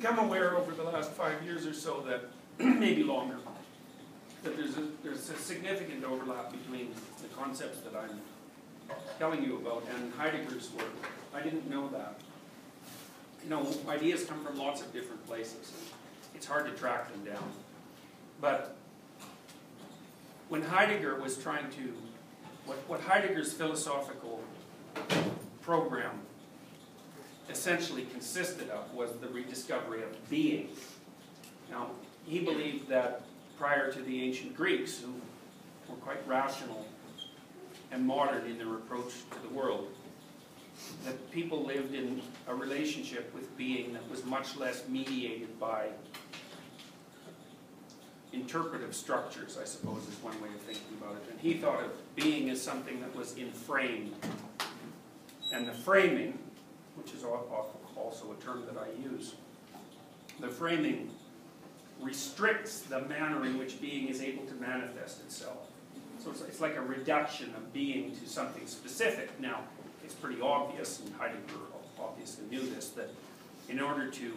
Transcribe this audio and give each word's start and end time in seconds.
become 0.00 0.18
aware 0.18 0.56
over 0.56 0.72
the 0.72 0.82
last 0.82 1.10
five 1.12 1.42
years 1.44 1.66
or 1.66 1.74
so 1.74 2.00
that, 2.00 2.22
maybe 2.58 3.02
longer, 3.02 3.36
that 4.42 4.56
there's 4.56 4.78
a, 4.78 4.86
there's 5.02 5.28
a 5.28 5.36
significant 5.36 6.04
overlap 6.04 6.50
between 6.50 6.88
the 7.20 7.28
concepts 7.36 7.80
that 7.80 7.94
I'm 7.94 8.18
telling 9.18 9.44
you 9.44 9.56
about 9.56 9.84
and 9.94 10.10
Heidegger's 10.14 10.70
work. 10.72 10.90
I 11.34 11.42
didn't 11.42 11.68
know 11.68 11.88
that. 11.88 12.18
You 13.44 13.50
know, 13.50 13.70
ideas 13.88 14.24
come 14.24 14.42
from 14.42 14.58
lots 14.58 14.80
of 14.80 14.90
different 14.94 15.26
places. 15.26 15.70
It's 16.34 16.46
hard 16.46 16.64
to 16.64 16.72
track 16.72 17.12
them 17.12 17.22
down. 17.24 17.52
But 18.40 18.76
when 20.48 20.62
Heidegger 20.62 21.20
was 21.20 21.36
trying 21.36 21.68
to, 21.72 21.94
what, 22.64 22.78
what 22.88 23.00
Heidegger's 23.00 23.52
philosophical 23.52 24.40
program 25.60 26.20
essentially 27.50 28.06
consisted 28.12 28.70
of 28.70 28.92
was 28.94 29.10
the 29.20 29.28
rediscovery 29.28 30.02
of 30.02 30.30
being. 30.30 30.68
Now, 31.70 31.90
he 32.26 32.40
believed 32.40 32.88
that 32.88 33.22
prior 33.58 33.92
to 33.92 34.02
the 34.02 34.22
ancient 34.22 34.56
Greeks, 34.56 35.00
who 35.00 35.12
were 35.88 36.00
quite 36.00 36.26
rational 36.26 36.86
and 37.90 38.06
modern 38.06 38.46
in 38.46 38.58
their 38.58 38.74
approach 38.74 39.12
to 39.32 39.42
the 39.42 39.54
world, 39.54 39.88
that 41.04 41.30
people 41.30 41.64
lived 41.64 41.94
in 41.94 42.22
a 42.48 42.54
relationship 42.54 43.32
with 43.34 43.54
being 43.56 43.92
that 43.92 44.08
was 44.10 44.24
much 44.24 44.56
less 44.56 44.88
mediated 44.88 45.58
by 45.60 45.88
interpretive 48.32 48.94
structures, 48.94 49.58
I 49.60 49.64
suppose, 49.64 50.06
is 50.06 50.14
one 50.22 50.40
way 50.40 50.48
of 50.48 50.60
thinking 50.60 50.96
about 51.00 51.16
it. 51.16 51.30
And 51.30 51.40
he 51.40 51.54
thought 51.54 51.82
of 51.82 51.90
being 52.14 52.48
as 52.50 52.62
something 52.62 53.00
that 53.00 53.14
was 53.14 53.36
enframed. 53.36 54.14
And 55.52 55.66
the 55.66 55.72
framing, 55.72 56.38
which 57.02 57.14
is 57.14 57.24
also 57.24 58.32
a 58.32 58.42
term 58.42 58.64
that 58.66 58.76
I 58.80 58.88
use, 59.02 59.34
the 60.40 60.48
framing 60.48 61.10
restricts 62.00 62.80
the 62.80 63.02
manner 63.02 63.44
in 63.44 63.58
which 63.58 63.80
being 63.80 64.08
is 64.08 64.22
able 64.22 64.44
to 64.46 64.54
manifest 64.54 65.20
itself. 65.20 65.68
So 66.22 66.30
it's, 66.46 66.60
like 66.60 66.76
a 66.76 66.82
reduction 66.82 67.54
of 67.56 67.72
being 67.72 68.14
to 68.16 68.28
something 68.28 68.66
specific. 68.66 69.38
Now, 69.40 69.60
it's 70.04 70.14
pretty 70.14 70.40
obvious, 70.40 71.00
and 71.00 71.14
Heidegger 71.16 71.60
obviously 71.98 72.44
knew 72.50 72.60
this, 72.60 72.90
that 72.90 73.10
in 73.68 73.80
order 73.80 74.10
to 74.10 74.32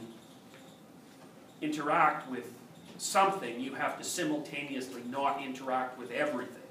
interact 1.62 2.30
with 2.30 2.54
something, 2.98 3.59
you 3.59 3.74
have 3.74 3.98
to 3.98 4.04
simultaneously 4.04 5.02
not 5.09 5.42
interact 5.44 5.98
with 5.98 6.12
everything. 6.12 6.62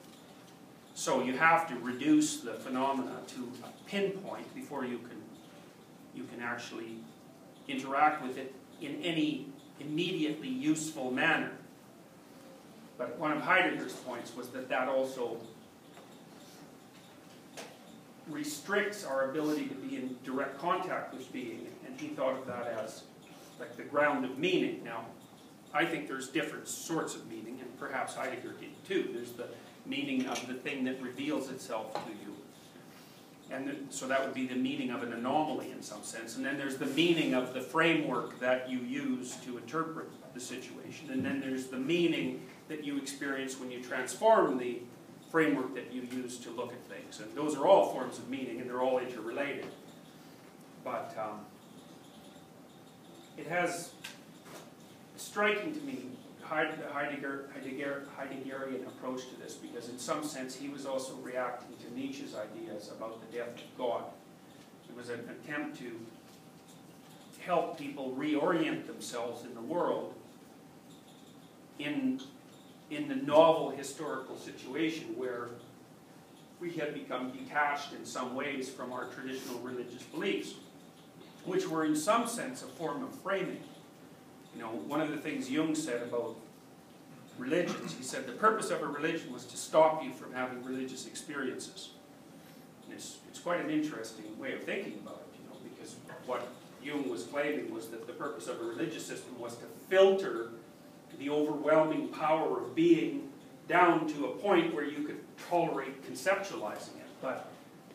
So 0.94 1.22
you 1.22 1.36
have 1.36 1.69
to 1.69 1.75
reduce 1.77 2.41
the 2.41 2.55
phenomena 2.55 3.19
to 3.28 3.53
a 3.64 3.88
pinpoint 3.88 4.55
before 4.55 4.84
you 4.84 4.98
can, 4.98 5.22
you 6.14 6.24
can 6.24 6.42
actually 6.42 6.96
interact 7.68 8.22
with 8.22 8.38
it 8.38 8.55
in 8.80 9.00
any 9.02 9.46
immediately 9.80 10.48
useful 10.48 11.10
manner. 11.10 11.52
But 12.98 13.19
one 13.19 13.32
of 13.32 13.41
Heidegger's 13.41 13.94
points 13.94 14.34
was 14.36 14.48
that 14.50 14.69
that 14.69 14.88
also 14.88 15.38
restricts 18.28 19.04
our 19.04 19.30
ability 19.30 19.66
to 19.66 19.74
be 19.74 19.96
in 19.96 20.16
direct 20.24 20.58
contact 20.58 21.14
with 21.14 21.32
being, 21.32 21.66
and 21.86 21.98
he 21.98 22.08
thought 22.08 22.38
of 22.38 22.47
that 22.47 22.66
as 22.66 23.02
like 23.58 23.76
the 23.76 23.82
ground 23.82 24.24
of 24.24 24.38
meaning. 24.38 24.82
Now, 24.84 25.06
I 25.74 25.84
think 25.84 26.06
there's 26.06 26.28
different 26.28 26.69
sorts 26.69 27.14
of 27.14 27.26
meaning, 27.28 27.58
and 27.60 27.78
perhaps 27.78 28.14
Heidegger 28.14 28.52
did 28.60 28.84
too. 28.86 29.10
There's 29.12 29.32
the 29.32 29.48
meaning 29.86 30.26
of 30.26 30.47
the 30.47 30.54
thing 30.54 30.84
that 30.84 31.00
reveals 31.00 31.50
itself 31.50 31.94
to 31.94 32.10
you. 32.10 32.36
And 33.53 33.86
so 33.91 34.08
that 34.08 34.25
would 34.25 34.34
be 34.34 34.47
the 34.47 34.55
meaning 34.55 34.91
of 34.91 35.03
an 35.03 35.12
anomaly 35.12 35.72
in 35.72 35.83
some 35.83 36.03
sense. 36.03 36.36
And 36.36 36.45
then 36.45 36.56
there's 36.56 36.78
the 36.78 36.86
meaning 36.86 37.34
of 37.34 37.53
the 37.53 37.61
framework 37.61 38.41
that 38.41 38.70
you 38.70 38.78
use 38.78 39.36
to 39.44 39.59
interpret 39.59 40.09
the 40.33 40.41
situation. 40.41 41.11
And 41.11 41.25
then 41.25 41.41
there's 41.41 41.67
the 41.67 41.77
meaning 41.77 42.41
that 42.69 42.82
you 42.82 42.97
experience 42.97 43.60
when 43.60 43.71
you 43.71 43.82
transform 43.82 44.56
the 44.56 44.81
framework 45.31 45.75
that 45.75 45.93
you 45.93 46.03
use 46.03 46.38
to 46.38 46.50
look 46.50 46.72
at 46.72 46.82
things. 46.87 47.21
And 47.21 47.34
those 47.37 47.56
are 47.56 47.66
all 47.66 47.93
forms 47.93 48.19
of 48.19 48.31
meaning, 48.31 48.60
and 48.60 48.69
they're 48.69 48.81
all 48.81 48.99
interrelated. 48.99 49.66
But 50.82 51.15
um, 51.19 51.41
it 53.37 53.47
has 53.47 53.91
striking 55.16 55.75
to 55.75 55.81
me 55.81 56.06
Heidegger, 56.52 57.48
Heidegger, 57.54 58.08
Heideggerian 58.18 58.86
approach 58.86 59.22
to 59.30 59.40
this 59.40 59.54
because 59.54 59.88
in 59.88 59.98
some 59.98 60.22
sense 60.22 60.54
he 60.54 60.68
was 60.68 60.84
also 60.84 61.14
reacting 61.14 61.74
to 61.78 61.98
Nietzsche's 61.98 62.34
ideas 62.34 62.90
about 62.90 63.22
the 63.22 63.38
death 63.38 63.54
of 63.54 63.78
God. 63.78 64.04
It 64.90 64.94
was 64.94 65.08
an 65.08 65.20
attempt 65.30 65.78
to 65.78 65.98
help 67.40 67.78
people 67.78 68.14
reorient 68.18 68.86
themselves 68.86 69.46
in 69.46 69.54
the 69.54 69.62
world 69.62 70.12
in, 71.78 72.20
in 72.90 73.08
the 73.08 73.16
novel 73.16 73.70
historical 73.70 74.36
situation 74.36 75.16
where 75.16 75.48
we 76.60 76.72
had 76.72 76.92
become 76.92 77.30
detached 77.30 77.94
in 77.94 78.04
some 78.04 78.34
ways 78.34 78.69
from 78.69 78.92
our 78.92 79.06
traditional 79.06 79.58
religious 79.60 80.02
beliefs, 80.02 80.52
which 81.46 81.66
were 81.66 81.86
in 81.86 81.96
some 81.96 82.26
sense 82.26 82.62
a 82.62 82.66
form 82.66 83.02
of 83.02 83.14
framing. 83.22 83.62
You 84.54 84.60
know, 84.60 84.69
one 84.69 85.00
of 85.00 85.10
the 85.10 85.16
things 85.16 85.50
Jung 85.50 85.74
said 85.74 86.02
about 86.02 86.36
religions, 87.38 87.94
he 87.94 88.03
said 88.03 88.26
the 88.26 88.32
purpose 88.32 88.70
of 88.70 88.82
a 88.82 88.87
religion 88.87 89.32
was 89.32 89.44
to 89.47 89.56
stop 89.56 90.03
you 90.03 90.12
from 90.12 90.32
having 90.32 90.62
religious 90.65 91.06
experiences. 91.06 91.91
It's, 92.91 93.19
it's 93.28 93.38
quite 93.38 93.60
an 93.60 93.70
interesting 93.70 94.38
way 94.38 94.53
of 94.53 94.62
thinking 94.65 94.94
about 95.03 95.22
it, 95.22 95.41
you 95.41 95.48
know, 95.48 95.56
because 95.62 95.97
what 96.26 96.47
Jung 96.82 97.09
was 97.09 97.25
claiming 97.25 97.72
was 97.72 97.88
that 97.88 98.06
the 98.06 98.12
purpose 98.12 98.48
of 98.48 98.60
a 98.60 98.65
religious 98.65 99.04
system 99.04 99.38
was 99.38 99.56
to 99.56 99.65
filter 99.88 100.50
the 101.19 101.31
overwhelming 101.31 102.09
power 102.09 102.60
of 102.60 102.75
being 102.75 103.28
down 103.69 104.06
to 104.09 104.26
a 104.26 104.28
point 104.37 104.75
where 104.75 104.84
you 104.84 105.04
could 105.04 105.20
tolerate 105.49 106.03
conceptualizing 106.10 106.97
it. 106.97 107.09
But, 107.20 107.49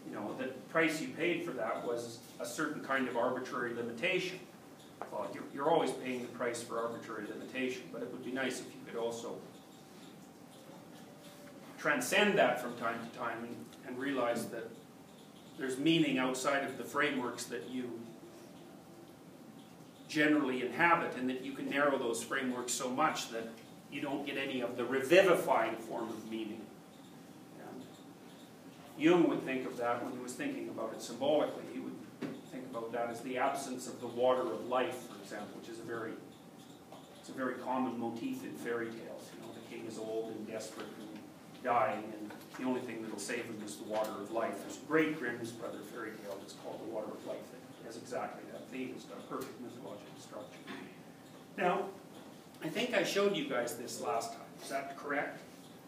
you 0.07 0.15
know, 0.15 0.33
the 0.37 0.45
price 0.69 1.01
you 1.01 1.09
paid 1.09 1.43
for 1.43 1.51
that 1.51 1.85
was 1.85 2.19
a 2.39 2.45
certain 2.45 2.83
kind 2.83 3.07
of 3.07 3.17
arbitrary 3.17 3.73
limitation 3.73 4.39
well, 5.11 5.27
you're, 5.33 5.43
you're 5.53 5.69
always 5.69 5.91
paying 5.91 6.21
the 6.21 6.27
price 6.29 6.61
for 6.61 6.79
arbitrary 6.79 7.25
limitation, 7.27 7.83
but 7.91 8.01
it 8.01 8.11
would 8.11 8.25
be 8.25 8.31
nice 8.31 8.59
if 8.59 8.65
you 8.65 8.76
could 8.97 9.03
also 9.03 9.35
transcend 11.77 12.37
that 12.37 12.59
from 12.59 12.75
time 12.77 12.97
to 12.99 13.17
time 13.17 13.43
and, 13.43 13.55
and 13.87 13.99
realize 13.99 14.47
that 14.47 14.69
there's 15.57 15.77
meaning 15.77 16.17
outside 16.17 16.63
of 16.63 16.77
the 16.77 16.83
frameworks 16.83 17.45
that 17.45 17.69
you 17.69 17.99
generally 20.07 20.65
inhabit 20.65 21.15
and 21.17 21.29
that 21.29 21.43
you 21.43 21.51
can 21.51 21.69
narrow 21.69 21.97
those 21.97 22.23
frameworks 22.23 22.71
so 22.71 22.89
much 22.89 23.29
that 23.29 23.47
you 23.91 24.01
don't 24.01 24.25
get 24.25 24.37
any 24.37 24.61
of 24.61 24.77
the 24.77 24.85
revivifying 24.85 25.75
form 25.75 26.09
of 26.09 26.29
meaning. 26.29 26.61
And 27.59 27.83
Jung 28.97 29.27
would 29.29 29.43
think 29.43 29.67
of 29.67 29.77
that 29.77 30.03
when 30.03 30.13
he 30.13 30.19
was 30.19 30.33
thinking 30.33 30.69
about 30.69 30.93
it 30.93 31.01
symbolically. 31.01 31.63
He 31.73 31.79
would 31.79 31.95
think 32.51 32.65
about 32.71 32.91
that 32.93 33.09
as 33.09 33.21
the 33.21 33.37
absence 33.37 33.87
of 33.87 33.99
the 34.01 34.07
water 34.07 34.41
of 34.41 34.67
life, 34.67 35.07
for 35.09 35.21
example, 35.21 35.59
which 35.59 35.69
is 35.69 35.79
a 35.79 35.83
very 35.83 36.13
it's 37.27 37.35
a 37.35 37.37
very 37.37 37.55
common 37.55 37.99
motif 37.99 38.45
in 38.45 38.53
fairy 38.53 38.85
tales. 38.85 39.29
You 39.35 39.41
know, 39.41 39.51
the 39.53 39.75
king 39.75 39.85
is 39.85 39.97
old 39.97 40.31
and 40.31 40.47
desperate 40.47 40.87
and 40.87 41.19
dying, 41.61 42.03
and 42.17 42.31
the 42.57 42.63
only 42.63 42.79
thing 42.79 43.01
that'll 43.01 43.19
save 43.19 43.43
him 43.43 43.61
is 43.65 43.75
the 43.75 43.83
water 43.83 44.11
of 44.11 44.31
life. 44.31 44.61
There's 44.61 44.77
a 44.77 44.87
great 44.87 45.19
Grimm's 45.19 45.51
brother 45.51 45.79
fairy 45.91 46.11
tale 46.23 46.37
that's 46.39 46.53
called 46.63 46.79
The 46.87 46.89
Water 46.89 47.07
of 47.07 47.25
Life 47.25 47.43
that 47.51 47.85
has 47.85 47.97
exactly 47.97 48.43
that 48.53 48.69
theme. 48.69 48.93
It's 48.95 49.03
got 49.03 49.17
a 49.17 49.23
perfect 49.23 49.59
mythological 49.59 50.07
structure. 50.17 50.59
Now, 51.57 51.87
I 52.63 52.69
think 52.69 52.93
I 52.93 53.03
showed 53.03 53.35
you 53.35 53.49
guys 53.49 53.75
this 53.75 53.99
last 53.99 54.31
time. 54.31 54.47
Is 54.63 54.69
that 54.69 54.95
correct? 54.95 55.41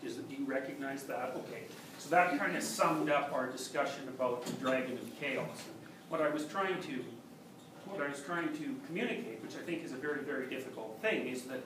Is, 0.03 0.15
do 0.15 0.35
you 0.35 0.43
recognize 0.43 1.03
that? 1.03 1.37
Okay. 1.37 1.63
So 1.99 2.09
that 2.09 2.37
kind 2.37 2.57
of 2.57 2.63
summed 2.63 3.09
up 3.09 3.31
our 3.31 3.47
discussion 3.47 4.09
about 4.09 4.45
the 4.45 4.51
Dragon 4.53 4.97
of 4.97 5.19
Chaos 5.21 5.47
And 5.47 5.89
what 6.09 6.21
I 6.21 6.27
was 6.27 6.45
trying 6.47 6.81
to 6.81 7.03
what 7.89 8.01
I 8.01 8.09
was 8.09 8.21
trying 8.21 8.49
to 8.57 8.75
communicate, 8.85 9.41
which 9.41 9.55
I 9.55 9.59
think 9.65 9.83
is 9.83 9.91
a 9.91 9.97
very, 9.97 10.21
very 10.23 10.49
difficult 10.49 10.99
thing, 11.01 11.27
is 11.27 11.43
that 11.43 11.61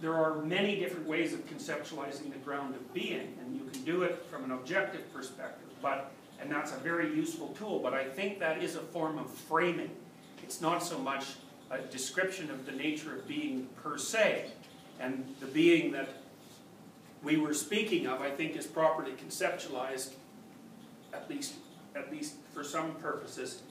there 0.00 0.14
are 0.14 0.36
many 0.36 0.76
different 0.76 1.06
ways 1.06 1.34
of 1.34 1.46
conceptualizing 1.46 2.32
the 2.32 2.38
ground 2.38 2.74
of 2.74 2.94
being, 2.94 3.36
and 3.40 3.54
you 3.54 3.68
can 3.70 3.82
do 3.82 4.02
it 4.02 4.24
from 4.30 4.44
an 4.44 4.52
objective 4.52 5.12
perspective, 5.12 5.68
but 5.82 6.12
and 6.40 6.50
that's 6.50 6.72
a 6.72 6.78
very 6.78 7.14
useful 7.14 7.48
tool, 7.48 7.80
but 7.80 7.92
I 7.92 8.04
think 8.04 8.38
that 8.38 8.62
is 8.62 8.74
a 8.74 8.80
form 8.80 9.18
of 9.18 9.30
framing. 9.30 9.90
It's 10.42 10.62
not 10.62 10.82
so 10.82 10.98
much 10.98 11.26
a 11.70 11.78
description 11.78 12.50
of 12.50 12.64
the 12.64 12.72
nature 12.72 13.14
of 13.14 13.28
being 13.28 13.68
per 13.82 13.98
se, 13.98 14.46
and 14.98 15.34
the 15.40 15.46
being 15.46 15.92
that 15.92 16.08
we 17.22 17.36
were 17.36 17.52
speaking 17.52 18.06
of, 18.06 18.22
I 18.22 18.30
think, 18.30 18.56
is 18.56 18.66
properly 18.66 19.12
conceptualized, 19.12 20.14
at 21.12 21.28
least 21.28 21.54
at 21.94 22.10
least 22.10 22.34
for 22.52 22.62
some 22.62 22.92
purposes, 22.94 23.62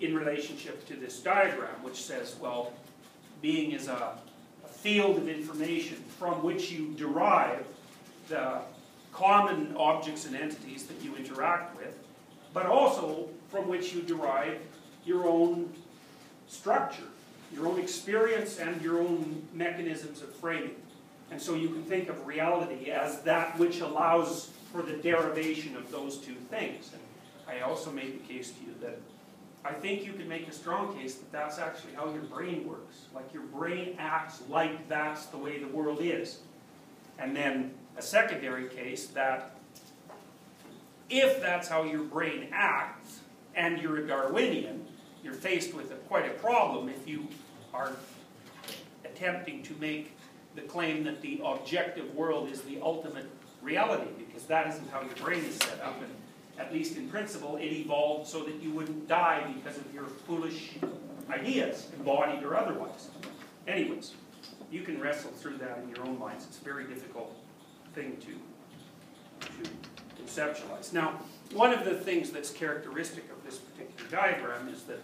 in 0.00 0.14
relationship 0.14 0.86
to 0.86 0.94
this 0.96 1.20
diagram, 1.20 1.82
which 1.82 2.02
says, 2.02 2.36
well, 2.40 2.72
being 3.40 3.72
is 3.72 3.88
a, 3.88 4.18
a 4.64 4.68
field 4.68 5.16
of 5.16 5.28
information 5.28 5.96
from 6.18 6.42
which 6.42 6.70
you 6.70 6.92
derive 6.96 7.64
the 8.28 8.58
common 9.12 9.74
objects 9.76 10.26
and 10.26 10.34
entities 10.34 10.86
that 10.86 11.00
you 11.02 11.14
interact 11.16 11.76
with, 11.76 11.96
but 12.52 12.66
also 12.66 13.28
from 13.50 13.68
which 13.68 13.92
you 13.94 14.02
derive 14.02 14.58
your 15.04 15.28
own 15.28 15.72
structure. 16.48 17.08
your 17.54 17.66
own 17.68 17.78
experience 17.78 18.58
and 18.58 18.80
your 18.82 19.00
own 19.00 19.46
mechanisms 19.52 20.22
of 20.22 20.34
framing. 20.36 20.74
And 21.30 21.40
so 21.40 21.54
you 21.54 21.68
can 21.68 21.82
think 21.84 22.08
of 22.08 22.26
reality 22.26 22.90
as 22.90 23.20
that 23.22 23.58
which 23.58 23.80
allows 23.80 24.50
for 24.72 24.82
the 24.82 24.94
derivation 24.94 25.76
of 25.76 25.90
those 25.90 26.18
two 26.18 26.34
things. 26.50 26.90
And 26.92 27.02
I 27.56 27.62
also 27.62 27.90
made 27.90 28.14
the 28.14 28.32
case 28.32 28.50
to 28.50 28.60
you 28.64 28.74
that 28.82 28.98
I 29.64 29.72
think 29.72 30.04
you 30.04 30.12
can 30.12 30.28
make 30.28 30.46
a 30.46 30.52
strong 30.52 30.96
case 30.96 31.14
that 31.14 31.32
that's 31.32 31.58
actually 31.58 31.94
how 31.94 32.12
your 32.12 32.22
brain 32.22 32.68
works. 32.68 33.06
Like 33.14 33.32
your 33.32 33.44
brain 33.44 33.96
acts 33.98 34.42
like 34.48 34.88
that's 34.88 35.26
the 35.26 35.38
way 35.38 35.58
the 35.58 35.68
world 35.68 36.00
is. 36.02 36.40
And 37.18 37.34
then 37.34 37.72
a 37.96 38.02
secondary 38.02 38.68
case 38.68 39.06
that 39.08 39.56
if 41.08 41.40
that's 41.40 41.68
how 41.68 41.84
your 41.84 42.02
brain 42.02 42.48
acts, 42.52 43.20
and 43.54 43.80
you're 43.80 43.98
a 43.98 44.06
Darwinian, 44.06 44.84
you're 45.22 45.32
faced 45.32 45.74
with 45.74 45.92
a, 45.92 45.94
quite 45.94 46.26
a 46.26 46.34
problem 46.34 46.88
if 46.88 47.06
you 47.06 47.28
are 47.72 47.92
attempting 49.04 49.62
to 49.62 49.74
make 49.74 50.16
the 50.56 50.62
claim 50.62 51.04
that 51.04 51.20
the 51.22 51.40
objective 51.44 52.14
world 52.14 52.50
is 52.50 52.62
the 52.62 52.80
ultimate 52.80 53.26
reality, 53.62 54.10
because 54.18 54.44
that 54.44 54.66
isn't 54.66 54.90
how 54.90 55.00
your 55.02 55.14
brain 55.14 55.44
is 55.44 55.54
set 55.56 55.80
up. 55.82 56.00
And 56.02 56.10
at 56.58 56.72
least 56.72 56.96
in 56.96 57.08
principle, 57.08 57.56
it 57.56 57.72
evolved 57.72 58.28
so 58.28 58.44
that 58.44 58.54
you 58.62 58.70
wouldn't 58.70 59.08
die 59.08 59.44
because 59.54 59.76
of 59.78 59.92
your 59.92 60.04
foolish 60.04 60.72
ideas, 61.30 61.88
embodied 61.98 62.42
or 62.42 62.56
otherwise. 62.56 63.08
Anyways, 63.66 64.12
you 64.70 64.82
can 64.82 65.00
wrestle 65.00 65.30
through 65.30 65.58
that 65.58 65.78
in 65.82 65.88
your 65.94 66.06
own 66.06 66.18
minds. 66.18 66.44
It's 66.46 66.60
a 66.60 66.64
very 66.64 66.84
difficult 66.84 67.34
thing 67.94 68.16
to, 68.20 69.46
to 69.46 69.70
conceptualize. 70.22 70.92
Now, 70.92 71.20
one 71.52 71.72
of 71.72 71.84
the 71.84 71.94
things 71.94 72.30
that's 72.30 72.50
characteristic 72.50 73.24
of 73.30 73.44
this 73.44 73.58
particular 73.58 74.10
diagram 74.10 74.68
is 74.68 74.82
that, 74.84 75.00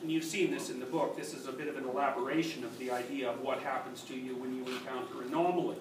and 0.00 0.10
you've 0.10 0.24
seen 0.24 0.50
this 0.50 0.70
in 0.70 0.80
the 0.80 0.86
book, 0.86 1.16
this 1.16 1.34
is 1.34 1.46
a 1.46 1.52
bit 1.52 1.68
of 1.68 1.76
an 1.76 1.84
elaboration 1.84 2.64
of 2.64 2.76
the 2.78 2.90
idea 2.90 3.30
of 3.30 3.40
what 3.40 3.60
happens 3.60 4.02
to 4.02 4.14
you 4.14 4.36
when 4.36 4.54
you 4.54 4.64
encounter 4.66 5.22
anomaly. 5.26 5.76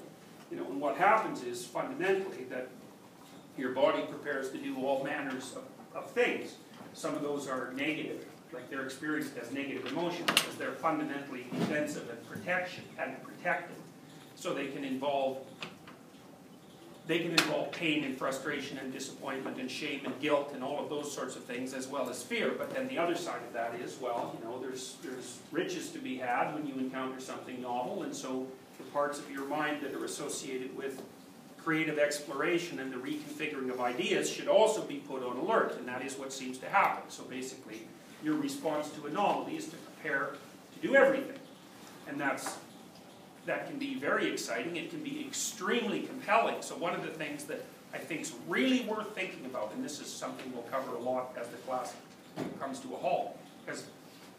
You 0.52 0.58
know, 0.58 0.66
and 0.66 0.80
what 0.80 0.98
happens 0.98 1.44
is 1.44 1.66
fundamentally 1.66 2.44
that 2.50 2.68
your 3.58 3.72
body 3.72 4.04
prepares 4.04 4.50
to 4.52 4.58
do 4.58 4.76
all 4.78 5.04
manners 5.04 5.56
of, 5.56 5.64
of 5.96 6.10
things. 6.12 6.56
Some 6.94 7.16
of 7.16 7.22
those 7.22 7.48
are 7.48 7.74
negative, 7.74 8.26
like 8.54 8.70
they're 8.70 8.84
experienced 8.84 9.38
as 9.38 9.52
negative 9.52 9.86
emotions 9.92 10.30
because 10.32 10.56
they're 10.56 10.74
fundamentally 10.74 11.46
defensive 11.52 12.10
and 12.10 12.30
protection 12.30 12.84
and 13.00 13.22
protective. 13.24 13.78
So 14.36 14.54
they 14.54 14.68
can 14.68 14.84
involve 14.84 15.38
they 17.08 17.20
can 17.20 17.32
involve 17.32 17.72
pain 17.72 18.04
and 18.04 18.16
frustration 18.16 18.78
and 18.78 18.94
disappointment 18.94 19.60
and 19.60 19.70
shame 19.70 20.02
and 20.06 20.18
guilt 20.22 20.52
and 20.54 20.64
all 20.64 20.82
of 20.82 20.90
those 20.90 21.12
sorts 21.12 21.36
of 21.36 21.44
things 21.44 21.74
as 21.74 21.88
well 21.88 22.10
as 22.10 22.22
fear. 22.22 22.54
But 22.58 22.74
then 22.74 22.88
the 22.88 23.00
other 23.00 23.16
side 23.16 23.42
of 23.46 23.52
that 23.54 23.76
is, 23.84 23.98
well, 24.00 24.34
you 24.38 24.48
know, 24.48 24.62
there's, 24.62 24.98
there's 25.04 25.40
riches 25.52 25.90
to 25.90 26.00
be 26.00 26.18
had 26.18 26.54
when 26.54 26.68
you 26.68 26.76
encounter 26.76 27.20
something 27.20 27.62
novel. 27.62 28.04
And 28.04 28.16
so 28.16 28.48
the 28.78 28.84
parts 28.92 29.20
of 29.20 29.30
your 29.32 29.46
mind 29.46 29.82
that 29.82 29.94
are 29.94 30.06
associated 30.06 30.78
with 30.78 31.02
creative 31.64 32.00
exploration 32.00 32.80
and 32.80 32.92
the 32.92 32.98
reconfiguring 32.98 33.70
of 33.70 33.80
ideas 33.80 34.30
should 34.30 34.48
also 34.48 34.82
be 34.82 34.96
put 34.96 35.24
on 35.24 35.38
alert. 35.38 35.78
And 35.78 35.88
that 35.88 36.04
is 36.04 36.18
what 36.18 36.34
seems 36.34 36.58
to 36.60 36.68
happen. 36.68 37.04
So 37.10 37.24
basically, 37.24 37.88
your 38.24 38.36
response 38.36 38.90
to 38.92 39.06
anomaly 39.08 39.58
is 39.58 39.68
to 39.68 39.76
prepare 39.78 40.32
to 40.74 40.88
do 40.88 40.96
everything. 40.96 41.40
And 42.08 42.20
that's 42.20 42.58
that 43.46 43.68
can 43.68 43.80
be 43.80 43.96
very 43.96 44.32
exciting. 44.32 44.76
It 44.76 44.90
can 44.90 45.04
be 45.04 45.26
extremely 45.26 46.02
compelling. 46.02 46.62
So 46.62 46.76
one 46.76 46.94
of 46.94 47.04
the 47.04 47.10
things 47.10 47.46
that 47.46 47.66
I 47.94 47.98
think 47.98 48.22
is 48.22 48.34
really 48.48 48.82
worth 48.82 49.16
thinking 49.16 49.46
about, 49.46 49.74
and 49.74 49.84
this 49.84 50.00
is 50.00 50.08
something 50.08 50.52
we'll 50.54 50.64
cover 50.64 50.96
a 50.96 51.00
lot 51.00 51.36
as 51.40 51.48
the 51.48 51.58
class 51.58 51.94
comes 52.60 52.80
to 52.80 52.94
a 52.94 52.98
halt, 52.98 53.38
because 53.66 53.86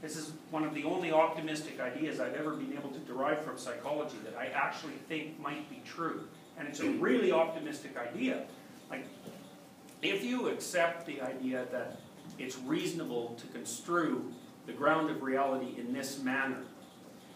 this 0.00 0.16
is 0.16 0.32
one 0.50 0.64
of 0.64 0.74
the 0.74 0.84
only 0.84 1.12
optimistic 1.12 1.80
ideas 1.80 2.20
I've 2.20 2.34
ever 2.34 2.54
been 2.54 2.72
able 2.72 2.90
to 2.90 2.98
derive 3.00 3.44
from 3.44 3.58
psychology 3.58 4.16
that 4.24 4.36
I 4.38 4.46
actually 4.46 4.94
think 5.08 5.38
might 5.40 5.68
be 5.68 5.82
true. 5.84 6.22
And 6.58 6.68
it's 6.68 6.80
a 6.80 6.90
really 6.90 7.32
optimistic 7.32 7.96
idea. 7.96 8.44
Like, 8.90 9.06
if 10.02 10.24
you 10.24 10.48
accept 10.48 11.06
the 11.06 11.20
idea 11.20 11.66
that 11.72 12.00
it's 12.38 12.58
reasonable 12.58 13.36
to 13.40 13.46
construe 13.48 14.32
the 14.66 14.72
ground 14.72 15.10
of 15.10 15.22
reality 15.22 15.74
in 15.78 15.92
this 15.92 16.20
manner, 16.22 16.58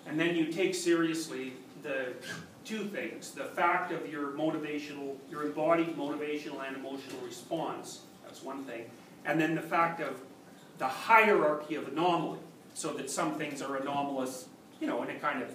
and 0.06 0.18
then 0.18 0.36
you 0.36 0.52
take 0.52 0.74
seriously 0.74 1.54
the 1.82 2.12
two 2.64 2.84
things, 2.84 3.30
the 3.30 3.44
fact 3.44 3.92
of 3.92 4.10
your 4.10 4.32
motivational, 4.32 5.14
your 5.30 5.44
embodied 5.44 5.96
motivational 5.96 6.66
and 6.66 6.76
emotional 6.76 7.20
response, 7.24 8.02
that's 8.24 8.42
one 8.42 8.64
thing, 8.64 8.90
and 9.24 9.40
then 9.40 9.54
the 9.54 9.62
fact 9.62 10.00
of 10.00 10.20
the 10.78 10.86
hierarchy 10.86 11.74
of 11.76 11.88
anomaly, 11.88 12.38
so 12.74 12.92
that 12.92 13.10
some 13.10 13.34
things 13.36 13.62
are 13.62 13.76
anomalous, 13.76 14.48
you 14.80 14.86
know, 14.86 15.02
in 15.02 15.10
a 15.10 15.18
kind 15.18 15.42
of 15.42 15.54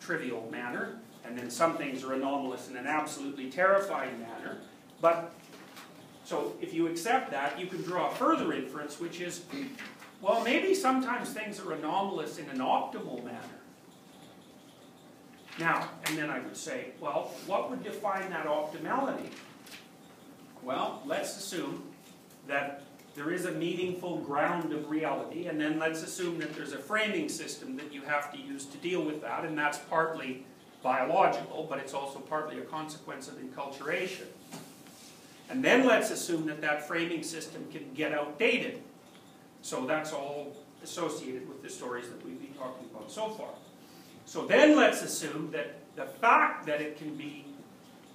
trivial 0.00 0.48
manner, 0.50 0.98
and 1.26 1.38
then 1.38 1.50
some 1.50 1.76
things 1.76 2.04
are 2.04 2.14
anomalous 2.14 2.68
in 2.68 2.76
an 2.76 2.86
absolutely 2.86 3.50
terrifying 3.50 4.20
manner. 4.20 4.58
But, 5.00 5.32
so 6.24 6.54
if 6.60 6.72
you 6.72 6.86
accept 6.86 7.30
that, 7.30 7.58
you 7.58 7.66
can 7.66 7.82
draw 7.82 8.10
a 8.10 8.14
further 8.14 8.52
inference, 8.52 9.00
which 9.00 9.20
is, 9.20 9.42
well, 10.20 10.42
maybe 10.42 10.74
sometimes 10.74 11.30
things 11.30 11.60
are 11.60 11.72
anomalous 11.72 12.38
in 12.38 12.48
an 12.50 12.58
optimal 12.58 13.24
manner. 13.24 13.40
Now, 15.58 15.88
and 16.06 16.18
then 16.18 16.30
I 16.30 16.38
would 16.40 16.56
say, 16.56 16.88
well, 17.00 17.32
what 17.46 17.70
would 17.70 17.82
define 17.82 18.30
that 18.30 18.46
optimality? 18.46 19.30
Well, 20.62 21.02
let's 21.06 21.36
assume 21.36 21.82
that 22.46 22.82
there 23.14 23.32
is 23.32 23.46
a 23.46 23.52
meaningful 23.52 24.18
ground 24.18 24.74
of 24.74 24.90
reality, 24.90 25.46
and 25.46 25.58
then 25.58 25.78
let's 25.78 26.02
assume 26.02 26.38
that 26.38 26.54
there's 26.54 26.74
a 26.74 26.78
framing 26.78 27.30
system 27.30 27.74
that 27.76 27.90
you 27.90 28.02
have 28.02 28.30
to 28.32 28.38
use 28.38 28.66
to 28.66 28.76
deal 28.78 29.00
with 29.02 29.22
that, 29.22 29.46
and 29.46 29.56
that's 29.56 29.78
partly 29.78 30.44
biological, 30.86 31.66
but 31.68 31.80
it's 31.80 31.94
also 31.94 32.20
partly 32.20 32.60
a 32.60 32.62
consequence 32.62 33.26
of 33.26 33.34
enculturation. 33.38 34.26
And 35.50 35.64
then 35.64 35.84
let's 35.84 36.12
assume 36.12 36.46
that 36.46 36.60
that 36.60 36.86
framing 36.86 37.24
system 37.24 37.66
can 37.72 37.92
get 37.92 38.12
outdated. 38.12 38.80
So 39.62 39.84
that's 39.84 40.12
all 40.12 40.56
associated 40.84 41.48
with 41.48 41.60
the 41.60 41.68
stories 41.68 42.08
that 42.08 42.24
we've 42.24 42.40
been 42.40 42.54
talking 42.54 42.86
about 42.94 43.10
so 43.10 43.30
far. 43.30 43.48
So 44.26 44.46
then 44.46 44.76
let's 44.76 45.02
assume 45.02 45.50
that 45.50 45.74
the 45.96 46.04
fact 46.04 46.66
that 46.66 46.80
it 46.80 46.96
can 46.96 47.16
be 47.16 47.44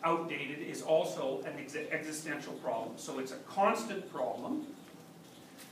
outdated 0.05 0.59
is 0.59 0.81
also 0.81 1.43
an 1.45 1.53
ex 1.59 1.75
existential 1.75 2.53
problem. 2.53 2.93
So 2.95 3.19
it's 3.19 3.33
a 3.33 3.41
constant 3.59 4.09
problem. 4.13 4.65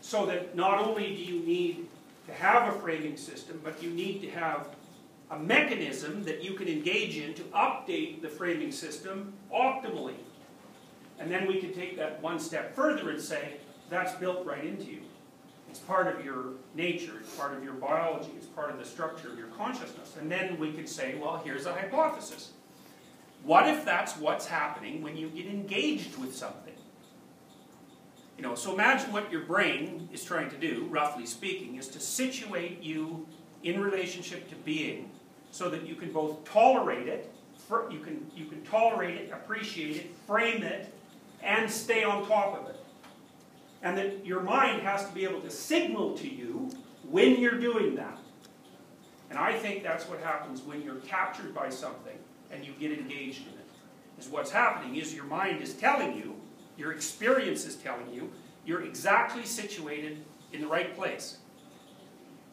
So 0.02 0.26
that 0.26 0.54
not 0.54 0.80
only 0.80 1.16
do 1.16 1.24
you 1.24 1.40
need 1.46 1.88
to 2.28 2.34
have 2.34 2.76
a 2.76 2.78
framing 2.80 3.16
system, 3.16 3.62
but 3.64 3.82
you 3.82 3.90
need 3.90 4.20
to 4.22 4.30
have 4.32 4.68
a 5.32 5.38
mechanism 5.38 6.24
that 6.24 6.44
you 6.44 6.54
can 6.54 6.68
engage 6.68 7.18
in 7.18 7.34
to 7.36 7.44
update 7.44 8.22
the 8.22 8.30
framing 8.30 8.72
system 8.72 9.34
optimally. 9.54 10.16
And 11.20 11.30
then 11.30 11.48
we 11.48 11.60
can 11.60 11.74
take 11.74 11.98
that 11.98 12.22
one 12.22 12.40
step 12.40 12.76
further 12.76 13.10
and 13.10 13.22
say, 13.22 13.58
that's 13.90 14.14
built 14.14 14.46
right 14.46 14.64
into 14.64 14.86
you. 14.86 15.02
It's 15.70 15.80
part 15.80 16.08
of 16.08 16.26
your 16.26 16.54
nature, 16.74 17.14
it's 17.20 17.36
part 17.36 17.56
of 17.56 17.64
your 17.64 17.74
biology, 17.74 18.32
it's 18.36 18.48
part 18.48 18.72
of 18.72 18.80
the 18.80 18.86
structure 18.86 19.32
of 19.32 19.38
your 19.38 19.50
consciousness. 19.50 20.16
And 20.20 20.32
then 20.32 20.58
we 20.58 20.72
could 20.72 20.90
say, 20.90 21.16
well, 21.16 21.42
here's 21.44 21.68
a 21.68 21.74
hypothesis. 21.74 22.54
What 23.44 23.68
if 23.68 23.86
that's 23.86 24.18
what's 24.18 24.48
happening 24.48 25.04
when 25.04 25.16
you 25.16 25.30
get 25.30 25.46
engaged 25.46 26.18
with 26.18 26.36
something? 26.36 26.74
You 28.38 28.44
know, 28.44 28.56
so 28.56 28.74
imagine 28.74 29.12
what 29.12 29.32
your 29.32 29.42
brain 29.42 30.10
is 30.12 30.24
trying 30.24 30.50
to 30.50 30.58
do, 30.58 30.88
roughly 30.90 31.26
speaking, 31.26 31.76
is 31.76 31.88
to 31.90 32.00
situate 32.00 32.82
you 32.82 33.28
in 33.64 33.82
relationship 33.82 34.50
to 34.50 34.56
being 34.56 35.12
so 35.52 35.70
that 35.70 35.86
you 35.86 35.96
can 35.96 36.12
both 36.12 36.44
tolerate 36.46 37.08
it, 37.08 37.32
you 37.92 38.00
can, 38.00 38.26
you 38.36 38.46
can 38.46 38.64
tolerate 38.64 39.16
it, 39.16 39.32
appreciate 39.32 39.96
it, 39.96 40.16
frame 40.26 40.64
it, 40.64 40.94
and 41.44 41.70
stay 41.70 42.04
on 42.04 42.28
top 42.28 42.60
of 42.60 42.70
it. 42.70 42.80
And 43.82 43.98
that 43.98 44.26
your 44.26 44.42
mind 44.42 44.82
has 44.82 45.06
to 45.08 45.14
be 45.14 45.24
able 45.24 45.42
to 45.42 45.50
signal 45.50 46.18
to 46.18 46.28
you 46.28 46.70
when 47.10 47.40
you're 47.40 47.60
doing 47.60 47.96
that. 47.96 48.18
And 49.30 49.38
I 49.38 49.54
think 49.54 49.84
that's 49.84 50.06
what 50.10 50.20
happens 50.20 50.62
when 50.62 50.82
you're 50.82 50.96
captured 50.96 51.54
by 51.54 51.70
something 51.70 52.18
and 52.52 52.66
you 52.66 52.74
get 52.80 52.92
engaged 52.92 53.42
in 53.42 53.54
it. 53.54 53.66
Is 54.20 54.28
what's 54.28 54.52
happening 54.52 54.96
is 54.96 55.14
your 55.14 55.26
mind 55.26 55.62
is 55.62 55.74
telling 55.74 56.18
you, 56.18 56.36
your 56.78 56.92
experience 56.92 57.66
is 57.66 57.76
telling 57.76 58.12
you, 58.12 58.32
you're 58.66 58.84
exactly 58.84 59.46
situated 59.46 60.24
in 60.52 60.62
the 60.62 60.68
right 60.68 60.96
place. 60.96 61.38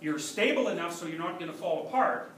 You're 0.01 0.19
stable 0.19 0.69
enough 0.69 0.95
so 0.95 1.07
you're 1.07 1.19
not 1.19 1.39
going 1.39 1.51
to 1.51 1.57
fall 1.57 1.87
apart, 1.89 2.31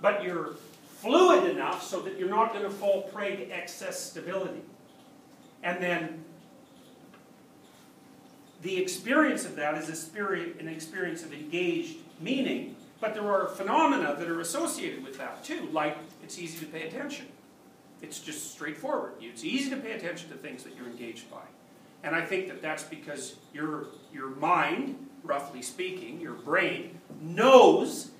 but 0.00 0.22
you're 0.22 0.54
fluid 1.00 1.48
enough 1.48 1.82
so 1.82 2.00
that 2.00 2.18
you're 2.18 2.28
not 2.28 2.52
going 2.52 2.64
to 2.64 2.70
fall 2.70 3.02
prey 3.02 3.36
to 3.36 3.50
excess 3.50 4.02
stability. 4.02 4.62
And 5.62 5.82
then 5.82 6.24
the 8.62 8.76
experience 8.76 9.44
of 9.44 9.56
that 9.56 9.76
is 9.76 9.88
an 9.88 10.68
experience 10.68 11.22
of 11.22 11.32
engaged 11.32 11.96
meaning, 12.20 12.74
but 13.00 13.14
there 13.14 13.30
are 13.30 13.48
phenomena 13.48 14.16
that 14.18 14.28
are 14.28 14.40
associated 14.40 15.04
with 15.04 15.18
that 15.18 15.44
too, 15.44 15.68
like 15.72 15.96
it's 16.22 16.38
easy 16.38 16.58
to 16.58 16.66
pay 16.66 16.88
attention. 16.88 17.26
It's 18.02 18.20
just 18.20 18.52
straightforward. 18.52 19.12
It's 19.20 19.44
easy 19.44 19.70
to 19.70 19.76
pay 19.76 19.92
attention 19.92 20.30
to 20.30 20.36
things 20.36 20.62
that 20.64 20.76
you're 20.76 20.86
engaged 20.86 21.30
by. 21.30 21.42
And 22.02 22.14
I 22.14 22.24
think 22.24 22.48
that 22.48 22.62
that's 22.62 22.84
because 22.84 23.36
your, 23.52 23.86
your 24.12 24.30
mind, 24.30 25.08
roughly 25.24 25.62
speaking, 25.62 26.20
your 26.20 26.34
brain, 26.34 27.00
knows 27.20 28.10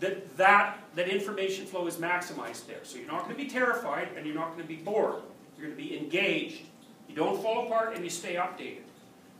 that, 0.00 0.36
that, 0.36 0.78
that 0.94 1.08
information 1.08 1.66
flow 1.66 1.86
is 1.86 1.96
maximized 1.96 2.66
there. 2.66 2.80
So 2.82 2.98
you're 2.98 3.06
not 3.06 3.24
going 3.24 3.36
to 3.36 3.42
be 3.42 3.48
terrified 3.48 4.08
and 4.16 4.26
you're 4.26 4.34
not 4.34 4.48
going 4.48 4.62
to 4.62 4.68
be 4.68 4.76
bored. 4.76 5.22
You're 5.56 5.68
going 5.68 5.76
to 5.76 5.82
be 5.82 5.96
engaged. 5.96 6.62
You 7.08 7.14
don't 7.14 7.40
fall 7.42 7.66
apart 7.66 7.94
and 7.94 8.02
you 8.02 8.10
stay 8.10 8.34
updated. 8.34 8.82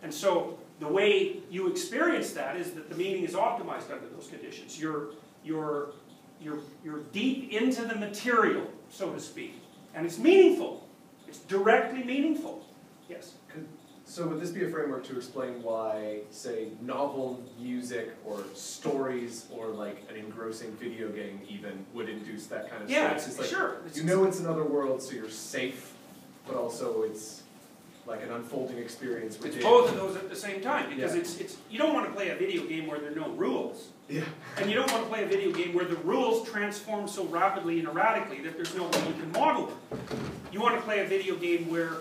And 0.02 0.12
so 0.12 0.58
the 0.78 0.88
way 0.88 1.38
you 1.50 1.68
experience 1.68 2.32
that 2.32 2.56
is 2.56 2.72
that 2.72 2.88
the 2.90 2.96
meaning 2.96 3.24
is 3.24 3.34
optimized 3.34 3.90
under 3.90 4.06
those 4.14 4.28
conditions. 4.28 4.78
You're, 4.78 5.10
you're, 5.44 5.90
you're, 6.40 6.60
you're 6.84 7.00
deep 7.12 7.52
into 7.52 7.82
the 7.84 7.94
material, 7.94 8.66
so 8.90 9.12
to 9.12 9.20
speak. 9.20 9.62
And 9.94 10.06
it's 10.06 10.18
meaningful. 10.18 10.86
It's 11.26 11.38
directly 11.38 12.02
meaningful. 12.02 12.64
Yes? 13.08 13.34
So 14.10 14.26
would 14.26 14.40
this 14.40 14.50
be 14.50 14.64
a 14.64 14.68
framework 14.68 15.04
to 15.04 15.16
explain 15.16 15.62
why, 15.62 16.22
say, 16.32 16.70
novel 16.82 17.40
music 17.60 18.10
or 18.26 18.42
stories 18.54 19.46
or 19.52 19.68
like 19.68 20.02
an 20.10 20.16
engrossing 20.16 20.72
video 20.72 21.10
game 21.10 21.40
even 21.48 21.86
would 21.94 22.08
induce 22.08 22.48
that 22.48 22.68
kind 22.68 22.82
of 22.82 22.90
Yeah, 22.90 23.10
stress? 23.10 23.28
It's 23.28 23.38
like, 23.38 23.48
sure. 23.48 23.76
You 23.94 24.02
know 24.02 24.24
it's 24.24 24.40
another 24.40 24.64
world, 24.64 25.00
so 25.00 25.12
you're 25.12 25.30
safe, 25.30 25.92
but 26.44 26.56
also 26.56 27.02
it's 27.02 27.42
like 28.04 28.20
an 28.24 28.32
unfolding 28.32 28.78
experience 28.78 29.38
It's 29.44 29.58
both 29.58 29.90
of 29.90 29.94
those 29.96 30.16
at 30.16 30.28
the 30.28 30.34
same 30.34 30.60
time 30.60 30.88
because 30.92 31.14
Yeah. 31.14 31.20
it's, 31.20 31.38
it's, 31.38 31.56
you 31.70 31.78
don't 31.78 31.94
want 31.94 32.06
to 32.06 32.12
play 32.12 32.30
a 32.30 32.34
video 32.34 32.64
game 32.64 32.88
where 32.88 32.98
there 32.98 33.12
are 33.12 33.14
no 33.14 33.30
rules. 33.30 33.90
Yeah. 34.08 34.24
And 34.56 34.68
you 34.68 34.74
don't 34.74 34.90
want 34.90 35.04
to 35.04 35.08
play 35.08 35.22
a 35.22 35.28
video 35.28 35.52
game 35.52 35.72
where 35.72 35.84
the 35.84 35.94
rules 35.98 36.48
transform 36.48 37.06
so 37.06 37.26
rapidly 37.26 37.78
and 37.78 37.86
erratically 37.86 38.40
that 38.40 38.56
there's 38.56 38.74
no 38.74 38.88
way 38.88 39.06
you 39.06 39.14
can 39.22 39.30
model 39.30 39.66
them. 39.66 39.78
You 40.50 40.60
want 40.60 40.74
to 40.74 40.80
play 40.80 40.98
a 40.98 41.06
video 41.06 41.36
game 41.36 41.70
where 41.70 41.98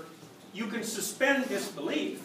you 0.53 0.68
can 0.68 0.84
suspend 0.84 1.48
disbelief. 1.48 2.22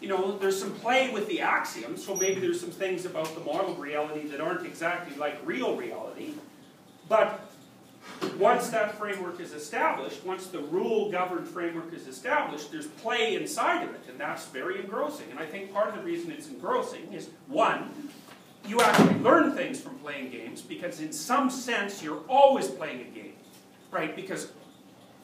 You 0.00 0.08
know, 0.08 0.36
there's 0.38 0.58
some 0.58 0.72
play 0.74 1.10
with 1.12 1.28
the 1.28 1.40
axioms, 1.40 2.04
so 2.04 2.14
maybe 2.14 2.40
there's 2.40 2.60
some 2.60 2.70
things 2.70 3.06
about 3.06 3.34
the 3.34 3.40
modeled 3.40 3.78
reality 3.78 4.26
that 4.28 4.40
aren't 4.40 4.66
exactly 4.66 5.16
like 5.16 5.38
real 5.44 5.76
reality. 5.76 6.34
But 7.08 7.40
once 8.38 8.68
that 8.68 8.98
framework 8.98 9.40
is 9.40 9.54
established, 9.54 10.24
once 10.24 10.48
the 10.48 10.58
rule-governed 10.58 11.48
framework 11.48 11.92
is 11.94 12.06
established, 12.06 12.70
there's 12.70 12.86
play 12.86 13.36
inside 13.36 13.82
of 13.82 13.94
it, 13.94 14.02
and 14.08 14.20
that's 14.20 14.46
very 14.46 14.78
engrossing. 14.78 15.30
And 15.30 15.38
I 15.38 15.46
think 15.46 15.72
part 15.72 15.88
of 15.88 15.96
the 15.96 16.02
reason 16.02 16.30
it's 16.30 16.48
engrossing 16.48 17.12
is, 17.12 17.30
one, 17.46 18.10
you 18.66 18.80
actually 18.80 19.18
learn 19.20 19.52
things 19.52 19.80
from 19.80 19.94
playing 19.96 20.30
games, 20.30 20.60
because 20.60 21.00
in 21.00 21.12
some 21.12 21.48
sense 21.48 22.02
you're 22.02 22.22
always 22.28 22.68
playing 22.68 23.00
a 23.00 23.04
game, 23.04 23.36
right? 23.90 24.14
Because 24.14 24.52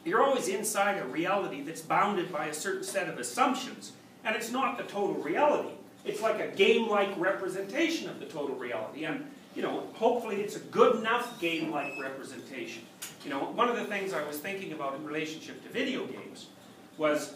you're 0.05 0.23
always 0.23 0.49
inside 0.49 0.99
a 0.99 1.05
reality 1.07 1.63
that's 1.63 1.83
bounded 1.83 2.33
by 2.33 2.47
a 2.47 2.55
certain 2.55 2.85
set 2.85 3.09
of 3.09 3.19
assumptions, 3.19 3.93
and 4.25 4.35
it's 4.35 4.51
not 4.51 4.79
the 4.79 4.85
total 4.85 5.15
reality. 5.15 5.71
It's 6.05 6.23
like 6.23 6.41
a 6.41 6.49
game-like 6.49 7.11
representation 7.19 8.09
of 8.09 8.21
the 8.21 8.27
total 8.27 8.57
reality, 8.57 9.05
and 9.05 9.27
you 9.55 9.63
know, 9.63 9.89
hopefully 9.95 10.37
it's 10.37 10.57
a 10.57 10.61
good 10.61 10.97
enough 10.97 11.41
game-like 11.41 11.93
representation. 12.01 12.85
You 13.25 13.31
know, 13.31 13.41
one 13.41 13.69
of 13.69 13.77
the 13.77 13.85
things 13.85 14.13
I 14.13 14.23
was 14.27 14.39
thinking 14.39 14.73
about 14.73 14.95
in 14.95 15.05
relationship 15.05 15.63
to 15.65 15.69
video 15.69 16.07
games 16.07 16.47
was, 16.97 17.35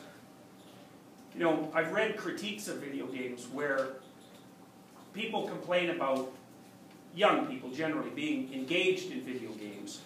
you 1.35 1.41
know, 1.41 1.71
I've 1.75 1.93
read 1.93 2.17
critiques 2.17 2.69
of 2.69 2.77
video 2.77 3.07
games 3.07 3.49
where 3.53 3.89
people 5.13 5.49
complain 5.49 5.91
about 5.91 6.33
young 7.17 7.47
people 7.47 7.71
generally 7.71 8.11
being 8.11 8.53
engaged 8.55 9.11
in 9.11 9.21
video 9.21 9.51
games 9.51 10.01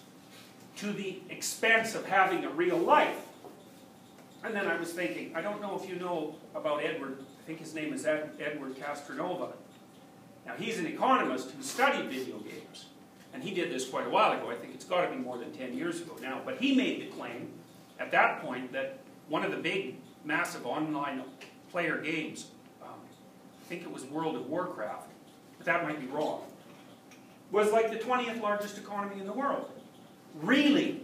to 0.79 0.93
the 0.93 1.19
expense 1.29 1.93
of 1.93 2.05
having 2.05 2.45
a 2.45 2.49
real 2.49 2.77
life. 2.77 3.19
And 4.43 4.55
then 4.55 4.67
I 4.67 4.77
was 4.77 4.93
thinking, 4.93 5.35
I 5.35 5.41
don't 5.41 5.61
know 5.61 5.77
if 5.81 5.89
you 5.89 5.95
know 5.95 6.35
about 6.55 6.83
Edward, 6.83 7.17
I 7.19 7.45
think 7.45 7.59
his 7.59 7.73
name 7.73 7.93
is 7.93 8.05
Ed, 8.05 8.31
Edward 8.39 8.75
Castronova. 8.77 9.51
Now 10.45 10.53
he's 10.57 10.79
an 10.79 10.87
economist 10.87 11.51
who 11.51 11.61
studied 11.61 12.09
video 12.09 12.37
games. 12.37 12.85
And 13.33 13.43
he 13.43 13.53
did 13.53 13.71
this 13.71 13.87
quite 13.87 14.07
a 14.07 14.09
while 14.09 14.31
ago, 14.31 14.49
I 14.49 14.55
think 14.55 14.73
it's 14.73 14.85
got 14.85 15.05
to 15.05 15.11
be 15.11 15.17
more 15.17 15.37
than 15.37 15.51
10 15.51 15.77
years 15.77 16.01
ago 16.01 16.15
now. 16.21 16.41
But 16.45 16.57
he 16.57 16.73
made 16.73 17.01
the 17.01 17.07
claim 17.07 17.49
at 17.99 18.11
that 18.11 18.41
point 18.41 18.71
that 18.71 18.99
one 19.27 19.43
of 19.43 19.51
the 19.51 19.57
big, 19.57 19.95
massive 20.23 20.65
online 20.65 21.21
player 21.71 21.97
games, 21.97 22.47
um, 22.81 22.89
I 22.89 23.65
think 23.67 23.83
it 23.83 23.91
was 23.91 24.05
World 24.05 24.37
of 24.37 24.47
Warcraft, 24.47 25.09
but 25.57 25.65
that 25.65 25.83
might 25.83 25.99
be 25.99 26.07
wrong, 26.07 26.43
was 27.51 27.71
like 27.71 27.91
the 27.91 27.97
20th 27.97 28.41
largest 28.41 28.77
economy 28.77 29.19
in 29.19 29.27
the 29.27 29.33
world. 29.33 29.69
Really, 30.35 31.01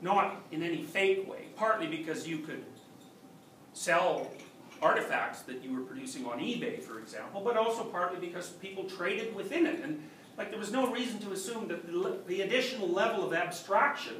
not 0.00 0.42
in 0.50 0.62
any 0.62 0.82
fake 0.82 1.28
way, 1.30 1.46
partly 1.56 1.86
because 1.86 2.26
you 2.26 2.38
could 2.38 2.64
sell 3.72 4.30
artifacts 4.80 5.42
that 5.42 5.62
you 5.62 5.74
were 5.74 5.82
producing 5.82 6.26
on 6.26 6.40
eBay, 6.40 6.82
for 6.82 6.98
example, 6.98 7.40
but 7.40 7.56
also 7.56 7.84
partly 7.84 8.18
because 8.18 8.50
people 8.50 8.84
traded 8.84 9.34
within 9.34 9.66
it. 9.66 9.80
And 9.80 10.02
like 10.36 10.50
there 10.50 10.58
was 10.58 10.72
no 10.72 10.90
reason 10.92 11.18
to 11.20 11.32
assume 11.32 11.68
that 11.68 11.86
the, 11.86 12.18
the 12.26 12.40
additional 12.42 12.88
level 12.88 13.24
of 13.24 13.32
abstraction 13.32 14.14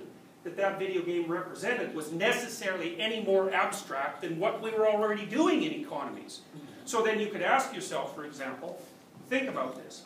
that 0.45 0.57
that 0.57 0.79
video 0.79 1.03
game 1.03 1.31
represented 1.31 1.95
was 1.95 2.13
necessarily 2.13 3.01
any 3.01 3.23
more 3.23 3.53
abstract 3.53 4.23
than 4.23 4.39
what 4.39 4.61
we 4.61 4.71
were 4.71 4.89
already 4.89 5.25
doing 5.27 5.63
in 5.63 5.73
economies. 5.73 6.41
So 6.85 7.03
then 7.03 7.21
you 7.21 7.29
could 7.29 7.43
ask 7.43 7.75
yourself, 7.75 8.15
for 8.15 8.25
example, 8.25 8.81
think 9.29 9.49
about 9.49 9.77
this. 9.77 10.03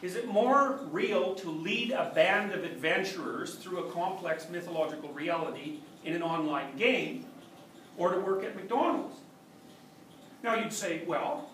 Is 0.00 0.14
it 0.14 0.28
more 0.28 0.78
real 0.90 1.34
to 1.36 1.50
lead 1.50 1.90
a 1.90 2.12
band 2.14 2.52
of 2.52 2.62
adventurers 2.62 3.56
through 3.56 3.84
a 3.84 3.90
complex 3.90 4.48
mythological 4.48 5.12
reality 5.12 5.80
in 6.04 6.14
an 6.14 6.22
online 6.22 6.76
game 6.76 7.26
or 7.96 8.14
to 8.14 8.20
work 8.20 8.44
at 8.44 8.54
McDonald's? 8.54 9.16
Now 10.44 10.54
you'd 10.54 10.72
say, 10.72 11.02
well, 11.06 11.50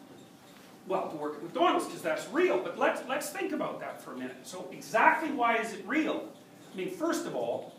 well, 0.87 1.09
to 1.09 1.17
work 1.17 1.37
at 1.37 1.43
McDonald's 1.43 1.87
because 1.87 2.03
that's 2.03 2.29
real, 2.29 2.59
but 2.59 2.79
let's, 2.79 3.01
let's 3.09 3.31
think 3.31 3.53
about 3.53 3.81
that 3.81 4.03
for 4.03 4.13
a 4.13 4.17
minute. 4.17 4.37
So 4.43 4.69
exactly 4.71 5.31
why 5.31 5.57
is 5.57 5.73
it 5.73 5.83
real? 5.87 6.29
I 6.73 6.77
mean, 6.77 6.91
first 6.91 7.27
of 7.27 7.35
all, 7.35 7.73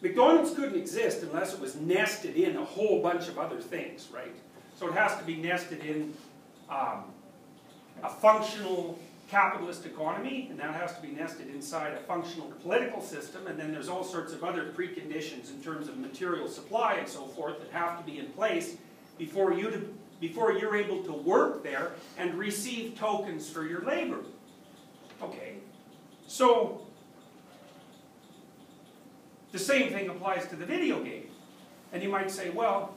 McDonald's 0.00 0.54
couldn't 0.54 0.76
exist 0.76 1.22
unless 1.22 1.54
it 1.54 1.60
was 1.60 1.76
nested 1.76 2.34
in 2.36 2.56
a 2.56 2.64
whole 2.64 3.00
bunch 3.00 3.28
of 3.28 3.38
other 3.38 3.60
things, 3.60 4.08
right? 4.12 4.34
So 4.78 4.86
it 4.86 4.94
has 4.94 5.16
to 5.18 5.24
be 5.24 5.34
nested 5.34 5.84
in 5.84 6.14
um, 6.70 7.02
a 8.04 8.08
functional 8.08 8.96
capitalist 9.28 9.84
economy, 9.84 10.46
and 10.50 10.60
that 10.60 10.72
has 10.72 10.94
to 10.94 11.02
be 11.02 11.08
nested 11.08 11.48
inside 11.48 11.94
a 11.94 11.98
functional 11.98 12.52
political 12.62 13.02
system, 13.02 13.48
and 13.48 13.58
then 13.58 13.72
there's 13.72 13.88
all 13.88 14.04
sorts 14.04 14.32
of 14.32 14.44
other 14.44 14.66
preconditions 14.66 15.50
in 15.52 15.60
terms 15.60 15.88
of 15.88 15.98
material 15.98 16.46
supply 16.46 16.94
and 16.94 17.08
so 17.08 17.26
forth 17.26 17.58
that 17.58 17.70
have 17.72 17.98
to 17.98 18.04
be 18.04 18.20
in 18.20 18.26
place 18.26 18.76
before, 19.18 19.52
you 19.52 19.68
to, 19.68 19.94
before 20.20 20.52
you're 20.52 20.76
able 20.76 21.02
to 21.02 21.12
work 21.12 21.64
there 21.64 21.90
and 22.16 22.34
receive 22.34 22.96
tokens 22.96 23.50
for 23.50 23.66
your 23.66 23.82
labor. 23.82 24.20
Okay, 25.20 25.54
so 26.28 26.82
the 29.50 29.58
same 29.58 29.90
thing 29.90 30.08
applies 30.08 30.46
to 30.46 30.54
the 30.54 30.64
video 30.64 31.02
game. 31.02 31.24
And 31.92 32.00
you 32.00 32.10
might 32.10 32.30
say, 32.30 32.50
well, 32.50 32.94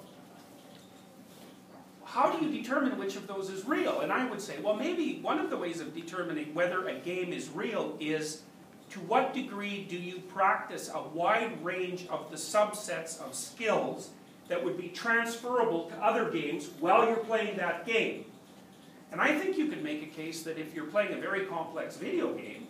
how 2.12 2.30
do 2.30 2.46
you 2.46 2.52
determine 2.52 2.98
which 2.98 3.16
of 3.16 3.26
those 3.26 3.50
is 3.50 3.66
real? 3.66 4.02
And 4.02 4.12
I 4.12 4.30
would 4.30 4.42
say, 4.42 4.60
well, 4.62 4.76
maybe 4.76 5.20
one 5.22 5.40
of 5.40 5.50
the 5.50 5.56
ways 5.56 5.80
of 5.80 5.96
determining 5.96 6.54
whether 6.54 6.86
a 6.90 7.00
game 7.00 7.32
is 7.32 7.50
real 7.50 7.96
is 8.02 8.42
to 8.90 9.00
what 9.00 9.34
degree 9.34 9.86
do 9.90 9.96
you 9.96 10.20
practice 10.20 10.92
a 10.94 11.02
wide 11.02 11.64
range 11.64 12.08
of 12.10 12.30
the 12.30 12.36
subsets 12.36 13.22
of 13.22 13.34
skills 13.34 14.10
that 14.50 14.62
would 14.62 14.78
be 14.78 14.90
transferable 14.90 15.86
to 15.86 15.96
other 16.04 16.30
games 16.30 16.72
while 16.82 17.08
you're 17.08 17.16
playing 17.16 17.56
that 17.56 17.86
game. 17.86 18.26
And 19.14 19.22
I 19.22 19.40
think 19.40 19.58
you 19.58 19.70
can 19.70 19.82
make 19.82 20.04
a 20.04 20.08
case 20.08 20.44
that 20.44 20.58
if 20.58 20.76
you're 20.76 20.88
playing 20.88 21.14
a 21.14 21.22
very 21.22 21.46
complex 21.46 21.96
video 21.96 22.34
game, 22.34 22.68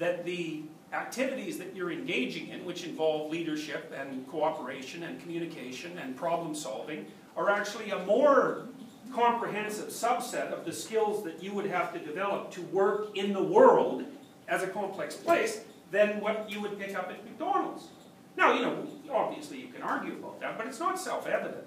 that 0.00 0.24
the 0.24 0.64
activities 0.92 1.58
that 1.58 1.76
you're 1.76 1.92
engaging 1.92 2.48
in, 2.48 2.64
which 2.64 2.84
involve 2.84 3.30
leadership 3.30 3.94
and 3.96 4.26
cooperation 4.26 5.04
and 5.04 5.20
communication 5.20 5.96
and 5.98 6.16
problem 6.16 6.56
solving, 6.56 7.06
are 7.36 7.48
actually 7.48 7.90
a 7.90 8.04
more 8.04 8.66
comprehensive 9.14 9.88
subset 9.88 10.52
of 10.52 10.64
the 10.64 10.72
skills 10.72 11.24
that 11.24 11.42
you 11.42 11.52
would 11.52 11.66
have 11.66 11.92
to 11.92 11.98
develop 11.98 12.50
to 12.52 12.62
work 12.62 13.16
in 13.16 13.32
the 13.32 13.42
world 13.42 14.04
as 14.48 14.62
a 14.62 14.66
complex 14.66 15.14
place 15.16 15.60
than 15.90 16.20
what 16.20 16.50
you 16.50 16.60
would 16.60 16.78
pick 16.78 16.94
up 16.96 17.10
at 17.10 17.24
McDonald's. 17.24 17.88
Now, 18.36 18.54
you 18.54 18.62
know, 18.62 18.86
obviously 19.12 19.60
you 19.60 19.68
can 19.68 19.82
argue 19.82 20.12
about 20.14 20.40
that, 20.40 20.56
but 20.56 20.66
it's 20.66 20.78
not 20.78 20.98
self-evident. 20.98 21.64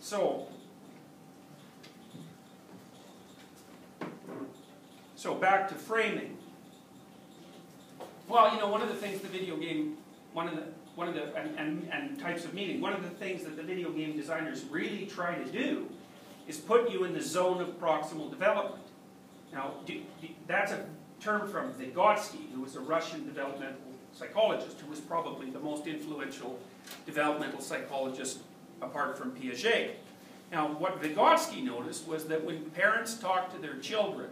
So, 0.00 0.48
so 5.14 5.34
back 5.34 5.68
to 5.68 5.74
framing. 5.74 6.36
Well, 8.28 8.52
you 8.54 8.60
know, 8.60 8.68
one 8.68 8.82
of 8.82 8.88
the 8.88 8.94
things 8.94 9.20
the 9.20 9.28
video 9.28 9.56
game, 9.56 9.96
one 10.32 10.48
of 10.48 10.56
the, 10.56 10.64
one 10.94 11.08
of 11.08 11.14
the, 11.14 11.34
and, 11.34 11.58
and, 11.58 11.88
and 11.92 12.18
types 12.18 12.44
of 12.44 12.54
meaning, 12.54 12.80
one 12.80 12.92
of 12.92 13.02
the 13.02 13.10
things 13.10 13.42
that 13.44 13.56
the 13.56 13.62
video 13.62 13.90
game 13.90 14.16
designers 14.16 14.64
really 14.70 15.06
try 15.06 15.34
to 15.34 15.44
do 15.50 15.88
is 16.50 16.58
put 16.58 16.90
you 16.90 17.04
in 17.04 17.12
the 17.12 17.22
zone 17.22 17.60
of 17.60 17.80
proximal 17.80 18.28
development. 18.28 18.82
Now, 19.52 19.74
that's 20.48 20.72
a 20.72 20.84
term 21.20 21.48
from 21.48 21.72
Vygotsky, 21.74 22.50
who 22.52 22.62
was 22.62 22.74
a 22.74 22.80
Russian 22.80 23.24
developmental 23.24 23.80
psychologist, 24.12 24.80
who 24.80 24.90
was 24.90 24.98
probably 24.98 25.48
the 25.50 25.60
most 25.60 25.86
influential 25.86 26.58
developmental 27.06 27.60
psychologist 27.60 28.40
apart 28.82 29.16
from 29.16 29.30
Piaget. 29.30 29.90
Now, 30.50 30.66
what 30.66 31.00
Vygotsky 31.00 31.62
noticed 31.62 32.08
was 32.08 32.24
that 32.24 32.44
when 32.44 32.64
parents 32.70 33.14
talk 33.14 33.54
to 33.54 33.60
their 33.60 33.76
children, 33.76 34.30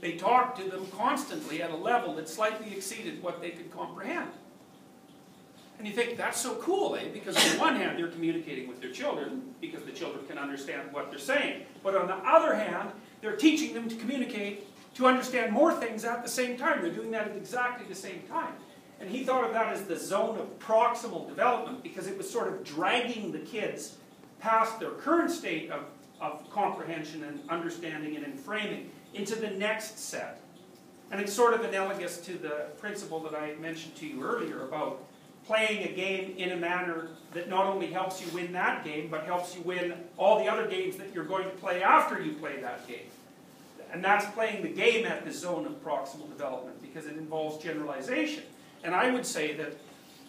they 0.00 0.12
talk 0.12 0.56
to 0.58 0.70
them 0.70 0.86
constantly 0.96 1.60
at 1.60 1.72
a 1.72 1.76
level 1.76 2.14
that 2.14 2.28
slightly 2.28 2.72
exceeded 2.72 3.20
what 3.20 3.40
they 3.40 3.50
could 3.50 3.72
comprehend. 3.72 4.30
And 5.78 5.86
you 5.86 5.92
think, 5.92 6.16
that's 6.16 6.40
so 6.40 6.56
cool, 6.56 6.96
eh? 6.96 7.04
Because 7.12 7.36
on 7.36 7.52
the 7.52 7.60
one 7.60 7.76
hand, 7.76 7.98
they're 7.98 8.08
communicating 8.08 8.68
with 8.68 8.80
their 8.80 8.90
children 8.90 9.54
because 9.60 9.82
the 9.84 9.92
children 9.92 10.26
can 10.26 10.36
understand 10.36 10.92
what 10.92 11.10
they're 11.10 11.20
saying. 11.20 11.62
But 11.84 11.94
on 11.94 12.08
the 12.08 12.16
other 12.16 12.54
hand, 12.56 12.90
they're 13.20 13.36
teaching 13.36 13.74
them 13.74 13.88
to 13.88 13.94
communicate 13.94 14.66
to 14.96 15.06
understand 15.06 15.52
more 15.52 15.72
things 15.72 16.04
at 16.04 16.24
the 16.24 16.28
same 16.28 16.56
time. 16.56 16.82
They're 16.82 16.90
doing 16.90 17.12
that 17.12 17.28
at 17.28 17.36
exactly 17.36 17.86
the 17.86 17.94
same 17.94 18.22
time. 18.28 18.52
And 19.00 19.08
he 19.08 19.22
thought 19.22 19.44
of 19.44 19.52
that 19.52 19.72
as 19.72 19.84
the 19.84 19.96
zone 19.96 20.38
of 20.38 20.58
proximal 20.58 21.28
development 21.28 21.84
because 21.84 22.08
it 22.08 22.18
was 22.18 22.28
sort 22.28 22.48
of 22.48 22.64
dragging 22.64 23.30
the 23.30 23.38
kids 23.38 23.96
past 24.40 24.80
their 24.80 24.90
current 24.90 25.30
state 25.30 25.70
of, 25.70 25.84
of 26.20 26.50
comprehension 26.50 27.22
and 27.22 27.40
understanding 27.48 28.16
and 28.16 28.24
in 28.24 28.36
framing 28.36 28.90
into 29.14 29.36
the 29.36 29.50
next 29.50 30.00
set. 30.00 30.40
And 31.12 31.20
it's 31.20 31.32
sort 31.32 31.54
of 31.54 31.62
analogous 31.62 32.18
to 32.22 32.32
the 32.32 32.66
principle 32.78 33.20
that 33.20 33.34
I 33.34 33.54
mentioned 33.60 33.94
to 33.96 34.06
you 34.06 34.22
earlier 34.22 34.64
about 34.64 35.04
playing 35.48 35.88
a 35.88 35.92
game 35.92 36.34
in 36.36 36.52
a 36.52 36.56
manner 36.56 37.08
that 37.32 37.48
not 37.48 37.64
only 37.64 37.86
helps 37.86 38.20
you 38.20 38.30
win 38.32 38.52
that 38.52 38.84
game, 38.84 39.08
but 39.10 39.24
helps 39.24 39.56
you 39.56 39.62
win 39.62 39.94
all 40.18 40.38
the 40.38 40.46
other 40.46 40.68
games 40.68 40.96
that 40.98 41.12
you're 41.14 41.24
going 41.24 41.44
to 41.44 41.56
play 41.56 41.82
after 41.82 42.20
you 42.22 42.32
play 42.34 42.60
that 42.60 42.86
game. 42.86 43.08
And 43.90 44.04
that's 44.04 44.26
playing 44.34 44.62
the 44.62 44.68
game 44.68 45.06
at 45.06 45.24
the 45.24 45.32
zone 45.32 45.64
of 45.64 45.82
proximal 45.82 46.28
development 46.28 46.82
because 46.82 47.06
it 47.06 47.16
involves 47.16 47.62
generalization. 47.64 48.42
And 48.84 48.94
I 48.94 49.10
would 49.10 49.24
say 49.24 49.54
that, 49.54 49.72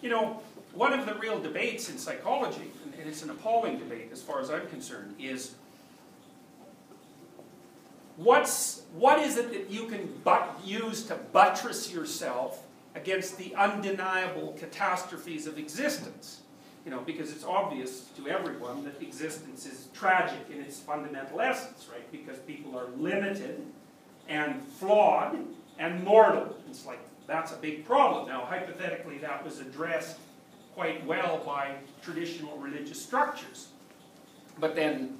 you 0.02 0.10
know, 0.10 0.40
one 0.74 0.98
of 0.98 1.06
the 1.06 1.16
real 1.16 1.38
debates 1.38 1.90
in 1.90 1.98
psychology, 1.98 2.72
and 2.98 3.08
it's 3.08 3.22
an 3.22 3.30
appalling 3.30 3.78
debate 3.78 4.10
as 4.14 4.22
far 4.22 4.40
as 4.40 4.50
I'm 4.50 4.68
concerned, 4.68 5.16
is 5.20 5.56
what's, 8.16 8.84
what 8.94 9.20
is 9.20 9.36
it 9.36 9.52
that 9.52 9.70
you 9.70 9.88
can 9.88 10.14
but 10.24 10.58
use 10.64 11.04
to 11.08 11.16
buttress 11.16 11.92
yourself 11.92 12.66
against 13.00 13.38
the 13.38 13.56
undeniable 13.56 14.56
catastrophes 14.60 15.48
of 15.48 15.58
existence? 15.58 16.42
You 16.86 16.92
know, 16.92 17.02
because 17.02 17.32
it's 17.32 17.44
obvious 17.44 18.06
to 18.18 18.28
everyone 18.28 18.84
that 18.86 19.02
existence 19.02 19.66
is 19.66 19.88
tragic 19.94 20.40
in 20.52 20.62
its 20.62 20.80
fundamental 20.80 21.42
essence, 21.42 21.88
right? 21.92 22.10
Because 22.12 22.38
people 22.40 22.78
are 22.78 22.88
limited 22.98 23.62
and 24.28 24.66
flawed 24.80 25.38
and 25.78 26.04
mortal. 26.04 26.56
It's 26.70 26.86
like, 26.86 27.00
that's 27.28 27.52
a 27.52 27.58
big 27.58 27.86
problem. 27.86 28.28
Now, 28.28 28.46
hypothetically, 28.46 29.18
that 29.20 29.44
was 29.44 29.60
addressed 29.60 30.18
quite 30.74 31.06
well 31.06 31.42
by 31.46 31.76
traditional 32.02 32.58
religious 32.58 33.02
structures. 33.02 33.68
But 34.60 34.76
then 34.76 35.20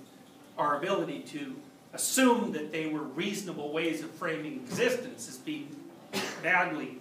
our 0.58 0.78
ability 0.78 1.22
to 1.34 1.56
assume 1.94 2.52
that 2.54 2.72
they 2.72 2.88
were 2.88 3.04
reasonable 3.04 3.72
ways 3.72 4.04
of 4.04 4.12
framing 4.12 4.56
existence 4.56 5.28
is 5.28 5.38
being 5.38 5.76
badly 6.42 7.00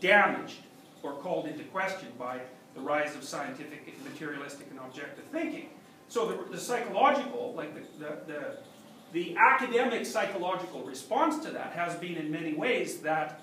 damaged 0.00 0.56
or 1.02 1.14
called 1.14 1.46
into 1.46 1.64
question 1.64 2.08
by 2.18 2.40
the 2.74 2.80
rise 2.80 3.14
of 3.14 3.24
scientific, 3.24 3.92
materialistic, 4.04 4.66
and 4.70 4.78
objective 4.80 5.24
thinking. 5.32 5.70
So 6.08 6.26
the, 6.26 6.52
the 6.52 6.58
psychological, 6.58 7.54
like 7.56 7.74
the, 7.74 8.04
the, 8.04 8.16
the, 8.26 8.56
the 9.12 9.36
academic 9.36 10.06
psychological 10.06 10.82
response 10.82 11.44
to 11.44 11.50
that 11.52 11.72
has 11.72 11.94
been 11.96 12.16
in 12.16 12.30
many 12.30 12.54
ways 12.54 12.98
that, 12.98 13.40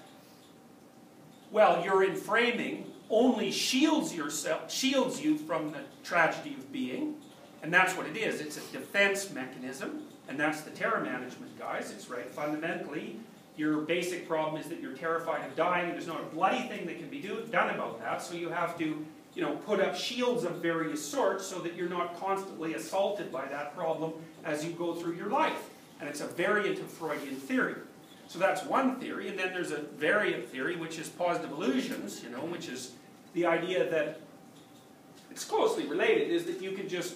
well, 1.52 1.84
your 1.84 2.06
enframing 2.06 2.86
only 3.10 3.52
shields 3.52 4.14
yourself, 4.14 4.72
shields 4.72 5.22
you 5.22 5.38
from 5.38 5.72
the 5.72 5.80
tragedy 6.04 6.56
of 6.56 6.72
being, 6.72 7.16
and 7.64 7.74
that's 7.74 7.96
what 7.96 8.06
it 8.06 8.18
is. 8.18 8.42
It's 8.42 8.58
a 8.58 8.72
defense 8.72 9.32
mechanism, 9.32 10.04
and 10.28 10.40
that's 10.40 10.62
the 10.62 10.72
terror 10.72 11.00
management, 11.00 11.58
guys. 11.58 11.92
It's 11.92 12.10
right. 12.10 12.30
Fundamentally, 12.30 13.20
your 13.58 13.82
basic 13.82 14.28
problem 14.28 14.62
is 14.62 14.70
that 14.70 14.80
you're 14.80 14.96
terrified 14.96 15.46
of 15.46 15.56
dying, 15.56 15.86
and 15.86 15.94
there's 15.94 16.08
not 16.08 16.22
a 16.22 16.36
bloody 16.36 16.68
thing 16.68 16.86
that 16.86 16.98
can 17.00 17.10
be 17.10 17.20
do, 17.20 17.44
done 17.52 17.74
about 17.74 18.00
that, 18.00 18.22
so 18.22 18.36
you 18.36 18.50
have 18.50 18.78
to 18.78 19.06
you 19.34 19.44
know, 19.44 19.56
put 19.56 19.80
up 19.80 19.96
shields 19.96 20.44
of 20.44 20.54
various 20.64 21.04
sorts 21.04 21.46
so 21.46 21.60
that 21.60 21.76
you're 21.76 21.90
not 21.90 22.20
constantly 22.20 22.74
assaulted 22.74 23.32
by 23.32 23.46
that 23.46 23.76
problem 23.76 24.14
as 24.44 24.66
you 24.66 24.72
go 24.72 24.96
through 24.96 25.14
your 25.14 25.30
life. 25.30 25.70
And 26.00 26.10
it's 26.10 26.22
a 26.22 26.28
variant 26.28 26.80
of 26.80 26.90
Freudian 26.90 27.36
theory. 27.36 27.76
So 28.28 28.40
that's 28.40 28.64
one 28.64 29.00
theory, 29.00 29.30
and 29.30 29.38
then 29.38 29.54
there's 29.54 29.72
a 29.72 29.82
variant 29.82 30.50
theory, 30.50 30.76
which 30.76 31.00
is 31.00 31.08
positive 31.08 31.52
illusions, 31.52 32.24
you 32.24 32.30
know, 32.30 32.40
which 32.40 32.68
is 32.68 32.94
the 33.34 33.46
idea 33.46 33.90
that 33.90 34.22
it's 35.30 35.46
closely 35.46 35.86
related, 35.86 36.32
is 36.32 36.46
that 36.46 36.62
you 36.62 36.72
can 36.72 36.90
just 36.90 37.16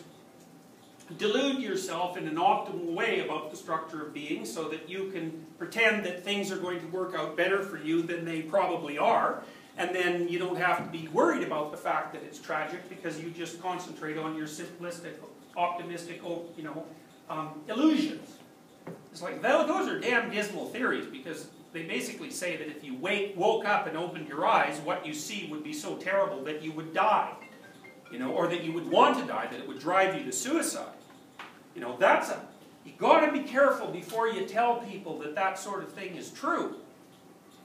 delude 1.18 1.60
yourself 1.60 2.18
in 2.18 2.28
an 2.28 2.36
optimal 2.36 2.94
way 2.94 3.20
about 3.20 3.52
the 3.52 3.58
structure 3.58 4.06
of 4.06 4.14
being 4.14 4.46
so 4.46 4.68
that 4.70 4.90
you 4.90 5.10
can 5.12 5.46
pretend 5.58 6.06
that 6.06 6.24
things 6.24 6.52
are 6.52 6.58
going 6.58 6.80
to 6.80 6.88
work 6.88 7.16
out 7.16 7.36
better 7.38 7.62
for 7.64 7.78
you 7.78 8.02
than 8.02 8.26
they 8.26 8.42
probably 8.42 8.98
are, 8.98 9.44
and 9.78 9.96
then 9.96 10.28
you 10.28 10.38
don't 10.40 10.58
have 10.58 10.78
to 10.84 10.90
be 10.92 11.08
worried 11.10 11.44
about 11.44 11.72
the 11.72 11.78
fact 11.78 12.14
that 12.14 12.24
it's 12.24 12.40
tragic 12.40 12.88
because 12.90 13.20
you 13.20 13.30
just 13.30 13.62
concentrate 13.62 14.18
on 14.18 14.36
your 14.36 14.48
simplistic, 14.48 15.14
optimistic, 15.56 16.22
oh, 16.26 16.46
you 16.58 16.64
know, 16.64 16.86
um, 17.30 17.62
illusions. 17.68 18.38
It's 19.12 19.22
like, 19.22 19.42
those 19.42 19.88
are 19.88 20.00
damn 20.00 20.30
dismal 20.30 20.68
theories 20.68 21.06
because 21.06 21.48
they 21.74 21.84
basically 21.84 22.32
say 22.32 22.58
that 22.58 22.68
if 22.68 22.84
you 22.84 22.96
wake, 22.98 23.36
woke 23.38 23.66
up 23.66 23.88
and 23.88 23.98
opened 23.98 24.28
your 24.28 24.46
eyes, 24.46 24.80
what 24.80 25.06
you 25.06 25.14
see 25.14 25.48
would 25.50 25.64
be 25.64 25.74
so 25.74 25.96
terrible 25.96 26.44
that 26.44 26.62
you 26.62 26.72
would 26.74 26.94
die. 26.94 27.32
You 28.12 28.20
know, 28.20 28.34
or 28.34 28.48
that 28.48 28.66
you 28.66 28.74
would 28.74 28.92
want 28.92 29.18
to 29.20 29.26
die, 29.26 29.48
that 29.50 29.58
it 29.58 29.66
would 29.66 29.80
drive 29.80 30.18
you 30.18 30.26
to 30.26 30.34
suicide. 30.34 30.92
You 31.76 31.82
know, 31.82 31.98
that's 31.98 32.30
a, 32.30 32.42
you 32.86 32.94
got 32.98 33.26
to 33.26 33.32
be 33.32 33.40
careful 33.40 33.88
before 33.88 34.28
you 34.28 34.46
tell 34.46 34.78
people 34.78 35.20
that 35.20 35.36
that 35.36 35.58
sort 35.60 35.84
of 35.84 35.92
thing 35.92 36.16
is 36.16 36.32
true. 36.32 36.76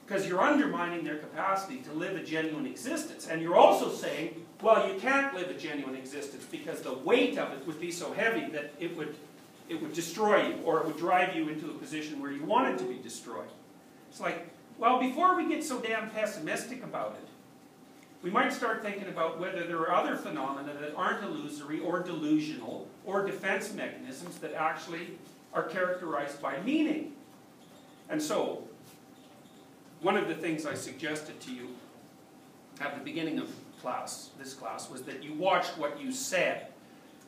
Because 0.06 0.28
you're 0.28 0.40
undermining 0.40 1.04
their 1.04 1.18
capacity 1.18 1.78
to 1.78 1.92
live 1.92 2.14
a 2.14 2.22
genuine 2.22 2.66
existence. 2.66 3.26
And 3.26 3.42
you're 3.42 3.56
also 3.56 3.90
saying, 3.90 4.46
well, 4.62 4.88
you 4.88 5.00
can't 5.00 5.34
live 5.34 5.50
a 5.50 5.54
genuine 5.54 5.96
existence 5.96 6.44
because 6.48 6.80
the 6.80 6.94
weight 6.94 7.38
of 7.38 7.50
it 7.52 7.66
would 7.66 7.80
be 7.80 7.90
so 7.90 8.12
heavy 8.12 8.48
that 8.52 8.72
it 8.78 8.96
would, 8.96 9.16
it 9.68 9.82
would 9.82 9.92
destroy 9.92 10.48
you, 10.48 10.62
or 10.64 10.78
it 10.78 10.86
would 10.86 10.96
drive 10.96 11.34
you 11.34 11.48
into 11.48 11.66
a 11.66 11.74
position 11.74 12.22
where 12.22 12.30
you 12.30 12.44
wanted 12.44 12.78
to 12.78 12.84
be 12.84 12.98
destroyed. 12.98 13.48
It's 14.08 14.20
like, 14.20 14.48
well, 14.78 15.00
before 15.00 15.34
we 15.36 15.48
get 15.48 15.64
so 15.64 15.80
damn 15.80 16.08
pessimistic 16.10 16.84
about 16.84 17.18
it, 17.20 17.28
we 18.22 18.30
might 18.30 18.52
start 18.52 18.82
thinking 18.82 19.08
about 19.08 19.38
whether 19.38 19.64
there 19.64 19.78
are 19.78 19.92
other 19.92 20.16
phenomena 20.16 20.72
that 20.80 20.94
aren't 20.96 21.22
illusory 21.22 21.80
or 21.80 22.00
delusional 22.00 22.88
or 23.04 23.24
defense 23.24 23.72
mechanisms 23.72 24.38
that 24.38 24.54
actually 24.54 25.18
are 25.52 25.62
characterized 25.62 26.40
by 26.40 26.60
meaning. 26.62 27.12
And 28.08 28.20
so, 28.20 28.64
one 30.00 30.16
of 30.16 30.28
the 30.28 30.34
things 30.34 30.66
I 30.66 30.74
suggested 30.74 31.40
to 31.40 31.52
you 31.52 31.68
at 32.80 32.94
the 32.94 33.02
beginning 33.02 33.38
of 33.38 33.50
class, 33.80 34.30
this 34.38 34.54
class, 34.54 34.90
was 34.90 35.02
that 35.02 35.22
you 35.22 35.34
watched 35.34 35.78
what 35.78 36.00
you 36.00 36.12
said 36.12 36.68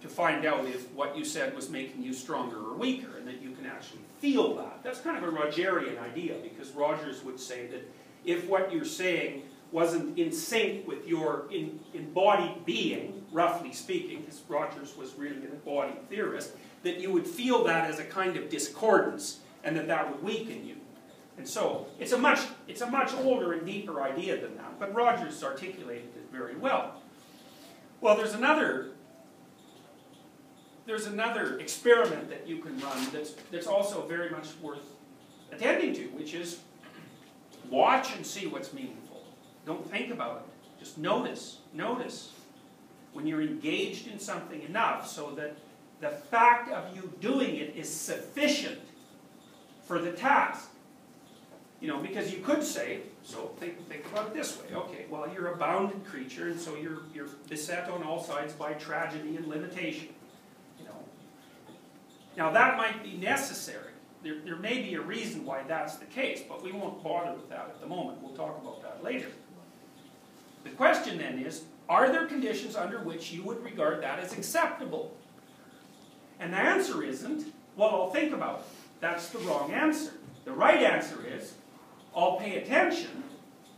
to 0.02 0.08
find 0.08 0.44
out 0.44 0.64
if 0.66 0.90
what 0.92 1.16
you 1.16 1.24
said 1.24 1.54
was 1.56 1.70
making 1.70 2.02
you 2.02 2.12
stronger 2.12 2.56
or 2.56 2.74
weaker, 2.74 3.16
and 3.16 3.26
that 3.26 3.42
you 3.42 3.50
can 3.50 3.66
actually 3.66 4.00
feel 4.20 4.54
that. 4.56 4.80
That's 4.84 5.00
kind 5.00 5.16
of 5.16 5.24
a 5.24 5.36
Rogerian 5.36 6.00
idea, 6.00 6.34
because 6.42 6.70
Rogers 6.70 7.24
would 7.24 7.40
say 7.40 7.66
that 7.68 7.88
if 8.24 8.46
what 8.48 8.72
you're 8.72 8.84
saying 8.84 9.42
wasn't 9.70 10.18
in 10.18 10.32
sync 10.32 10.86
with 10.86 11.06
your 11.06 11.46
in, 11.50 11.78
embodied 11.94 12.64
being, 12.64 13.22
roughly 13.32 13.72
speaking, 13.72 14.20
because 14.20 14.42
Rogers 14.48 14.96
was 14.96 15.14
really 15.14 15.36
an 15.36 15.50
embodied 15.52 16.08
theorist, 16.08 16.52
that 16.82 17.00
you 17.00 17.12
would 17.12 17.26
feel 17.26 17.64
that 17.64 17.90
as 17.90 17.98
a 17.98 18.04
kind 18.04 18.36
of 18.36 18.48
discordance, 18.48 19.40
and 19.64 19.76
that 19.76 19.88
that 19.88 20.10
would 20.10 20.22
weaken 20.22 20.66
you. 20.66 20.76
And 21.36 21.46
so, 21.46 21.86
it's 21.98 22.12
a 22.12 22.18
much, 22.18 22.40
it's 22.66 22.80
a 22.80 22.90
much 22.90 23.14
older 23.14 23.52
and 23.52 23.64
deeper 23.64 24.02
idea 24.02 24.40
than 24.40 24.56
that, 24.56 24.78
but 24.78 24.94
Rogers 24.94 25.44
articulated 25.44 26.08
it 26.16 26.26
very 26.32 26.56
well. 26.56 26.94
Well, 28.00 28.16
there's 28.16 28.34
another, 28.34 28.88
there's 30.86 31.06
another 31.06 31.58
experiment 31.58 32.28
that 32.30 32.46
you 32.46 32.58
can 32.58 32.78
run 32.80 33.06
that's, 33.12 33.34
that's 33.50 33.66
also 33.66 34.06
very 34.06 34.30
much 34.30 34.48
worth 34.62 34.82
attending 35.52 35.94
to, 35.94 36.06
which 36.08 36.34
is 36.34 36.60
watch 37.70 38.16
and 38.16 38.24
see 38.24 38.46
what's 38.46 38.72
meaningful. 38.72 39.07
Don't 39.68 39.88
think 39.90 40.10
about 40.10 40.36
it. 40.46 40.82
Just 40.82 40.96
notice, 40.96 41.58
notice. 41.74 42.32
When 43.12 43.26
you're 43.26 43.42
engaged 43.42 44.08
in 44.08 44.18
something 44.18 44.62
enough 44.62 45.06
so 45.06 45.32
that 45.32 45.56
the 46.00 46.08
fact 46.08 46.70
of 46.70 46.96
you 46.96 47.12
doing 47.20 47.56
it 47.56 47.76
is 47.76 47.88
sufficient 47.94 48.80
for 49.86 49.98
the 49.98 50.12
task. 50.12 50.70
You 51.80 51.88
know, 51.88 51.98
because 51.98 52.32
you 52.32 52.40
could 52.40 52.62
say, 52.62 53.00
so 53.22 53.50
think, 53.60 53.86
think 53.90 54.06
about 54.06 54.28
it 54.28 54.34
this 54.34 54.58
way. 54.58 54.74
Okay, 54.74 55.04
well, 55.10 55.30
you're 55.32 55.48
a 55.48 55.56
bounded 55.56 56.02
creature, 56.06 56.48
and 56.48 56.58
so 56.58 56.74
you're, 56.74 57.02
you're 57.14 57.28
beset 57.48 57.90
on 57.90 58.02
all 58.02 58.22
sides 58.22 58.54
by 58.54 58.72
tragedy 58.72 59.36
and 59.36 59.46
limitation. 59.48 60.08
You 60.78 60.86
know. 60.86 60.96
Now, 62.38 62.50
that 62.52 62.78
might 62.78 63.02
be 63.02 63.18
necessary. 63.18 63.92
There, 64.22 64.36
there 64.44 64.56
may 64.56 64.80
be 64.80 64.94
a 64.94 65.00
reason 65.00 65.44
why 65.44 65.62
that's 65.68 65.96
the 65.96 66.06
case, 66.06 66.42
but 66.48 66.64
we 66.64 66.72
won't 66.72 67.04
bother 67.04 67.32
with 67.32 67.50
that 67.50 67.68
at 67.68 67.80
the 67.80 67.86
moment. 67.86 68.22
We'll 68.22 68.34
talk 68.34 68.58
about 68.62 68.82
that 68.82 69.04
later. 69.04 69.28
The 70.68 70.76
question 70.76 71.18
then 71.18 71.38
is, 71.38 71.62
are 71.88 72.10
there 72.10 72.26
conditions 72.26 72.76
under 72.76 72.98
which 72.98 73.32
you 73.32 73.42
would 73.44 73.64
regard 73.64 74.02
that 74.02 74.18
as 74.18 74.36
acceptable? 74.36 75.16
And 76.38 76.52
the 76.52 76.58
answer 76.58 77.02
isn't, 77.02 77.52
well, 77.76 77.88
I'll 77.88 78.10
think 78.10 78.32
about 78.32 78.60
it. 78.60 78.66
That's 79.00 79.30
the 79.30 79.38
wrong 79.40 79.72
answer. 79.72 80.12
The 80.44 80.52
right 80.52 80.82
answer 80.82 81.24
is, 81.26 81.54
I'll 82.14 82.36
pay 82.36 82.58
attention 82.58 83.24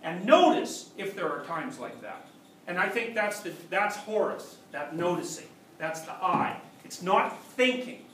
and 0.03 0.25
notice 0.25 0.91
if 0.97 1.15
there 1.15 1.31
are 1.31 1.45
times 1.45 1.79
like 1.79 2.01
that. 2.03 2.27
And 2.67 2.79
I 2.79 2.89
think 2.89 3.15
that's, 3.15 3.41
the, 3.41 3.53
that's 3.69 3.97
Horace, 3.97 4.57
that 4.73 4.97
noticing. 4.97 5.47
That's 5.79 6.01
the 6.03 6.13
I. 6.13 6.61
It's 6.85 7.03
not 7.03 7.43
thinking, 7.53 8.05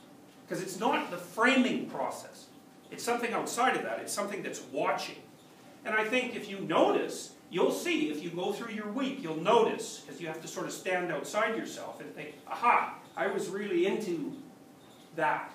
because 0.45 0.61
it's 0.61 0.79
not 0.79 1.09
the 1.09 1.17
framing 1.17 1.89
process. 1.89 2.45
It's 2.91 3.03
something 3.03 3.33
outside 3.33 3.75
of 3.75 3.83
that. 3.83 3.99
It's 3.99 4.13
something 4.13 4.43
that's 4.43 4.61
watching. 4.71 5.17
And 5.83 5.95
I 5.95 6.03
think 6.03 6.35
if 6.35 6.49
you 6.49 6.59
notice, 6.59 7.33
you'll 7.49 7.71
see, 7.71 8.09
if 8.09 8.21
you 8.21 8.29
go 8.29 8.51
through 8.51 8.73
your 8.73 8.91
week, 8.91 9.19
you'll 9.21 9.41
notice, 9.41 9.99
because 9.99 10.19
you 10.21 10.27
have 10.27 10.41
to 10.41 10.47
sort 10.47 10.65
of 10.65 10.71
stand 10.71 11.11
outside 11.11 11.55
yourself 11.55 12.01
and 12.01 12.13
think, 12.13 12.35
aha, 12.47 12.95
I 13.15 13.27
was 13.27 13.49
really 13.49 13.85
into 13.85 14.33
that. 15.15 15.53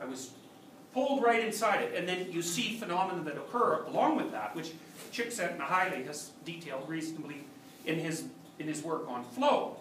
I 0.00 0.04
was 0.04 0.30
pulled 0.94 1.22
right 1.22 1.44
inside 1.44 1.82
it. 1.82 1.94
And 1.94 2.08
then 2.08 2.30
you 2.30 2.40
see 2.40 2.76
phenomena 2.76 3.22
that 3.24 3.36
occur 3.36 3.84
along 3.84 4.16
with 4.16 4.30
that, 4.32 4.54
which 4.54 4.72
Csikszentmihalyi 5.12 6.06
has 6.06 6.30
detailed 6.44 6.88
reasonably 6.88 7.44
in 7.84 7.98
his, 7.98 8.24
in 8.58 8.66
his 8.66 8.82
work 8.82 9.08
on 9.08 9.24
flow. 9.24 9.76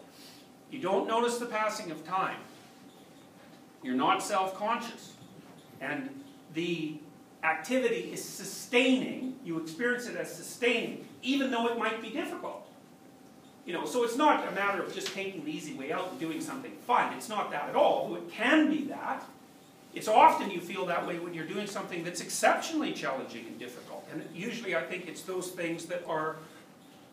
You 0.71 0.80
don't 0.80 1.08
notice 1.08 1.38
the 1.38 1.45
passing 1.45 1.91
of 1.91 2.06
time. 2.06 2.38
You're 3.84 3.95
not 3.95 4.21
self-conscious. 4.21 5.13
And 5.80 6.10
the 6.54 6.97
activity 7.43 8.10
is 8.12 8.23
sustaining, 8.23 9.36
you 9.45 9.60
experience 9.62 10.08
it 10.08 10.17
as 10.17 10.34
sustaining, 10.34 11.06
even 11.27 11.51
though 11.51 11.67
it 11.67 11.77
might 11.77 12.01
be 12.01 12.09
difficult. 12.09 12.65
You 13.65 13.73
know, 13.73 13.85
so 13.85 14.05
it's 14.05 14.15
not 14.15 14.47
a 14.47 14.51
matter 14.51 14.81
of 14.81 14.93
just 14.93 15.13
taking 15.13 15.43
the 15.43 15.51
easy 15.51 15.73
way 15.73 15.91
out 15.91 16.09
and 16.11 16.19
doing 16.19 16.39
something 16.39 16.71
fun. 16.87 17.13
It's 17.13 17.27
not 17.27 17.51
that 17.51 17.67
at 17.69 17.75
all. 17.75 18.15
It 18.15 18.31
can 18.31 18.69
be 18.69 18.85
that. 18.85 19.23
It's 19.93 20.07
often 20.07 20.49
you 20.49 20.61
feel 20.61 20.85
that 20.85 21.05
way 21.05 21.19
when 21.19 21.33
you're 21.33 21.47
doing 21.47 21.67
something 21.67 22.03
that's 22.03 22.21
exceptionally 22.21 22.93
challenging 22.93 23.45
and 23.45 23.59
difficult. 23.59 24.07
And 24.11 24.23
usually 24.33 24.75
I 24.75 24.83
think 24.83 25.07
it's 25.07 25.23
those 25.23 25.49
things 25.49 25.85
that 25.87 26.05
are, 26.07 26.37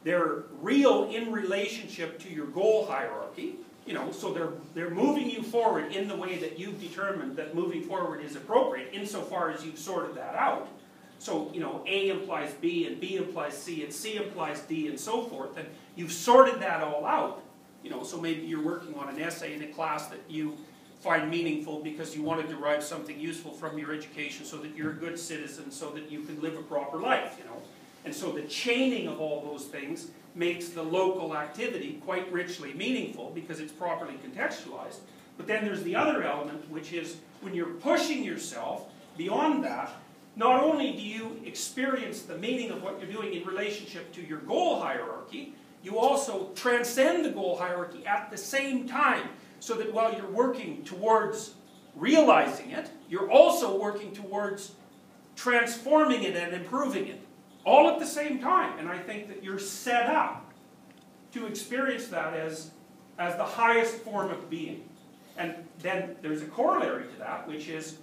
they're 0.05 0.45
real 0.61 1.11
in 1.11 1.33
relationship 1.33 2.21
to 2.21 2.29
your 2.29 2.47
goal 2.47 2.87
hierarchy. 2.87 3.57
You 3.85 3.95
know, 3.95 4.13
so 4.13 4.33
they're, 4.33 4.53
they're 4.75 4.91
moving 4.91 5.29
you 5.29 5.43
forward 5.43 5.93
in 5.93 6.07
the 6.09 6.17
way 6.17 6.39
that 6.39 6.59
you've 6.59 6.81
determined 6.81 7.37
that 7.37 7.55
moving 7.55 7.83
forward 7.83 8.23
is 8.23 8.37
appropriate, 8.37 8.91
insofar 8.93 9.51
as 9.51 9.65
you've 9.65 9.79
sorted 9.79 10.15
that 10.17 10.37
out. 10.37 10.69
So, 11.25 11.51
you 11.55 11.61
know, 11.61 11.83
A 11.87 12.11
implies 12.11 12.53
B, 12.53 12.87
and 12.87 13.01
B 13.01 13.17
implies 13.17 13.57
C, 13.57 13.83
and 13.83 13.91
C 13.91 14.17
implies 14.17 14.61
D, 14.61 14.89
and 14.89 15.01
so 15.01 15.23
forth, 15.23 15.57
and 15.57 15.67
you've 15.97 16.13
sorted 16.13 16.61
that 16.61 16.83
all 16.83 17.07
out. 17.07 17.43
You 17.83 17.89
know, 17.89 18.03
so 18.03 18.21
maybe 18.21 18.43
you're 18.43 18.63
working 18.63 18.95
on 18.97 19.09
an 19.09 19.19
essay 19.19 19.55
in 19.55 19.63
a 19.63 19.69
class 19.69 20.09
that 20.09 20.21
you 20.29 20.55
find 21.01 21.31
meaningful 21.31 21.83
because 21.83 22.15
you 22.15 22.23
want 22.23 22.43
to 22.43 22.47
derive 22.47 22.85
something 22.85 23.19
useful 23.19 23.53
from 23.53 23.79
your 23.79 23.95
education 23.95 24.45
so 24.45 24.59
that 24.59 24.77
you're 24.77 24.91
a 24.91 24.97
good 24.97 25.19
citizen, 25.19 25.71
so 25.71 25.89
that 25.93 26.11
you 26.11 26.25
can 26.25 26.39
live 26.43 26.59
a 26.59 26.63
proper 26.63 26.99
life, 26.99 27.37
you 27.39 27.47
know. 27.47 27.57
And 28.05 28.15
so 28.15 28.31
the 28.31 28.43
chaining 28.43 29.09
of 29.09 29.19
all 29.19 29.41
those 29.51 29.65
things 29.65 30.09
makes 30.35 30.69
the 30.69 30.83
local 30.83 31.35
activity 31.35 32.03
quite 32.05 32.31
richly 32.31 32.75
meaningful 32.75 33.31
because 33.35 33.61
it's 33.61 33.73
properly 33.73 34.19
contextualized. 34.23 34.99
But 35.39 35.47
then 35.47 35.65
there's 35.65 35.85
the 35.85 35.97
other 35.97 36.23
element, 36.23 36.71
which 36.71 36.93
is 36.93 37.17
when 37.41 37.55
you're 37.55 37.73
pushing 37.81 38.23
yourself 38.23 38.93
beyond 39.17 39.65
that, 39.65 39.91
not 40.37 40.63
only 40.63 40.93
do 40.93 41.03
you 41.03 41.41
experience 41.45 42.23
the 42.23 42.37
meaning 42.39 42.71
of 42.71 42.83
what 42.83 43.01
you're 43.01 43.11
doing 43.11 43.35
in 43.35 43.47
relationship 43.47 44.13
to 44.15 44.23
your 44.23 44.41
goal 44.41 44.81
hierarchy, 44.81 45.55
you 45.83 45.99
also 45.99 46.51
transcend 46.55 47.25
the 47.25 47.31
goal 47.31 47.57
hierarchy 47.57 48.05
at 48.07 48.31
the 48.31 48.37
same 48.37 48.89
time, 48.89 49.29
so 49.61 49.75
that 49.75 49.93
while 49.93 50.13
you're 50.15 50.31
working 50.31 50.83
towards 50.85 51.55
realizing 51.95 52.71
it, 52.71 52.91
you're 53.09 53.31
also 53.31 53.79
working 53.79 54.13
towards 54.13 54.73
transforming 55.37 56.23
it 56.23 56.37
and 56.37 56.55
improving 56.55 57.07
it 57.07 57.21
all 57.65 57.89
at 57.89 57.99
the 57.99 58.07
same 58.07 58.41
time. 58.41 58.79
And 58.79 58.89
I 58.89 58.99
think 58.99 59.29
that 59.29 59.43
you're 59.43 59.59
set 59.59 60.07
up 60.07 60.53
to 61.33 61.47
experience 61.47 62.09
that 62.09 62.35
as, 62.35 62.71
as 63.19 63.37
the 63.37 63.45
highest 63.45 63.95
form 63.97 64.31
of 64.31 64.51
being. 64.51 64.89
And 65.37 65.55
then 65.81 66.17
there's 66.23 66.43
a 66.43 66.47
corollary 66.47 67.05
to 67.05 67.19
that, 67.19 67.49
which 67.49 67.69
is 67.69 67.99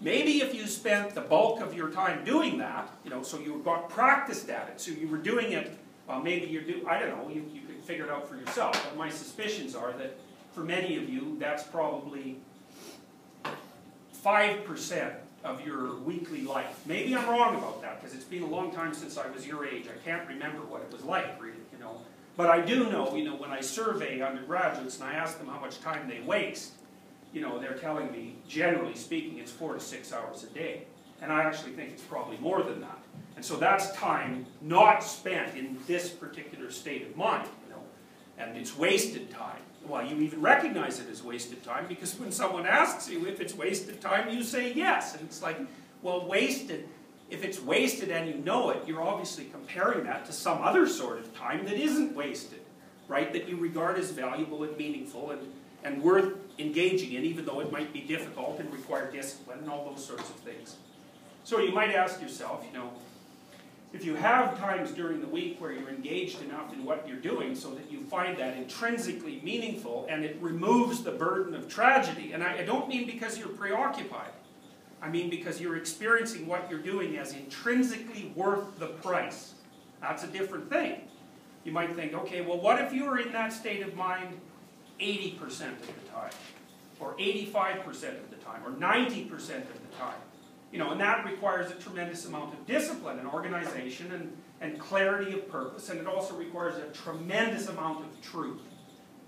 maybe 0.00 0.42
if 0.42 0.54
you 0.54 0.66
spent 0.66 1.14
the 1.14 1.20
bulk 1.20 1.60
of 1.60 1.74
your 1.74 1.90
time 1.90 2.24
doing 2.24 2.58
that, 2.58 2.90
you 3.04 3.10
know, 3.10 3.22
so 3.22 3.38
you 3.38 3.60
got 3.64 3.88
practiced 3.88 4.48
at 4.48 4.68
it, 4.68 4.80
so 4.80 4.90
you 4.92 5.08
were 5.08 5.18
doing 5.18 5.52
it, 5.52 5.76
well, 6.06 6.22
maybe 6.22 6.46
you're 6.46 6.62
do, 6.62 6.86
I 6.88 6.98
don't 6.98 7.10
know, 7.10 7.28
you, 7.28 7.44
you 7.52 7.62
can 7.62 7.80
figure 7.82 8.04
it 8.04 8.10
out 8.10 8.28
for 8.28 8.36
yourself, 8.36 8.72
but 8.88 8.96
my 8.96 9.10
suspicions 9.10 9.74
are 9.74 9.92
that 9.92 10.16
for 10.52 10.60
many 10.60 10.96
of 10.96 11.08
you, 11.08 11.36
that's 11.38 11.64
probably 11.64 12.38
5% 14.24 15.14
of 15.44 15.64
your 15.64 15.96
weekly 15.96 16.42
life. 16.42 16.80
Maybe 16.86 17.14
I'm 17.14 17.28
wrong 17.28 17.56
about 17.56 17.82
that 17.82 18.00
because 18.00 18.14
it's 18.14 18.24
been 18.24 18.42
a 18.42 18.48
long 18.48 18.72
time 18.72 18.92
since 18.94 19.16
I 19.16 19.28
was 19.28 19.46
your 19.46 19.64
age. 19.64 19.84
I 19.86 19.98
can't 20.04 20.26
remember 20.26 20.58
what 20.58 20.82
it 20.82 20.92
was 20.92 21.02
like, 21.02 21.40
really, 21.40 21.58
you 21.72 21.78
know. 21.78 22.00
But 22.36 22.50
I 22.50 22.60
do 22.60 22.90
know, 22.90 23.14
you 23.14 23.24
know, 23.24 23.36
when 23.36 23.50
I 23.50 23.60
survey 23.60 24.20
undergraduates 24.20 24.98
and 24.98 25.04
I 25.04 25.14
ask 25.14 25.38
them 25.38 25.46
how 25.46 25.60
much 25.60 25.80
time 25.80 26.08
they 26.08 26.20
waste, 26.20 26.72
you 27.36 27.42
know, 27.42 27.58
they're 27.58 27.74
telling 27.74 28.10
me, 28.10 28.34
generally 28.48 28.94
speaking, 28.94 29.36
it's 29.36 29.52
four 29.52 29.74
to 29.74 29.80
six 29.80 30.10
hours 30.10 30.42
a 30.42 30.46
day. 30.46 30.84
And 31.20 31.30
I 31.30 31.42
actually 31.42 31.72
think 31.72 31.90
it's 31.92 32.02
probably 32.02 32.38
more 32.38 32.62
than 32.62 32.80
that. 32.80 32.98
And 33.36 33.44
so 33.44 33.56
that's 33.56 33.92
time 33.92 34.46
not 34.62 35.04
spent 35.04 35.54
in 35.54 35.76
this 35.86 36.08
particular 36.08 36.70
state 36.70 37.02
of 37.02 37.14
mind, 37.14 37.46
you 37.66 37.74
know, 37.74 37.82
and 38.38 38.56
it's 38.56 38.74
wasted 38.78 39.30
time. 39.30 39.60
Well, 39.86 40.02
you 40.02 40.16
even 40.22 40.40
recognize 40.40 40.98
it 40.98 41.10
as 41.10 41.22
wasted 41.22 41.62
time 41.62 41.84
because 41.86 42.18
when 42.18 42.32
someone 42.32 42.64
asks 42.64 43.06
you 43.10 43.26
if 43.26 43.38
it's 43.38 43.54
wasted 43.54 44.00
time, 44.00 44.30
you 44.30 44.42
say 44.42 44.72
yes. 44.72 45.14
And 45.14 45.22
it's 45.24 45.42
like, 45.42 45.58
well, 46.00 46.26
wasted, 46.26 46.88
if 47.28 47.44
it's 47.44 47.60
wasted 47.60 48.08
and 48.08 48.30
you 48.30 48.36
know 48.36 48.70
it, 48.70 48.82
you're 48.86 49.02
obviously 49.02 49.44
comparing 49.44 50.04
that 50.04 50.24
to 50.24 50.32
some 50.32 50.62
other 50.62 50.86
sort 50.86 51.18
of 51.18 51.36
time 51.36 51.66
that 51.66 51.74
isn't 51.74 52.16
wasted, 52.16 52.62
right? 53.08 53.30
That 53.34 53.46
you 53.46 53.58
regard 53.58 53.98
as 53.98 54.10
valuable 54.10 54.64
and 54.64 54.74
meaningful 54.78 55.32
and, 55.32 55.52
and 55.84 56.02
worth 56.02 56.34
engaging 56.58 57.12
in, 57.12 57.24
even 57.24 57.44
though 57.44 57.60
it 57.60 57.70
might 57.70 57.92
be 57.92 58.00
difficult 58.00 58.58
and 58.60 58.72
require 58.72 59.10
discipline 59.10 59.58
and 59.60 59.70
all 59.70 59.88
those 59.90 60.04
sorts 60.04 60.28
of 60.28 60.36
things. 60.36 60.76
So 61.44 61.58
you 61.60 61.72
might 61.72 61.90
ask 61.90 62.20
yourself, 62.20 62.64
you 62.66 62.76
know, 62.76 62.90
if 63.92 64.04
you 64.04 64.14
have 64.14 64.58
times 64.58 64.90
during 64.90 65.20
the 65.20 65.26
week 65.26 65.60
where 65.60 65.72
you're 65.72 65.88
engaged 65.88 66.42
enough 66.42 66.72
in 66.72 66.84
what 66.84 67.06
you're 67.08 67.18
doing 67.18 67.54
so 67.54 67.70
that 67.70 67.90
you 67.90 68.00
find 68.00 68.36
that 68.38 68.56
intrinsically 68.56 69.40
meaningful 69.42 70.06
and 70.10 70.24
it 70.24 70.36
removes 70.40 71.02
the 71.02 71.12
burden 71.12 71.54
of 71.54 71.68
tragedy, 71.68 72.32
and 72.32 72.42
I, 72.42 72.58
I 72.58 72.64
don't 72.64 72.88
mean 72.88 73.06
because 73.06 73.38
you're 73.38 73.48
preoccupied, 73.48 74.32
I 75.00 75.08
mean 75.08 75.30
because 75.30 75.60
you're 75.60 75.76
experiencing 75.76 76.46
what 76.46 76.68
you're 76.68 76.80
doing 76.80 77.16
as 77.16 77.32
intrinsically 77.32 78.32
worth 78.34 78.78
the 78.78 78.88
price. 78.88 79.54
That's 80.02 80.24
a 80.24 80.28
different 80.28 80.68
thing. 80.68 81.00
You 81.64 81.72
might 81.72 81.94
think, 81.94 82.12
okay, 82.12 82.42
well, 82.42 82.60
what 82.60 82.80
if 82.80 82.92
you 82.92 83.04
were 83.04 83.18
in 83.18 83.32
that 83.32 83.52
state 83.52 83.82
of 83.82 83.94
mind 83.94 84.28
80% 85.00 85.40
of 85.40 85.86
the 85.86 86.10
time, 86.12 86.30
or 87.00 87.14
85% 87.14 87.86
of 87.88 88.30
the 88.30 88.36
time, 88.36 88.62
or 88.64 88.70
90% 88.70 89.30
of 89.32 89.90
the 89.90 89.96
time? 89.98 90.18
You 90.72 90.78
know, 90.78 90.90
and 90.90 91.00
that 91.00 91.24
requires 91.24 91.70
a 91.70 91.74
tremendous 91.74 92.26
amount 92.26 92.52
of 92.52 92.66
discipline 92.66 93.18
and 93.18 93.28
organization 93.28 94.12
and, 94.12 94.36
and 94.60 94.78
clarity 94.78 95.32
of 95.32 95.48
purpose, 95.50 95.88
and 95.90 96.00
it 96.00 96.06
also 96.06 96.34
requires 96.34 96.76
a 96.76 96.86
tremendous 96.92 97.68
amount 97.68 98.04
of 98.04 98.20
truth. 98.20 98.60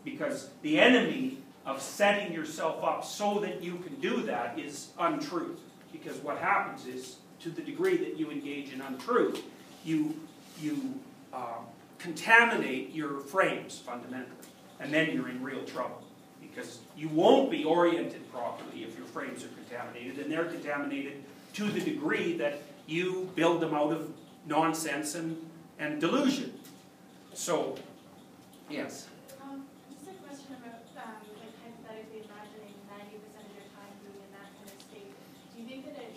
Because 0.04 0.50
the 0.62 0.80
enemy 0.80 1.38
of 1.66 1.82
setting 1.82 2.32
yourself 2.32 2.82
up 2.82 3.04
so 3.04 3.40
that 3.40 3.62
you 3.62 3.76
can 3.76 3.94
do 3.96 4.22
that 4.22 4.58
is 4.58 4.88
untruth. 4.98 5.60
Because 5.92 6.16
what 6.18 6.38
happens 6.38 6.86
is, 6.86 7.16
to 7.40 7.50
the 7.50 7.62
degree 7.62 7.96
that 7.98 8.16
you 8.16 8.30
engage 8.30 8.72
in 8.72 8.80
untruth, 8.80 9.42
you, 9.84 10.18
you 10.60 10.98
uh, 11.32 11.58
contaminate 11.98 12.92
your 12.92 13.20
frames 13.20 13.78
fundamentally. 13.78 14.37
And 14.80 14.92
then 14.92 15.12
you're 15.12 15.28
in 15.28 15.42
real 15.42 15.64
trouble. 15.64 16.02
Because 16.40 16.78
you 16.96 17.08
won't 17.08 17.50
be 17.50 17.64
oriented 17.64 18.30
properly 18.32 18.84
if 18.84 18.96
your 18.96 19.06
frames 19.06 19.44
are 19.44 19.48
contaminated, 19.48 20.18
and 20.18 20.30
they're 20.32 20.46
contaminated 20.46 21.22
to 21.54 21.64
the 21.70 21.80
degree 21.80 22.36
that 22.38 22.62
you 22.86 23.30
build 23.34 23.60
them 23.60 23.74
out 23.74 23.92
of 23.92 24.10
nonsense 24.46 25.14
and, 25.14 25.36
and 25.78 26.00
delusion. 26.00 26.52
So, 27.34 27.76
yes. 28.70 29.06
Um, 29.42 29.66
just 29.92 30.08
a 30.08 30.16
question 30.24 30.56
about, 30.56 30.82
um, 30.98 31.20
like 31.38 31.54
hypothetically 31.62 32.24
imagining 32.26 32.74
ninety 32.88 33.20
percent 33.22 33.44
of 33.44 33.54
your 33.54 33.68
time 33.76 33.92
being 34.02 34.18
in 34.18 34.30
that 34.34 34.48
kind 34.56 34.70
of 34.72 34.78
state. 34.82 35.12
Do 35.52 35.54
you 35.60 35.66
think 35.68 35.84
that 35.86 36.00
it, 36.00 36.16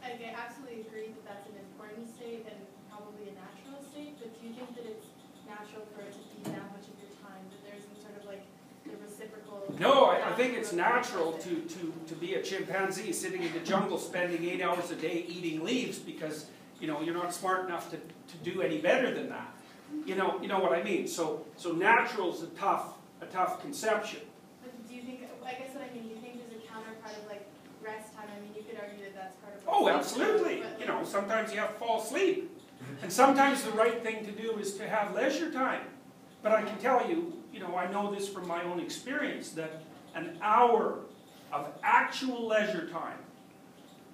like, 0.00 0.20
I 0.22 0.30
absolutely 0.36 0.86
agree 0.86 1.10
that 1.10 1.24
that's 1.26 1.46
an 1.50 1.58
important 1.58 2.06
state 2.08 2.46
and 2.46 2.60
probably 2.88 3.28
a 3.28 3.34
natural 3.34 3.82
state, 3.82 4.14
but 4.22 4.30
do 4.30 4.40
you 4.46 4.54
think 4.54 4.72
that 4.78 4.86
it's 4.86 5.10
natural 5.44 5.84
for 5.92 6.06
it 6.06 6.14
to 6.14 6.22
be 6.38 6.54
that 6.54 6.64
much 6.70 6.86
of 6.86 6.96
your 7.02 7.12
time, 7.20 7.42
that 7.50 7.60
there's 7.66 7.84
some 7.84 7.98
sort 7.98 8.16
of 8.16 8.24
like 8.30 8.46
the 8.86 8.94
reciprocal? 9.02 9.66
No, 9.76 10.08
I, 10.08 10.22
I 10.22 10.23
think 10.34 10.54
it's 10.54 10.72
natural 10.72 11.32
to, 11.32 11.54
to, 11.60 11.92
to 12.06 12.14
be 12.14 12.34
a 12.34 12.42
chimpanzee 12.42 13.12
sitting 13.12 13.42
in 13.42 13.52
the 13.52 13.60
jungle 13.60 13.98
spending 13.98 14.44
eight 14.44 14.62
hours 14.62 14.90
a 14.90 14.96
day 14.96 15.24
eating 15.28 15.64
leaves 15.64 15.98
because, 15.98 16.46
you 16.80 16.86
know, 16.86 17.00
you're 17.02 17.14
not 17.14 17.34
smart 17.34 17.66
enough 17.66 17.90
to, 17.90 17.96
to 17.96 18.36
do 18.50 18.62
any 18.62 18.78
better 18.78 19.14
than 19.14 19.28
that. 19.28 19.54
You 20.06 20.16
know, 20.16 20.40
you 20.40 20.48
know 20.48 20.58
what 20.58 20.72
I 20.72 20.82
mean? 20.82 21.06
So, 21.06 21.44
so 21.56 21.72
natural 21.72 22.34
is 22.34 22.42
a 22.42 22.48
tough, 22.48 22.94
a 23.20 23.26
tough 23.26 23.60
conception. 23.60 24.20
But 24.62 24.88
do 24.88 24.94
you 24.94 25.02
think, 25.02 25.22
I 25.44 25.52
guess 25.52 25.74
what 25.74 25.84
I 25.90 25.94
mean, 25.94 26.08
you 26.08 26.16
think 26.16 26.38
there's 26.38 26.62
a 26.62 26.66
counterpart 26.66 27.16
of 27.16 27.26
like 27.28 27.46
rest 27.82 28.14
time? 28.14 28.28
I 28.36 28.40
mean, 28.40 28.52
you 28.56 28.62
could 28.62 28.80
argue 28.80 29.04
that 29.04 29.14
that's 29.14 29.36
part 29.36 29.54
of. 29.54 29.62
Oh, 29.68 29.88
absolutely. 29.88 30.62
but, 30.62 30.80
You 30.80 30.86
know, 30.86 31.04
sometimes 31.04 31.52
you 31.52 31.58
have 31.60 31.74
to 31.74 31.78
fall 31.78 32.02
asleep. 32.02 32.50
And 33.02 33.12
sometimes 33.12 33.62
the 33.62 33.70
right 33.72 34.02
thing 34.02 34.24
to 34.26 34.32
do 34.32 34.58
is 34.58 34.74
to 34.74 34.88
have 34.88 35.14
leisure 35.14 35.50
time. 35.50 35.82
But 36.42 36.52
I 36.52 36.62
can 36.62 36.76
tell 36.78 37.08
you, 37.08 37.32
you 37.52 37.60
know, 37.60 37.76
I 37.76 37.90
know 37.90 38.14
this 38.14 38.28
from 38.28 38.46
my 38.46 38.62
own 38.64 38.80
experience, 38.80 39.50
that 39.50 39.82
an 40.14 40.38
hour 40.42 40.98
of 41.52 41.68
actual 41.82 42.46
leisure 42.46 42.88
time 42.88 43.18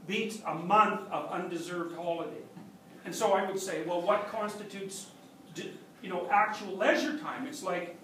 beats 0.07 0.39
a 0.47 0.55
month 0.55 1.11
of 1.11 1.31
undeserved 1.31 1.95
holiday. 1.97 2.43
And 3.05 3.15
so 3.15 3.33
I 3.33 3.47
would 3.49 3.59
say, 3.59 3.83
well, 3.85 4.03
what 4.03 4.31
constitutes, 4.31 5.07
you 6.03 6.09
know, 6.09 6.29
actual 6.31 6.77
leisure 6.77 7.19
time? 7.19 7.47
It's 7.47 7.63
like, 7.63 7.97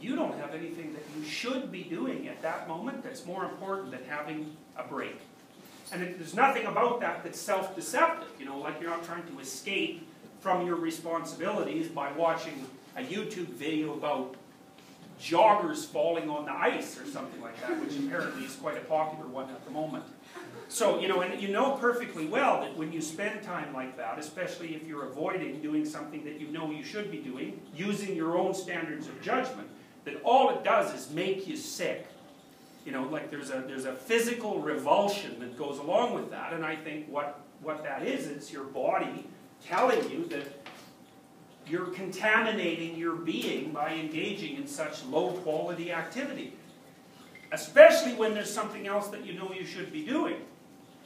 you 0.00 0.16
don't 0.16 0.38
have 0.38 0.54
anything 0.54 0.94
that 0.94 1.02
you 1.16 1.24
should 1.24 1.70
be 1.70 1.84
doing 1.84 2.28
at 2.28 2.40
that 2.42 2.66
moment 2.66 3.02
that's 3.02 3.26
more 3.26 3.44
important 3.44 3.90
than 3.90 4.02
having 4.08 4.56
a 4.76 4.82
break. 4.82 5.20
And 5.92 6.02
it, 6.02 6.18
there's 6.18 6.34
nothing 6.34 6.66
about 6.66 7.00
that 7.00 7.22
that's 7.22 7.38
self-deceptive, 7.38 8.28
you 8.38 8.46
know, 8.46 8.58
like 8.58 8.80
you're 8.80 8.90
not 8.90 9.04
trying 9.04 9.26
to 9.26 9.38
escape 9.40 10.06
from 10.40 10.66
your 10.66 10.76
responsibilities 10.76 11.88
by 11.88 12.10
watching 12.12 12.66
a 12.96 13.02
YouTube 13.02 13.48
video 13.48 13.92
about 13.92 14.36
joggers 15.20 15.84
falling 15.84 16.30
on 16.30 16.46
the 16.46 16.52
ice 16.52 16.98
or 16.98 17.04
something 17.04 17.40
like 17.40 17.60
that, 17.60 17.78
which 17.80 17.96
apparently 17.98 18.44
is 18.44 18.56
quite 18.56 18.76
a 18.76 18.80
popular 18.80 19.26
one 19.26 19.50
at 19.50 19.64
the 19.64 19.70
moment. 19.70 20.04
So, 20.68 21.00
you 21.00 21.08
know, 21.08 21.20
and 21.20 21.40
you 21.40 21.48
know 21.48 21.72
perfectly 21.72 22.26
well 22.26 22.60
that 22.60 22.76
when 22.76 22.92
you 22.92 23.00
spend 23.00 23.42
time 23.42 23.74
like 23.74 23.96
that, 23.96 24.18
especially 24.18 24.74
if 24.74 24.86
you're 24.86 25.04
avoiding 25.04 25.60
doing 25.60 25.84
something 25.84 26.24
that 26.24 26.40
you 26.40 26.46
know 26.48 26.70
you 26.70 26.84
should 26.84 27.10
be 27.10 27.18
doing, 27.18 27.60
using 27.74 28.14
your 28.14 28.38
own 28.38 28.54
standards 28.54 29.08
of 29.08 29.20
judgment, 29.20 29.68
that 30.04 30.20
all 30.24 30.50
it 30.50 30.64
does 30.64 30.94
is 30.94 31.10
make 31.10 31.46
you 31.46 31.56
sick. 31.56 32.06
You 32.86 32.92
know, 32.92 33.02
like 33.02 33.30
there's 33.30 33.50
a 33.50 33.64
there's 33.66 33.84
a 33.84 33.94
physical 33.94 34.60
revulsion 34.60 35.38
that 35.40 35.58
goes 35.58 35.78
along 35.78 36.14
with 36.14 36.30
that, 36.30 36.52
and 36.52 36.64
I 36.64 36.76
think 36.76 37.08
what 37.08 37.40
what 37.60 37.82
that 37.82 38.06
is, 38.06 38.26
it's 38.26 38.52
your 38.52 38.64
body 38.64 39.26
telling 39.66 40.08
you 40.10 40.24
that 40.26 40.46
you're 41.70 41.86
contaminating 41.86 42.96
your 42.96 43.14
being 43.14 43.72
by 43.72 43.94
engaging 43.94 44.56
in 44.56 44.66
such 44.66 45.04
low 45.04 45.32
quality 45.32 45.92
activity. 45.92 46.52
Especially 47.52 48.14
when 48.14 48.34
there's 48.34 48.52
something 48.52 48.86
else 48.86 49.08
that 49.08 49.24
you 49.24 49.34
know 49.34 49.52
you 49.52 49.64
should 49.64 49.92
be 49.92 50.04
doing. 50.04 50.36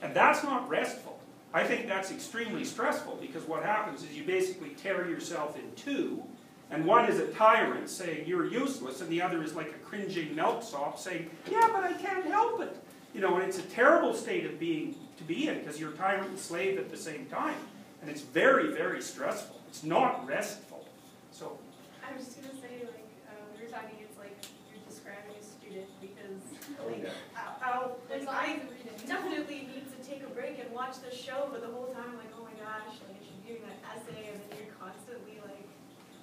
And 0.02 0.14
that's 0.14 0.42
not 0.42 0.68
restful. 0.68 1.18
I 1.52 1.64
think 1.64 1.86
that's 1.86 2.10
extremely 2.10 2.64
stressful 2.64 3.18
because 3.20 3.44
what 3.44 3.62
happens 3.62 4.02
is 4.02 4.16
you 4.16 4.24
basically 4.24 4.70
tear 4.70 5.08
yourself 5.08 5.56
in 5.56 5.62
two, 5.76 6.22
and 6.70 6.84
one 6.84 7.08
is 7.08 7.20
a 7.20 7.28
tyrant 7.28 7.88
saying 7.88 8.26
you're 8.26 8.46
useless, 8.46 9.00
and 9.00 9.08
the 9.08 9.22
other 9.22 9.42
is 9.42 9.54
like 9.54 9.68
a 9.68 9.78
cringing 9.86 10.34
milksop 10.34 10.98
saying, 10.98 11.30
yeah, 11.50 11.68
but 11.72 11.84
I 11.84 11.92
can't 11.92 12.26
help 12.26 12.60
it. 12.60 12.76
You 13.14 13.20
know, 13.20 13.36
and 13.36 13.44
it's 13.44 13.58
a 13.58 13.62
terrible 13.62 14.12
state 14.12 14.44
of 14.44 14.58
being 14.58 14.96
to 15.16 15.24
be 15.24 15.46
in 15.48 15.60
because 15.60 15.78
you're 15.78 15.92
tyrant 15.92 16.28
and 16.28 16.38
slave 16.38 16.78
at 16.78 16.90
the 16.90 16.96
same 16.96 17.26
time. 17.26 17.54
And 18.02 18.10
it's 18.10 18.22
very, 18.22 18.72
very 18.74 19.00
stressful. 19.00 19.60
It's 19.74 19.82
not 19.82 20.24
restful. 20.24 20.86
So, 21.32 21.58
I 21.98 22.14
was 22.16 22.26
just 22.26 22.38
gonna 22.40 22.54
say, 22.54 22.86
like, 22.86 23.10
uh, 23.26 23.34
when 23.50 23.58
we 23.58 23.66
were 23.66 23.72
talking, 23.74 23.98
it's 23.98 24.16
like 24.16 24.38
you're 24.70 24.78
describing 24.86 25.34
a 25.34 25.42
student 25.42 25.90
because, 25.98 26.38
Oh, 26.78 26.86
like, 26.86 27.02
yeah. 27.02 27.58
I'll, 27.58 27.98
There's 28.08 28.22
like, 28.24 28.38
I 28.38 28.52
reading. 28.70 28.94
definitely 29.04 29.66
need 29.74 29.90
to 29.90 29.98
take 30.08 30.22
a 30.22 30.30
break 30.30 30.60
and 30.62 30.70
watch 30.70 31.02
the 31.02 31.10
show, 31.10 31.48
but 31.50 31.60
the 31.60 31.74
whole 31.74 31.90
time 31.90 32.14
I'm 32.14 32.18
like, 32.18 32.30
oh 32.38 32.44
my 32.46 32.54
gosh, 32.54 33.02
like 33.02 33.18
I 33.18 33.24
should 33.26 33.42
be 33.42 33.50
doing 33.50 33.62
that 33.66 33.82
essay, 33.98 34.30
and 34.30 34.38
then 34.46 34.62
you're 34.62 34.74
constantly 34.78 35.42
like, 35.42 35.66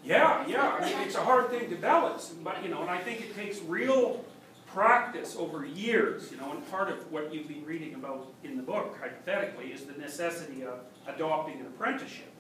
yeah, 0.02 0.48
yeah. 0.48 0.80
I 0.80 0.86
mean, 0.88 1.00
it's 1.04 1.16
a 1.20 1.24
hard 1.24 1.50
thing 1.50 1.70
to 1.72 1.76
balance. 1.76 2.30
But, 2.42 2.64
you 2.64 2.70
know, 2.70 2.80
and 2.84 2.90
I 2.90 3.00
think 3.00 3.20
it 3.20 3.36
takes 3.36 3.60
real 3.60 4.24
practice 4.68 5.36
over 5.38 5.66
years, 5.66 6.32
you 6.32 6.38
know, 6.38 6.52
and 6.54 6.72
part 6.72 6.88
of 6.88 7.12
what 7.12 7.34
you've 7.34 7.50
been 7.50 7.66
reading 7.66 7.96
about 7.96 8.32
in 8.46 8.56
the 8.56 8.64
book, 8.64 8.98
hypothetically, 9.02 9.74
is 9.74 9.84
the 9.84 10.00
necessity 10.00 10.64
of 10.64 10.80
adopting 11.06 11.60
an 11.60 11.66
apprenticeship. 11.66 12.31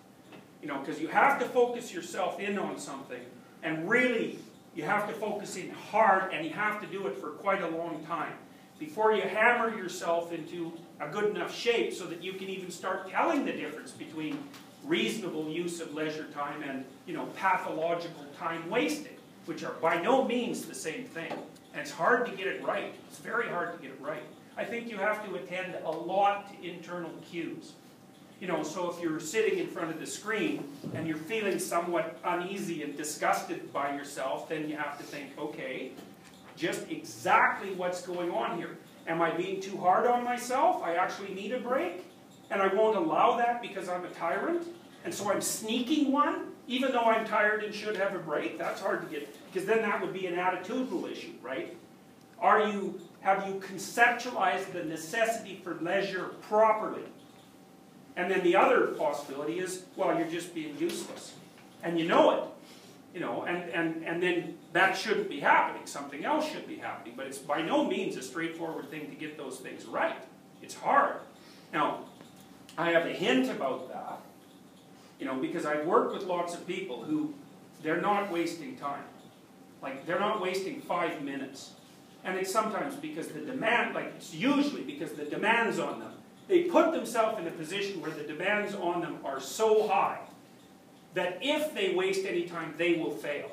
You 0.62 0.68
know, 0.68 0.80
because 0.80 1.02
you 1.02 1.08
have 1.08 1.40
to 1.40 1.46
focus 1.46 1.94
yourself 1.94 2.40
in 2.40 2.60
on 2.60 2.78
something, 2.78 3.22
and 3.64 3.90
really, 3.90 4.40
you 4.76 4.84
have 4.84 5.08
to 5.08 5.14
focus 5.14 5.56
in 5.58 5.70
hard, 5.70 6.34
and 6.34 6.46
you 6.46 6.52
have 6.52 6.80
to 6.82 6.88
do 6.88 7.08
it 7.08 7.18
for 7.18 7.32
quite 7.32 7.62
a 7.62 7.68
long 7.68 8.04
time 8.06 8.34
before 8.82 9.14
you 9.14 9.22
hammer 9.22 9.78
yourself 9.78 10.34
into 10.34 10.74
a 11.00 11.08
good 11.08 11.36
enough 11.36 11.56
shape 11.56 11.94
so 11.94 12.06
that 12.08 12.24
you 12.24 12.34
can 12.34 12.50
even 12.50 12.72
start 12.72 13.08
telling 13.12 13.46
the 13.46 13.52
difference 13.52 13.92
between 13.92 14.40
reasonable 14.84 15.48
use 15.48 15.80
of 15.80 15.94
leisure 15.94 16.26
time 16.34 16.64
and, 16.64 16.84
you 17.06 17.14
know, 17.14 17.28
pathological 17.38 18.26
time 18.40 18.68
wasting, 18.72 19.16
which 19.46 19.64
are 19.64 19.74
by 19.74 20.02
no 20.02 20.26
means 20.26 20.66
the 20.66 20.74
same 20.74 21.04
thing. 21.04 21.32
And 21.74 21.82
it's 21.82 21.92
hard 21.92 22.26
to 22.26 22.32
get 22.32 22.48
it 22.48 22.64
right. 22.64 22.92
It's 23.08 23.20
very 23.20 23.48
hard 23.48 23.76
to 23.76 23.80
get 23.80 23.92
it 23.92 24.02
right. 24.02 24.24
I 24.58 24.66
think 24.66 24.90
you 24.90 24.98
have 24.98 25.24
to 25.28 25.36
attend 25.36 25.76
a 25.86 25.92
lot 25.92 26.52
to 26.52 26.68
internal 26.68 27.12
cues. 27.30 27.74
You 28.42 28.48
know, 28.48 28.64
so 28.64 28.90
if 28.90 29.00
you're 29.00 29.20
sitting 29.20 29.60
in 29.60 29.68
front 29.68 29.92
of 29.92 30.00
the 30.00 30.08
screen 30.08 30.68
and 30.96 31.08
you're 31.08 31.16
feeling 31.16 31.60
somewhat 31.60 32.18
uneasy 32.24 32.82
and 32.82 32.98
disgusted 32.98 33.72
by 33.72 33.96
yourself, 33.96 34.50
then 34.50 34.68
you 34.68 34.76
have 34.76 34.98
to 34.98 35.04
think, 35.04 35.38
okay, 35.38 35.92
just 36.58 36.90
exactly 36.90 37.76
what's 37.76 38.02
going 38.02 38.32
on 38.32 38.58
here. 38.58 38.80
Am 39.06 39.22
I 39.22 39.30
being 39.30 39.62
too 39.62 39.78
hard 39.78 40.08
on 40.08 40.24
myself? 40.24 40.82
I 40.82 40.96
actually 40.96 41.36
need 41.36 41.52
a 41.52 41.60
break? 41.60 42.04
And 42.50 42.64
I 42.64 42.74
won't 42.74 42.98
allow 42.98 43.38
that 43.38 43.62
because 43.62 43.88
I'm 43.88 44.06
a 44.06 44.10
tyrant? 44.10 44.68
And 45.06 45.14
so 45.14 45.32
I'm 45.32 45.42
sneaking 45.42 46.12
one, 46.12 46.48
even 46.68 46.92
though 46.94 47.06
I'm 47.06 47.28
tired 47.28 47.64
and 47.64 47.74
should 47.74 47.96
have 47.96 48.16
a 48.16 48.20
break? 48.20 48.58
That's 48.58 48.82
hard 48.82 49.04
to 49.04 49.08
get, 49.08 49.30
because 49.54 49.68
then 49.68 49.84
that 49.84 50.02
would 50.02 50.14
be 50.14 50.26
an 50.26 50.34
attitudinal 50.34 51.12
issue, 51.12 51.34
right? 51.44 51.78
Are 52.40 52.68
you, 52.68 53.00
have 53.20 53.48
you 53.48 53.60
conceptualized 53.60 54.74
the 54.74 54.84
necessity 54.84 55.62
for 55.64 55.76
leisure 55.76 56.32
properly? 56.42 57.04
And 58.16 58.30
then 58.30 58.44
the 58.44 58.56
other 58.56 58.88
possibility 58.88 59.60
is, 59.60 59.86
well, 59.96 60.18
you're 60.18 60.28
just 60.28 60.54
being 60.54 60.78
useless. 60.78 61.34
And 61.84 61.98
you 61.98 62.08
know 62.08 62.32
it. 62.32 62.44
You 63.14 63.20
know, 63.20 63.44
and, 63.44 63.70
and, 63.72 64.06
and 64.06 64.24
then 64.24 64.58
that 64.74 64.98
shouldn't 64.98 65.30
be 65.30 65.40
happening. 65.40 65.86
Something 65.86 66.24
else 66.24 66.50
should 66.50 66.68
be 66.68 66.78
happening. 66.78 67.14
But 67.18 67.28
it's 67.28 67.38
by 67.38 67.62
no 67.62 67.86
means 67.86 68.16
a 68.16 68.22
straightforward 68.22 68.90
thing 68.90 69.10
to 69.10 69.16
get 69.16 69.38
those 69.38 69.58
things 69.58 69.86
right. 69.86 70.16
It's 70.62 70.76
hard. 70.76 71.18
Now, 71.74 72.06
I 72.78 72.92
have 72.92 73.06
a 73.06 73.14
hint 73.14 73.50
about 73.50 73.90
that. 73.90 74.20
You 75.20 75.26
know, 75.26 75.36
because 75.36 75.66
I've 75.66 75.86
worked 75.86 76.14
with 76.14 76.24
lots 76.24 76.54
of 76.54 76.66
people 76.66 77.04
who, 77.04 77.34
they're 77.84 78.02
not 78.02 78.32
wasting 78.32 78.76
time. 78.76 79.04
Like, 79.82 80.06
they're 80.06 80.20
not 80.20 80.42
wasting 80.42 80.82
five 80.82 81.22
minutes. 81.22 81.72
And 82.24 82.38
it's 82.38 82.52
sometimes 82.52 82.96
because 82.96 83.28
the 83.30 83.40
demand, 83.40 83.96
like, 83.96 84.14
it's 84.16 84.34
usually 84.34 84.84
because 84.84 85.14
the 85.14 85.26
demands 85.26 85.80
on 85.80 86.00
them 86.00 86.14
they 86.48 86.64
put 86.64 86.92
themselves 86.92 87.40
in 87.40 87.48
a 87.48 87.52
position 87.52 88.02
where 88.02 88.12
the 88.12 88.24
demands 88.24 88.76
on 88.76 89.02
them 89.02 89.20
are 89.24 89.40
so 89.40 89.88
high 89.88 90.20
that 91.14 91.40
if 91.42 91.74
they 91.74 91.94
waste 91.94 92.26
any 92.26 92.44
time, 92.44 92.74
they 92.78 92.96
will 92.96 93.12
fail. 93.12 93.52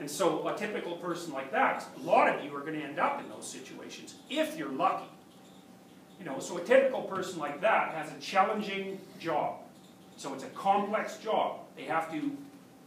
And 0.00 0.10
so 0.10 0.46
a 0.48 0.56
typical 0.56 0.96
person 0.96 1.32
like 1.32 1.52
that, 1.52 1.84
a 1.96 2.00
lot 2.00 2.34
of 2.34 2.44
you 2.44 2.54
are 2.56 2.60
going 2.60 2.74
to 2.74 2.82
end 2.82 2.98
up 2.98 3.20
in 3.20 3.28
those 3.28 3.46
situations, 3.46 4.14
if 4.28 4.56
you're 4.56 4.72
lucky. 4.72 5.06
You 6.18 6.24
know, 6.24 6.38
so 6.38 6.58
a 6.58 6.64
typical 6.64 7.02
person 7.02 7.38
like 7.38 7.60
that 7.60 7.94
has 7.94 8.10
a 8.12 8.20
challenging 8.20 9.00
job. 9.20 9.56
So 10.16 10.34
it's 10.34 10.44
a 10.44 10.48
complex 10.48 11.18
job. 11.18 11.60
They 11.76 11.84
have 11.84 12.10
to 12.12 12.36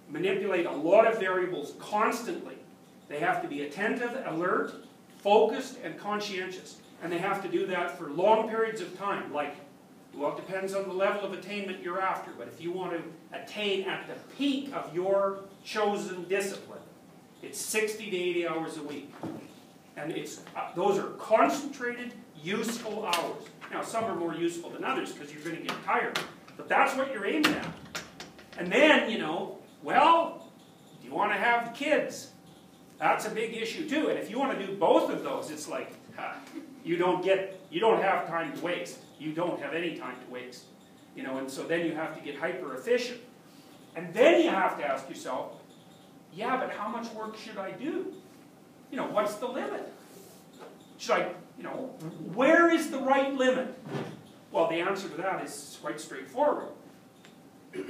manipulate 0.10 0.66
a 0.66 0.72
lot 0.72 1.08
of 1.08 1.20
variables 1.20 1.74
constantly. 1.80 2.56
They 3.10 3.20
have 3.20 3.42
to 3.42 3.48
be 3.48 3.64
attentive, 3.64 4.12
alert, 4.26 4.74
focused, 5.18 5.78
and 5.84 5.98
conscientious. 5.98 6.78
And 7.02 7.12
they 7.12 7.20
have 7.20 7.42
to 7.44 7.48
do 7.48 7.66
that 7.68 7.98
for 7.98 8.10
long 8.10 8.50
periods 8.50 8.82
of 8.82 8.98
time, 8.98 9.32
like, 9.32 9.56
well, 10.16 10.36
it 10.36 10.38
depends 10.38 10.74
on 10.74 10.88
the 10.88 10.94
level 10.94 11.24
of 11.24 11.34
attainment 11.34 11.84
you're 11.84 12.02
after, 12.02 12.32
but 12.38 12.48
if 12.48 12.60
you 12.60 12.72
want 12.72 12.94
to 12.94 13.38
attain 13.38 13.88
at 13.88 14.08
the 14.08 14.16
peak 14.36 14.74
of 14.74 14.94
your 14.96 15.42
chosen 15.64 16.24
discipline, 16.24 16.80
it's 17.44 17.60
60 17.60 18.10
to 18.10 18.18
80 18.18 18.48
hours 18.48 18.78
a 18.78 18.84
week. 18.84 19.14
And 19.96 20.12
it's, 20.12 20.42
uh, 20.56 20.70
those 20.76 20.98
are 20.98 21.10
concentrated, 21.20 22.14
useful 22.42 23.06
hours. 23.06 23.44
Now, 23.72 23.84
some 23.84 24.06
are 24.06 24.16
more 24.16 24.34
useful 24.34 24.70
than 24.72 24.84
others 24.84 25.12
because 25.12 25.32
you're 25.32 25.44
going 25.44 25.58
to 25.58 25.62
get 25.62 25.84
tired, 25.86 26.20
but 26.56 26.68
that's 26.68 26.96
what 26.96 27.14
you're 27.14 27.26
aiming 27.26 27.54
at. 27.54 27.68
And 28.58 28.72
then, 28.72 29.12
you 29.12 29.20
know, 29.20 29.60
well, 29.84 30.52
do 31.00 31.08
you 31.08 31.14
want 31.14 31.32
to 31.32 31.38
have 31.38 31.76
kids? 31.76 32.32
That's 33.00 33.26
a 33.26 33.30
big 33.30 33.56
issue 33.56 33.88
too. 33.88 34.10
And 34.10 34.18
if 34.18 34.32
you 34.32 34.40
want 34.40 34.58
to 34.58 34.66
do 34.66 34.74
both 34.76 35.12
of 35.12 35.24
those, 35.24 35.52
it's 35.52 35.68
like, 35.68 35.94
ha, 36.16 36.36
you 36.88 36.96
don't 36.96 37.22
get, 37.24 37.60
you 37.70 37.82
don't 37.82 38.02
have 38.02 38.28
time 38.28 38.56
to 38.56 38.64
waste. 38.64 39.00
You 39.20 39.34
don't 39.34 39.62
have 39.62 39.74
any 39.74 39.98
time 39.98 40.16
to 40.26 40.34
waste. 40.34 40.64
You 41.16 41.24
know, 41.24 41.38
and 41.38 41.52
so 41.52 41.64
then 41.64 41.86
you 41.86 41.94
have 41.94 42.16
to 42.16 42.24
get 42.24 42.40
hyper 42.40 42.76
efficient. 42.76 43.20
And 43.96 44.14
then 44.14 44.42
you 44.42 44.50
have 44.50 44.78
to 44.78 44.86
ask 44.86 45.10
yourself, 45.10 45.54
yeah, 46.34 46.56
but 46.58 46.72
how 46.72 46.88
much 46.88 47.12
work 47.14 47.36
should 47.36 47.58
I 47.58 47.72
do? 47.72 48.14
You 48.92 48.98
know, 48.98 49.08
what's 49.08 49.36
the 49.36 49.48
limit? 49.48 49.92
Should 50.98 51.16
I, 51.16 51.32
you 51.58 51.64
know, 51.64 51.96
where 52.34 52.72
is 52.72 52.90
the 52.90 53.00
right 53.00 53.34
limit? 53.34 53.78
Well, 54.52 54.70
the 54.70 54.76
answer 54.76 55.10
to 55.10 55.18
that 55.18 55.44
is 55.44 55.78
quite 55.82 56.00
straightforward. 56.00 56.70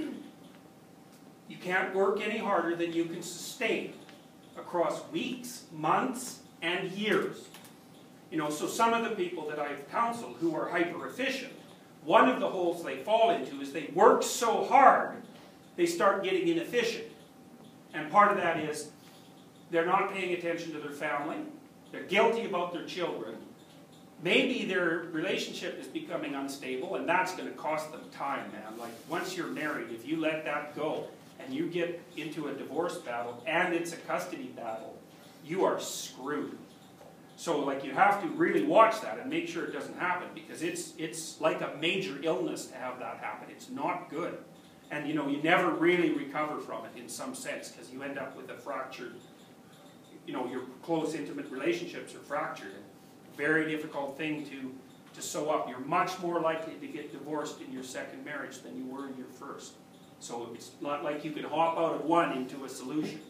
You 1.49 1.55
can't 1.55 1.95
work 1.95 2.19
any 2.21 2.39
harder 2.39 2.75
than 2.75 2.91
you 2.91 3.05
can 3.05 3.21
sustain 3.21 3.93
across 4.57 5.10
weeks, 5.12 5.63
months, 5.71 6.39
and 6.62 6.91
years. 6.91 7.47
You 8.29 8.37
know, 8.37 8.49
so 8.49 8.67
some 8.67 8.93
of 8.93 9.03
the 9.09 9.15
people 9.15 9.47
that 9.49 9.59
I've 9.59 9.89
counseled 9.89 10.37
who 10.39 10.55
are 10.55 10.67
hyper 10.69 11.07
efficient, 11.07 11.53
one 12.03 12.29
of 12.29 12.39
the 12.39 12.49
holes 12.49 12.83
they 12.83 12.97
fall 12.97 13.31
into 13.31 13.61
is 13.61 13.71
they 13.71 13.89
work 13.93 14.23
so 14.23 14.65
hard, 14.65 15.15
they 15.75 15.85
start 15.85 16.23
getting 16.23 16.47
inefficient. 16.47 17.05
And 17.93 18.11
part 18.11 18.31
of 18.31 18.37
that 18.37 18.59
is 18.59 18.89
they're 19.71 19.85
not 19.85 20.13
paying 20.13 20.33
attention 20.33 20.73
to 20.73 20.79
their 20.79 20.91
family, 20.91 21.37
they're 21.91 22.03
guilty 22.03 22.45
about 22.45 22.73
their 22.73 22.85
children, 22.85 23.35
maybe 24.23 24.65
their 24.65 25.05
relationship 25.11 25.79
is 25.79 25.87
becoming 25.87 26.35
unstable, 26.35 26.95
and 26.95 27.07
that's 27.07 27.35
going 27.35 27.47
to 27.47 27.55
cost 27.55 27.91
them 27.91 28.01
time, 28.11 28.51
man. 28.51 28.77
Like, 28.77 28.91
once 29.09 29.37
you're 29.37 29.47
married, 29.47 29.87
if 29.91 30.07
you 30.07 30.19
let 30.19 30.43
that 30.45 30.75
go 30.75 31.07
and 31.39 31.53
you 31.53 31.67
get 31.67 32.01
into 32.17 32.47
a 32.47 32.53
divorce 32.53 32.97
battle 32.97 33.43
and 33.45 33.73
it's 33.73 33.93
a 33.93 33.97
custody 33.97 34.51
battle, 34.55 34.97
you 35.45 35.63
are 35.63 35.79
screwed. 35.79 36.57
So, 37.38 37.60
like, 37.60 37.86
you 37.86 37.91
have 37.91 38.21
to 38.23 38.28
really 38.30 38.63
watch 38.63 39.00
that 39.02 39.19
and 39.19 39.30
make 39.30 39.47
sure 39.47 39.63
it 39.63 39.71
doesn't 39.71 39.97
happen 39.97 40.28
because 40.34 40.62
it's, 40.62 40.93
it's 40.97 41.39
like 41.39 41.62
a 41.62 41.78
major 41.80 42.17
illness 42.23 42.65
to 42.65 42.76
have 42.76 43.00
that 43.00 43.17
happen. 43.17 43.47
It's 43.50 43.69
not 43.69 44.10
good. 44.10 44.38
And, 44.91 45.08
you 45.08 45.13
know, 45.13 45.30
you 45.30 45.41
never 45.41 45.69
really 45.69 46.12
recover 46.12 46.60
from 46.60 46.84
it 46.86 47.00
in 47.00 47.08
some 47.08 47.36
sense 47.36 47.69
because 47.69 47.91
you 47.91 48.04
end 48.04 48.17
up 48.17 48.36
with 48.36 48.50
a 48.50 48.56
fractured, 48.56 49.15
you 50.26 50.34
know, 50.34 50.47
your 50.47 50.63
close, 50.82 51.13
intimate 51.13 51.50
relationships 51.50 52.13
are 52.15 52.19
fractured 52.19 52.73
very 53.38 53.69
difficult 53.69 54.17
thing 54.17 54.43
to, 54.45 54.73
to 55.13 55.21
sew 55.21 55.52
up. 55.52 55.69
You're 55.69 55.80
much 55.80 56.19
more 56.19 56.41
likely 56.41 56.73
to 56.73 56.88
get 56.88 57.13
divorced 57.13 57.62
in 57.62 57.71
your 57.71 57.84
second 57.84 58.26
marriage 58.26 58.62
than 58.63 58.76
you 58.76 58.86
were 58.86 59.08
in 59.08 59.15
your 59.15 59.28
first. 59.28 59.73
So 60.19 60.50
it's 60.56 60.71
not 60.82 61.04
like 61.04 61.23
you 61.23 61.32
can 61.32 61.43
hop 61.43 61.78
out 61.78 61.93
of 61.93 62.06
one 62.06 62.36
into 62.36 62.65
a 62.65 62.69
solution. 62.69 63.21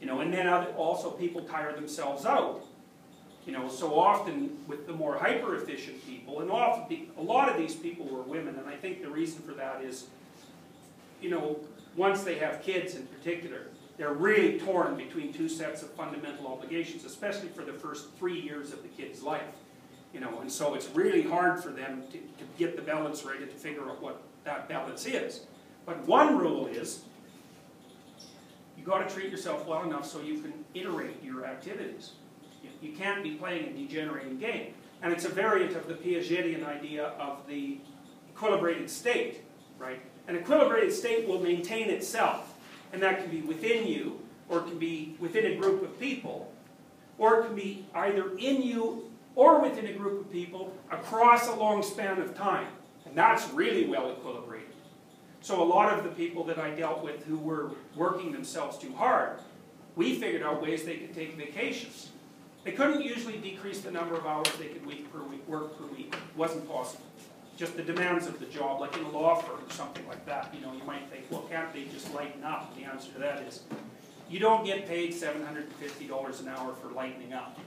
You 0.00 0.06
know, 0.06 0.20
and 0.20 0.32
then 0.32 0.48
also 0.48 1.10
people 1.10 1.42
tire 1.42 1.74
themselves 1.74 2.24
out. 2.24 2.64
You 3.46 3.52
know, 3.52 3.68
so 3.68 3.98
often 3.98 4.56
with 4.68 4.86
the 4.86 4.92
more 4.92 5.16
hyper 5.16 5.56
efficient 5.56 6.04
people, 6.06 6.40
and 6.40 6.50
often 6.50 7.08
a 7.16 7.22
lot 7.22 7.48
of 7.48 7.56
these 7.56 7.74
people 7.74 8.06
were 8.06 8.22
women, 8.22 8.56
and 8.56 8.68
I 8.68 8.76
think 8.76 9.02
the 9.02 9.10
reason 9.10 9.42
for 9.42 9.52
that 9.54 9.82
is, 9.82 10.06
you 11.20 11.28
know, 11.30 11.58
once 11.96 12.22
they 12.22 12.36
have 12.38 12.62
kids 12.62 12.94
in 12.94 13.06
particular, 13.06 13.66
they're 13.96 14.14
really 14.14 14.58
torn 14.60 14.96
between 14.96 15.32
two 15.32 15.48
sets 15.48 15.82
of 15.82 15.90
fundamental 15.90 16.46
obligations, 16.46 17.04
especially 17.04 17.48
for 17.48 17.62
the 17.62 17.72
first 17.72 18.10
three 18.18 18.40
years 18.40 18.72
of 18.72 18.82
the 18.82 18.88
kid's 18.88 19.22
life. 19.22 19.42
You 20.14 20.20
know, 20.20 20.40
and 20.40 20.50
so 20.50 20.74
it's 20.74 20.88
really 20.90 21.22
hard 21.22 21.62
for 21.62 21.70
them 21.70 22.02
to, 22.12 22.18
to 22.18 22.44
get 22.58 22.76
the 22.76 22.82
balance 22.82 23.24
right 23.24 23.40
and 23.40 23.50
to 23.50 23.56
figure 23.56 23.88
out 23.88 24.02
what 24.02 24.22
that 24.44 24.68
balance 24.68 25.06
is. 25.06 25.46
But 25.84 26.06
one 26.06 26.38
rule 26.38 26.66
is, 26.66 27.02
you 28.78 28.84
got 28.84 29.08
to 29.08 29.14
treat 29.14 29.30
yourself 29.30 29.66
well 29.66 29.82
enough 29.84 30.06
so 30.06 30.20
you 30.20 30.40
can 30.40 30.52
iterate 30.74 31.22
your 31.22 31.44
activities. 31.44 32.12
You, 32.62 32.70
you 32.80 32.96
can't 32.96 33.22
be 33.22 33.32
playing 33.32 33.68
a 33.68 33.72
degenerating 33.72 34.38
game. 34.38 34.74
And 35.02 35.12
it's 35.12 35.24
a 35.24 35.28
variant 35.28 35.76
of 35.76 35.88
the 35.88 35.94
Piagetian 35.94 36.66
idea 36.66 37.06
of 37.18 37.46
the 37.48 37.78
equilibrated 38.34 38.88
state, 38.88 39.42
right? 39.78 40.00
An 40.28 40.36
equilibrated 40.36 40.92
state 40.92 41.26
will 41.26 41.40
maintain 41.40 41.90
itself 41.90 42.52
and 42.92 43.02
that 43.02 43.22
can 43.22 43.30
be 43.30 43.40
within 43.40 43.86
you, 43.86 44.20
or 44.48 44.58
it 44.58 44.66
can 44.66 44.78
be 44.78 45.16
within 45.18 45.46
a 45.46 45.56
group 45.56 45.82
of 45.82 45.98
people, 45.98 46.52
or 47.18 47.40
it 47.40 47.46
can 47.46 47.54
be 47.56 47.86
either 47.94 48.36
in 48.36 48.62
you 48.62 49.10
or 49.34 49.60
within 49.60 49.86
a 49.86 49.92
group 49.92 50.20
of 50.20 50.30
people 50.30 50.74
across 50.90 51.48
a 51.48 51.54
long 51.54 51.82
span 51.82 52.20
of 52.20 52.36
time. 52.36 52.68
And 53.06 53.16
that's 53.16 53.50
really 53.52 53.86
well 53.86 54.14
equilibrated. 54.14 54.60
So 55.40 55.62
a 55.62 55.64
lot 55.64 55.96
of 55.98 56.04
the 56.04 56.10
people 56.10 56.44
that 56.44 56.58
I 56.58 56.70
dealt 56.70 57.02
with 57.02 57.24
who 57.24 57.38
were 57.38 57.72
working 57.96 58.30
themselves 58.30 58.78
too 58.78 58.92
hard, 58.94 59.38
we 59.96 60.14
figured 60.14 60.42
out 60.42 60.62
ways 60.62 60.84
they 60.84 60.96
could 60.96 61.14
take 61.14 61.36
vacations. 61.36 62.11
They 62.64 62.72
couldn't 62.72 63.02
usually 63.02 63.38
decrease 63.38 63.80
the 63.80 63.90
number 63.90 64.16
of 64.16 64.26
hours 64.26 64.46
they 64.58 64.68
could 64.68 64.86
week 64.86 65.12
per 65.12 65.22
week, 65.22 65.46
work 65.48 65.76
per 65.78 65.84
week. 65.86 66.14
It 66.14 66.36
wasn't 66.36 66.68
possible 66.68 67.04
just 67.56 67.76
the 67.76 67.82
demands 67.82 68.26
of 68.26 68.40
the 68.40 68.46
job, 68.46 68.80
like 68.80 68.96
in 68.96 69.04
a 69.04 69.10
law 69.10 69.36
firm 69.36 69.60
or 69.64 69.70
something 69.70 70.06
like 70.08 70.24
that. 70.26 70.52
You 70.54 70.64
know, 70.64 70.72
you 70.72 70.82
might 70.84 71.08
think, 71.10 71.24
well, 71.30 71.42
can't 71.42 71.72
they 71.72 71.84
just 71.84 72.12
lighten 72.14 72.42
up? 72.42 72.74
The 72.76 72.84
answer 72.84 73.12
to 73.12 73.18
that 73.20 73.42
is, 73.42 73.62
you 74.28 74.38
don't 74.38 74.64
get 74.64 74.88
paid 74.88 75.12
$750 75.12 76.40
an 76.40 76.48
hour 76.48 76.74
for 76.74 76.88
lightening 76.88 77.32
up. 77.32 77.58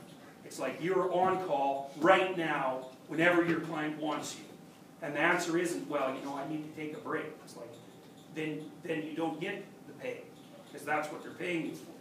It's 0.43 0.59
like 0.59 0.81
you're 0.81 1.13
on 1.13 1.45
call 1.45 1.91
right 1.97 2.35
now 2.37 2.87
whenever 3.07 3.45
your 3.45 3.59
client 3.61 3.99
wants 3.99 4.35
you. 4.37 4.45
And 5.01 5.15
the 5.15 5.19
answer 5.19 5.57
isn't, 5.57 5.87
well, 5.89 6.13
you 6.13 6.25
know, 6.25 6.35
I 6.35 6.47
need 6.49 6.63
to 6.63 6.81
take 6.81 6.97
a 6.97 6.99
break. 6.99 7.25
It's 7.43 7.55
like, 7.55 7.69
then, 8.33 8.65
then 8.83 9.03
you 9.03 9.15
don't 9.15 9.39
get 9.39 9.63
the 9.87 9.93
pay, 9.93 10.21
because 10.71 10.85
that's 10.85 11.11
what 11.11 11.23
they're 11.23 11.31
paying 11.33 11.67
you 11.67 11.75
for. 11.75 11.91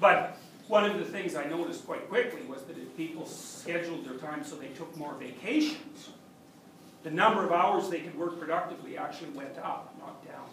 But 0.00 0.36
one 0.68 0.88
of 0.88 0.98
the 0.98 1.04
things 1.04 1.34
I 1.34 1.44
noticed 1.44 1.86
quite 1.86 2.08
quickly 2.08 2.42
was 2.42 2.62
that 2.64 2.78
if 2.78 2.96
people 2.96 3.26
scheduled 3.26 4.06
their 4.06 4.16
time 4.16 4.44
so 4.44 4.56
they 4.56 4.68
took 4.68 4.96
more 4.96 5.14
vacations, 5.14 6.10
the 7.02 7.10
number 7.10 7.44
of 7.44 7.52
hours 7.52 7.88
they 7.88 8.00
could 8.00 8.16
work 8.16 8.38
productively 8.38 8.96
actually 8.96 9.30
went 9.30 9.58
up, 9.58 9.94
not 9.98 10.24
down. 10.26 10.44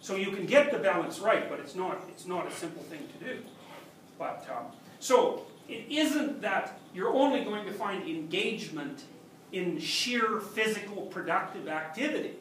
So 0.00 0.16
you 0.16 0.32
can 0.32 0.44
get 0.44 0.70
the 0.70 0.78
balance 0.78 1.18
right, 1.18 1.48
but 1.48 1.58
it's 1.58 1.74
not, 1.74 2.02
it's 2.10 2.26
not 2.26 2.46
a 2.46 2.50
simple 2.50 2.82
thing 2.82 3.00
to 3.18 3.24
do. 3.24 3.42
But, 4.18 4.46
um, 4.54 4.66
so 5.00 5.46
it 5.68 5.86
isn't 5.88 6.42
that 6.42 6.78
you're 6.92 7.12
only 7.12 7.42
going 7.42 7.64
to 7.64 7.72
find 7.72 8.06
engagement 8.06 9.04
in 9.52 9.78
sheer 9.80 10.40
physical 10.40 11.02
productive 11.06 11.68
activity. 11.68 12.34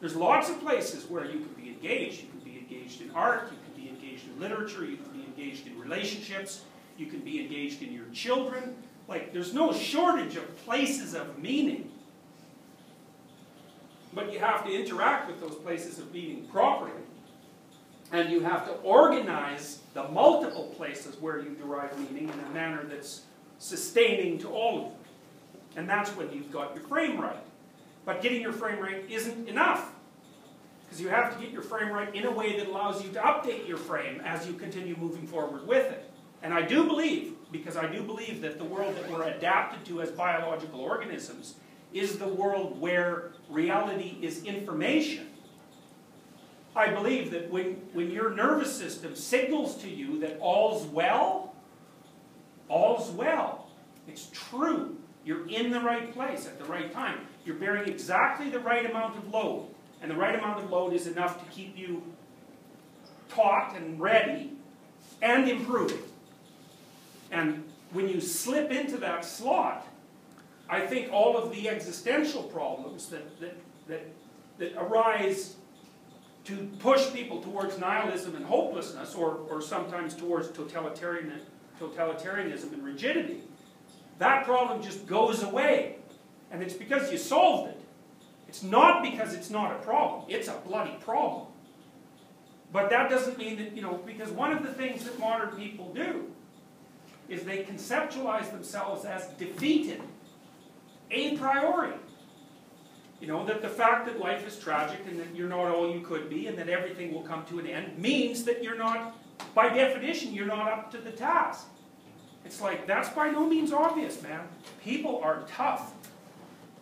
There's 0.00 0.16
lots 0.16 0.50
of 0.50 0.60
places 0.60 1.08
where 1.08 1.24
you 1.24 1.38
can 1.38 1.54
be 1.56 1.68
engaged. 1.68 2.22
You 2.22 2.28
can 2.30 2.40
be 2.40 2.58
engaged 2.58 3.00
in 3.00 3.10
art, 3.12 3.52
you 3.52 3.58
can 3.64 3.82
be 3.82 3.88
engaged 3.88 4.24
in 4.26 4.40
literature, 4.40 4.84
you 4.84 4.96
engaged 5.36 5.66
in 5.66 5.78
relationships, 5.78 6.62
you 6.96 7.06
can 7.06 7.20
be 7.20 7.40
engaged 7.40 7.82
in 7.82 7.92
your 7.92 8.06
children. 8.12 8.74
Like, 9.08 9.32
there's 9.32 9.54
no 9.54 9.72
shortage 9.72 10.36
of 10.36 10.56
places 10.64 11.14
of 11.14 11.38
meaning 11.38 11.90
but 14.16 14.32
you 14.32 14.38
have 14.38 14.64
to 14.64 14.72
interact 14.72 15.28
with 15.28 15.40
those 15.42 15.54
places 15.56 15.98
of 15.98 16.12
meaning 16.12 16.46
properly. 16.50 16.90
And 18.12 18.30
you 18.30 18.40
have 18.40 18.64
to 18.64 18.72
organize 18.76 19.80
the 19.92 20.04
multiple 20.04 20.72
places 20.74 21.20
where 21.20 21.38
you 21.38 21.50
derive 21.50 21.96
meaning 21.98 22.30
in 22.30 22.40
a 22.50 22.54
manner 22.54 22.82
that's 22.84 23.22
sustaining 23.58 24.38
to 24.38 24.48
all 24.48 24.78
of 24.78 24.84
them. 24.84 24.92
And 25.76 25.88
that's 25.88 26.10
when 26.16 26.32
you've 26.32 26.50
got 26.50 26.74
your 26.74 26.84
frame 26.84 27.20
right. 27.20 27.36
But 28.06 28.22
getting 28.22 28.40
your 28.40 28.54
frame 28.54 28.80
right 28.80 29.04
isn't 29.10 29.48
enough. 29.48 29.92
Because 30.86 31.00
you 31.00 31.08
have 31.08 31.34
to 31.34 31.42
get 31.42 31.52
your 31.52 31.62
frame 31.62 31.88
right 31.88 32.14
in 32.14 32.24
a 32.26 32.30
way 32.30 32.58
that 32.58 32.68
allows 32.68 33.04
you 33.04 33.10
to 33.12 33.20
update 33.20 33.66
your 33.66 33.76
frame 33.76 34.20
as 34.24 34.46
you 34.46 34.54
continue 34.54 34.96
moving 34.96 35.26
forward 35.26 35.66
with 35.66 35.90
it. 35.90 36.10
And 36.42 36.54
I 36.54 36.62
do 36.62 36.86
believe, 36.86 37.34
because 37.50 37.76
I 37.76 37.86
do 37.86 38.02
believe 38.02 38.40
that 38.42 38.58
the 38.58 38.64
world 38.64 38.94
that 38.96 39.10
we're 39.10 39.24
adapted 39.24 39.84
to 39.86 40.00
as 40.00 40.10
biological 40.10 40.80
organisms 40.80 41.54
is 41.92 42.18
the 42.18 42.28
world 42.28 42.80
where 42.80 43.32
reality 43.48 44.18
is 44.22 44.44
information. 44.44 45.26
I 46.76 46.90
believe 46.90 47.30
that 47.30 47.50
when, 47.50 47.76
when 47.94 48.10
your 48.10 48.30
nervous 48.30 48.76
system 48.76 49.16
signals 49.16 49.76
to 49.78 49.88
you 49.88 50.20
that 50.20 50.38
all's 50.40 50.86
well, 50.86 51.54
all's 52.68 53.10
well. 53.10 53.68
It's 54.06 54.28
true. 54.32 54.96
You're 55.24 55.48
in 55.48 55.70
the 55.70 55.80
right 55.80 56.12
place 56.12 56.46
at 56.46 56.58
the 56.58 56.64
right 56.66 56.92
time. 56.92 57.20
You're 57.44 57.56
bearing 57.56 57.88
exactly 57.88 58.50
the 58.50 58.60
right 58.60 58.88
amount 58.88 59.16
of 59.16 59.28
load. 59.32 59.68
And 60.06 60.14
the 60.14 60.20
right 60.20 60.36
amount 60.36 60.62
of 60.62 60.70
load 60.70 60.92
is 60.92 61.08
enough 61.08 61.44
to 61.44 61.50
keep 61.50 61.76
you 61.76 62.00
taut 63.28 63.74
and 63.74 63.98
ready 63.98 64.52
and 65.20 65.50
improving. 65.50 65.98
And 67.32 67.64
when 67.90 68.08
you 68.08 68.20
slip 68.20 68.70
into 68.70 68.98
that 68.98 69.24
slot, 69.24 69.84
I 70.70 70.86
think 70.86 71.12
all 71.12 71.36
of 71.36 71.50
the 71.50 71.68
existential 71.68 72.44
problems 72.44 73.08
that, 73.08 73.40
that, 73.40 73.56
that, 73.88 74.06
that 74.58 74.80
arise 74.80 75.56
to 76.44 76.70
push 76.78 77.12
people 77.12 77.42
towards 77.42 77.76
nihilism 77.76 78.36
and 78.36 78.44
hopelessness, 78.44 79.16
or, 79.16 79.38
or 79.50 79.60
sometimes 79.60 80.14
towards 80.14 80.50
totalitarian, 80.50 81.32
totalitarianism 81.80 82.72
and 82.72 82.84
rigidity, 82.84 83.40
that 84.20 84.44
problem 84.44 84.80
just 84.80 85.04
goes 85.08 85.42
away. 85.42 85.96
And 86.52 86.62
it's 86.62 86.74
because 86.74 87.10
you 87.10 87.18
solved 87.18 87.70
it. 87.70 87.80
It's 88.48 88.62
not 88.62 89.02
because 89.02 89.34
it's 89.34 89.50
not 89.50 89.72
a 89.72 89.78
problem. 89.78 90.24
It's 90.28 90.48
a 90.48 90.60
bloody 90.66 90.96
problem. 91.00 91.46
But 92.72 92.90
that 92.90 93.10
doesn't 93.10 93.38
mean 93.38 93.56
that, 93.58 93.74
you 93.74 93.82
know, 93.82 94.00
because 94.06 94.30
one 94.30 94.52
of 94.52 94.62
the 94.62 94.72
things 94.72 95.04
that 95.04 95.18
modern 95.18 95.50
people 95.50 95.92
do 95.94 96.30
is 97.28 97.42
they 97.42 97.64
conceptualize 97.64 98.50
themselves 98.50 99.04
as 99.04 99.28
defeated 99.38 100.00
a 101.10 101.36
priori. 101.36 101.94
You 103.20 103.28
know, 103.28 103.46
that 103.46 103.62
the 103.62 103.68
fact 103.68 104.06
that 104.06 104.18
life 104.18 104.46
is 104.46 104.58
tragic 104.58 105.00
and 105.08 105.18
that 105.18 105.34
you're 105.34 105.48
not 105.48 105.68
all 105.74 105.92
you 105.92 106.00
could 106.00 106.28
be 106.28 106.48
and 106.48 106.58
that 106.58 106.68
everything 106.68 107.14
will 107.14 107.22
come 107.22 107.44
to 107.46 107.58
an 107.58 107.66
end 107.66 107.98
means 107.98 108.44
that 108.44 108.62
you're 108.62 108.76
not, 108.76 109.16
by 109.54 109.70
definition, 109.70 110.34
you're 110.34 110.46
not 110.46 110.70
up 110.70 110.90
to 110.92 110.98
the 110.98 111.10
task. 111.10 111.66
It's 112.44 112.60
like, 112.60 112.86
that's 112.86 113.08
by 113.08 113.30
no 113.30 113.46
means 113.46 113.72
obvious, 113.72 114.22
man. 114.22 114.46
People 114.84 115.20
are 115.24 115.44
tough. 115.48 115.94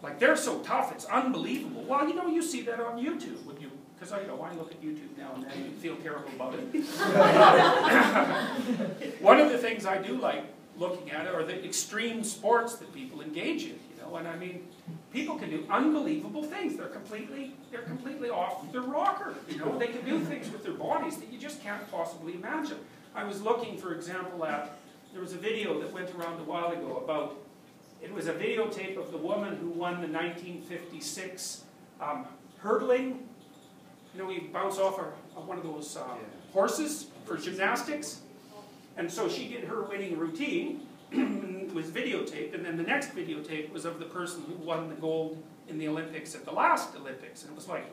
Like, 0.05 0.21
they're 0.21 0.37
so 0.37 0.59
tough, 0.59 0.93
it's 0.93 1.07
unbelievable. 1.07 1.83
Well, 1.85 2.07
you 2.07 2.15
know, 2.15 2.27
you 2.27 2.43
see 2.43 2.61
that 2.63 2.79
on 2.79 3.03
YouTube 3.03 3.43
when 3.47 3.59
you, 3.59 3.71
because 3.95 4.13
I, 4.13 4.21
you 4.21 4.27
know, 4.27 4.43
I 4.43 4.53
look 4.53 4.71
at 4.71 4.83
YouTube 4.83 5.17
now 5.17 5.33
and 5.35 5.45
then 5.45 5.53
and 5.53 5.75
feel 5.79 5.97
terrible 5.97 6.29
about 6.37 6.55
it. 6.55 6.61
One 9.23 9.41
of 9.41 9.51
the 9.51 9.57
things 9.57 9.87
I 9.87 9.97
do 9.97 10.19
like 10.19 10.45
looking 10.77 11.11
at 11.11 11.27
are 11.27 11.43
the 11.43 11.65
extreme 11.65 12.23
sports 12.23 12.77
that 12.77 12.93
people 12.93 13.23
engage 13.23 13.63
in, 13.63 13.79
you 13.97 14.03
know, 14.03 14.17
and 14.17 14.29
I 14.29 14.37
mean, 14.37 14.69
people 15.11 15.39
can 15.39 15.49
do 15.49 15.65
unbelievable 15.71 16.43
things. 16.43 16.77
They're 16.77 16.89
completely, 16.89 17.55
they're 17.71 17.81
completely 17.83 18.29
off 18.29 18.71
their 18.73 18.83
rocker, 18.83 19.33
you 19.49 19.57
know. 19.57 19.79
They 19.79 19.87
can 19.87 20.05
do 20.05 20.21
things 20.21 20.51
with 20.51 20.65
their 20.65 20.75
bodies 20.75 21.17
that 21.17 21.33
you 21.33 21.39
just 21.39 21.63
can't 21.63 21.91
possibly 21.91 22.35
imagine. 22.35 22.77
I 23.15 23.25
was 23.25 23.41
looking, 23.41 23.79
for 23.79 23.95
example, 23.95 24.45
at, 24.45 24.77
there 25.13 25.23
was 25.23 25.33
a 25.33 25.39
video 25.39 25.81
that 25.81 25.91
went 25.93 26.15
around 26.15 26.41
a 26.41 26.45
while 26.45 26.73
ago 26.73 27.01
about, 27.03 27.37
it 28.05 28.13
was 28.13 28.29
a 28.29 28.35
videotape 28.35 28.99
of 28.99 29.11
the 29.11 29.19
woman 29.19 29.57
who 29.57 29.71
won 29.71 29.95
the 29.95 30.07
1956 30.07 31.65
um, 32.01 32.27
hurdling. 32.59 33.27
You 34.15 34.21
know, 34.21 34.27
we 34.27 34.41
bounce 34.41 34.79
off 34.79 34.99
a, 34.99 35.39
a 35.39 35.41
one 35.41 35.57
of 35.57 35.65
those 35.65 35.97
uh, 35.97 36.05
horses 36.53 37.07
for 37.25 37.39
gymnastics. 37.39 38.21
And 38.97 39.11
so 39.11 39.29
she 39.29 39.49
did 39.49 39.65
her 39.65 39.83
winning 39.83 40.19
routine, 40.19 40.87
was 41.75 41.87
videotaped, 41.87 42.55
and 42.55 42.65
then 42.65 42.77
the 42.77 42.83
next 42.83 43.17
videotape 43.17 43.73
was 43.73 43.85
of 43.85 43.99
the 43.99 44.05
person 44.05 44.45
who 44.47 44.55
won 44.55 44.89
the 44.89 44.95
gold 44.95 45.43
in 45.69 45.79
the 45.79 45.89
Olympics 45.89 46.35
at 46.35 46.45
the 46.45 46.53
last 46.53 46.95
Olympics. 46.97 47.43
And 47.43 47.53
it 47.53 47.57
was 47.57 47.69
like, 47.69 47.87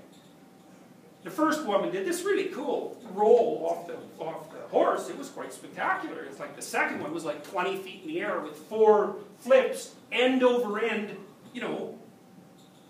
the 1.24 1.30
first 1.30 1.66
woman 1.66 1.92
did 1.92 2.06
this 2.06 2.24
really 2.24 2.46
cool 2.46 2.98
roll 3.14 3.68
off 3.70 3.88
the, 3.88 4.24
off 4.24 4.52
the 4.52 4.60
horse. 4.70 5.10
It 5.10 5.18
was 5.18 5.30
quite 5.30 5.54
spectacular. 5.54 6.24
It's 6.24 6.40
like 6.40 6.56
the 6.56 6.62
second 6.62 7.02
one 7.02 7.14
was 7.14 7.26
like 7.26 7.48
20 7.48 7.78
feet 7.78 8.02
in 8.04 8.08
the 8.08 8.22
air 8.22 8.40
with 8.40 8.56
four 8.56 9.18
flips, 9.40 9.96
end 10.12 10.44
over 10.44 10.80
end, 10.80 11.16
you 11.54 11.62
know, 11.62 11.98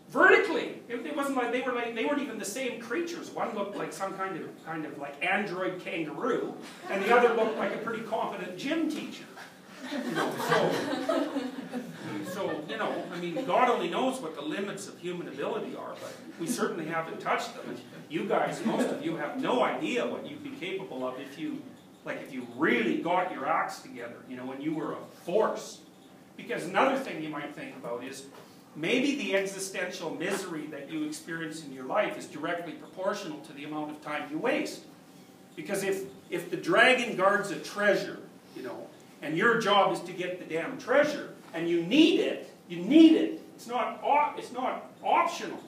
vertically. 0.10 0.82
It, 0.88 1.06
it, 1.06 1.16
wasn't 1.16 1.38
like 1.38 1.52
they 1.52 1.62
were 1.62 1.74
like 1.74 1.96
they 1.96 2.06
weren't 2.06 2.22
even 2.22 2.38
the 2.38 2.46
same 2.46 2.80
creatures. 2.80 3.32
One 3.32 3.54
looked 3.56 3.76
like 3.76 3.92
some 3.92 4.14
kind 4.14 4.38
of 4.38 4.66
kind 4.66 4.86
of 4.86 4.98
like 4.98 5.24
android 5.26 5.84
kangaroo, 5.84 6.54
and 6.90 7.04
the 7.04 7.16
other 7.16 7.34
looked 7.34 7.58
like 7.58 7.74
a 7.74 7.80
pretty 7.80 8.04
competent 8.04 8.58
gym 8.58 8.90
teacher. 8.90 9.26
So, 9.92 10.72
so 12.34 12.64
you 12.70 12.78
know, 12.78 13.04
I 13.14 13.20
mean, 13.20 13.44
God 13.46 13.70
only 13.70 13.90
knows 13.90 14.22
what 14.22 14.36
the 14.36 14.42
limits 14.42 14.88
of 14.88 14.98
human 15.00 15.28
ability 15.28 15.76
are, 15.76 15.96
but 16.02 16.16
we 16.40 16.48
certainly 16.48 16.86
haven't 16.86 17.20
touched 17.20 17.54
them. 17.56 17.76
You 18.10 18.26
guys, 18.26 18.66
most 18.66 18.90
of 18.90 19.04
you, 19.04 19.18
have 19.18 19.42
no 19.42 19.64
idea 19.64 20.06
what 20.06 20.30
you'd 20.30 20.44
be 20.44 20.52
capable 20.52 21.06
of 21.06 21.20
if 21.20 21.38
you, 21.38 21.62
like, 22.06 22.22
if 22.22 22.34
you 22.34 22.48
really 22.58 23.02
got 23.02 23.34
your 23.34 23.46
acts 23.48 23.80
together. 23.80 24.18
You 24.30 24.38
know, 24.38 24.46
when 24.46 24.62
you 24.62 24.74
were 24.74 24.94
a 24.94 25.02
force. 25.26 25.80
Because 26.38 26.64
another 26.64 26.98
thing 26.98 27.22
you 27.22 27.30
might 27.30 27.54
think 27.54 27.76
about 27.76 28.04
is 28.04 28.26
maybe 28.76 29.16
the 29.16 29.36
existential 29.36 30.16
misery 30.16 30.68
that 30.68 30.90
you 30.90 31.04
experience 31.04 31.64
in 31.66 31.74
your 31.74 31.86
life 31.86 32.18
is 32.18 32.26
directly 32.26 32.72
proportional 32.74 33.40
to 33.42 33.54
the 33.54 33.66
amount 33.66 33.92
of 33.92 34.02
time 34.02 34.32
you 34.32 34.38
waste. 34.38 34.84
Because 35.56 35.84
if, 35.84 36.06
if 36.30 36.50
the 36.50 36.58
dragon 36.58 37.18
guards 37.18 37.52
a 37.52 37.58
treasure, 37.58 38.20
you 38.56 38.64
know, 38.64 38.88
and 39.22 39.38
your 39.38 39.60
job 39.60 39.94
is 39.94 40.00
to 40.02 40.14
get 40.14 40.40
the 40.40 40.54
damn 40.54 40.78
treasure, 40.78 41.34
and 41.54 41.70
you 41.70 41.84
need 41.84 42.20
it, 42.20 42.54
you 42.68 42.78
need 42.78 43.14
it. 43.14 43.42
It's 43.56 43.68
not, 43.68 44.02
it's 44.38 44.52
not 44.52 44.92
optional. 45.04 45.60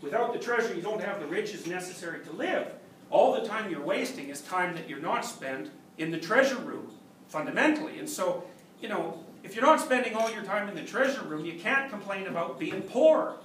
Without 0.00 0.32
the 0.32 0.38
treasure, 0.38 0.74
you 0.74 0.82
don't 0.82 1.00
have 1.00 1.20
the 1.20 1.26
riches 1.26 1.66
necessary 1.66 2.24
to 2.24 2.32
live. 2.32 2.66
All 3.10 3.32
the 3.32 3.46
time 3.46 3.70
you're 3.70 3.80
wasting 3.84 4.28
is 4.28 4.40
time 4.42 4.74
that 4.74 4.88
you're 4.88 5.00
not 5.00 5.24
spent 5.24 5.70
in 5.98 6.10
the 6.10 6.18
treasure 6.18 6.58
room, 6.58 6.90
fundamentally. 7.28 7.98
And 7.98 8.08
so, 8.08 8.44
you 8.80 8.88
know, 8.88 9.24
if 9.42 9.54
you're 9.54 9.64
not 9.64 9.80
spending 9.80 10.14
all 10.14 10.30
your 10.30 10.42
time 10.42 10.68
in 10.68 10.74
the 10.74 10.82
treasure 10.82 11.22
room, 11.22 11.44
you 11.44 11.58
can't 11.58 11.90
complain 11.90 12.26
about 12.26 12.58
being 12.58 12.82
poor. 12.82 13.36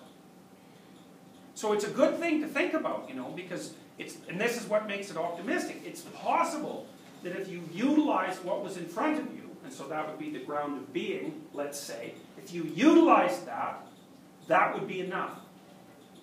So 1.54 1.74
it's 1.74 1.86
a 1.86 1.89
good 1.89 2.18
thing 2.18 2.41
to 2.41 2.48
think 2.48 2.74
about, 2.74 3.08
you 3.10 3.16
know, 3.16 3.32
because 3.36 3.74
it's, 3.98 4.18
and 4.30 4.39
this 4.39 4.62
is 4.62 4.68
what 4.68 4.88
makes 4.88 5.10
it 5.10 5.18
optimistic. 5.18 5.82
It's 5.86 6.02
possible 6.02 6.88
that 7.24 7.36
if 7.36 7.49
you 7.49 7.61
utilize 7.74 8.38
what 8.43 8.63
was 8.63 8.78
in 8.78 8.86
front 8.86 9.20
of 9.20 9.26
you, 9.36 9.49
and 9.63 9.74
so 9.74 9.88
that 9.88 10.07
would 10.07 10.20
be 10.20 10.30
the 10.30 10.43
ground 10.45 10.78
of 10.78 10.93
being, 10.93 11.41
let's 11.53 11.80
say, 11.80 12.13
if 12.38 12.53
you 12.53 12.63
utilize 12.76 13.41
that, 13.41 13.86
that 14.47 14.74
would 14.74 14.88
be 14.88 15.01
enough. 15.01 15.39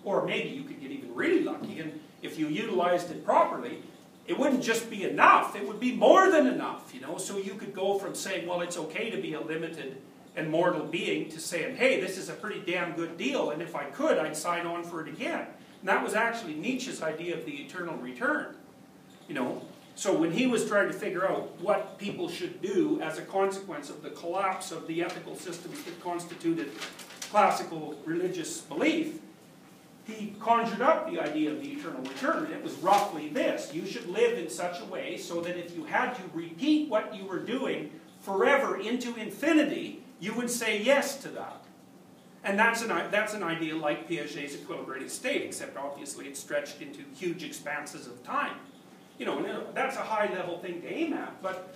Or 0.03 0.25
maybe 0.27 0.51
you 0.51 0.65
could 0.65 0.81
get 0.81 0.91
even 0.91 1.15
really 1.15 1.43
lucky, 1.43 1.81
and 1.81 2.01
if 2.23 2.39
you 2.39 2.49
utilized 2.49 3.11
it 3.11 3.25
properly, 3.25 3.83
it 4.27 4.39
wouldn't 4.39 4.63
just 4.63 4.89
be 4.89 5.05
enough, 5.05 5.55
it 5.55 5.67
would 5.67 5.81
be 5.81 5.93
more 5.93 6.31
than 6.31 6.47
enough, 6.47 6.93
you 6.95 7.01
know. 7.01 7.19
So 7.19 7.37
you 7.37 7.55
could 7.55 7.75
go 7.75 7.99
from 7.99 8.15
saying, 8.15 8.47
well, 8.49 8.63
it's 8.63 8.79
okay 8.79 9.11
to 9.11 9.21
be 9.21 9.35
a 9.35 9.41
limited 9.41 9.99
and 10.37 10.51
mortal 10.51 10.85
being 10.85 11.29
to 11.31 11.41
saying, 11.41 11.77
hey, 11.77 12.01
this 12.01 12.19
is 12.19 12.29
a 12.29 12.33
pretty 12.33 12.61
damn 12.61 12.95
good 12.95 13.17
deal, 13.19 13.51
and 13.51 13.61
if 13.63 13.77
I 13.77 13.85
could, 13.85 14.19
I'd 14.19 14.37
sign 14.37 14.67
on 14.67 14.83
for 14.85 15.07
it 15.07 15.09
again. 15.09 15.47
And 15.81 15.89
that 15.89 16.03
was 16.03 16.15
actually 16.15 16.55
Nietzsche's 16.55 17.03
idea 17.03 17.37
of 17.37 17.45
the 17.45 17.53
eternal 17.53 17.97
return. 17.97 18.57
You 19.29 19.35
know, 19.35 19.63
so 19.95 20.17
when 20.17 20.33
he 20.33 20.47
was 20.47 20.67
trying 20.67 20.89
to 20.89 20.95
figure 20.95 21.29
out 21.29 21.61
what 21.61 21.99
people 21.99 22.29
should 22.29 22.61
do 22.61 23.01
as 23.01 23.19
a 23.19 23.23
consequence 23.23 23.91
of 23.91 24.03
the 24.03 24.11
collapse 24.11 24.73
of 24.73 24.87
the 24.87 25.03
ethical 25.03 25.37
systems 25.37 25.83
that 25.85 26.01
constituted 26.03 26.71
classical 27.31 27.97
religious 28.05 28.61
belief, 28.61 29.21
he 30.05 30.35
conjured 30.39 30.83
up 30.83 31.11
the 31.11 31.21
idea 31.21 31.51
of 31.51 31.63
the 31.63 31.73
eternal 31.73 32.03
return. 32.03 32.51
It 32.53 32.63
was 32.63 32.75
roughly 32.75 33.29
this. 33.29 33.73
You 33.73 33.87
should 33.87 34.07
live 34.09 34.37
in 34.37 34.51
such 34.51 34.81
a 34.81 34.85
way 34.85 35.17
so 35.17 35.41
that 35.41 35.57
if 35.57 35.75
you 35.75 35.85
had 35.85 36.15
to 36.15 36.23
repeat 36.35 36.91
what 36.91 37.15
you 37.15 37.25
were 37.25 37.39
doing 37.39 37.91
forever 38.21 38.79
into 38.79 39.15
infinity, 39.17 40.03
you 40.21 40.35
would 40.35 40.51
say 40.51 40.83
yes 40.83 41.17
to 41.19 41.29
that. 41.29 41.65
And 42.43 42.59
that's 42.59 42.83
an, 42.83 42.89
that's 43.11 43.33
an 43.33 43.43
idea 43.43 43.75
like 43.75 44.07
Piaget's 44.07 44.55
equilibrated 44.55 45.09
state, 45.09 45.43
except 45.43 45.79
obviously 45.79 46.27
it's 46.27 46.39
stretched 46.39 46.83
into 46.83 47.01
huge 47.15 47.43
expanses 47.43 48.07
of 48.07 48.23
time. 48.23 48.57
You 49.19 49.27
know, 49.27 49.65
that's 49.75 49.97
a 49.97 50.01
high 50.01 50.33
level 50.33 50.59
thing 50.59 50.83
to 50.83 50.93
aim 50.93 51.13
at, 51.13 51.41
but 51.43 51.75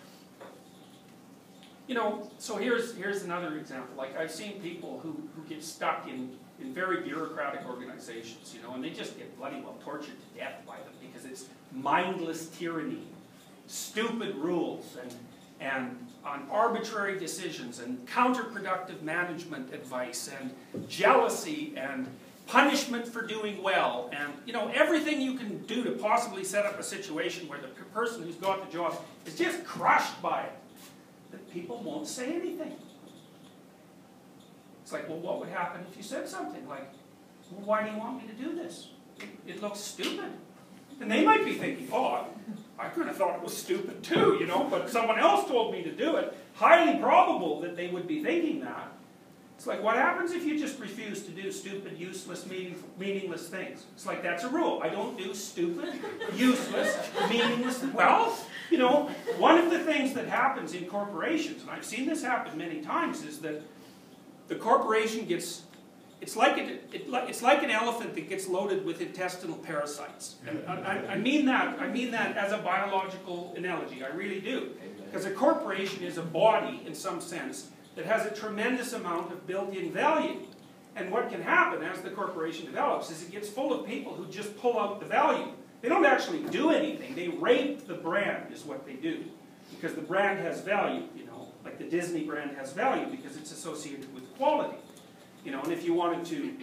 you 1.86 1.94
know, 1.94 2.30
so 2.38 2.56
here's 2.56 2.94
here's 2.96 3.22
another 3.22 3.56
example. 3.56 3.96
Like 3.96 4.16
I've 4.18 4.30
seen 4.30 4.60
people 4.60 5.00
who, 5.02 5.16
who 5.34 5.48
get 5.48 5.62
stuck 5.62 6.06
in 6.08 6.36
in 6.60 6.74
very 6.74 7.02
bureaucratic 7.02 7.66
organizations, 7.68 8.54
you 8.54 8.62
know, 8.62 8.74
and 8.74 8.82
they 8.82 8.90
just 8.90 9.16
get 9.16 9.36
bloody 9.38 9.60
well 9.60 9.76
tortured 9.82 10.16
to 10.20 10.38
death 10.38 10.60
by 10.66 10.76
them 10.76 10.92
because 11.00 11.24
it's 11.24 11.46
mindless 11.72 12.48
tyranny, 12.48 13.06
stupid 13.66 14.34
rules, 14.36 14.96
and, 15.00 15.14
and 15.60 16.06
on 16.24 16.46
arbitrary 16.50 17.18
decisions, 17.18 17.78
and 17.78 18.04
counterproductive 18.08 19.02
management 19.02 19.72
advice, 19.72 20.30
and 20.40 20.52
jealousy, 20.88 21.74
and 21.76 22.08
punishment 22.48 23.06
for 23.06 23.22
doing 23.22 23.62
well, 23.62 24.10
and 24.12 24.32
you 24.46 24.52
know 24.52 24.68
everything 24.74 25.20
you 25.20 25.34
can 25.34 25.58
do 25.66 25.84
to 25.84 25.92
possibly 25.92 26.42
set 26.42 26.66
up 26.66 26.80
a 26.80 26.82
situation 26.82 27.46
where 27.46 27.60
the 27.60 27.68
person 27.94 28.22
who's 28.22 28.36
got 28.36 28.66
the 28.66 28.76
job 28.76 29.00
is 29.26 29.36
just 29.36 29.64
crushed 29.64 30.20
by 30.20 30.42
it. 30.42 30.52
That 31.30 31.52
people 31.52 31.78
won't 31.82 32.08
say 32.08 32.34
anything. 32.34 32.72
It's 34.82 34.92
like, 34.92 35.06
well, 35.08 35.18
what 35.18 35.38
would 35.40 35.50
happen 35.50 35.84
if 35.90 35.96
you 35.96 36.02
said 36.02 36.26
something 36.26 36.66
like, 36.66 36.90
well, 37.50 37.66
why 37.66 37.84
do 37.84 37.90
you 37.90 37.98
want 37.98 38.22
me 38.22 38.28
to 38.28 38.34
do 38.42 38.54
this? 38.54 38.88
It, 39.20 39.28
it 39.46 39.62
looks 39.62 39.80
stupid. 39.80 40.32
And 41.00 41.10
they 41.10 41.24
might 41.24 41.44
be 41.44 41.54
thinking, 41.54 41.88
oh, 41.92 42.24
I 42.78 42.88
could 42.88 43.06
have 43.06 43.16
thought 43.16 43.36
it 43.36 43.42
was 43.42 43.56
stupid 43.56 44.02
too, 44.02 44.38
you 44.40 44.46
know, 44.46 44.66
but 44.70 44.88
someone 44.88 45.18
else 45.18 45.46
told 45.46 45.72
me 45.72 45.82
to 45.82 45.92
do 45.92 46.16
it. 46.16 46.34
Highly 46.54 46.98
probable 46.98 47.60
that 47.60 47.76
they 47.76 47.88
would 47.88 48.08
be 48.08 48.22
thinking 48.24 48.60
that. 48.60 48.90
It's 49.58 49.66
like, 49.66 49.82
what 49.82 49.96
happens 49.96 50.30
if 50.30 50.44
you 50.44 50.56
just 50.56 50.78
refuse 50.78 51.24
to 51.24 51.32
do 51.32 51.50
stupid, 51.50 51.98
useless, 51.98 52.46
meaning, 52.46 52.76
meaningless 52.96 53.48
things? 53.48 53.86
It's 53.92 54.06
like, 54.06 54.22
that's 54.22 54.44
a 54.44 54.48
rule. 54.48 54.78
I 54.84 54.88
don't 54.88 55.18
do 55.18 55.34
stupid, 55.34 55.94
useless, 56.36 56.96
meaningless. 57.28 57.82
Well, 57.92 58.38
you 58.70 58.78
know, 58.78 59.10
one 59.36 59.58
of 59.58 59.72
the 59.72 59.80
things 59.80 60.14
that 60.14 60.28
happens 60.28 60.74
in 60.74 60.84
corporations, 60.84 61.62
and 61.62 61.72
I've 61.72 61.84
seen 61.84 62.06
this 62.06 62.22
happen 62.22 62.56
many 62.56 62.82
times, 62.82 63.24
is 63.24 63.40
that 63.40 63.60
the 64.46 64.54
corporation 64.54 65.26
gets, 65.26 65.62
it's 66.20 66.36
like, 66.36 66.56
it, 66.56 66.88
it, 66.92 67.06
it's 67.08 67.42
like 67.42 67.64
an 67.64 67.72
elephant 67.72 68.14
that 68.14 68.28
gets 68.28 68.46
loaded 68.46 68.84
with 68.84 69.00
intestinal 69.00 69.56
parasites. 69.56 70.36
And 70.46 70.64
I, 70.68 71.14
I 71.14 71.18
mean 71.18 71.46
that, 71.46 71.80
I 71.80 71.88
mean 71.88 72.12
that 72.12 72.36
as 72.36 72.52
a 72.52 72.58
biological 72.58 73.54
analogy, 73.56 74.04
I 74.04 74.14
really 74.14 74.40
do. 74.40 74.70
Because 75.04 75.24
a 75.24 75.32
corporation 75.32 76.04
is 76.04 76.16
a 76.16 76.22
body, 76.22 76.80
in 76.86 76.94
some 76.94 77.20
sense, 77.20 77.70
that 77.98 78.06
has 78.06 78.24
a 78.26 78.30
tremendous 78.30 78.92
amount 78.92 79.32
of 79.32 79.44
built-in 79.44 79.90
value. 79.90 80.36
And 80.94 81.10
what 81.10 81.30
can 81.30 81.42
happen 81.42 81.82
as 81.82 82.00
the 82.00 82.10
corporation 82.10 82.64
develops 82.66 83.10
is 83.10 83.24
it 83.24 83.32
gets 83.32 83.48
full 83.48 83.72
of 83.72 83.88
people 83.88 84.14
who 84.14 84.24
just 84.26 84.56
pull 84.56 84.78
out 84.78 85.00
the 85.00 85.06
value. 85.06 85.48
They 85.82 85.88
don't 85.88 86.06
actually 86.06 86.44
do 86.44 86.70
anything. 86.70 87.16
They 87.16 87.26
rape 87.26 87.88
the 87.88 87.94
brand 87.94 88.52
is 88.54 88.64
what 88.64 88.86
they 88.86 88.92
do. 88.92 89.24
Because 89.72 89.96
the 89.96 90.00
brand 90.00 90.38
has 90.38 90.60
value, 90.60 91.02
you 91.16 91.26
know. 91.26 91.48
Like 91.64 91.78
the 91.78 91.90
Disney 91.90 92.22
brand 92.22 92.56
has 92.56 92.72
value 92.72 93.06
because 93.10 93.36
it's 93.36 93.50
associated 93.50 94.14
with 94.14 94.32
quality. 94.36 94.78
You 95.44 95.50
know, 95.50 95.60
and 95.62 95.72
if 95.72 95.84
you 95.84 95.92
wanted 95.92 96.24
to 96.26 96.54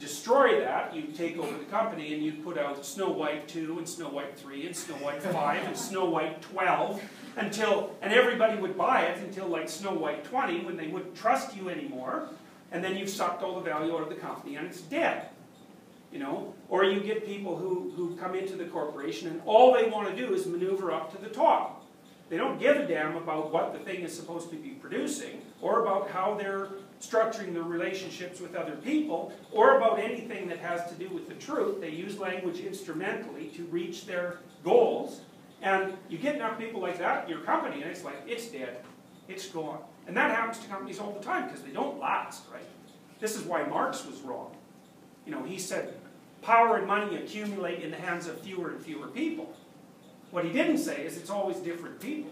destroy 0.00 0.58
that, 0.60 0.94
you 0.94 1.02
take 1.02 1.36
over 1.36 1.56
the 1.58 1.64
company 1.66 2.14
and 2.14 2.22
you 2.22 2.32
put 2.32 2.56
out 2.56 2.82
Snow 2.84 3.10
White 3.10 3.46
2 3.46 3.76
and 3.76 3.86
Snow 3.86 4.08
White 4.08 4.38
3 4.38 4.66
and 4.66 4.74
Snow 4.74 4.94
White 4.96 5.22
5 5.22 5.66
and 5.66 5.76
Snow 5.76 6.06
White 6.06 6.40
12 6.40 7.02
until, 7.36 7.94
and 8.02 8.12
everybody 8.12 8.60
would 8.60 8.76
buy 8.76 9.02
it 9.02 9.18
until 9.18 9.46
like 9.46 9.68
Snow 9.68 9.92
White 9.92 10.24
20 10.24 10.64
when 10.64 10.76
they 10.76 10.88
wouldn't 10.88 11.16
trust 11.16 11.56
you 11.56 11.68
anymore. 11.68 12.28
And 12.72 12.82
then 12.84 12.96
you've 12.96 13.10
sucked 13.10 13.42
all 13.42 13.54
the 13.54 13.62
value 13.62 13.94
out 13.94 14.02
of 14.02 14.08
the 14.08 14.16
company 14.16 14.56
and 14.56 14.66
it's 14.66 14.80
dead. 14.82 15.28
You 16.12 16.18
know, 16.18 16.54
or 16.70 16.84
you 16.84 17.00
get 17.00 17.26
people 17.26 17.56
who, 17.56 17.92
who 17.94 18.16
come 18.16 18.34
into 18.34 18.56
the 18.56 18.64
corporation 18.64 19.28
and 19.28 19.42
all 19.44 19.74
they 19.74 19.88
want 19.90 20.08
to 20.08 20.16
do 20.16 20.32
is 20.32 20.46
maneuver 20.46 20.90
up 20.90 21.14
to 21.14 21.22
the 21.22 21.28
top. 21.28 21.78
They 22.28 22.36
don't 22.36 22.58
give 22.58 22.76
a 22.76 22.86
damn 22.86 23.16
about 23.16 23.52
what 23.52 23.72
the 23.72 23.78
thing 23.78 24.02
is 24.02 24.14
supposed 24.14 24.50
to 24.50 24.56
be 24.56 24.70
producing, 24.70 25.40
or 25.62 25.80
about 25.80 26.10
how 26.10 26.34
they're 26.34 26.68
structuring 27.00 27.54
their 27.54 27.62
relationships 27.62 28.40
with 28.40 28.54
other 28.54 28.76
people, 28.76 29.32
or 29.50 29.78
about 29.78 29.98
anything 29.98 30.46
that 30.48 30.58
has 30.58 30.86
to 30.90 30.94
do 30.96 31.08
with 31.08 31.26
the 31.28 31.34
truth. 31.34 31.80
They 31.80 31.90
use 31.90 32.18
language 32.18 32.60
instrumentally 32.60 33.46
to 33.56 33.64
reach 33.64 34.04
their 34.04 34.40
goals. 34.62 35.22
And 35.62 35.96
you 36.08 36.18
get 36.18 36.36
enough 36.36 36.58
people 36.58 36.80
like 36.80 36.98
that 36.98 37.24
in 37.24 37.30
your 37.30 37.40
company, 37.40 37.82
and 37.82 37.90
it's 37.90 38.04
like, 38.04 38.16
it's 38.26 38.48
dead. 38.48 38.84
It's 39.28 39.48
gone. 39.48 39.80
And 40.06 40.16
that 40.16 40.30
happens 40.30 40.58
to 40.58 40.68
companies 40.68 40.98
all 40.98 41.12
the 41.12 41.24
time, 41.24 41.46
because 41.46 41.62
they 41.62 41.70
don't 41.70 41.98
last, 41.98 42.44
right? 42.52 42.64
This 43.20 43.36
is 43.36 43.42
why 43.42 43.64
Marx 43.64 44.06
was 44.06 44.20
wrong. 44.20 44.54
You 45.26 45.32
know, 45.32 45.42
he 45.42 45.58
said, 45.58 45.94
power 46.42 46.76
and 46.76 46.86
money 46.86 47.16
accumulate 47.16 47.82
in 47.82 47.90
the 47.90 47.96
hands 47.96 48.26
of 48.26 48.40
fewer 48.40 48.70
and 48.70 48.80
fewer 48.80 49.08
people. 49.08 49.52
What 50.30 50.44
he 50.44 50.52
didn't 50.52 50.78
say 50.78 51.04
is 51.04 51.16
it's 51.16 51.30
always 51.30 51.56
different 51.58 52.00
people. 52.00 52.30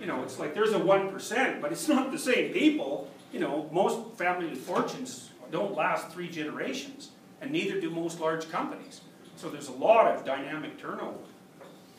You 0.00 0.06
know, 0.06 0.22
it's 0.22 0.38
like 0.38 0.54
there's 0.54 0.72
a 0.72 0.80
1%, 0.80 1.60
but 1.60 1.72
it's 1.72 1.88
not 1.88 2.12
the 2.12 2.18
same 2.18 2.52
people. 2.52 3.10
You 3.32 3.40
know, 3.40 3.68
most 3.72 4.16
family 4.16 4.54
fortunes 4.54 5.30
don't 5.50 5.74
last 5.74 6.10
three 6.10 6.28
generations, 6.28 7.10
and 7.40 7.50
neither 7.50 7.80
do 7.80 7.90
most 7.90 8.20
large 8.20 8.50
companies. 8.50 9.00
So 9.36 9.48
there's 9.48 9.68
a 9.68 9.72
lot 9.72 10.06
of 10.06 10.24
dynamic 10.24 10.78
turnover. 10.78 11.18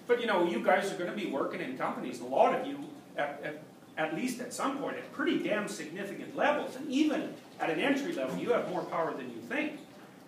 But 0.08 0.20
you 0.20 0.28
know, 0.28 0.46
you 0.46 0.64
guys 0.64 0.92
are 0.92 0.98
going 0.98 1.10
to 1.10 1.16
be 1.16 1.28
working 1.28 1.62
in 1.62 1.78
companies, 1.78 2.20
a 2.20 2.26
lot 2.26 2.60
of 2.60 2.68
you, 2.68 2.78
at, 3.18 3.42
at, 3.44 3.64
at 3.98 4.16
least 4.16 4.42
at 4.42 4.54
some 4.54 4.80
point, 4.80 4.98
at 4.98 5.12
pretty 5.14 5.40
damn 5.40 5.68
significant 5.68 6.36
levels. 6.36 6.76
And 6.76 6.90
even 6.90 7.34
at 7.60 7.70
an 7.70 7.80
entry 7.80 8.14
level, 8.14 8.38
you 8.38 8.52
have 8.52 8.70
more 8.70 8.84
power 8.84 9.14
than 9.14 9.30
you 9.30 9.42
think. 9.48 9.80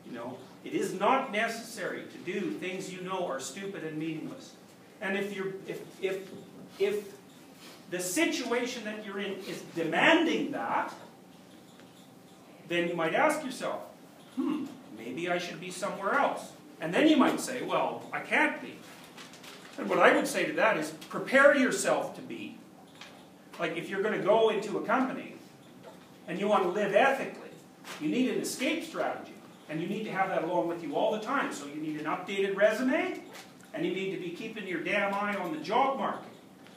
You 0.05 0.13
know, 0.13 0.38
it 0.63 0.73
is 0.73 0.93
not 0.93 1.32
necessary 1.32 2.03
to 2.03 2.32
do 2.32 2.51
things 2.51 2.91
you 2.91 3.01
know 3.01 3.26
are 3.28 3.39
stupid 3.39 3.84
and 3.84 3.97
meaningless. 3.97 4.53
And 5.01 5.17
if 5.17 5.36
you're, 5.36 5.53
if, 5.67 5.82
if, 6.01 6.30
if 6.80 7.13
the 7.91 7.99
situation 7.99 8.84
that 8.86 9.05
you're 9.05 9.19
in 9.19 9.34
is 9.47 9.61
demanding 9.76 10.51
that, 10.51 10.93
then 12.67 12.88
you 12.88 12.95
might 12.95 13.13
ask 13.13 13.43
yourself, 13.43 13.82
hmm, 14.36 14.65
maybe 14.97 15.30
I 15.30 15.38
should 15.38 15.59
be 15.59 15.69
somewhere 15.69 16.13
else. 16.13 16.51
And 16.82 16.93
then 16.93 17.07
you 17.07 17.17
might 17.17 17.39
say, 17.39 17.61
well, 17.61 18.03
I 18.11 18.19
can't 18.19 18.61
be. 18.61 18.76
And 19.78 19.89
what 19.89 19.99
I 19.99 20.15
would 20.15 20.28
say 20.28 20.45
to 20.45 20.53
that 20.53 20.78
is 20.78 20.91
prepare 21.09 21.55
yourself 21.55 22.15
to 22.15 22.21
be. 22.21 22.57
Like 23.59 23.78
if 23.78 23.89
you're 23.89 24.01
going 24.01 24.17
to 24.19 24.26
go 24.26 24.49
into 24.49 24.78
a 24.78 24.86
company 24.86 25.36
and 26.28 26.39
you 26.39 26.47
want 26.47 26.63
to 26.63 26.69
live 26.69 26.93
ethically, 26.95 27.49
you 28.01 28.09
need 28.09 28.32
an 28.32 28.39
escape 28.41 28.84
strategy. 28.84 29.34
And 29.67 29.82
you 29.82 29.88
need 29.88 30.03
to 30.03 30.11
have 30.11 30.30
that 30.30 30.43
along 30.43 30.67
with 30.67 30.84
you 30.84 30.95
all 30.95 31.11
the 31.11 31.19
time. 31.19 31.51
So 31.51 31.65
you 31.65 31.82
need 31.82 31.99
an 31.99 32.05
updated 32.05 32.55
resume, 32.55 33.19
and 33.73 33.84
you 33.84 33.95
need 33.95 34.11
to 34.11 34.21
be 34.21 34.30
keeping 34.30 34.67
your 34.67 34.82
damn 34.82 35.11
eye 35.11 35.36
on 35.36 35.51
the 35.53 35.57
job 35.57 35.97
market 35.97 36.30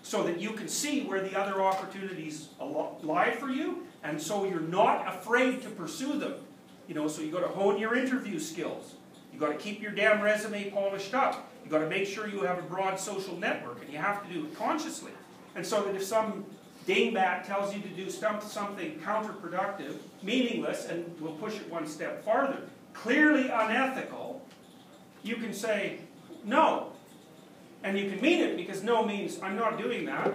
so 0.03 0.23
that 0.23 0.41
you 0.41 0.53
can 0.53 0.69
see 0.69 1.03
where 1.03 1.21
the 1.21 1.39
other 1.39 1.61
opportunities 1.61 2.49
lie 2.59 3.31
for 3.33 3.51
you, 3.51 3.87
and 4.03 4.19
so 4.19 4.45
you're 4.45 4.61
not 4.61 5.07
afraid 5.07 5.61
to 5.63 5.69
pursue 5.69 6.19
them. 6.19 6.35
You 6.87 6.95
know, 6.95 7.09
so 7.09 7.21
you 7.21 7.31
got 7.31 7.41
to 7.41 7.49
hone 7.49 7.79
your 7.79 7.95
interview 7.95 8.39
skills. 8.39 8.95
You 9.39 9.47
got 9.47 9.53
to 9.53 9.59
keep 9.59 9.81
your 9.81 9.93
damn 9.93 10.21
resume 10.21 10.69
polished 10.71 11.15
up. 11.15 11.49
You've 11.63 11.71
got 11.71 11.79
to 11.79 11.89
make 11.89 12.09
sure 12.09 12.27
you 12.27 12.41
have 12.43 12.59
a 12.59 12.63
broad 12.63 12.99
social 12.99 13.37
network, 13.37 13.81
and 13.85 13.93
you 13.93 13.97
have 13.97 14.27
to 14.27 14.35
do 14.35 14.47
it 14.47 14.59
consciously. 14.59 15.13
And 15.55 15.65
so 15.65 15.85
that 15.85 15.95
if 15.95 16.03
some 16.03 16.45
dingbat 16.89 17.47
tells 17.47 17.73
you 17.73 17.81
to 17.83 17.89
do 17.89 18.11
something 18.11 18.99
counterproductive, 18.99 19.99
meaningless, 20.25 20.87
and 20.87 21.21
will 21.21 21.35
push 21.35 21.55
it 21.55 21.71
one 21.71 21.87
step 21.87 22.25
farther, 22.25 22.63
clearly 22.95 23.49
unethical, 23.49 24.45
you 25.23 25.37
can 25.37 25.53
say 25.53 26.01
no. 26.45 26.91
And 27.85 27.97
you 27.97 28.11
can 28.11 28.21
mean 28.21 28.41
it 28.41 28.57
because 28.57 28.83
no 28.83 29.05
means 29.05 29.41
I'm 29.41 29.55
not 29.55 29.79
doing 29.79 30.05
that. 30.07 30.35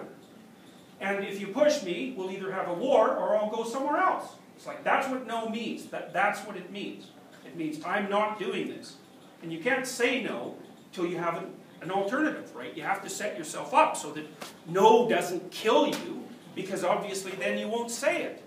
And 1.02 1.26
if 1.26 1.42
you 1.42 1.48
push 1.48 1.84
me, 1.84 2.14
we'll 2.16 2.32
either 2.32 2.54
have 2.54 2.70
a 2.70 2.74
war 2.74 3.10
or 3.18 3.36
I'll 3.36 3.52
go 3.52 3.66
somewhere 3.66 3.98
else. 3.98 4.36
It's 4.56 4.66
like 4.66 4.86
that's 4.86 5.10
what 5.10 5.28
no 5.28 5.50
means. 5.50 5.88
That, 5.88 6.14
that's 6.14 6.40
what 6.48 6.56
it 6.56 6.72
means. 6.72 7.08
It 7.54 7.58
means 7.58 7.86
I'm 7.86 8.10
not 8.10 8.40
doing 8.40 8.68
this. 8.68 8.96
And 9.44 9.54
you 9.54 9.60
can't 9.60 9.86
say 9.86 10.24
no 10.24 10.56
till 10.92 11.06
you 11.06 11.18
have 11.18 11.38
an, 11.38 11.54
an 11.82 11.92
alternative, 11.92 12.56
right? 12.56 12.76
You 12.76 12.82
have 12.82 13.04
to 13.04 13.10
set 13.10 13.38
yourself 13.38 13.76
up 13.76 13.96
so 13.96 14.10
that 14.12 14.26
no 14.68 15.08
doesn't 15.08 15.52
kill 15.52 15.88
you 15.88 16.24
because 16.56 16.84
obviously 16.84 17.32
then 17.34 17.60
you 17.60 17.68
won't 17.68 17.92
say 17.92 18.24
it. 18.24 18.44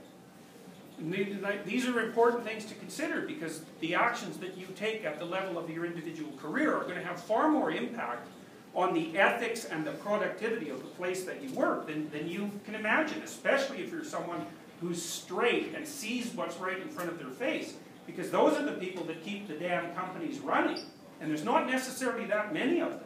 These 1.64 1.86
are 1.86 2.00
important 2.00 2.44
things 2.44 2.64
to 2.64 2.74
consider 2.74 3.20
because 3.20 3.62
the 3.80 3.94
actions 3.94 4.38
that 4.38 4.56
you 4.56 4.66
take 4.74 5.04
at 5.04 5.20
the 5.20 5.24
level 5.24 5.56
of 5.56 5.70
your 5.70 5.84
individual 5.84 6.32
career 6.38 6.74
are 6.74 6.82
going 6.82 6.96
to 6.96 7.04
have 7.04 7.20
far 7.20 7.48
more 7.48 7.70
impact 7.70 8.26
on 8.74 8.92
the 8.92 9.16
ethics 9.16 9.66
and 9.66 9.86
the 9.86 9.92
productivity 9.92 10.70
of 10.70 10.80
the 10.80 10.88
place 10.88 11.22
that 11.24 11.42
you 11.42 11.50
work 11.50 11.86
than, 11.86 12.10
than 12.10 12.28
you 12.28 12.50
can 12.64 12.74
imagine, 12.74 13.22
especially 13.22 13.82
if 13.82 13.92
you're 13.92 14.04
someone 14.04 14.44
who's 14.80 15.00
straight 15.00 15.74
and 15.76 15.86
sees 15.86 16.32
what's 16.34 16.56
right 16.56 16.80
in 16.80 16.88
front 16.88 17.08
of 17.08 17.18
their 17.18 17.30
face. 17.30 17.74
Because 18.06 18.30
those 18.30 18.56
are 18.56 18.64
the 18.64 18.72
people 18.72 19.04
that 19.04 19.22
keep 19.24 19.48
the 19.48 19.54
damn 19.54 19.94
companies 19.94 20.38
running. 20.38 20.78
And 21.20 21.30
there's 21.30 21.44
not 21.44 21.66
necessarily 21.66 22.26
that 22.26 22.52
many 22.52 22.80
of 22.80 22.90
them. 22.90 23.00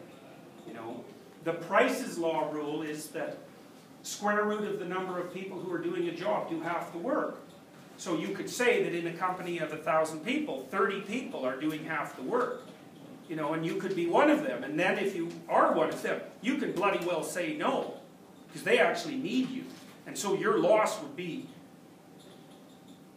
You 0.66 0.74
know, 0.74 1.04
the 1.44 1.52
Price's 1.54 2.18
Law 2.18 2.50
rule 2.50 2.82
is 2.82 3.08
that 3.08 3.38
square 4.02 4.44
root 4.44 4.64
of 4.64 4.78
the 4.78 4.84
number 4.84 5.18
of 5.18 5.32
people 5.32 5.58
who 5.58 5.72
are 5.72 5.78
doing 5.78 6.08
a 6.08 6.12
job 6.12 6.50
do 6.50 6.60
half 6.60 6.92
the 6.92 6.98
work. 6.98 7.38
So 7.96 8.16
you 8.16 8.28
could 8.28 8.48
say 8.48 8.82
that 8.82 8.94
in 8.94 9.06
a 9.08 9.12
company 9.12 9.58
of 9.58 9.72
a 9.72 9.76
thousand 9.76 10.24
people, 10.24 10.66
30 10.70 11.02
people 11.02 11.44
are 11.44 11.60
doing 11.60 11.84
half 11.84 12.16
the 12.16 12.22
work. 12.22 12.62
You 13.28 13.36
know, 13.36 13.52
and 13.52 13.64
you 13.64 13.76
could 13.76 13.94
be 13.94 14.06
one 14.06 14.30
of 14.30 14.42
them. 14.42 14.64
And 14.64 14.78
then 14.78 14.98
if 14.98 15.14
you 15.14 15.28
are 15.48 15.72
one 15.74 15.90
of 15.90 16.02
them, 16.02 16.20
you 16.40 16.56
can 16.56 16.72
bloody 16.72 17.04
well 17.06 17.22
say 17.22 17.56
no. 17.56 17.94
Because 18.48 18.62
they 18.62 18.78
actually 18.78 19.16
need 19.16 19.50
you. 19.50 19.64
And 20.06 20.16
so 20.18 20.34
your 20.34 20.58
loss 20.58 21.00
would 21.02 21.14
be, 21.14 21.46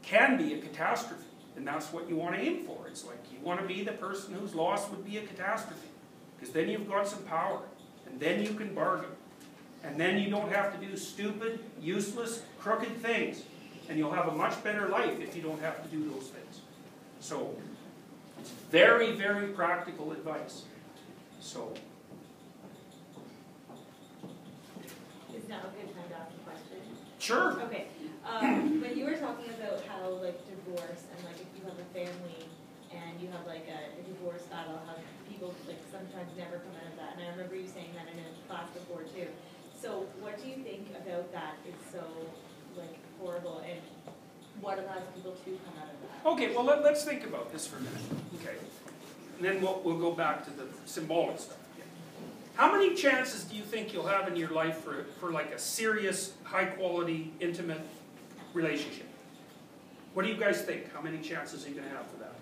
can 0.03 0.37
be 0.37 0.53
a 0.53 0.59
catastrophe. 0.59 1.22
And 1.55 1.67
that's 1.67 1.93
what 1.93 2.09
you 2.09 2.15
want 2.15 2.35
to 2.35 2.41
aim 2.41 2.65
for. 2.65 2.87
It's 2.87 3.05
like 3.05 3.19
you 3.31 3.39
want 3.45 3.61
to 3.61 3.67
be 3.67 3.83
the 3.83 3.91
person 3.91 4.33
whose 4.33 4.55
loss 4.55 4.89
would 4.89 5.05
be 5.05 5.17
a 5.17 5.21
catastrophe. 5.21 5.87
Because 6.35 6.53
then 6.53 6.69
you've 6.69 6.89
got 6.89 7.07
some 7.07 7.23
power. 7.23 7.61
And 8.09 8.19
then 8.19 8.43
you 8.43 8.53
can 8.53 8.73
bargain. 8.73 9.09
And 9.83 9.99
then 9.99 10.17
you 10.17 10.29
don't 10.29 10.51
have 10.51 10.79
to 10.79 10.85
do 10.85 10.95
stupid, 10.95 11.59
useless, 11.81 12.41
crooked 12.59 12.97
things. 12.97 13.43
And 13.89 13.97
you'll 13.97 14.11
have 14.11 14.27
a 14.27 14.35
much 14.35 14.63
better 14.63 14.87
life 14.87 15.19
if 15.19 15.35
you 15.35 15.41
don't 15.41 15.61
have 15.61 15.83
to 15.83 15.89
do 15.89 16.09
those 16.09 16.29
things. 16.29 16.61
So, 17.19 17.55
it's 18.39 18.51
very, 18.71 19.11
very 19.13 19.47
practical 19.47 20.11
advice. 20.11 20.63
So. 21.41 21.73
Is 25.35 25.49
now 25.49 25.59
a 25.59 25.85
good 25.85 25.93
time 25.93 26.09
to 26.09 26.15
ask 26.15 26.31
a 26.31 26.49
question? 26.49 26.77
Sure. 27.19 27.61
Okay. 27.63 27.87
Um, 28.25 28.81
when 28.81 28.97
you 28.97 29.05
were 29.05 29.15
talking 29.15 29.49
about 29.49 29.83
how, 29.85 30.09
like, 30.09 30.39
divorce 30.73 31.05
and, 31.13 31.25
like, 31.25 31.37
if 31.37 31.49
you 31.53 31.63
have 31.69 31.77
a 31.77 31.89
family 31.93 32.49
and 32.89 33.21
you 33.21 33.29
have, 33.29 33.45
like, 33.45 33.69
a, 33.69 33.93
a 33.99 34.03
divorce 34.03 34.41
battle, 34.49 34.81
how 34.85 34.95
people, 35.29 35.53
like, 35.67 35.81
sometimes 35.91 36.29
never 36.37 36.57
come 36.57 36.73
out 36.81 36.89
of 36.89 36.97
that. 36.97 37.13
And 37.17 37.27
I 37.27 37.31
remember 37.31 37.55
you 37.55 37.67
saying 37.67 37.93
that 37.93 38.09
in 38.09 38.17
a 38.17 38.29
class 38.49 38.69
before, 38.73 39.03
too. 39.03 39.27
So, 39.79 40.07
what 40.19 40.41
do 40.41 40.49
you 40.49 40.57
think 40.57 40.89
about 40.89 41.31
that 41.33 41.57
is 41.67 41.75
so, 41.91 42.03
like, 42.77 42.97
horrible, 43.19 43.61
and 43.67 43.79
what 44.61 44.79
allows 44.79 45.03
people 45.15 45.33
to 45.33 45.51
come 45.65 45.75
out 45.81 45.89
of 45.93 45.97
that? 46.01 46.29
Okay, 46.29 46.55
well, 46.55 46.63
let, 46.63 46.79
us 46.85 47.05
think 47.05 47.25
about 47.25 47.51
this 47.51 47.67
for 47.67 47.77
a 47.77 47.81
minute. 47.81 48.01
Okay. 48.41 48.57
And 49.37 49.45
then 49.45 49.61
we'll, 49.61 49.81
we'll 49.83 49.99
go 49.99 50.11
back 50.11 50.43
to 50.45 50.51
the 50.51 50.65
symbolic 50.85 51.39
stuff. 51.39 51.57
How 52.55 52.71
many 52.71 52.93
chances 52.93 53.43
do 53.45 53.55
you 53.55 53.63
think 53.63 53.93
you'll 53.93 54.05
have 54.05 54.27
in 54.27 54.35
your 54.35 54.51
life 54.51 54.77
for, 54.77 55.05
for 55.19 55.31
like 55.31 55.51
a 55.51 55.59
serious, 55.59 56.33
high 56.43 56.65
quality, 56.65 57.33
intimate 57.39 57.81
relationship? 58.53 59.07
What 60.13 60.25
do 60.25 60.31
you 60.31 60.37
guys 60.37 60.61
think? 60.61 60.93
How 60.93 61.01
many 61.01 61.19
chances 61.19 61.65
are 61.65 61.69
you 61.69 61.75
going 61.75 61.89
to 61.89 61.95
have 61.95 62.05
for 62.07 62.17
that? 62.17 62.33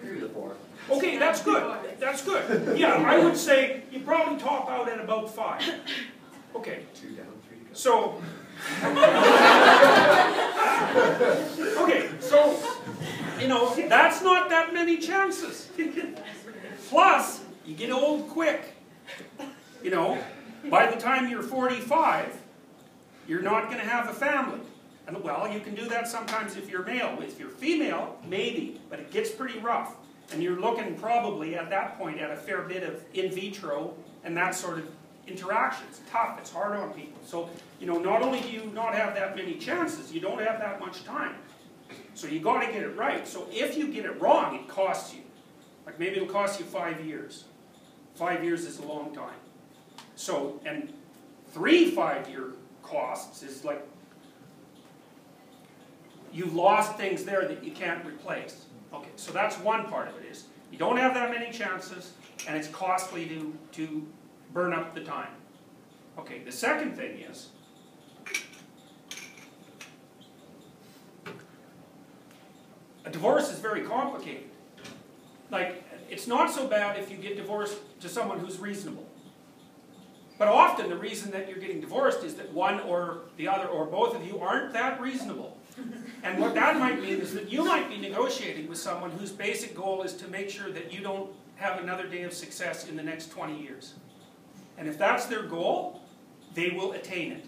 Three 0.00 0.20
to 0.20 0.28
four. 0.30 0.56
Okay, 0.90 1.18
that's 1.18 1.42
good. 1.42 1.62
That's 2.00 2.24
good. 2.24 2.76
Yeah, 2.78 2.94
I 2.94 3.22
would 3.22 3.36
say 3.36 3.82
you 3.92 4.00
probably 4.00 4.38
top 4.40 4.68
out 4.68 4.88
at 4.88 4.98
about 4.98 5.30
five. 5.30 5.62
Okay. 6.56 6.84
Two 6.94 7.10
down, 7.10 7.26
three 7.48 7.58
to 7.58 7.64
go. 7.64 7.70
So, 7.72 8.20
okay, 11.82 12.08
so, 12.20 12.58
you 13.40 13.48
know, 13.48 13.74
that's 13.88 14.22
not 14.22 14.48
that 14.50 14.72
many 14.74 14.98
chances. 14.98 15.70
Plus, 16.88 17.40
you 17.64 17.74
get 17.74 17.90
old 17.90 18.28
quick. 18.28 18.74
You 19.82 19.90
know, 19.90 20.18
by 20.70 20.90
the 20.90 21.00
time 21.00 21.28
you're 21.28 21.42
45, 21.42 22.40
you're 23.28 23.42
not 23.42 23.66
going 23.66 23.78
to 23.78 23.86
have 23.86 24.08
a 24.08 24.12
family. 24.12 24.60
And 25.06 25.22
well, 25.22 25.52
you 25.52 25.60
can 25.60 25.74
do 25.74 25.86
that 25.88 26.08
sometimes 26.08 26.56
if 26.56 26.70
you're 26.70 26.84
male. 26.84 27.18
If 27.20 27.38
you're 27.38 27.48
female, 27.48 28.18
maybe, 28.28 28.80
but 28.88 29.00
it 29.00 29.10
gets 29.10 29.30
pretty 29.30 29.58
rough. 29.58 29.96
And 30.32 30.42
you're 30.42 30.60
looking 30.60 30.94
probably 30.94 31.56
at 31.56 31.68
that 31.70 31.98
point 31.98 32.18
at 32.20 32.30
a 32.30 32.36
fair 32.36 32.62
bit 32.62 32.82
of 32.82 33.04
in 33.14 33.30
vitro 33.30 33.94
and 34.24 34.36
that 34.36 34.54
sort 34.54 34.78
of 34.78 34.88
interaction. 35.26 35.86
It's 35.88 36.00
tough, 36.10 36.38
it's 36.38 36.50
hard 36.50 36.76
on 36.76 36.92
people. 36.94 37.20
So, 37.24 37.50
you 37.80 37.86
know, 37.86 37.98
not 37.98 38.22
only 38.22 38.40
do 38.40 38.48
you 38.48 38.70
not 38.74 38.94
have 38.94 39.14
that 39.14 39.36
many 39.36 39.54
chances, 39.54 40.12
you 40.12 40.20
don't 40.20 40.38
have 40.38 40.58
that 40.60 40.80
much 40.80 41.04
time. 41.04 41.34
So 42.14 42.26
you 42.26 42.40
got 42.40 42.60
to 42.64 42.72
get 42.72 42.82
it 42.82 42.96
right. 42.96 43.26
So 43.26 43.46
if 43.50 43.76
you 43.76 43.88
get 43.88 44.04
it 44.04 44.20
wrong, 44.20 44.54
it 44.54 44.68
costs 44.68 45.14
you. 45.14 45.22
Like 45.84 45.98
maybe 45.98 46.16
it'll 46.16 46.28
cost 46.28 46.60
you 46.60 46.66
five 46.66 47.04
years. 47.04 47.44
Five 48.14 48.44
years 48.44 48.64
is 48.64 48.78
a 48.78 48.86
long 48.86 49.14
time. 49.14 49.34
So, 50.14 50.60
and 50.64 50.92
Three 51.52 51.90
five-year 51.90 52.54
costs 52.82 53.42
is 53.42 53.62
like, 53.62 53.86
you've 56.32 56.54
lost 56.54 56.96
things 56.96 57.24
there 57.24 57.46
that 57.46 57.62
you 57.62 57.72
can't 57.72 58.04
replace. 58.04 58.64
Okay, 58.92 59.10
so 59.16 59.32
that's 59.32 59.58
one 59.58 59.86
part 59.86 60.08
of 60.08 60.16
it 60.16 60.26
is, 60.30 60.44
you 60.70 60.78
don't 60.78 60.96
have 60.96 61.14
that 61.14 61.30
many 61.30 61.52
chances, 61.52 62.12
and 62.46 62.56
it's 62.56 62.68
costly 62.68 63.26
to, 63.26 63.56
to 63.72 64.06
burn 64.52 64.72
up 64.72 64.94
the 64.94 65.02
time. 65.02 65.30
Okay, 66.18 66.40
the 66.40 66.52
second 66.52 66.96
thing 66.96 67.18
is, 67.18 67.48
a 73.04 73.10
divorce 73.10 73.50
is 73.50 73.58
very 73.58 73.82
complicated. 73.82 74.44
Like, 75.50 75.84
it's 76.10 76.26
not 76.26 76.50
so 76.50 76.66
bad 76.66 76.98
if 76.98 77.10
you 77.10 77.16
get 77.16 77.36
divorced 77.36 77.78
to 78.00 78.08
someone 78.08 78.38
who's 78.38 78.58
reasonable. 78.58 79.06
But 80.38 80.48
often 80.48 80.88
the 80.88 80.96
reason 80.96 81.30
that 81.30 81.48
you're 81.48 81.58
getting 81.58 81.80
divorced 81.80 82.24
is 82.24 82.34
that 82.34 82.52
one 82.52 82.80
or 82.80 83.22
the 83.36 83.48
other 83.48 83.66
or 83.68 83.86
both 83.86 84.16
of 84.16 84.26
you 84.26 84.40
aren't 84.40 84.72
that 84.72 85.00
reasonable. 85.00 85.56
And 86.22 86.38
what 86.38 86.54
that 86.54 86.78
might 86.78 87.02
mean 87.02 87.20
is 87.20 87.34
that 87.34 87.50
you 87.50 87.64
might 87.64 87.88
be 87.88 87.98
negotiating 87.98 88.68
with 88.68 88.78
someone 88.78 89.10
whose 89.10 89.32
basic 89.32 89.74
goal 89.74 90.02
is 90.02 90.14
to 90.14 90.28
make 90.28 90.50
sure 90.50 90.70
that 90.70 90.92
you 90.92 91.00
don't 91.00 91.30
have 91.56 91.80
another 91.80 92.06
day 92.06 92.22
of 92.22 92.32
success 92.32 92.88
in 92.88 92.96
the 92.96 93.02
next 93.02 93.30
20 93.30 93.60
years. 93.60 93.94
And 94.78 94.88
if 94.88 94.98
that's 94.98 95.26
their 95.26 95.42
goal, 95.42 96.00
they 96.54 96.70
will 96.70 96.92
attain 96.92 97.32
it. 97.32 97.46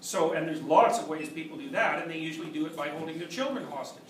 So, 0.00 0.32
and 0.32 0.48
there's 0.48 0.62
lots 0.62 0.98
of 0.98 1.08
ways 1.08 1.28
people 1.28 1.56
do 1.56 1.70
that, 1.70 2.02
and 2.02 2.10
they 2.10 2.18
usually 2.18 2.50
do 2.50 2.66
it 2.66 2.76
by 2.76 2.88
holding 2.88 3.18
their 3.18 3.28
children 3.28 3.64
hostage. 3.66 4.02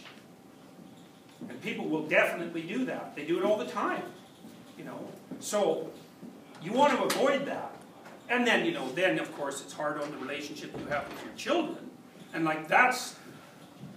And 1.49 1.61
people 1.61 1.89
will 1.89 2.07
definitely 2.07 2.63
do 2.63 2.85
that. 2.87 3.15
They 3.15 3.27
do 3.27 3.39
it 3.39 3.45
all 3.45 3.59
the 3.59 3.67
time, 3.67 4.05
you 4.79 4.85
know. 4.85 4.99
So, 5.41 5.91
you 6.63 6.73
want 6.73 6.97
to 6.97 7.05
avoid 7.05 7.47
that. 7.47 7.75
And 8.29 8.47
then, 8.47 8.65
you 8.65 8.73
know, 8.73 8.91
then 8.93 9.19
of 9.19 9.35
course 9.37 9.61
it's 9.61 9.73
hard 9.73 10.01
on 10.01 10.11
the 10.11 10.17
relationship 10.17 10.73
you 10.79 10.87
have 10.87 11.07
with 11.09 11.23
your 11.25 11.35
children. 11.35 11.91
And 12.35 12.45
like 12.45 12.69
that's, 12.69 13.17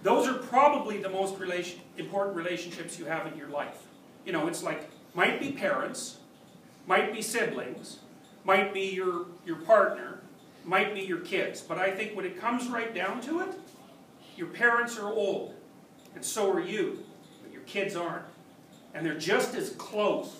those 0.02 0.28
are 0.28 0.34
probably 0.34 0.98
the 0.98 1.08
most 1.08 1.38
relation, 1.38 1.80
important 1.96 2.36
relationships 2.36 2.98
you 2.98 3.06
have 3.06 3.26
in 3.26 3.36
your 3.36 3.48
life. 3.48 3.82
You 4.24 4.32
know, 4.32 4.46
it's 4.46 4.62
like, 4.62 4.88
might 5.14 5.40
be 5.40 5.52
parents, 5.52 6.18
might 6.86 7.12
be 7.12 7.22
siblings, 7.22 8.00
might 8.44 8.74
be 8.74 8.90
your, 8.90 9.26
your 9.44 9.56
partner, 9.56 10.20
might 10.64 10.94
be 10.94 11.00
your 11.00 11.20
kids. 11.20 11.60
But 11.60 11.78
I 11.78 11.90
think 11.90 12.14
when 12.14 12.26
it 12.26 12.40
comes 12.40 12.68
right 12.68 12.94
down 12.94 13.20
to 13.22 13.40
it, 13.40 13.48
your 14.36 14.48
parents 14.48 14.98
are 14.98 15.10
old, 15.12 15.54
and 16.14 16.24
so 16.24 16.52
are 16.52 16.60
you, 16.60 17.04
but 17.42 17.52
your 17.52 17.62
kids 17.62 17.96
aren't. 17.96 18.24
And 18.94 19.04
they're 19.04 19.18
just 19.18 19.54
as 19.54 19.70
close. 19.70 20.36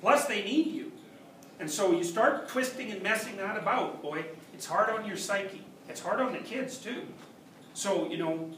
Plus, 0.00 0.26
they 0.26 0.42
need 0.42 0.68
you. 0.68 0.92
And 1.60 1.70
so 1.70 1.92
you 1.92 2.04
start 2.04 2.48
twisting 2.48 2.90
and 2.90 3.02
messing 3.02 3.36
that 3.38 3.56
about, 3.56 4.02
boy, 4.02 4.24
it's 4.54 4.66
hard 4.66 4.90
on 4.90 5.06
your 5.06 5.16
psyche. 5.16 5.64
It's 5.88 6.00
hard 6.00 6.20
on 6.20 6.32
the 6.32 6.38
kids, 6.38 6.78
too. 6.78 7.02
So, 7.78 8.10
you 8.10 8.16
know, 8.16 8.50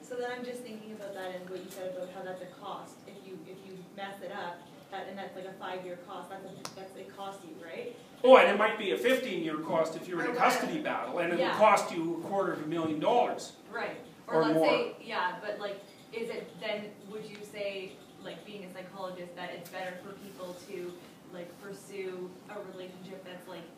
So 0.00 0.14
then 0.16 0.30
I'm 0.34 0.42
just 0.42 0.60
thinking 0.60 0.92
about 0.92 1.12
that 1.12 1.34
and 1.36 1.44
what 1.50 1.58
you 1.58 1.68
said 1.68 1.92
about 1.94 2.08
how 2.16 2.22
that's 2.22 2.40
a 2.40 2.46
cost, 2.58 2.94
if 3.06 3.12
you, 3.28 3.38
if 3.46 3.58
you 3.68 3.76
mess 3.94 4.16
it 4.24 4.32
up, 4.32 4.56
that, 4.90 5.08
and 5.10 5.18
that's 5.18 5.36
like 5.36 5.44
a 5.44 5.52
five-year 5.60 5.98
cost, 6.08 6.30
that's 6.30 6.46
a, 6.46 6.74
that's, 6.74 6.96
it 6.96 7.14
costs 7.14 7.44
you, 7.44 7.52
right? 7.62 7.94
oh, 8.24 8.38
and 8.38 8.48
it 8.48 8.56
might 8.56 8.78
be 8.78 8.92
a 8.92 8.98
15-year 8.98 9.58
cost 9.58 9.94
if 9.96 10.08
you're 10.08 10.20
in 10.20 10.28
a 10.28 10.30
oh, 10.30 10.32
Or 10.32 10.36
custody 10.36 10.78
battle, 10.78 11.18
and 11.18 11.34
it 11.34 11.36
will 11.36 11.44
Yeah. 11.44 11.58
cost 11.58 11.92
you 11.94 12.16
a 12.24 12.28
quarter 12.28 12.52
of 12.54 12.62
a 12.62 12.66
million 12.66 12.98
dollars. 12.98 13.52
Right, 13.70 14.00
Or 14.26 14.36
or 14.36 14.42
let's 14.42 14.54
more. 14.54 14.66
say, 14.66 14.96
yeah, 15.04 15.34
but 15.44 15.60
like, 15.60 15.76
is 16.14 16.30
it, 16.30 16.48
then, 16.58 16.86
would 17.10 17.26
you 17.26 17.36
say, 17.44 17.92
like, 18.24 18.42
being 18.46 18.64
a 18.64 18.72
psychologist, 18.72 19.36
that 19.36 19.50
it's 19.54 19.68
better 19.68 19.92
for 20.02 20.12
people 20.24 20.56
to, 20.70 20.90
like, 21.34 21.48
pursue 21.60 22.30
a 22.48 22.56
relationship 22.72 23.22
that's 23.26 23.46
like, 23.46 23.68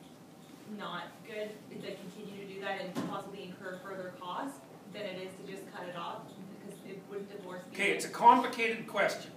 not 0.78 1.04
good, 1.26 1.50
that 1.82 1.98
continue 2.00 2.46
to 2.46 2.54
do 2.54 2.60
that 2.60 2.80
and 2.80 2.94
possibly 3.10 3.42
incur 3.42 3.78
further 3.84 4.12
costs, 4.20 4.58
than 4.94 5.02
it 5.02 5.18
is 5.20 5.32
to 5.34 5.52
just 5.52 5.70
cut 5.74 5.86
it 5.86 5.96
off, 5.96 6.22
because 6.64 6.78
it 6.88 7.02
wouldn't 7.10 7.30
divorce 7.30 7.60
be. 7.70 7.76
Okay, 7.76 7.90
it's 7.90 8.04
a 8.04 8.10
complicated 8.10 8.86
question. 8.86 9.30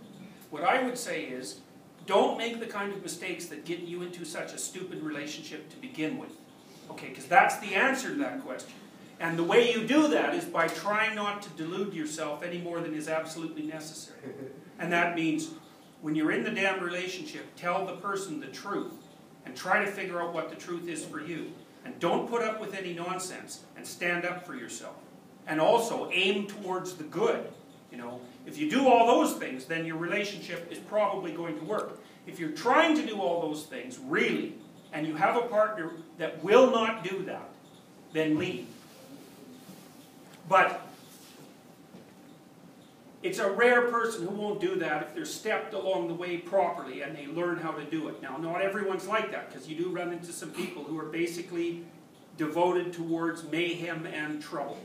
What 0.49 0.64
I 0.64 0.84
would 0.84 0.97
say 0.97 1.24
is, 1.24 1.60
don't 2.05 2.38
make 2.38 2.60
the 2.60 2.66
kind 2.68 2.93
of 2.93 3.03
mistakes 3.03 3.47
that 3.47 3.66
get 3.66 3.80
you 3.80 4.01
into 4.03 4.24
such 4.24 4.53
a 4.53 4.58
stupid 4.58 5.03
relationship 5.03 5.70
to 5.72 5.78
begin 5.78 6.18
with. 6.18 6.32
Okay, 6.91 7.10
because 7.10 7.26
that's 7.26 7.58
the 7.58 7.76
answer 7.76 8.10
to 8.10 8.16
that 8.20 8.41
question. 8.45 8.74
And 9.20 9.38
the 9.38 9.43
way 9.43 9.74
you 9.74 9.86
do 9.86 10.08
that 10.10 10.36
is 10.36 10.45
by 10.45 10.68
trying 10.68 11.16
not 11.16 11.41
to 11.41 11.49
delude 11.49 11.93
yourself 11.93 12.43
any 12.43 12.60
more 12.60 12.80
than 12.80 12.93
is 12.93 13.08
absolutely 13.08 13.64
necessary. 13.64 14.20
And 14.80 14.93
that 14.93 15.16
means 15.16 15.49
when 16.03 16.14
you're 16.14 16.32
in 16.32 16.43
the 16.43 16.51
damn 16.51 16.84
relationship, 16.84 17.47
tell 17.55 17.84
the 17.84 17.95
person 17.95 18.39
the 18.39 18.45
truth 18.45 18.93
and 19.43 19.55
try 19.55 19.84
to 19.84 19.89
figure 19.89 20.22
out 20.22 20.36
what 20.36 20.51
the 20.51 20.55
truth 20.55 20.88
is 20.88 21.03
for 21.03 21.20
you. 21.20 21.51
And 21.84 21.97
don't 21.99 22.30
put 22.30 22.43
up 22.43 22.62
with 22.62 22.76
any 22.76 22.93
nonsense 22.93 23.64
and 23.76 23.88
stand 23.88 24.24
up 24.24 24.45
for 24.45 24.55
yourself. 24.55 24.97
And 25.47 25.61
also 25.61 26.09
aim 26.11 26.45
towards 26.47 26.95
the 26.95 27.05
good. 27.05 27.49
You 27.91 27.97
know, 27.97 28.19
if 28.45 28.57
you 28.57 28.69
do 28.69 28.87
all 28.87 29.07
those 29.07 29.37
things, 29.37 29.65
then 29.65 29.85
your 29.85 29.95
relationship 29.95 30.71
is 30.71 30.77
probably 30.77 31.31
going 31.31 31.57
to 31.57 31.63
work. 31.63 31.99
If 32.27 32.37
you're 32.39 32.51
trying 32.51 32.95
to 32.97 33.05
do 33.05 33.21
all 33.21 33.41
those 33.41 33.63
things, 33.63 33.97
really, 33.97 34.55
and 34.91 35.07
you 35.07 35.15
have 35.15 35.37
a 35.37 35.41
partner 35.43 35.91
that 36.17 36.43
will 36.43 36.69
not 36.69 37.03
do 37.03 37.23
that, 37.23 37.49
then 38.11 38.37
leave. 38.37 38.67
But 40.49 40.81
it's 43.23 43.39
a 43.39 43.49
rare 43.49 43.83
person 43.89 44.27
who 44.27 44.35
won't 44.35 44.59
do 44.59 44.75
that 44.75 45.03
if 45.03 45.15
they're 45.15 45.25
stepped 45.25 45.73
along 45.73 46.09
the 46.09 46.13
way 46.13 46.37
properly 46.37 47.01
and 47.01 47.15
they 47.15 47.27
learn 47.27 47.57
how 47.57 47.71
to 47.71 47.83
do 47.85 48.09
it. 48.09 48.21
Now, 48.21 48.37
not 48.37 48.61
everyone's 48.61 49.07
like 49.07 49.31
that, 49.31 49.49
because 49.49 49.67
you 49.67 49.77
do 49.77 49.89
run 49.89 50.11
into 50.11 50.31
some 50.31 50.51
people 50.51 50.83
who 50.83 50.99
are 50.99 51.05
basically 51.05 51.83
devoted 52.37 52.93
towards 52.93 53.43
mayhem 53.49 54.05
and 54.05 54.41
trouble. 54.41 54.77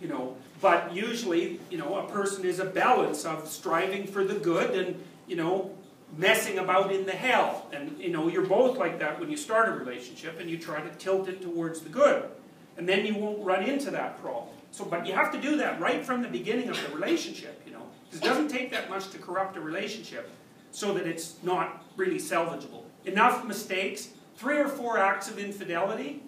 You 0.00 0.08
know, 0.08 0.36
but 0.60 0.94
usually, 0.94 1.60
you 1.70 1.78
know, 1.78 1.96
a 1.96 2.08
person 2.08 2.44
is 2.44 2.60
a 2.60 2.64
balance 2.64 3.24
of 3.24 3.48
striving 3.48 4.06
for 4.06 4.24
the 4.24 4.34
good 4.34 4.74
and, 4.74 5.02
you 5.26 5.36
know, 5.36 5.70
messing 6.16 6.58
about 6.58 6.92
in 6.92 7.06
the 7.06 7.12
hell. 7.12 7.66
And, 7.72 7.98
you 7.98 8.10
know, 8.10 8.28
you're 8.28 8.46
both 8.46 8.76
like 8.76 8.98
that 8.98 9.18
when 9.18 9.30
you 9.30 9.36
start 9.36 9.68
a 9.68 9.72
relationship 9.72 10.38
and 10.40 10.50
you 10.50 10.58
try 10.58 10.80
to 10.80 10.90
tilt 10.96 11.28
it 11.28 11.40
towards 11.42 11.80
the 11.80 11.88
good. 11.88 12.28
And 12.76 12.88
then 12.88 13.06
you 13.06 13.14
won't 13.14 13.44
run 13.44 13.64
into 13.64 13.90
that 13.90 14.20
problem. 14.20 14.54
So, 14.70 14.84
but 14.84 15.06
you 15.06 15.14
have 15.14 15.32
to 15.32 15.40
do 15.40 15.56
that 15.56 15.80
right 15.80 16.04
from 16.04 16.22
the 16.22 16.28
beginning 16.28 16.68
of 16.68 16.80
the 16.82 16.94
relationship, 16.94 17.62
you 17.66 17.72
know. 17.72 17.82
Because 18.04 18.20
it 18.20 18.24
doesn't 18.24 18.48
take 18.48 18.70
that 18.72 18.90
much 18.90 19.08
to 19.10 19.18
corrupt 19.18 19.56
a 19.56 19.60
relationship 19.60 20.30
so 20.70 20.92
that 20.94 21.06
it's 21.06 21.36
not 21.42 21.82
really 21.96 22.18
salvageable. 22.18 22.82
Enough 23.06 23.46
mistakes, 23.46 24.10
three 24.36 24.58
or 24.58 24.68
four 24.68 24.98
acts 24.98 25.30
of 25.30 25.38
infidelity, 25.38 26.22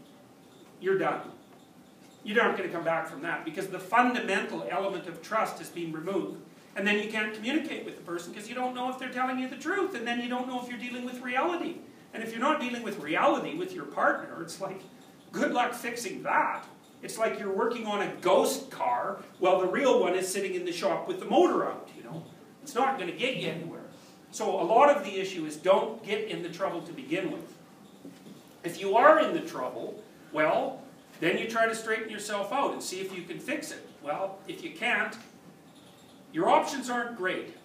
you're 0.80 0.98
done. 0.98 1.20
You're 2.28 2.44
not 2.44 2.58
going 2.58 2.68
to 2.68 2.74
come 2.74 2.84
back 2.84 3.08
from 3.08 3.22
that 3.22 3.42
because 3.46 3.68
the 3.68 3.78
fundamental 3.78 4.68
element 4.70 5.06
of 5.06 5.22
trust 5.22 5.56
has 5.60 5.70
been 5.70 5.92
removed. 5.92 6.42
And 6.76 6.86
then 6.86 7.02
you 7.02 7.10
can't 7.10 7.32
communicate 7.32 7.86
with 7.86 7.96
the 7.96 8.02
person 8.02 8.34
because 8.34 8.50
you 8.50 8.54
don't 8.54 8.74
know 8.74 8.90
if 8.90 8.98
they're 8.98 9.08
telling 9.08 9.38
you 9.38 9.48
the 9.48 9.56
truth, 9.56 9.94
and 9.94 10.06
then 10.06 10.20
you 10.20 10.28
don't 10.28 10.46
know 10.46 10.60
if 10.62 10.68
you're 10.68 10.78
dealing 10.78 11.06
with 11.06 11.22
reality. 11.22 11.76
And 12.12 12.22
if 12.22 12.30
you're 12.30 12.40
not 12.42 12.60
dealing 12.60 12.82
with 12.82 12.98
reality 12.98 13.56
with 13.56 13.72
your 13.72 13.86
partner, 13.86 14.42
it's 14.42 14.60
like, 14.60 14.82
good 15.32 15.52
luck 15.52 15.72
fixing 15.72 16.22
that. 16.24 16.66
It's 17.02 17.16
like 17.16 17.38
you're 17.38 17.50
working 17.50 17.86
on 17.86 18.02
a 18.02 18.12
ghost 18.20 18.70
car 18.70 19.22
while 19.38 19.58
the 19.60 19.66
real 19.66 19.98
one 19.98 20.14
is 20.14 20.30
sitting 20.30 20.52
in 20.52 20.66
the 20.66 20.72
shop 20.72 21.08
with 21.08 21.20
the 21.20 21.24
motor 21.24 21.64
out, 21.64 21.88
you 21.96 22.04
know. 22.04 22.22
It's 22.62 22.74
not 22.74 22.98
going 22.98 23.10
to 23.10 23.16
get 23.16 23.36
you 23.36 23.48
anywhere. 23.48 23.86
So 24.32 24.60
a 24.60 24.64
lot 24.64 24.94
of 24.94 25.02
the 25.02 25.18
issue 25.18 25.46
is 25.46 25.56
don't 25.56 26.04
get 26.04 26.28
in 26.28 26.42
the 26.42 26.50
trouble 26.50 26.82
to 26.82 26.92
begin 26.92 27.32
with. 27.32 27.54
If 28.64 28.78
you 28.82 28.98
are 28.98 29.18
in 29.18 29.32
the 29.32 29.40
trouble, 29.40 30.04
well, 30.30 30.82
then 31.20 31.38
you 31.38 31.48
try 31.48 31.66
to 31.66 31.74
straighten 31.74 32.10
yourself 32.10 32.52
out 32.52 32.72
and 32.72 32.82
see 32.82 33.00
if 33.00 33.16
you 33.16 33.22
can 33.22 33.38
fix 33.38 33.70
it. 33.70 33.86
Well, 34.02 34.38
if 34.46 34.62
you 34.62 34.70
can't, 34.70 35.16
your 36.32 36.48
options 36.48 36.88
aren't 36.88 37.16
great. 37.16 37.56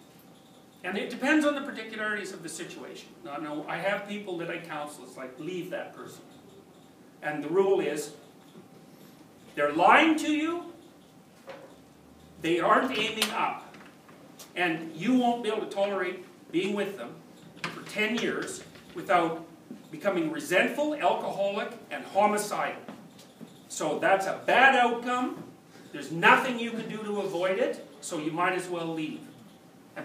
And 0.84 0.98
it 0.98 1.10
depends 1.10 1.46
on 1.46 1.56
the 1.56 1.62
particularities 1.62 2.34
of 2.34 2.44
the 2.44 2.50
situation. 2.50 3.10
Now, 3.24 3.38
no, 3.38 3.66
I 3.68 3.78
have 3.78 4.08
people 4.08 4.38
that 4.40 4.50
I 4.50 4.58
counsel, 4.58 5.06
it's 5.06 5.16
like, 5.16 5.40
leave 5.40 5.70
that 5.70 5.96
person. 5.96 6.24
And 7.22 7.44
the 7.44 7.48
rule 7.48 7.80
is, 7.80 8.12
they're 9.56 9.72
lying 9.72 10.18
to 10.18 10.32
you, 10.32 10.74
they 12.42 12.60
aren't 12.60 12.98
aiming 12.98 13.30
up, 13.32 13.74
and 14.56 14.94
you 14.94 15.14
won't 15.14 15.44
be 15.44 15.50
able 15.50 15.62
to 15.62 15.74
tolerate 15.74 16.26
being 16.52 16.76
with 16.76 16.98
them 16.98 17.16
for 17.62 17.82
10 17.90 18.18
years 18.18 18.64
without 18.94 19.46
becoming 19.90 20.32
resentful, 20.32 20.96
alcoholic, 20.96 21.72
and 21.92 22.04
homicidal. 22.06 22.82
So 23.74 23.98
that's 23.98 24.28
a 24.28 24.40
bad 24.46 24.76
outcome. 24.76 25.44
There's 25.92 26.12
nothing 26.12 26.60
you 26.60 26.70
can 26.70 26.88
do 26.88 26.98
to 26.98 27.22
avoid 27.22 27.58
it, 27.58 27.84
so 28.02 28.20
you 28.20 28.32
might 28.32 28.54
as 28.54 28.70
well 28.70 28.86
leave. 28.86 29.22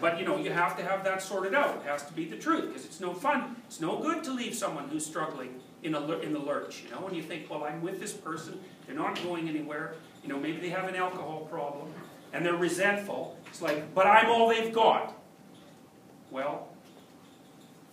But 0.00 0.18
you 0.18 0.24
know, 0.24 0.38
you 0.38 0.50
have 0.50 0.74
to 0.78 0.82
have 0.82 1.04
that 1.04 1.20
sorted 1.20 1.54
out. 1.54 1.76
It 1.76 1.82
has 1.82 2.02
to 2.06 2.14
be 2.14 2.24
the 2.24 2.38
truth, 2.38 2.68
because 2.68 2.86
it's 2.86 2.98
no 2.98 3.12
fun. 3.12 3.56
It's 3.66 3.78
no 3.78 3.98
good 3.98 4.24
to 4.24 4.32
leave 4.32 4.54
someone 4.54 4.88
who's 4.88 5.04
struggling 5.04 5.60
in, 5.82 5.94
a, 5.94 6.00
in 6.20 6.32
the 6.32 6.38
lurch, 6.38 6.82
you 6.82 6.90
know, 6.90 7.02
when 7.02 7.14
you 7.14 7.22
think, 7.22 7.50
well, 7.50 7.64
I'm 7.64 7.82
with 7.82 8.00
this 8.00 8.14
person, 8.14 8.58
they're 8.86 8.96
not 8.96 9.22
going 9.22 9.50
anywhere, 9.50 9.96
you 10.22 10.30
know, 10.30 10.38
maybe 10.38 10.60
they 10.60 10.70
have 10.70 10.88
an 10.88 10.96
alcohol 10.96 11.46
problem, 11.50 11.92
and 12.32 12.46
they're 12.46 12.56
resentful. 12.56 13.36
It's 13.48 13.60
like, 13.60 13.94
but 13.94 14.06
I'm 14.06 14.30
all 14.30 14.48
they've 14.48 14.72
got. 14.72 15.14
Well, 16.30 16.68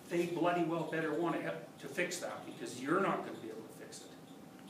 they 0.09 0.28
bloody 0.28 0.63
well 0.63 0.88
better 0.89 1.13
want 1.13 1.36
to, 1.36 1.53
to 1.82 1.93
fix 1.93 2.19
that, 2.19 2.45
because 2.45 2.82
you're 2.82 3.01
not 3.01 3.26
going 3.26 3.36
to 3.36 3.41
be 3.41 3.49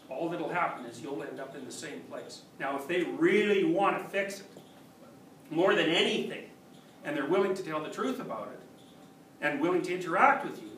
all 0.10 0.30
that'll 0.30 0.50
happen 0.50 0.86
is 0.86 1.02
you'll 1.02 1.24
end 1.24 1.40
up 1.40 1.56
in 1.56 1.66
the 1.66 1.72
same 1.72 2.02
place. 2.02 2.44
Now, 2.60 2.78
if 2.78 2.88
they 2.88 3.04
really 3.04 3.64
want 3.64 3.98
to 3.98 4.10
fix 4.10 4.42
it, 4.42 4.46
more 5.52 5.76
than 5.76 5.90
anything, 5.90 6.46
and 7.04 7.16
they're 7.16 7.28
willing 7.28 7.54
to 7.54 7.64
tell 7.64 7.82
the 7.84 7.90
truth 7.90 8.20
about 8.20 8.50
it, 8.54 8.60
and 9.42 9.60
willing 9.60 9.82
to 9.84 9.94
interact 9.94 10.46
with 10.46 10.62
you, 10.62 10.70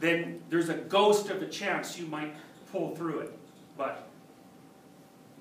then 0.00 0.40
there's 0.50 0.68
a 0.68 0.74
ghost 0.74 1.30
of 1.30 1.42
a 1.42 1.46
chance 1.48 1.98
you 1.98 2.06
might 2.06 2.34
pull 2.70 2.94
through 2.94 3.20
it. 3.20 3.38
But 3.76 4.08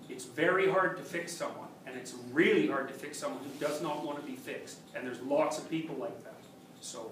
it's 0.09 0.25
very 0.25 0.69
hard 0.69 0.97
to 0.97 1.03
fix 1.03 1.33
someone, 1.33 1.67
and 1.85 1.95
it's 1.95 2.15
really 2.31 2.67
hard 2.67 2.87
to 2.87 2.93
fix 2.93 3.17
someone 3.17 3.43
who 3.43 3.59
does 3.59 3.81
not 3.81 4.03
want 4.05 4.19
to 4.19 4.25
be 4.25 4.35
fixed. 4.35 4.79
And 4.95 5.05
there's 5.05 5.21
lots 5.21 5.57
of 5.57 5.69
people 5.69 5.95
like 5.95 6.23
that. 6.23 6.35
So, 6.81 7.11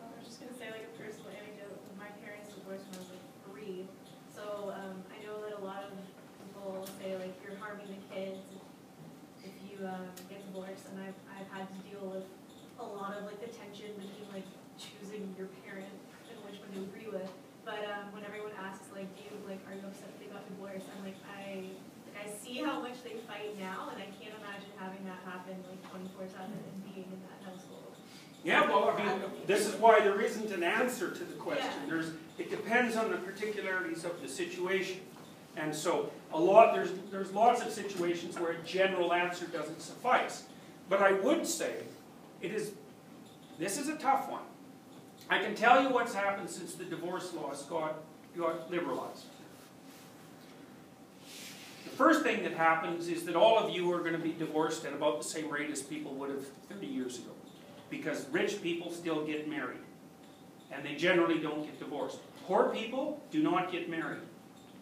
Um, 0.00 0.08
I 0.12 0.18
was 0.18 0.28
just 0.28 0.40
gonna 0.40 0.54
say 0.54 0.70
like 0.70 0.88
a 0.88 1.02
personal 1.02 1.30
anecdote, 1.30 1.76
my 1.98 2.08
parents 2.24 2.48
divorced 2.54 2.84
when 2.88 2.96
I 2.96 3.00
was 3.00 3.10
like 3.10 3.26
three, 3.48 3.86
so, 4.34 4.72
um, 4.74 5.02
I 5.12 5.24
know 5.26 5.40
that 5.42 5.58
a 5.58 5.64
lot 5.64 5.84
of 5.84 5.92
people 6.38 6.86
say 7.02 7.16
like 7.16 7.34
you're 7.44 7.58
harming 7.70 7.94
the 7.94 8.02
kids 8.10 8.42
if 9.46 9.54
you, 9.62 9.86
um, 9.86 10.10
get 10.26 10.42
divorced, 10.50 10.90
and 10.90 10.98
I've, 11.06 11.14
I've 11.30 11.46
had 11.54 11.70
to 11.70 11.78
deal 11.86 12.02
with 12.10 12.26
a 12.82 12.84
lot 12.84 13.14
of 13.14 13.30
like 13.30 13.38
the 13.38 13.46
tension 13.46 13.94
between 13.94 14.26
like 14.34 14.44
choosing 14.74 15.30
your 15.38 15.46
parent 15.62 15.86
and 16.26 16.36
which 16.42 16.58
one 16.58 16.74
to 16.74 16.82
agree 16.90 17.06
with. 17.06 17.30
But, 17.62 17.86
um, 17.86 18.10
when 18.10 18.26
everyone 18.26 18.50
asks 18.58 18.90
like, 18.90 19.06
do 19.14 19.22
you, 19.22 19.36
like, 19.46 19.60
are 19.68 19.76
you 19.76 19.84
upset 19.86 20.10
they 20.18 20.26
got 20.26 20.42
divorced, 20.48 20.88
I'm 20.90 21.04
like, 21.04 21.20
I, 21.30 21.70
like, 22.10 22.16
I 22.18 22.26
see 22.26 22.58
how 22.58 22.80
much 22.80 23.04
they 23.06 23.22
fight 23.30 23.54
now, 23.60 23.92
and 23.94 24.02
I 24.02 24.08
can't 24.18 24.34
imagine 24.34 24.72
having 24.76 25.04
that 25.06 25.22
happen 25.22 25.54
like 25.70 25.78
twenty-four 25.86 26.26
seven 26.26 26.58
and 26.58 26.78
being 26.82 27.06
in 27.06 27.20
that 27.30 27.38
household. 27.46 27.94
yeah, 28.42 28.66
well, 28.66 28.90
I 28.90 28.98
mean, 28.98 29.22
this 29.46 29.68
is 29.68 29.76
why 29.76 30.00
there 30.00 30.20
isn't 30.20 30.50
an 30.50 30.64
answer 30.64 31.12
to 31.12 31.24
the 31.24 31.38
question. 31.38 31.70
Yeah. 31.84 31.88
There's, 31.88 32.10
it 32.36 32.50
depends 32.50 32.96
on 32.96 33.10
the 33.10 33.18
particularities 33.18 34.04
of 34.04 34.20
the 34.20 34.28
situation. 34.28 35.00
And 35.56 35.74
so, 35.74 36.10
a 36.32 36.38
lot, 36.38 36.74
there's, 36.74 36.90
there's 37.10 37.32
lots 37.32 37.62
of 37.62 37.70
situations 37.70 38.38
where 38.38 38.52
a 38.52 38.58
general 38.64 39.12
answer 39.12 39.46
doesn't 39.46 39.80
suffice. 39.80 40.44
But 40.88 41.02
I 41.02 41.12
would 41.12 41.46
say, 41.46 41.74
it 42.40 42.52
is, 42.52 42.72
this 43.58 43.78
is 43.78 43.88
a 43.88 43.96
tough 43.96 44.30
one. 44.30 44.42
I 45.28 45.38
can 45.38 45.54
tell 45.54 45.82
you 45.82 45.90
what's 45.90 46.14
happened 46.14 46.48
since 46.48 46.74
the 46.74 46.84
divorce 46.84 47.32
laws 47.34 47.62
got, 47.64 47.96
got 48.36 48.70
liberalized. 48.70 49.26
The 51.84 51.90
first 51.96 52.22
thing 52.22 52.42
that 52.44 52.54
happens 52.54 53.08
is 53.08 53.24
that 53.24 53.36
all 53.36 53.58
of 53.58 53.70
you 53.70 53.92
are 53.92 54.00
gonna 54.00 54.18
be 54.18 54.32
divorced 54.32 54.84
at 54.84 54.92
about 54.92 55.18
the 55.18 55.28
same 55.28 55.50
rate 55.50 55.70
as 55.70 55.82
people 55.82 56.14
would 56.14 56.30
have 56.30 56.46
thirty 56.68 56.86
years 56.86 57.18
ago. 57.18 57.32
Because 57.90 58.26
rich 58.30 58.62
people 58.62 58.90
still 58.90 59.24
get 59.26 59.48
married, 59.48 59.80
and 60.72 60.84
they 60.84 60.94
generally 60.94 61.38
don't 61.38 61.62
get 61.62 61.78
divorced. 61.78 62.18
Poor 62.46 62.70
people 62.70 63.20
do 63.30 63.42
not 63.42 63.70
get 63.70 63.90
married, 63.90 64.20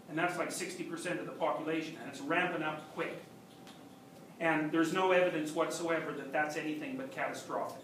and 0.08 0.18
that's 0.18 0.38
like 0.38 0.50
sixty 0.52 0.84
percent 0.84 1.20
of 1.20 1.26
the 1.26 1.32
population, 1.32 1.96
and 2.00 2.10
it's 2.10 2.20
ramping 2.20 2.62
up 2.62 2.94
quick. 2.94 3.22
And 4.40 4.70
there's 4.70 4.92
no 4.92 5.12
evidence 5.12 5.52
whatsoever 5.52 6.12
that 6.12 6.32
that's 6.32 6.56
anything 6.56 6.96
but 6.96 7.10
catastrophic. 7.10 7.82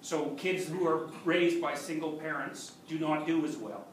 So 0.00 0.30
kids 0.36 0.66
who 0.66 0.86
are 0.86 1.08
raised 1.24 1.60
by 1.60 1.74
single 1.74 2.12
parents 2.12 2.72
do 2.88 2.98
not 2.98 3.26
do 3.26 3.44
as 3.44 3.56
well. 3.56 3.84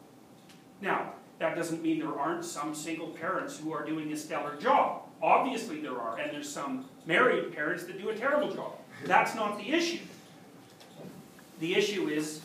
Now, 0.81 1.13
that 1.39 1.55
doesn't 1.55 1.81
mean 1.81 1.99
there 1.99 2.17
aren't 2.17 2.45
some 2.45 2.73
single 2.73 3.07
parents 3.07 3.57
who 3.59 3.73
are 3.73 3.85
doing 3.85 4.11
a 4.13 4.17
stellar 4.17 4.55
job. 4.55 5.01
Obviously 5.21 5.81
there 5.81 5.99
are, 5.99 6.17
and 6.17 6.31
there's 6.31 6.49
some 6.49 6.85
married 7.05 7.53
parents 7.53 7.83
that 7.85 7.99
do 7.99 8.09
a 8.09 8.15
terrible 8.15 8.53
job. 8.53 8.73
That's 9.03 9.35
not 9.35 9.57
the 9.57 9.73
issue. 9.73 9.99
The 11.59 11.75
issue 11.75 12.07
is 12.07 12.41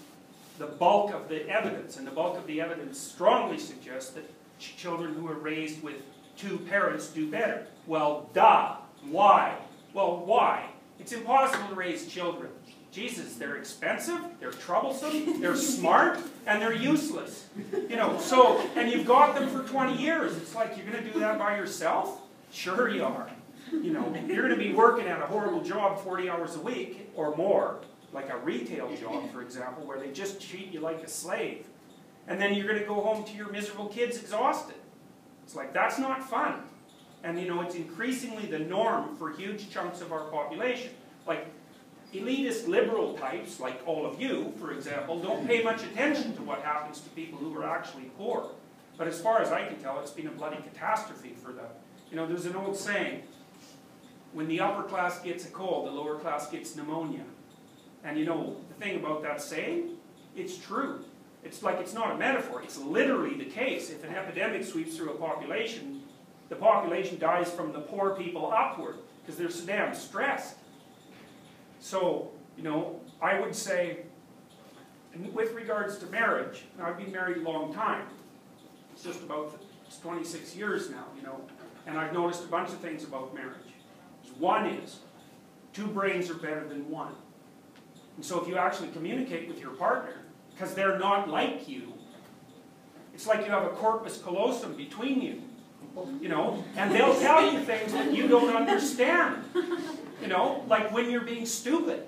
the 0.58 0.66
bulk 0.66 1.12
of 1.12 1.28
the 1.28 1.48
evidence, 1.48 1.96
and 1.96 2.06
the 2.06 2.10
bulk 2.10 2.36
of 2.36 2.46
the 2.46 2.60
evidence 2.60 2.98
strongly 2.98 3.58
suggests 3.58 4.10
that 4.10 4.28
ch- 4.60 4.76
children 4.76 5.14
who 5.14 5.26
are 5.28 5.34
raised 5.34 5.82
with 5.82 5.96
two 6.36 6.58
parents 6.58 7.08
do 7.08 7.28
better. 7.30 7.66
Well, 7.86 8.30
duh. 8.32 8.76
Why? 9.08 9.56
Well, 9.94 10.18
why? 10.24 10.66
It's 10.98 11.12
impossible 11.12 11.68
to 11.68 11.74
raise 11.74 12.06
children. 12.06 12.50
Jesus, 12.92 13.36
they're 13.36 13.56
expensive, 13.56 14.20
they're 14.40 14.50
troublesome, 14.50 15.40
they're 15.40 15.54
smart, 15.76 16.18
and 16.46 16.60
they're 16.60 16.74
useless. 16.74 17.46
You 17.72 17.96
know, 17.96 18.18
so, 18.18 18.58
and 18.74 18.90
you've 18.90 19.06
got 19.06 19.34
them 19.36 19.48
for 19.48 19.66
20 19.68 19.96
years. 19.96 20.36
It's 20.36 20.54
like, 20.54 20.76
you're 20.76 20.86
going 20.90 21.02
to 21.04 21.12
do 21.12 21.20
that 21.20 21.38
by 21.38 21.56
yourself? 21.56 22.20
Sure 22.52 22.88
you 22.88 23.04
are. 23.04 23.30
You 23.70 23.92
know, 23.92 24.12
you're 24.26 24.48
going 24.48 24.58
to 24.58 24.62
be 24.64 24.72
working 24.72 25.06
at 25.06 25.22
a 25.22 25.26
horrible 25.26 25.62
job 25.62 26.00
40 26.02 26.28
hours 26.28 26.56
a 26.56 26.60
week 26.60 27.08
or 27.14 27.36
more, 27.36 27.76
like 28.12 28.28
a 28.28 28.36
retail 28.38 28.92
job, 28.96 29.30
for 29.32 29.42
example, 29.42 29.84
where 29.86 30.00
they 30.00 30.10
just 30.10 30.40
treat 30.42 30.72
you 30.72 30.80
like 30.80 31.00
a 31.04 31.08
slave. 31.08 31.66
And 32.28 32.40
then 32.40 32.54
you're 32.54 32.66
going 32.66 32.78
to 32.78 32.86
go 32.86 33.00
home 33.00 33.24
to 33.24 33.32
your 33.36 33.50
miserable 33.50 33.88
kids 33.88 34.18
exhausted. 34.18 34.76
It's 35.44 35.56
like, 35.56 35.72
that's 35.72 35.98
not 35.98 36.28
fun. 36.28 36.62
And 37.22 37.38
you 37.38 37.48
know, 37.48 37.60
it's 37.60 37.74
increasingly 37.74 38.46
the 38.46 38.58
norm 38.58 39.16
for 39.16 39.30
huge 39.30 39.70
chunks 39.70 40.00
of 40.00 40.12
our 40.12 40.24
population. 40.30 40.92
Like, 41.26 41.46
elitist 42.14 42.66
liberal 42.66 43.14
types, 43.14 43.60
like 43.60 43.80
all 43.86 44.06
of 44.06 44.20
you, 44.20 44.52
for 44.58 44.72
example, 44.72 45.20
don't 45.20 45.46
pay 45.46 45.62
much 45.62 45.82
attention 45.84 46.34
to 46.36 46.42
what 46.42 46.62
happens 46.62 47.00
to 47.00 47.10
people 47.10 47.38
who 47.38 47.56
are 47.58 47.68
actually 47.68 48.10
poor. 48.16 48.50
But 48.96 49.06
as 49.06 49.20
far 49.20 49.40
as 49.40 49.50
I 49.52 49.66
can 49.66 49.76
tell, 49.80 50.00
it's 50.00 50.10
been 50.10 50.26
a 50.26 50.32
bloody 50.32 50.56
catastrophe 50.56 51.34
for 51.40 51.52
them. 51.52 51.66
You 52.10 52.16
know, 52.16 52.26
there's 52.26 52.46
an 52.46 52.56
old 52.56 52.76
saying, 52.76 53.22
when 54.32 54.48
the 54.48 54.60
upper 54.60 54.82
class 54.82 55.20
gets 55.20 55.44
a 55.44 55.50
cold, 55.50 55.86
the 55.86 55.90
lower 55.90 56.18
class 56.18 56.50
gets 56.50 56.76
pneumonia. 56.76 57.24
And 58.04 58.18
you 58.18 58.24
know, 58.24 58.56
the 58.68 58.74
thing 58.74 58.96
about 58.96 59.22
that 59.22 59.40
saying, 59.40 59.96
it's 60.36 60.56
true. 60.56 61.04
It's 61.42 61.62
like 61.62 61.78
it's 61.78 61.94
not 61.94 62.12
a 62.12 62.18
metaphor, 62.18 62.62
it's 62.62 62.78
literally 62.78 63.34
the 63.34 63.46
case. 63.46 63.90
If 63.90 64.04
an 64.04 64.14
epidemic 64.14 64.64
sweeps 64.64 64.96
through 64.96 65.10
a 65.10 65.16
population, 65.16 66.02
the 66.48 66.56
population 66.56 67.18
dies 67.18 67.50
from 67.50 67.72
the 67.72 67.80
poor 67.80 68.14
people 68.14 68.52
upward, 68.52 68.96
because 69.22 69.38
they're 69.38 69.50
so 69.50 69.64
damn 69.64 69.94
stressed. 69.94 70.56
So, 71.78 72.30
you 72.56 72.62
know, 72.62 73.00
I 73.22 73.40
would 73.40 73.54
say, 73.54 74.00
with 75.32 75.52
regards 75.54 75.98
to 75.98 76.06
marriage, 76.06 76.64
I've 76.80 76.98
been 76.98 77.12
married 77.12 77.38
a 77.38 77.40
long 77.40 77.72
time. 77.72 78.06
It's 78.92 79.02
just 79.02 79.22
about 79.22 79.58
it's 79.86 79.98
26 79.98 80.54
years 80.54 80.90
now, 80.90 81.06
you 81.16 81.22
know, 81.22 81.40
and 81.86 81.98
I've 81.98 82.12
noticed 82.12 82.44
a 82.44 82.48
bunch 82.48 82.68
of 82.68 82.78
things 82.78 83.02
about 83.02 83.34
marriage. 83.34 83.56
One 84.38 84.66
is, 84.66 85.00
two 85.72 85.86
brains 85.86 86.30
are 86.30 86.34
better 86.34 86.68
than 86.68 86.88
one. 86.88 87.12
And 88.16 88.24
so 88.24 88.40
if 88.40 88.46
you 88.46 88.56
actually 88.56 88.88
communicate 88.88 89.48
with 89.48 89.58
your 89.58 89.70
partner, 89.70 90.16
because 90.60 90.74
they're 90.74 90.98
not 90.98 91.30
like 91.30 91.66
you, 91.68 91.94
it's 93.14 93.26
like 93.26 93.46
you 93.46 93.50
have 93.50 93.64
a 93.64 93.70
corpus 93.70 94.18
callosum 94.18 94.74
between 94.76 95.22
you, 95.22 95.40
you 96.20 96.28
know, 96.28 96.62
and 96.76 96.94
they'll 96.94 97.18
tell 97.18 97.50
you 97.50 97.60
things 97.60 97.92
that 97.94 98.12
you 98.12 98.28
don't 98.28 98.54
understand. 98.54 99.42
You 99.54 100.28
know, 100.28 100.62
like 100.68 100.92
when 100.92 101.10
you're 101.10 101.22
being 101.22 101.46
stupid, 101.46 102.06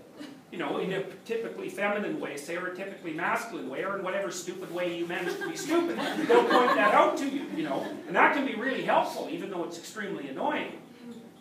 you 0.51 0.59
know, 0.59 0.79
in 0.79 0.93
a 0.93 1.03
typically 1.25 1.71
feminine 1.71 2.21
way, 2.21 2.37
say, 2.37 2.57
or 2.57 2.67
a 2.67 2.77
typically 2.77 3.15
masculine 3.15 3.71
way, 3.71 3.85
or 3.85 3.97
in 3.97 4.05
whatever 4.05 4.31
stupid 4.31 4.71
way 4.75 4.99
you 4.99 5.07
manage 5.07 5.39
to 5.39 5.49
be 5.49 5.57
stupid. 5.57 5.99
They'll 6.29 6.45
point 6.45 6.75
that 6.77 6.93
out 6.93 7.17
to 7.19 7.29
you, 7.29 7.47
you 7.57 7.63
know, 7.63 7.87
and 8.07 8.15
that 8.15 8.35
can 8.35 8.45
be 8.45 8.55
really 8.55 8.83
helpful, 8.83 9.29
even 9.31 9.51
though 9.51 9.65
it's 9.65 9.79
extremely 9.79 10.29
annoying. 10.29 10.73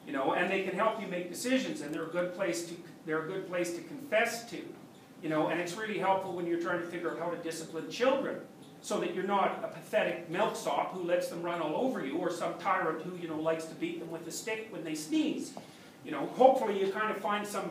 You 0.07 0.13
know, 0.13 0.33
and 0.33 0.49
they 0.49 0.63
can 0.63 0.75
help 0.75 1.01
you 1.01 1.07
make 1.07 1.29
decisions, 1.29 1.81
and 1.81 1.93
they're 1.93 2.05
a 2.05 2.09
good 2.09 2.33
place 2.35 2.65
to 2.67 2.75
they're 3.05 3.23
a 3.23 3.27
good 3.27 3.49
place 3.49 3.75
to 3.75 3.81
confess 3.81 4.49
to. 4.51 4.61
You 5.21 5.29
know, 5.29 5.47
and 5.47 5.59
it's 5.59 5.75
really 5.75 5.99
helpful 5.99 6.33
when 6.33 6.47
you're 6.47 6.61
trying 6.61 6.79
to 6.79 6.87
figure 6.87 7.11
out 7.11 7.19
how 7.19 7.29
to 7.29 7.37
discipline 7.37 7.89
children, 7.89 8.39
so 8.81 8.99
that 8.99 9.13
you're 9.13 9.23
not 9.23 9.61
a 9.63 9.67
pathetic 9.67 10.29
milksop 10.29 10.93
who 10.93 11.03
lets 11.03 11.27
them 11.27 11.43
run 11.43 11.61
all 11.61 11.75
over 11.75 12.03
you, 12.03 12.17
or 12.17 12.31
some 12.31 12.55
tyrant 12.59 13.03
who 13.03 13.15
you 13.17 13.27
know 13.27 13.39
likes 13.39 13.65
to 13.65 13.75
beat 13.75 13.99
them 13.99 14.09
with 14.09 14.27
a 14.27 14.31
stick 14.31 14.67
when 14.71 14.83
they 14.83 14.95
sneeze. 14.95 15.53
You 16.03 16.11
know, 16.11 16.25
hopefully 16.25 16.79
you 16.79 16.91
kind 16.91 17.15
of 17.15 17.21
find 17.21 17.45
some 17.45 17.69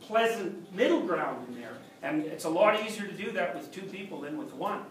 pleasant 0.00 0.72
middle 0.74 1.02
ground 1.02 1.48
in 1.48 1.60
there. 1.60 1.72
And 2.02 2.24
it's 2.24 2.44
a 2.44 2.48
lot 2.50 2.84
easier 2.84 3.06
to 3.06 3.14
do 3.14 3.32
that 3.32 3.54
with 3.54 3.72
two 3.72 3.82
people 3.82 4.20
than 4.20 4.36
with 4.36 4.52
one. 4.54 4.82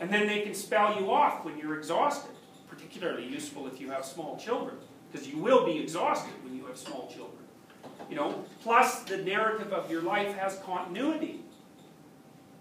And 0.00 0.10
then 0.10 0.26
they 0.26 0.40
can 0.40 0.54
spell 0.54 0.98
you 0.98 1.12
off 1.12 1.44
when 1.44 1.58
you're 1.58 1.78
exhausted. 1.78 2.30
Particularly 2.68 3.26
useful 3.26 3.66
if 3.68 3.80
you 3.80 3.90
have 3.90 4.04
small 4.04 4.36
children, 4.36 4.76
because 5.10 5.28
you 5.28 5.38
will 5.38 5.64
be 5.64 5.78
exhausted 5.78 6.32
when 6.42 6.56
you 6.56 6.66
have 6.66 6.76
small 6.76 7.08
children. 7.14 7.35
You 8.08 8.16
know, 8.16 8.44
plus 8.62 9.00
the 9.02 9.18
narrative 9.18 9.72
of 9.72 9.90
your 9.90 10.02
life 10.02 10.36
has 10.36 10.58
continuity. 10.64 11.40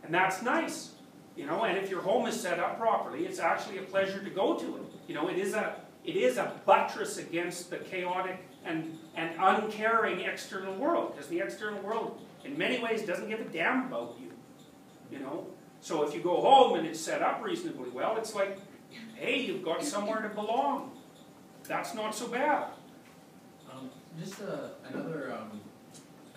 And 0.04 0.14
that's 0.14 0.42
nice. 0.42 0.92
You 1.36 1.46
know, 1.46 1.64
and 1.64 1.78
if 1.78 1.90
your 1.90 2.02
home 2.02 2.28
is 2.28 2.40
set 2.40 2.60
up 2.60 2.80
properly, 2.80 3.26
it's 3.26 3.40
actually 3.40 3.78
a 3.78 3.84
pleasure 3.84 4.24
to 4.24 4.30
go 4.30 4.58
to 4.58 4.78
it. 4.78 4.84
You 5.08 5.16
know, 5.16 5.28
it 5.28 5.38
is 5.38 5.54
a 5.54 5.76
it 6.06 6.16
is 6.16 6.38
a 6.38 6.54
buttress 6.66 7.18
against 7.18 7.72
the 7.72 7.78
chaotic 7.78 8.38
and, 8.64 8.98
and 9.16 9.32
uncaring 9.40 10.22
external 10.22 10.76
world, 10.76 11.14
because 11.14 11.28
the 11.30 11.40
external 11.40 11.82
world, 11.82 12.22
in 12.44 12.58
many 12.58 12.80
ways, 12.80 13.02
doesn't 13.04 13.28
give 13.28 13.40
a 13.40 13.46
damn 13.46 13.88
about 13.88 14.16
you. 14.22 14.32
You 15.12 15.24
know? 15.24 15.48
So 15.82 16.04
if 16.08 16.14
you 16.14 16.22
go 16.22 16.42
home 16.42 16.78
and 16.78 16.88
it's 16.88 17.00
set 17.00 17.22
up 17.22 17.44
reasonably 17.44 17.90
well, 17.90 18.18
it's 18.18 18.36
like, 18.36 18.60
hey, 19.16 19.42
you've 19.42 19.64
got 19.64 19.84
somewhere 19.84 20.22
to 20.22 20.30
belong. 20.30 20.92
That's 21.68 21.96
not 21.96 22.14
so 22.14 22.28
bad. 22.28 22.68
Just 24.20 24.42
uh, 24.42 24.70
another 24.90 25.34
um, 25.38 25.60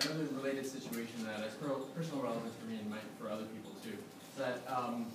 another 0.01 0.25
related 0.35 0.67
situation 0.67 1.25
that 1.25 1.41
has 1.41 1.53
personal 1.55 2.23
relevance 2.23 2.55
for 2.61 2.67
me 2.67 2.79
and 2.79 2.91
might 2.91 3.01
for 3.21 3.31
other 3.31 3.45
people 3.45 3.73
too. 3.83 3.97
That 4.37 4.63
um, 4.69 5.07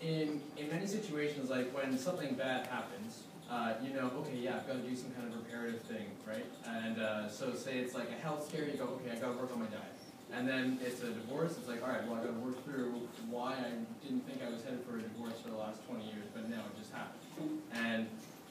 in 0.00 0.40
in 0.56 0.70
many 0.70 0.86
situations, 0.86 1.50
like 1.50 1.74
when 1.76 1.98
something 1.98 2.34
bad 2.34 2.66
happens, 2.66 3.22
uh, 3.50 3.74
you 3.82 3.94
know, 3.94 4.10
okay, 4.20 4.36
yeah, 4.36 4.56
I've 4.56 4.66
got 4.66 4.74
to 4.74 4.88
do 4.88 4.94
some 4.94 5.10
kind 5.12 5.26
of 5.28 5.36
reparative 5.36 5.80
thing, 5.82 6.06
right? 6.26 6.44
And 6.66 7.00
uh, 7.00 7.28
so 7.28 7.54
say 7.54 7.78
it's 7.78 7.94
like 7.94 8.10
a 8.10 8.22
health 8.22 8.48
scare, 8.48 8.68
you 8.68 8.76
go, 8.76 9.00
okay, 9.00 9.16
I 9.16 9.20
got 9.20 9.32
to 9.32 9.38
work 9.38 9.52
on 9.52 9.60
my 9.60 9.66
diet. 9.66 9.84
And 10.30 10.46
then 10.46 10.78
it's 10.84 11.02
a 11.02 11.06
divorce, 11.06 11.56
it's 11.56 11.68
like, 11.68 11.82
all 11.82 11.88
right, 11.88 12.06
well, 12.06 12.20
I 12.20 12.24
got 12.24 12.34
to 12.34 12.40
work 12.40 12.62
through 12.64 13.00
why 13.30 13.54
I 13.54 13.72
didn't 14.04 14.28
think 14.28 14.42
I 14.46 14.50
was 14.50 14.62
headed 14.62 14.84
for 14.84 14.98
a 14.98 15.00
divorce 15.00 15.40
for 15.42 15.48
the 15.48 15.56
last 15.56 15.80
20 15.88 16.04
years, 16.04 16.28
but 16.34 16.50
now 16.50 16.60
it 16.68 16.78
just 16.78 16.92
happened. 16.92 17.62
And, 17.72 18.06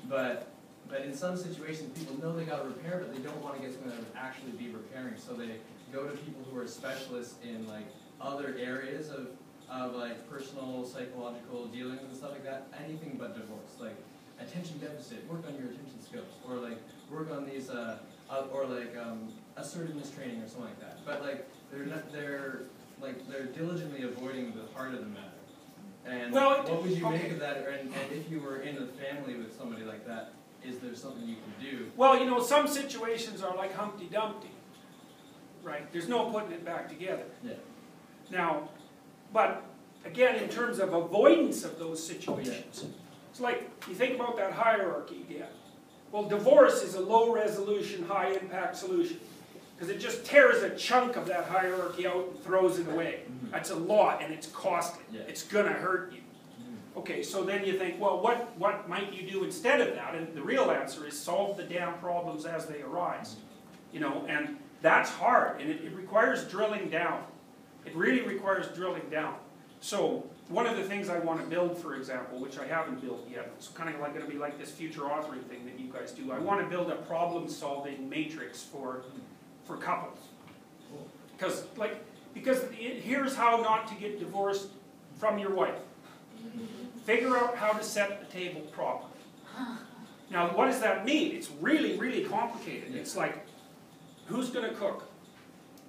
but, 0.09 0.49
but 0.89 1.01
in 1.01 1.13
some 1.13 1.37
situations, 1.37 1.97
people 1.97 2.19
know 2.19 2.35
they 2.35 2.45
got 2.45 2.63
to 2.63 2.67
repair, 2.67 2.99
but 2.99 3.13
they 3.13 3.21
don't 3.21 3.41
want 3.41 3.55
to 3.55 3.61
get 3.61 3.73
that 3.85 3.97
would 3.97 4.05
actually 4.15 4.51
be 4.51 4.69
repairing. 4.69 5.15
So 5.17 5.33
they 5.33 5.57
go 5.91 6.05
to 6.07 6.15
people 6.17 6.43
who 6.49 6.59
are 6.59 6.67
specialists 6.67 7.35
in 7.43 7.67
like 7.67 7.85
other 8.21 8.55
areas 8.59 9.09
of, 9.09 9.29
of 9.69 9.95
like 9.95 10.29
personal 10.29 10.85
psychological 10.85 11.65
dealings 11.67 12.01
and 12.03 12.15
stuff 12.15 12.31
like 12.31 12.43
that. 12.43 12.67
Anything 12.83 13.17
but 13.19 13.35
divorce, 13.35 13.75
like 13.79 13.95
attention 14.39 14.77
deficit, 14.79 15.27
work 15.29 15.43
on 15.47 15.53
your 15.55 15.71
attention 15.71 16.01
skills, 16.01 16.27
or 16.47 16.55
like 16.55 16.77
work 17.11 17.31
on 17.31 17.45
these, 17.45 17.69
uh, 17.69 17.97
uh, 18.29 18.43
or 18.51 18.65
like 18.65 18.95
um, 18.97 19.29
assertiveness 19.55 20.11
training 20.11 20.41
or 20.41 20.47
something 20.47 20.65
like 20.65 20.79
that. 20.79 21.05
But 21.05 21.21
like 21.21 21.47
they're 21.71 21.85
not, 21.85 22.11
they're 22.11 22.61
like 23.01 23.27
they're 23.29 23.45
diligently 23.45 24.03
avoiding 24.03 24.53
the 24.53 24.71
heart 24.75 24.93
of 24.93 24.99
the 25.01 25.07
matter. 25.07 25.23
And 26.05 26.31
Well, 26.31 26.63
what 26.63 26.83
would 26.83 26.91
you 26.91 27.05
okay. 27.05 27.23
make 27.23 27.31
of 27.31 27.39
that? 27.39 27.57
And, 27.57 27.93
and 27.93 28.11
if 28.11 28.31
you 28.31 28.39
were 28.39 28.61
in 28.61 28.77
a 28.77 28.87
family 28.87 29.35
with 29.35 29.57
somebody 29.57 29.83
like 29.83 30.07
that, 30.07 30.31
is 30.65 30.79
there 30.79 30.95
something 30.95 31.27
you 31.27 31.35
can 31.35 31.69
do? 31.71 31.91
Well, 31.95 32.17
you 32.17 32.25
know, 32.25 32.41
some 32.41 32.67
situations 32.67 33.41
are 33.41 33.55
like 33.55 33.73
Humpty 33.73 34.05
Dumpty, 34.05 34.49
right? 35.63 35.91
There's 35.91 36.07
no 36.09 36.29
putting 36.29 36.51
it 36.51 36.65
back 36.65 36.89
together. 36.89 37.23
Yeah. 37.43 37.53
Now, 38.31 38.69
but 39.33 39.63
again, 40.05 40.35
in 40.35 40.49
terms 40.49 40.79
of 40.79 40.93
avoidance 40.93 41.63
of 41.63 41.79
those 41.79 42.05
situations, 42.05 42.85
it's 43.31 43.39
like 43.39 43.69
you 43.87 43.93
think 43.95 44.15
about 44.15 44.37
that 44.37 44.51
hierarchy 44.53 45.23
again. 45.29 45.47
Well, 46.11 46.23
divorce 46.23 46.83
is 46.83 46.95
a 46.95 47.01
low 47.01 47.33
resolution, 47.33 48.03
high 48.03 48.29
impact 48.31 48.77
solution 48.77 49.19
because 49.75 49.89
it 49.93 49.99
just 49.99 50.25
tears 50.25 50.63
a 50.63 50.75
chunk 50.75 51.15
of 51.17 51.27
that 51.27 51.45
hierarchy 51.45 52.07
out 52.07 52.29
and 52.31 52.43
throws 52.43 52.79
it 52.79 52.87
away. 52.87 53.21
Mhm. 53.29 53.51
That's 53.51 53.69
a 53.69 53.75
lot 53.75 54.23
and 54.23 54.33
it's 54.33 54.47
costly. 54.47 55.03
Yeah. 55.11 55.21
It's 55.27 55.43
gonna 55.43 55.73
hurt 55.73 56.11
you. 56.13 56.21
Okay, 56.97 57.21
so 57.21 57.43
then 57.43 57.63
you 57.63 57.77
think, 57.77 58.01
well, 58.01 58.19
what, 58.19 58.57
what 58.57 58.89
might 58.89 59.13
you 59.13 59.29
do 59.29 59.43
instead 59.43 59.81
of 59.81 59.93
that? 59.93 60.15
And 60.15 60.33
the 60.33 60.41
real 60.41 60.71
answer 60.71 61.05
is 61.05 61.17
solve 61.17 61.55
the 61.55 61.63
damn 61.63 61.93
problems 61.99 62.45
as 62.45 62.65
they 62.65 62.81
arise. 62.81 63.35
You 63.93 63.99
know, 63.99 64.25
and 64.27 64.57
that's 64.81 65.09
hard, 65.09 65.61
and 65.61 65.69
it, 65.69 65.83
it 65.83 65.95
requires 65.95 66.45
drilling 66.45 66.89
down. 66.89 67.23
It 67.85 67.95
really 67.95 68.21
requires 68.21 68.67
drilling 68.75 69.07
down. 69.11 69.35
So, 69.79 70.25
one 70.49 70.65
of 70.65 70.75
the 70.75 70.83
things 70.83 71.09
I 71.09 71.19
want 71.19 71.39
to 71.41 71.47
build, 71.47 71.77
for 71.77 71.95
example, 71.95 72.39
which 72.39 72.57
I 72.57 72.65
haven't 72.65 73.01
built 73.01 73.27
yet, 73.29 73.51
it's 73.57 73.67
kind 73.67 73.93
of 73.93 73.99
like 74.01 74.13
going 74.13 74.25
to 74.25 74.31
be 74.31 74.39
like 74.39 74.57
this 74.57 74.71
future 74.71 75.01
authoring 75.01 75.43
thing 75.43 75.65
that 75.65 75.79
you 75.79 75.91
guys 75.91 76.11
do. 76.11 76.31
I 76.31 76.39
want 76.39 76.61
to 76.61 76.67
build 76.67 76.89
a 76.89 76.95
problem-solving 76.95 78.09
matrix 78.09 78.63
for, 78.63 79.03
for 79.65 79.77
couples. 79.77 80.19
Because, 81.37 81.65
like, 81.75 82.03
because 82.33 82.63
it, 82.71 83.01
here's 83.03 83.35
how 83.35 83.57
not 83.57 83.87
to 83.87 83.95
get 83.95 84.19
divorced 84.19 84.69
from 85.19 85.37
your 85.37 85.53
wife. 85.53 85.75
Figure 87.07 87.37
out 87.37 87.55
how 87.55 87.71
to 87.71 87.81
set 87.81 88.19
the 88.19 88.25
table 88.37 88.59
properly. 88.73 89.13
Now, 90.29 90.49
what 90.49 90.65
does 90.65 90.81
that 90.81 91.05
mean? 91.05 91.33
It's 91.33 91.49
really, 91.61 91.97
really 91.97 92.25
complicated. 92.25 92.93
It's 92.93 93.15
like, 93.15 93.47
who's 94.25 94.49
going 94.49 94.69
to 94.69 94.75
cook? 94.75 95.09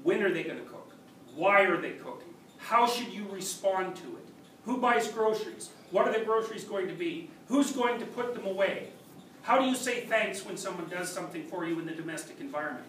When 0.04 0.22
are 0.22 0.32
they 0.32 0.44
going 0.44 0.60
to 0.60 0.64
cook? 0.64 0.92
Why 1.34 1.62
are 1.62 1.76
they 1.80 1.94
cooking? 1.94 2.32
How 2.58 2.86
should 2.86 3.08
you 3.08 3.26
respond 3.32 3.96
to 3.96 4.04
it? 4.04 4.28
Who 4.64 4.76
buys 4.76 5.08
groceries? 5.08 5.70
What 5.90 6.06
are 6.06 6.16
the 6.16 6.24
groceries 6.24 6.62
going 6.62 6.86
to 6.86 6.94
be? 6.94 7.28
Who's 7.48 7.72
going 7.72 7.98
to 7.98 8.06
put 8.06 8.32
them 8.32 8.46
away? 8.46 8.90
How 9.42 9.58
do 9.58 9.64
you 9.64 9.74
say 9.74 10.06
thanks 10.06 10.46
when 10.46 10.56
someone 10.56 10.88
does 10.88 11.12
something 11.12 11.42
for 11.48 11.66
you 11.66 11.80
in 11.80 11.86
the 11.86 11.94
domestic 11.94 12.38
environment? 12.38 12.86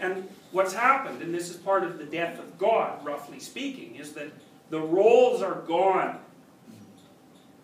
And 0.00 0.28
what's 0.52 0.74
happened, 0.74 1.22
and 1.22 1.32
this 1.32 1.48
is 1.48 1.56
part 1.56 1.82
of 1.82 1.96
the 1.96 2.04
death 2.04 2.38
of 2.38 2.58
God, 2.58 3.02
roughly 3.06 3.40
speaking, 3.40 3.96
is 3.96 4.12
that 4.12 4.32
the 4.68 4.80
roles 4.80 5.40
are 5.40 5.62
gone. 5.62 6.18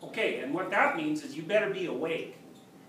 Okay, 0.05 0.41
and 0.41 0.53
what 0.53 0.71
that 0.71 0.97
means 0.97 1.25
is 1.25 1.37
you 1.37 1.43
better 1.43 1.71
be 1.71 1.87
awake. 1.87 2.37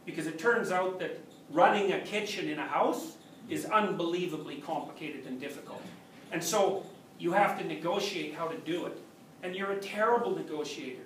Because 0.06 0.28
it 0.28 0.38
turns 0.38 0.72
out 0.72 1.00
that 1.00 1.20
running 1.50 1.94
a 1.94 2.00
kitchen 2.02 2.50
in 2.50 2.60
a 2.60 2.68
house 2.68 3.16
is 3.50 3.66
unbelievably 3.66 4.58
complicated 4.58 5.26
and 5.26 5.40
difficult. 5.40 5.82
And 6.32 6.44
so 6.44 6.86
you 7.18 7.32
have 7.32 7.58
to 7.60 7.66
negotiate 7.66 8.36
how 8.36 8.48
to 8.48 8.58
do 8.60 8.86
it. 8.86 9.02
And 9.44 9.56
you're 9.56 9.72
a 9.72 9.80
terrible 9.80 10.36
negotiator. 10.36 11.04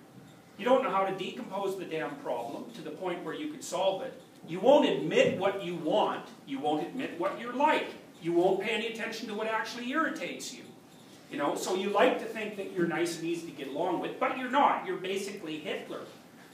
You 0.57 0.65
don't 0.65 0.83
know 0.83 0.89
how 0.89 1.05
to 1.05 1.15
decompose 1.15 1.77
the 1.77 1.85
damn 1.85 2.15
problem 2.17 2.65
to 2.73 2.81
the 2.81 2.91
point 2.91 3.23
where 3.23 3.33
you 3.33 3.49
could 3.51 3.63
solve 3.63 4.01
it. 4.01 4.19
You 4.47 4.59
won't 4.59 4.89
admit 4.89 5.37
what 5.37 5.63
you 5.63 5.75
want. 5.75 6.25
You 6.47 6.59
won't 6.59 6.85
admit 6.85 7.19
what 7.19 7.39
you're 7.39 7.53
like. 7.53 7.87
You 8.21 8.33
won't 8.33 8.61
pay 8.61 8.71
any 8.71 8.87
attention 8.87 9.27
to 9.27 9.33
what 9.33 9.47
actually 9.47 9.89
irritates 9.91 10.53
you. 10.53 10.63
You 11.31 11.37
know, 11.37 11.55
so 11.55 11.75
you 11.75 11.89
like 11.89 12.19
to 12.19 12.25
think 12.25 12.57
that 12.57 12.71
you're 12.71 12.87
nice 12.87 13.17
and 13.17 13.25
easy 13.25 13.51
to 13.51 13.53
get 13.53 13.67
along 13.67 13.99
with, 13.99 14.19
but 14.19 14.37
you're 14.37 14.49
not. 14.49 14.85
You're 14.85 14.97
basically 14.97 15.59
Hitler. 15.59 16.01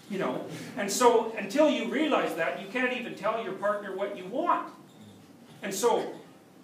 You 0.10 0.20
know, 0.20 0.46
and 0.78 0.92
so 0.92 1.34
until 1.36 1.68
you 1.68 1.90
realize 1.90 2.36
that, 2.36 2.62
you 2.62 2.68
can't 2.68 2.94
even 2.94 3.16
tell 3.16 3.44
your 3.44 3.54
partner 3.54 3.96
what 3.96 4.16
you 4.16 4.26
want. 4.28 4.72
And 5.64 5.74
so 5.74 6.14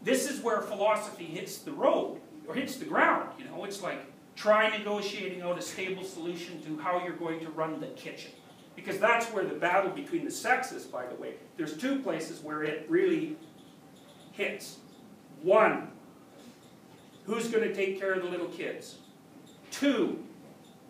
this 0.04 0.30
is 0.30 0.42
where 0.42 0.62
philosophy 0.62 1.26
hits 1.26 1.60
the 1.60 1.72
road 1.72 2.20
or 2.48 2.54
hits 2.54 2.76
the 2.76 2.86
ground. 2.86 3.30
You 3.40 3.46
know, 3.46 3.64
it's 3.64 3.82
like 3.82 4.00
try 4.36 4.70
negotiating 4.78 5.42
out 5.42 5.58
a 5.58 5.62
stable 5.62 6.04
solution 6.04 6.62
to 6.64 6.78
how 6.78 7.04
you're 7.04 7.16
going 7.16 7.40
to 7.40 7.50
run 7.50 7.80
the 7.80 7.88
kitchen. 7.88 8.32
Because 8.76 9.00
that's 9.00 9.26
where 9.28 9.44
the 9.44 9.56
battle 9.56 9.92
between 9.92 10.24
the 10.24 10.32
sexes, 10.32 10.86
by 10.86 11.06
the 11.06 11.16
way, 11.16 11.34
there's 11.58 11.76
two 11.76 12.00
places 12.00 12.42
where 12.42 12.64
it 12.64 12.86
really 12.90 13.36
hits. 14.32 14.78
One, 15.42 15.90
who's 17.26 17.48
going 17.48 17.64
to 17.68 17.74
take 17.74 18.00
care 18.00 18.14
of 18.14 18.24
the 18.24 18.30
little 18.30 18.48
kids? 18.48 18.96
Two, 19.72 20.24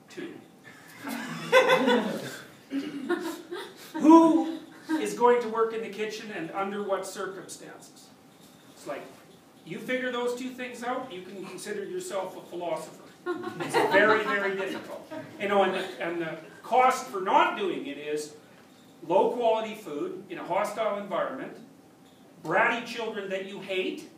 two. 0.09 0.33
Who 3.93 4.59
is 4.99 5.13
going 5.13 5.41
to 5.41 5.49
work 5.49 5.73
in 5.73 5.81
the 5.81 5.89
kitchen 5.89 6.31
and 6.31 6.51
under 6.51 6.83
what 6.83 7.05
circumstances? 7.05 8.07
It's 8.73 8.87
like, 8.87 9.03
you 9.65 9.77
figure 9.77 10.11
those 10.11 10.39
two 10.39 10.49
things 10.49 10.83
out, 10.83 11.11
you 11.11 11.21
can 11.21 11.45
consider 11.45 11.85
yourself 11.85 12.37
a 12.37 12.41
philosopher. 12.49 13.03
It's 13.59 13.75
very, 13.91 14.23
very 14.23 14.55
difficult. 14.55 15.11
You 15.39 15.47
know, 15.49 15.63
and 15.63 15.73
the, 15.73 16.03
and 16.03 16.21
the 16.21 16.37
cost 16.63 17.07
for 17.07 17.21
not 17.21 17.57
doing 17.57 17.85
it 17.85 17.97
is 17.97 18.33
low 19.07 19.31
quality 19.31 19.75
food 19.75 20.23
in 20.29 20.39
a 20.39 20.43
hostile 20.43 20.97
environment, 20.97 21.57
bratty 22.43 22.85
children 22.85 23.29
that 23.29 23.45
you 23.45 23.59
hate, 23.59 24.09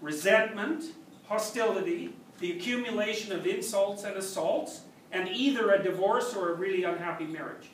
resentment, 0.00 0.84
hostility, 1.28 2.14
the 2.38 2.52
accumulation 2.52 3.32
of 3.32 3.46
insults 3.46 4.04
and 4.04 4.16
assaults, 4.16 4.82
and 5.12 5.28
either 5.28 5.70
a 5.72 5.82
divorce 5.82 6.34
or 6.34 6.50
a 6.50 6.54
really 6.54 6.84
unhappy 6.84 7.24
marriage. 7.26 7.68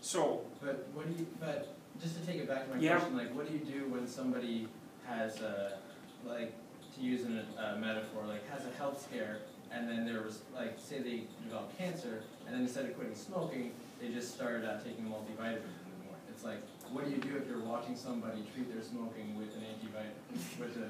So, 0.00 0.42
But 0.62 0.88
what 0.94 1.06
do 1.06 1.12
you, 1.18 1.26
but 1.40 1.76
just 2.00 2.18
to 2.20 2.26
take 2.26 2.36
it 2.40 2.48
back 2.48 2.68
to 2.68 2.74
my 2.74 2.80
Yeah. 2.80 2.96
question, 2.98 3.16
like 3.16 3.34
what 3.34 3.46
do 3.46 3.52
you 3.52 3.60
do 3.64 3.88
when 3.88 4.06
somebody 4.06 4.68
has 5.06 5.40
a, 5.40 5.78
like, 6.26 6.52
to 6.94 7.00
use 7.00 7.24
an, 7.24 7.44
a 7.58 7.76
metaphor, 7.76 8.24
like 8.26 8.48
has 8.48 8.64
a 8.66 8.70
health 8.78 9.02
scare 9.02 9.38
and 9.70 9.88
then 9.88 10.06
there 10.06 10.22
was, 10.22 10.40
like, 10.54 10.78
say 10.78 11.00
they 11.00 11.24
develop 11.44 11.76
cancer 11.76 12.22
and 12.46 12.54
then 12.54 12.62
instead 12.62 12.86
of 12.86 12.96
quitting 12.96 13.14
smoking, 13.14 13.72
they 14.00 14.08
just 14.08 14.34
started 14.34 14.64
uh, 14.64 14.78
taking 14.80 15.04
multivitamins 15.04 15.66
in 15.66 15.90
the 15.98 16.04
morning. 16.06 16.24
It's 16.30 16.44
like, 16.44 16.62
what 16.92 17.04
do 17.04 17.10
you 17.10 17.18
do 17.18 17.36
if 17.36 17.46
you're 17.48 17.60
watching 17.60 17.96
somebody 17.96 18.42
treat 18.54 18.72
their 18.72 18.82
smoking 18.82 19.36
with 19.36 19.54
an 19.56 19.62
antivitamin, 19.62 20.58
with 20.58 20.76
a 20.78 20.88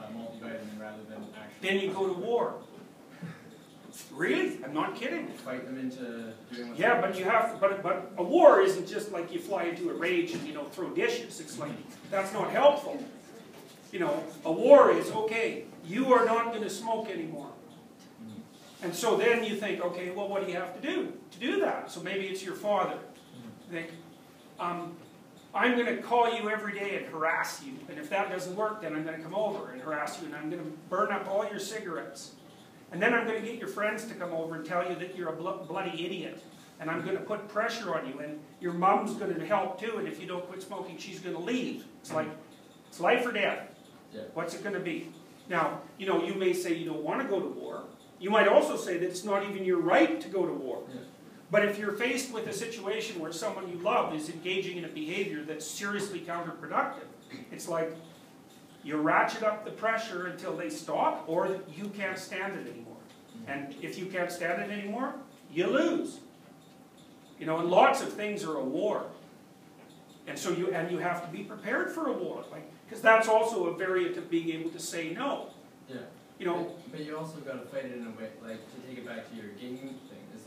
uh, 0.00 0.06
multivitamin 0.16 0.80
rather 0.80 1.02
than 1.08 1.24
actually 1.38 1.68
then 1.68 1.80
you 1.80 1.92
go 1.92 2.06
to 2.06 2.14
war. 2.14 2.54
Really? 4.12 4.58
I'm 4.64 4.72
not 4.72 4.94
kidding. 4.96 5.28
fight 5.28 5.64
them 5.66 5.78
into 5.78 6.32
doing 6.54 6.74
Yeah, 6.76 7.00
but 7.00 7.18
you 7.18 7.24
have, 7.24 7.60
but, 7.60 7.82
but 7.82 8.12
a 8.18 8.22
war 8.22 8.60
isn't 8.60 8.88
just 8.88 9.12
like 9.12 9.32
you 9.32 9.38
fly 9.40 9.64
into 9.64 9.90
a 9.90 9.94
rage 9.94 10.32
and, 10.32 10.46
you 10.46 10.54
know, 10.54 10.64
throw 10.64 10.90
dishes. 10.90 11.40
It's 11.40 11.58
like, 11.58 11.72
that's 12.10 12.32
not 12.32 12.50
helpful. 12.50 13.02
You 13.92 14.00
know, 14.00 14.24
a 14.44 14.52
war 14.52 14.92
is, 14.92 15.10
okay, 15.10 15.64
you 15.84 16.12
are 16.12 16.24
not 16.24 16.46
going 16.52 16.62
to 16.62 16.70
smoke 16.70 17.10
anymore. 17.10 17.50
And 18.82 18.94
so 18.94 19.16
then 19.16 19.44
you 19.44 19.56
think, 19.56 19.82
okay, 19.82 20.10
well, 20.10 20.28
what 20.28 20.44
do 20.44 20.50
you 20.50 20.56
have 20.56 20.80
to 20.80 20.86
do 20.86 21.12
to 21.32 21.38
do 21.38 21.60
that? 21.60 21.90
So 21.90 22.00
maybe 22.00 22.26
it's 22.26 22.42
your 22.42 22.54
father. 22.54 22.98
You 23.66 23.76
think, 23.76 23.90
um, 24.58 24.96
I'm 25.54 25.74
going 25.74 25.86
to 25.96 26.02
call 26.02 26.32
you 26.32 26.48
every 26.48 26.72
day 26.72 26.96
and 26.96 27.06
harass 27.06 27.62
you. 27.64 27.72
And 27.88 27.98
if 27.98 28.08
that 28.10 28.30
doesn't 28.30 28.54
work, 28.54 28.82
then 28.82 28.94
I'm 28.94 29.04
going 29.04 29.16
to 29.16 29.22
come 29.22 29.34
over 29.34 29.70
and 29.70 29.80
harass 29.80 30.20
you 30.20 30.26
and 30.26 30.36
I'm 30.36 30.48
going 30.48 30.62
to 30.62 30.70
burn 30.88 31.10
up 31.10 31.26
all 31.28 31.48
your 31.48 31.58
cigarettes. 31.58 32.32
And 32.92 33.02
then 33.02 33.14
I'm 33.14 33.26
going 33.26 33.40
to 33.40 33.46
get 33.46 33.58
your 33.58 33.68
friends 33.68 34.04
to 34.06 34.14
come 34.14 34.32
over 34.32 34.54
and 34.56 34.64
tell 34.64 34.88
you 34.88 34.94
that 34.96 35.16
you're 35.16 35.28
a 35.28 35.36
blo- 35.36 35.64
bloody 35.68 36.04
idiot. 36.04 36.42
And 36.80 36.90
I'm 36.90 37.02
going 37.04 37.16
to 37.16 37.22
put 37.22 37.48
pressure 37.48 37.94
on 37.94 38.06
you. 38.08 38.20
And 38.20 38.40
your 38.60 38.72
mom's 38.72 39.14
going 39.14 39.34
to 39.34 39.46
help 39.46 39.80
too. 39.80 39.96
And 39.98 40.08
if 40.08 40.20
you 40.20 40.26
don't 40.26 40.46
quit 40.48 40.62
smoking, 40.62 40.96
she's 40.98 41.20
going 41.20 41.34
to 41.34 41.42
leave. 41.42 41.84
It's 42.00 42.12
like, 42.12 42.28
it's 42.88 43.00
life 43.00 43.26
or 43.26 43.32
death. 43.32 43.68
Yeah. 44.14 44.22
What's 44.34 44.54
it 44.54 44.62
going 44.62 44.74
to 44.74 44.80
be? 44.80 45.12
Now, 45.48 45.80
you 45.98 46.06
know, 46.06 46.24
you 46.24 46.34
may 46.34 46.52
say 46.52 46.74
you 46.74 46.86
don't 46.86 47.02
want 47.02 47.20
to 47.22 47.28
go 47.28 47.40
to 47.40 47.48
war. 47.48 47.84
You 48.18 48.30
might 48.30 48.48
also 48.48 48.76
say 48.76 48.98
that 48.98 49.06
it's 49.06 49.24
not 49.24 49.48
even 49.48 49.64
your 49.64 49.80
right 49.80 50.20
to 50.20 50.28
go 50.28 50.46
to 50.46 50.52
war. 50.52 50.82
Yeah. 50.92 51.00
But 51.50 51.64
if 51.64 51.78
you're 51.78 51.92
faced 51.92 52.32
with 52.32 52.46
a 52.46 52.52
situation 52.52 53.20
where 53.20 53.32
someone 53.32 53.68
you 53.68 53.78
love 53.78 54.14
is 54.14 54.28
engaging 54.28 54.78
in 54.78 54.84
a 54.84 54.88
behavior 54.88 55.42
that's 55.42 55.66
seriously 55.66 56.20
counterproductive, 56.20 57.08
it's 57.50 57.68
like 57.68 57.92
you 58.84 58.96
ratchet 58.96 59.42
up 59.42 59.64
the 59.64 59.70
pressure 59.72 60.28
until 60.28 60.56
they 60.56 60.70
stop, 60.70 61.24
or 61.26 61.58
you 61.76 61.88
can't 61.88 62.18
stand 62.18 62.54
it 62.54 62.70
anymore. 62.70 62.96
And 63.46 63.74
if 63.82 63.98
you 63.98 64.06
can't 64.06 64.30
stand 64.30 64.62
it 64.62 64.70
anymore, 64.70 65.14
you 65.52 65.66
lose. 65.66 66.20
You 67.38 67.46
know, 67.46 67.58
and 67.58 67.70
lots 67.70 68.00
of 68.02 68.12
things 68.12 68.44
are 68.44 68.56
a 68.56 68.64
war. 68.64 69.06
And 70.26 70.38
so 70.38 70.50
you 70.50 70.72
and 70.72 70.90
you 70.90 70.98
have 70.98 71.24
to 71.24 71.36
be 71.36 71.42
prepared 71.42 71.90
for 71.90 72.08
a 72.08 72.12
war, 72.12 72.44
like 72.52 72.70
because 72.86 73.02
that's 73.02 73.28
also 73.28 73.66
a 73.66 73.76
variant 73.76 74.16
of 74.16 74.30
being 74.30 74.50
able 74.50 74.70
to 74.70 74.78
say 74.78 75.10
no. 75.10 75.48
Yeah. 75.88 75.96
You 76.38 76.46
know, 76.46 76.74
But, 76.84 76.92
but 76.92 77.00
you 77.04 77.16
also 77.18 77.38
gotta 77.38 77.66
fight 77.66 77.86
it 77.86 77.96
in 77.96 78.06
a 78.06 78.10
way, 78.10 78.30
like, 78.42 78.60
to 78.74 78.88
take 78.88 78.98
it 78.98 79.06
back 79.06 79.28
to 79.28 79.36
your 79.36 79.48
gaming 79.60 79.98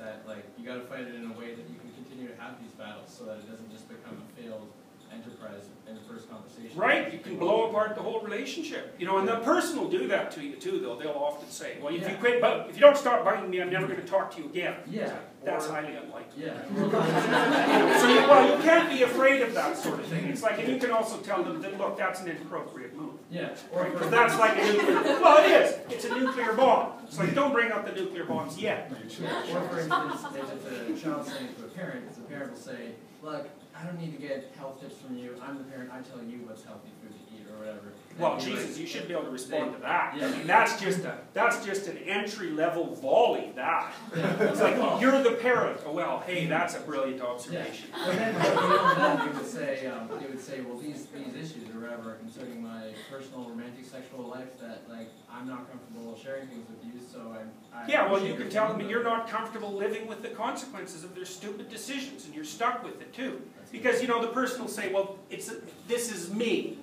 that, 0.04 0.28
like, 0.28 0.44
you 0.60 0.66
gotta 0.68 0.82
fight 0.82 1.02
it 1.08 1.16
in 1.16 1.26
a 1.26 1.34
way 1.40 1.56
that 1.56 1.66
you 1.70 1.80
can 1.80 1.92
continue 1.96 2.28
to 2.28 2.36
have 2.42 2.62
these 2.62 2.72
battles, 2.72 3.08
so 3.18 3.24
that 3.26 3.38
it 3.38 3.50
doesn't 3.50 3.72
just 3.72 3.88
become 3.88 4.18
a 4.22 4.42
failed 4.42 4.68
enterprise 5.14 5.66
in 5.88 5.94
the 5.96 6.02
first 6.02 6.30
conversation. 6.30 6.76
Right, 6.76 7.14
you 7.14 7.20
can 7.20 7.38
blow 7.38 7.70
apart 7.70 7.96
the 7.96 8.02
whole 8.02 8.20
relationship. 8.22 8.96
You 8.98 9.06
know, 9.06 9.20
and 9.20 9.28
the 9.28 9.36
person 9.38 9.78
will 9.80 9.90
do 9.90 10.08
that 10.08 10.32
to 10.32 10.44
you 10.44 10.56
too, 10.56 10.80
though. 10.80 10.96
They'll 10.98 11.12
often 11.12 11.48
say, 11.50 11.78
well, 11.82 11.94
if 11.94 12.08
you 12.10 12.16
quit, 12.16 12.42
but 12.42 12.68
if 12.70 12.76
you 12.76 12.82
don't 12.82 12.98
stop 12.98 13.24
biting 13.24 13.50
me, 13.50 13.62
I'm 13.62 13.70
never 13.72 13.88
gonna 13.88 14.02
talk 14.02 14.36
to 14.36 14.42
you 14.42 14.48
again. 14.50 14.76
Yeah, 14.90 15.14
That's 15.44 15.68
or- 15.68 15.74
highly 15.74 15.96
unlikely. 15.96 16.44
Yeah. 16.46 16.54
So 18.02 18.08
you, 18.10 18.20
well, 18.28 18.58
you 18.58 18.62
can't 18.64 18.90
be 18.90 19.04
afraid 19.04 19.42
of 19.44 19.54
that 19.54 19.78
sort 19.78 20.00
of 20.00 20.06
thing. 20.08 20.26
It's 20.26 20.42
like, 20.42 20.58
and 20.60 20.68
you 20.68 20.78
can 20.78 20.92
also 20.92 21.18
tell 21.18 21.44
them 21.44 21.62
that, 21.62 21.78
look, 21.78 21.98
that's 21.98 22.20
an 22.22 22.28
inappropriate 22.30 22.96
move. 22.96 23.13
Yeah, 23.34 23.50
or 23.72 23.86
Because 23.86 24.12
that's 24.12 24.38
like 24.38 24.56
a 24.60 24.74
nuclear, 24.74 25.02
well, 25.20 25.44
it 25.44 25.50
is, 25.50 25.80
it's 25.90 26.06
a 26.06 26.20
nuclear 26.20 26.54
bomb. 26.54 26.94
So 27.10 27.24
like, 27.24 27.34
don't 27.34 27.52
bring 27.52 27.72
up 27.72 27.84
the 27.84 28.00
nuclear 28.00 28.26
bombs 28.26 28.62
yet. 28.62 28.92
or 28.92 29.62
for 29.70 29.80
instance, 29.80 30.22
if 30.36 30.72
a 30.72 30.94
uh, 30.94 30.98
child 31.00 31.26
saying 31.26 31.50
to 31.58 31.66
a 31.66 31.68
parent, 31.70 32.14
the 32.14 32.22
parent 32.30 32.52
will 32.52 32.60
say, 32.60 32.92
look, 33.24 33.50
I 33.76 33.86
don't 33.86 34.00
need 34.00 34.14
to 34.16 34.22
get 34.22 34.54
health 34.56 34.80
tips 34.80 35.02
from 35.02 35.18
you, 35.18 35.36
I'm 35.42 35.58
the 35.58 35.64
parent, 35.64 35.90
I 35.92 36.02
tell 36.02 36.24
you 36.24 36.46
what's 36.46 36.64
healthy 36.64 36.90
food 37.02 37.10
to 37.10 37.36
eat, 37.36 37.48
or 37.50 37.58
whatever. 37.58 37.90
Well, 38.20 38.34
And 38.34 38.44
you're 38.44 38.56
like- 38.56 38.64
Jesus, 38.66 38.80
you 38.80 38.88
should 38.88 39.08
be 39.08 39.14
able 39.14 39.24
to 39.26 39.32
respond 39.32 39.74
to 39.76 39.82
that. 39.82 40.14
I 40.22 40.30
mean, 40.30 40.46
that's 40.48 40.80
just 40.80 41.04
a, 41.04 41.18
that's 41.34 41.66
just 41.66 41.88
an 41.88 41.98
entry-level 41.98 42.96
volley, 42.96 43.52
that. 43.56 43.92
It's 44.14 44.62
like, 44.62 44.76
you're 45.02 45.22
the 45.24 45.32
parent. 45.42 45.80
Oh, 45.86 45.94
well, 45.94 46.24
hey, 46.26 46.46
that's 46.46 46.76
a 46.76 46.80
brilliant 46.82 47.22
observation. 47.22 47.90
But 48.06 48.16
then, 48.16 48.34
that, 48.36 49.32
they 49.32 49.38
would 49.38 49.48
say, 49.48 49.88
um, 49.88 50.10
they 50.20 50.28
would 50.28 50.40
say, 50.42 50.62
well, 50.62 50.78
these, 50.78 51.08
these 51.08 51.34
issues 51.52 51.70
or 51.76 51.80
whatever 51.80 52.14
concerning 52.16 52.62
my 52.62 52.90
personal 53.12 53.50
romantic 53.50 53.86
sexual 53.86 54.28
life 54.28 54.60
that, 54.60 54.84
like, 54.90 55.10
I'm 55.32 55.48
not 55.48 55.70
comfortable 55.70 56.18
sharing 56.22 56.48
things 56.48 56.68
with 56.70 56.86
you, 56.86 57.00
so 57.12 57.36
I'm, 57.40 57.52
I. 57.74 57.90
Yeah, 57.90 58.12
well, 58.12 58.24
you 58.24 58.36
can 58.36 58.50
tell 58.50 58.68
them 58.72 58.88
you're 58.88 59.04
not 59.04 59.28
comfortable 59.28 59.74
living 59.74 60.06
with 60.08 60.22
the 60.22 60.30
consequences 60.30 61.04
of 61.04 61.16
their 61.16 61.26
stupid 61.26 61.70
decisions, 61.70 62.26
and 62.26 62.36
you're 62.36 62.46
stuck 62.46 62.84
with 62.84 63.02
it 63.02 63.12
too. 63.14 63.42
That's 63.58 63.72
Because, 63.72 64.02
you 64.02 64.08
know, 64.08 64.22
the 64.22 64.28
person 64.32 64.62
will 64.62 64.68
say, 64.70 64.94
well, 64.94 65.18
it's, 65.32 65.52
this 65.88 66.12
is 66.14 66.32
me. 66.32 66.78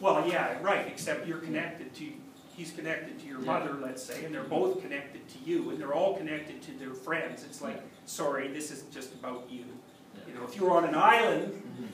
Well, 0.00 0.26
yeah, 0.26 0.56
right, 0.62 0.86
except 0.88 1.26
you're 1.26 1.38
connected 1.38 1.94
to, 1.96 2.06
he's 2.56 2.72
connected 2.72 3.20
to 3.20 3.26
your 3.26 3.38
mother, 3.40 3.74
let's 3.82 4.02
say, 4.02 4.24
and 4.24 4.34
they're 4.34 4.42
both 4.44 4.80
connected 4.80 5.28
to 5.28 5.38
you, 5.44 5.70
and 5.70 5.78
they're 5.80 5.92
all 5.92 6.16
connected 6.16 6.62
to 6.62 6.72
their 6.72 6.94
friends. 6.94 7.44
It's 7.44 7.60
like, 7.60 7.82
sorry, 8.06 8.48
this 8.48 8.70
isn't 8.70 8.90
just 8.92 9.12
about 9.14 9.44
you. 9.50 9.64
You 10.26 10.34
know, 10.34 10.44
if 10.44 10.56
you 10.56 10.64
were 10.64 10.72
on 10.72 10.84
an 10.86 10.94
island, 10.94 11.52
Mhm. 11.78 11.86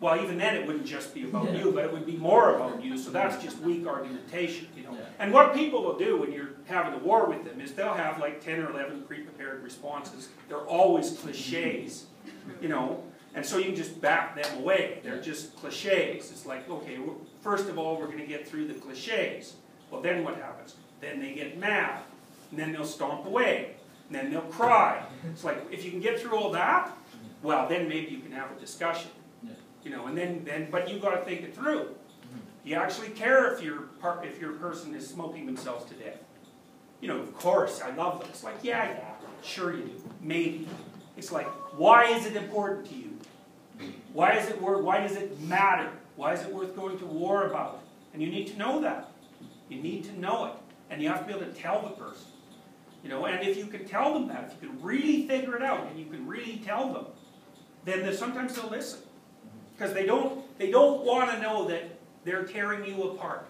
well, 0.00 0.18
even 0.22 0.38
then 0.38 0.56
it 0.56 0.66
wouldn't 0.66 0.86
just 0.86 1.12
be 1.14 1.24
about 1.24 1.52
Yeah. 1.52 1.64
you, 1.64 1.72
but 1.72 1.84
it 1.84 1.92
would 1.92 2.06
be 2.06 2.16
more 2.16 2.54
about 2.54 2.82
you, 2.82 2.96
so 2.96 3.10
that's 3.10 3.42
just 3.42 3.58
weak 3.60 3.86
argumentation, 3.86 4.68
you 4.74 4.84
know. 4.84 4.92
Yeah. 4.94 5.00
And 5.18 5.30
what 5.32 5.52
people 5.54 5.82
will 5.82 5.98
do 5.98 6.16
when 6.16 6.32
you're 6.32 6.50
having 6.64 6.94
a 6.94 6.98
war 6.98 7.26
with 7.26 7.44
them 7.44 7.60
is 7.60 7.74
they'll 7.74 7.92
have 7.94 8.18
like 8.18 8.40
ten 8.42 8.60
or 8.60 8.70
eleven 8.70 9.02
pre-prepared 9.02 9.62
responses. 9.62 10.28
They're 10.48 10.56
always 10.66 11.10
cliches, 11.18 12.06
you 12.62 12.68
know, 12.68 13.02
and 13.34 13.44
so 13.44 13.58
you 13.58 13.66
can 13.66 13.76
just 13.76 14.00
back 14.00 14.34
them 14.34 14.58
away. 14.58 15.00
They're 15.02 15.20
just 15.20 15.54
cliches. 15.56 16.30
It's 16.30 16.46
like, 16.46 16.68
okay, 16.68 16.98
first 17.42 17.68
of 17.68 17.78
all, 17.78 17.96
we're 17.98 18.06
gonna 18.08 18.26
get 18.26 18.46
through 18.48 18.66
the 18.68 18.74
cliches. 18.74 19.54
Well, 19.90 20.00
then 20.00 20.24
what 20.24 20.36
happens? 20.36 20.74
Then 21.00 21.20
they 21.20 21.32
get 21.34 21.58
mad, 21.58 22.00
and 22.50 22.58
then 22.58 22.72
they'll 22.72 22.84
stomp 22.84 23.24
away, 23.26 23.72
and 24.08 24.16
then 24.18 24.30
they'll 24.30 24.40
cry. 24.42 25.02
It's 25.30 25.44
like, 25.44 25.58
if 25.70 25.84
you 25.84 25.90
can 25.90 26.00
get 26.00 26.20
through 26.20 26.36
all 26.36 26.50
that, 26.52 26.90
well, 27.42 27.68
then 27.68 27.88
maybe 27.88 28.10
you 28.10 28.18
can 28.20 28.32
have 28.32 28.50
a 28.56 28.58
discussion. 28.60 29.10
You 29.84 29.92
know, 29.92 30.06
and 30.06 30.18
then, 30.18 30.42
then, 30.44 30.68
but 30.70 30.88
you've 30.90 31.00
gotta 31.00 31.24
think 31.24 31.42
it 31.42 31.54
through. 31.54 31.82
Mhm. 31.84 32.40
You 32.64 32.74
actually 32.74 33.10
care 33.10 33.54
if 33.54 33.62
your 33.62 33.82
par- 34.00 34.20
if 34.24 34.40
your 34.40 34.52
person 34.54 34.92
is 34.94 35.06
smoking 35.08 35.46
themselves 35.46 35.84
to 35.86 35.94
death? 35.94 36.18
You 37.00 37.08
know, 37.08 37.18
of 37.18 37.32
course, 37.32 37.80
I 37.80 37.94
love 37.94 38.18
them. 38.20 38.28
It's 38.28 38.42
like, 38.42 38.56
yeah, 38.62 38.88
yeah, 38.90 39.14
sure 39.42 39.72
you 39.74 39.84
do, 39.84 40.02
maybe. 40.20 40.68
It's 41.18 41.32
like, 41.32 41.48
why 41.76 42.04
is 42.04 42.26
it 42.26 42.36
important 42.36 42.86
to 42.86 42.94
you? 42.94 43.18
Why 44.12 44.34
is 44.34 44.48
it 44.48 44.62
worth? 44.62 44.84
Why 44.84 45.00
does 45.00 45.16
it 45.16 45.40
matter? 45.40 45.90
Why 46.14 46.32
is 46.32 46.42
it 46.42 46.54
worth 46.54 46.76
going 46.76 46.96
to 47.00 47.06
war 47.06 47.46
about? 47.46 47.80
And 48.12 48.22
you 48.22 48.30
need 48.30 48.46
to 48.48 48.56
know 48.56 48.80
that. 48.80 49.10
You 49.68 49.82
need 49.82 50.04
to 50.04 50.18
know 50.18 50.46
it, 50.46 50.52
and 50.88 51.02
you 51.02 51.08
have 51.08 51.20
to 51.20 51.26
be 51.26 51.32
able 51.32 51.52
to 51.52 51.60
tell 51.60 51.82
the 51.82 51.90
person. 51.90 52.26
You 53.02 53.10
know, 53.10 53.26
and 53.26 53.46
if 53.46 53.56
you 53.56 53.66
can 53.66 53.84
tell 53.84 54.14
them 54.14 54.28
that, 54.28 54.44
if 54.44 54.62
you 54.62 54.68
can 54.70 54.82
really 54.82 55.26
figure 55.26 55.56
it 55.56 55.62
out, 55.62 55.86
and 55.88 55.98
you 55.98 56.06
can 56.06 56.26
really 56.26 56.62
tell 56.64 56.92
them, 56.92 57.06
then 57.84 58.12
sometimes 58.16 58.54
they'll 58.54 58.70
listen 58.70 59.00
because 59.76 59.92
they 59.92 60.06
don't 60.06 60.44
they 60.58 60.70
don't 60.70 61.04
want 61.04 61.32
to 61.32 61.40
know 61.40 61.66
that 61.68 61.98
they're 62.24 62.44
tearing 62.44 62.84
you 62.84 63.10
apart. 63.10 63.48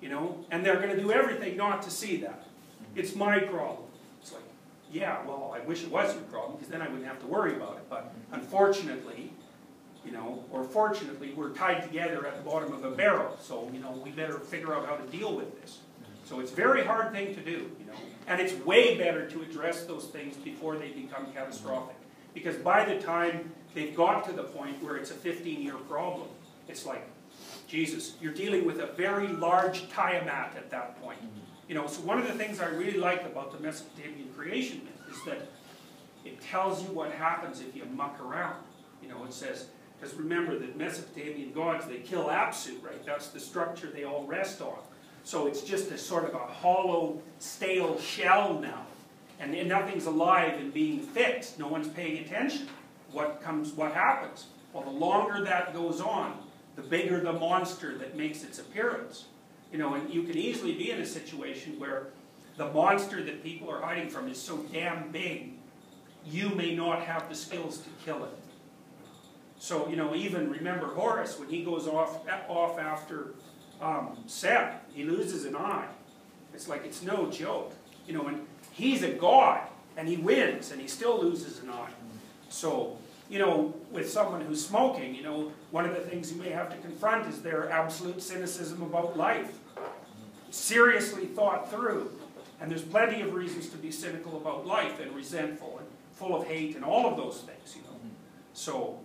You 0.00 0.08
know, 0.08 0.44
and 0.50 0.66
they're 0.66 0.76
going 0.76 0.94
to 0.94 1.00
do 1.00 1.12
everything 1.12 1.56
not 1.56 1.82
to 1.82 1.90
see 1.90 2.16
that. 2.18 2.46
It's 2.96 3.14
my 3.14 3.38
problem. 3.38 3.86
Yeah, 4.96 5.18
well, 5.26 5.54
I 5.54 5.60
wish 5.60 5.82
it 5.82 5.90
was 5.90 6.14
your 6.14 6.22
problem 6.24 6.56
because 6.56 6.68
then 6.68 6.80
I 6.80 6.88
wouldn't 6.88 7.06
have 7.06 7.20
to 7.20 7.26
worry 7.26 7.54
about 7.54 7.76
it. 7.76 7.84
But 7.90 8.14
unfortunately, 8.32 9.30
you 10.06 10.12
know, 10.12 10.42
or 10.50 10.64
fortunately, 10.64 11.34
we're 11.36 11.50
tied 11.50 11.82
together 11.82 12.26
at 12.26 12.36
the 12.38 12.42
bottom 12.42 12.72
of 12.72 12.82
a 12.82 12.90
barrel. 12.90 13.36
So 13.40 13.68
you 13.74 13.80
know, 13.80 13.90
we 14.02 14.10
better 14.10 14.38
figure 14.38 14.74
out 14.74 14.86
how 14.86 14.96
to 14.96 15.06
deal 15.08 15.36
with 15.36 15.60
this. 15.60 15.80
So 16.24 16.40
it's 16.40 16.50
a 16.50 16.54
very 16.54 16.82
hard 16.82 17.12
thing 17.12 17.34
to 17.34 17.40
do, 17.42 17.70
you 17.78 17.86
know, 17.86 17.98
and 18.26 18.40
it's 18.40 18.54
way 18.64 18.96
better 18.96 19.28
to 19.28 19.42
address 19.42 19.84
those 19.84 20.06
things 20.06 20.36
before 20.36 20.76
they 20.76 20.88
become 20.88 21.26
catastrophic. 21.32 21.96
Because 22.32 22.56
by 22.56 22.84
the 22.84 22.98
time 23.00 23.52
they've 23.74 23.94
got 23.94 24.24
to 24.28 24.32
the 24.32 24.42
point 24.42 24.82
where 24.82 24.96
it's 24.96 25.10
a 25.10 25.14
15-year 25.14 25.76
problem, 25.88 26.28
it's 26.68 26.84
like, 26.84 27.06
Jesus, 27.68 28.14
you're 28.20 28.34
dealing 28.34 28.64
with 28.64 28.80
a 28.80 28.86
very 28.86 29.28
large 29.28 29.88
Tiamat 29.90 30.56
at 30.56 30.70
that 30.70 31.00
point. 31.00 31.20
You 31.68 31.74
know, 31.74 31.86
so 31.86 32.00
one 32.02 32.18
of 32.18 32.26
the 32.26 32.34
things 32.34 32.60
I 32.60 32.66
really 32.66 32.98
like 32.98 33.22
about 33.24 33.52
the 33.52 33.58
Mesopotamian 33.58 34.28
creation 34.36 34.82
myth 34.84 35.16
is 35.16 35.24
that 35.24 35.48
it 36.24 36.40
tells 36.40 36.82
you 36.82 36.88
what 36.90 37.10
happens 37.12 37.60
if 37.60 37.74
you 37.74 37.84
muck 37.86 38.20
around. 38.20 38.62
You 39.02 39.08
know, 39.08 39.24
it 39.24 39.32
says, 39.32 39.66
because 39.98 40.14
remember 40.14 40.58
that 40.58 40.76
Mesopotamian 40.76 41.52
gods, 41.52 41.86
they 41.86 41.98
kill 41.98 42.26
Apsu, 42.26 42.82
right? 42.82 43.04
That's 43.04 43.28
the 43.28 43.40
structure 43.40 43.88
they 43.88 44.04
all 44.04 44.24
rest 44.26 44.60
on. 44.60 44.78
So 45.24 45.46
it's 45.46 45.62
just 45.62 45.90
a 45.90 45.98
sort 45.98 46.24
of 46.24 46.34
a 46.34 46.38
hollow, 46.38 47.20
stale 47.38 47.98
shell 47.98 48.60
now. 48.60 48.86
And, 49.40 49.54
and 49.54 49.68
nothing's 49.68 50.06
alive 50.06 50.58
and 50.58 50.72
being 50.72 51.00
fixed. 51.00 51.58
No 51.58 51.66
one's 51.66 51.88
paying 51.88 52.24
attention. 52.24 52.68
What 53.12 53.42
comes, 53.42 53.72
what 53.72 53.92
happens? 53.92 54.46
Well, 54.72 54.84
the 54.84 54.90
longer 54.90 55.42
that 55.44 55.74
goes 55.74 56.00
on, 56.00 56.38
the 56.76 56.82
bigger 56.82 57.20
the 57.20 57.32
monster 57.32 57.98
that 57.98 58.16
makes 58.16 58.44
its 58.44 58.58
appearance. 58.58 59.24
You 59.72 59.78
know, 59.78 59.94
and 59.94 60.12
you 60.12 60.22
can 60.22 60.36
easily 60.36 60.74
be 60.74 60.90
in 60.90 61.00
a 61.00 61.06
situation 61.06 61.78
where 61.78 62.08
the 62.56 62.70
monster 62.72 63.22
that 63.22 63.42
people 63.42 63.70
are 63.70 63.80
hiding 63.80 64.08
from 64.08 64.28
is 64.28 64.40
so 64.40 64.58
damn 64.72 65.10
big, 65.10 65.52
you 66.24 66.48
may 66.50 66.74
not 66.74 67.02
have 67.02 67.28
the 67.28 67.34
skills 67.34 67.78
to 67.78 67.88
kill 68.04 68.24
it. 68.24 68.30
So, 69.58 69.88
you 69.88 69.96
know, 69.96 70.14
even 70.14 70.50
remember 70.50 70.86
Horus, 70.86 71.38
when 71.38 71.48
he 71.48 71.64
goes 71.64 71.86
off, 71.86 72.20
off 72.48 72.78
after 72.78 73.34
um, 73.80 74.16
Seth, 74.26 74.74
he 74.92 75.04
loses 75.04 75.44
an 75.44 75.56
eye. 75.56 75.88
It's 76.54 76.68
like, 76.68 76.84
it's 76.84 77.02
no 77.02 77.30
joke. 77.30 77.72
You 78.06 78.14
know, 78.14 78.26
and 78.26 78.46
he's 78.72 79.02
a 79.02 79.10
god, 79.10 79.60
and 79.96 80.08
he 80.08 80.16
wins, 80.16 80.72
and 80.72 80.80
he 80.80 80.88
still 80.88 81.20
loses 81.20 81.62
an 81.62 81.70
eye. 81.70 81.90
So, 82.48 82.98
you 83.28 83.38
know, 83.38 83.74
with 83.90 84.08
someone 84.08 84.40
who's 84.40 84.64
smoking, 84.64 85.14
you 85.14 85.22
know, 85.22 85.52
one 85.70 85.84
of 85.84 85.94
the 85.94 86.00
things 86.00 86.32
you 86.32 86.40
may 86.40 86.50
have 86.50 86.70
to 86.70 86.76
confront 86.78 87.26
is 87.28 87.42
their 87.42 87.70
absolute 87.70 88.22
cynicism 88.22 88.82
about 88.82 89.16
life. 89.16 89.58
Seriously 90.50 91.26
thought 91.26 91.70
through. 91.70 92.10
And 92.60 92.70
there's 92.70 92.82
plenty 92.82 93.20
of 93.20 93.34
reasons 93.34 93.68
to 93.70 93.76
be 93.76 93.90
cynical 93.90 94.36
about 94.36 94.66
life 94.66 95.00
and 95.00 95.14
resentful 95.14 95.78
and 95.78 95.86
full 96.12 96.40
of 96.40 96.46
hate 96.46 96.76
and 96.76 96.84
all 96.84 97.06
of 97.06 97.16
those 97.16 97.40
things, 97.40 97.76
you 97.76 97.82
know. 97.82 97.98
So, 98.54 98.98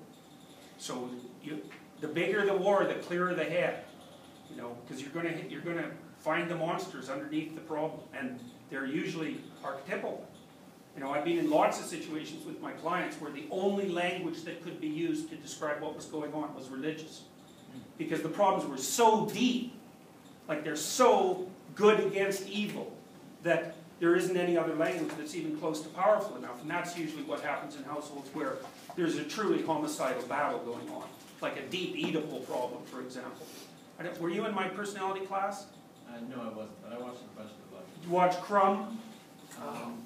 so 0.77 1.09
you, 1.43 1.61
the 1.99 2.07
bigger 2.07 2.45
the 2.45 2.55
war, 2.55 2.85
the 2.85 2.95
clearer 2.95 3.33
the 3.33 3.43
head, 3.43 3.83
you 4.49 4.55
know, 4.55 4.77
because 4.81 5.01
you're 5.01 5.11
gonna 5.11 5.35
you're 5.49 5.61
gonna 5.61 5.91
find 6.19 6.49
the 6.49 6.55
monsters 6.55 7.09
underneath 7.09 7.55
the 7.55 7.61
problem, 7.61 7.99
and 8.17 8.39
they're 8.69 8.85
usually 8.85 9.41
archetypal. 9.63 10.25
You 10.95 11.01
know, 11.01 11.11
I've 11.11 11.23
been 11.23 11.37
in 11.37 11.49
lots 11.49 11.79
of 11.79 11.85
situations 11.85 12.45
with 12.45 12.61
my 12.61 12.71
clients 12.73 13.19
where 13.21 13.31
the 13.31 13.45
only 13.49 13.87
language 13.89 14.43
that 14.43 14.61
could 14.63 14.81
be 14.81 14.87
used 14.87 15.29
to 15.29 15.35
describe 15.35 15.81
what 15.81 15.95
was 15.95 16.05
going 16.05 16.33
on 16.33 16.53
was 16.53 16.69
religious. 16.69 17.23
Because 17.97 18.21
the 18.21 18.29
problems 18.29 18.69
were 18.69 18.77
so 18.77 19.25
deep, 19.27 19.73
like 20.47 20.63
they're 20.63 20.75
so 20.75 21.49
good 21.75 21.99
against 22.01 22.49
evil, 22.49 22.91
that 23.43 23.75
there 23.99 24.15
isn't 24.15 24.35
any 24.35 24.57
other 24.57 24.75
language 24.75 25.11
that's 25.17 25.35
even 25.35 25.57
close 25.57 25.81
to 25.81 25.89
powerful 25.89 26.35
enough, 26.35 26.61
and 26.61 26.69
that's 26.69 26.97
usually 26.97 27.23
what 27.23 27.39
happens 27.41 27.75
in 27.75 27.83
households 27.83 28.27
where 28.33 28.57
there's 28.97 29.15
a 29.17 29.23
truly 29.23 29.61
homicidal 29.61 30.23
battle 30.23 30.59
going 30.59 30.89
on, 30.89 31.07
like 31.39 31.55
a 31.57 31.61
deep 31.67 31.95
Oedipal 31.95 32.45
problem, 32.47 32.83
for 32.85 33.01
example. 33.01 33.45
I 33.99 34.03
don't- 34.03 34.19
Were 34.19 34.29
you 34.29 34.45
in 34.45 34.53
my 34.53 34.67
personality 34.67 35.25
class? 35.25 35.67
Uh, 36.09 36.19
no, 36.35 36.41
I 36.41 36.49
wasn't, 36.49 36.81
but 36.83 36.91
I 36.93 36.97
watched 36.97 37.21
a 37.21 37.37
bunch 37.39 37.51
of 37.51 38.01
Did 38.01 38.09
you 38.09 38.11
watch 38.11 38.35
Crumb? 38.41 38.99
Um, 39.61 40.03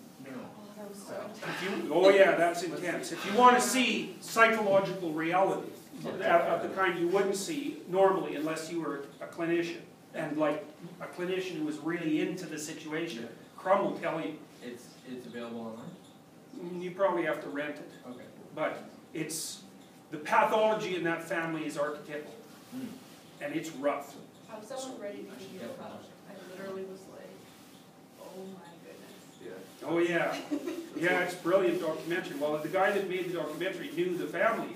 you, 1.63 1.91
oh 1.93 2.09
yeah, 2.09 2.35
that's 2.35 2.63
intense. 2.63 3.11
If 3.11 3.25
you 3.25 3.33
want 3.37 3.55
to 3.55 3.61
see 3.61 4.15
psychological 4.21 5.11
reality, 5.11 5.69
of 6.05 6.21
of 6.21 6.61
the 6.61 6.69
kind 6.69 6.99
you 6.99 7.07
wouldn't 7.07 7.35
see 7.35 7.77
normally 7.87 8.35
unless 8.35 8.71
you 8.71 8.81
were 8.81 9.05
a 9.21 9.25
clinician, 9.27 9.77
and 10.13 10.37
like 10.37 10.63
a 11.01 11.05
clinician 11.05 11.57
who 11.57 11.65
was 11.65 11.77
really 11.79 12.21
into 12.21 12.45
the 12.45 12.57
situation, 12.57 13.27
Crumb 13.57 13.83
will 13.85 13.97
tell 13.97 14.19
you. 14.21 14.35
It's, 14.63 14.85
it's 15.09 15.27
available 15.27 15.59
online? 15.61 16.75
Mm, 16.75 16.81
You 16.81 16.91
probably 16.91 17.23
have 17.23 17.41
to 17.43 17.49
rent 17.49 17.75
it, 17.75 17.91
Okay. 18.09 18.23
but 18.55 18.89
it's, 19.13 19.61
the 20.11 20.17
pathology 20.17 20.95
in 20.95 21.03
that 21.03 21.23
family 21.23 21.65
is 21.65 21.77
archetypal, 21.77 22.31
Hmm. 22.71 22.87
and 23.41 23.53
it's 23.55 23.69
rough. 23.71 24.15
I 24.51 24.57
was 24.57 24.67
so 24.67 24.95
ready 24.99 25.17
to 25.19 25.23
be 25.23 25.59
Yeah. 25.59 25.67
I 25.79 26.33
literally 26.51 26.83
was 26.85 27.01
like, 27.13 27.29
oh 28.21 28.41
my 28.53 28.71
goodness. 28.83 29.23
Yeah. 29.43 29.51
Oh 29.87 29.99
yeah, 29.99 30.35
yeah, 30.95 31.19
it's 31.21 31.35
brilliant 31.35 31.79
documentary. 31.81 32.37
Well, 32.37 32.57
the 32.57 32.67
guy 32.69 32.91
that 32.91 33.07
made 33.09 33.29
the 33.29 33.33
documentary 33.35 33.91
knew 33.95 34.17
the 34.17 34.25
family, 34.25 34.75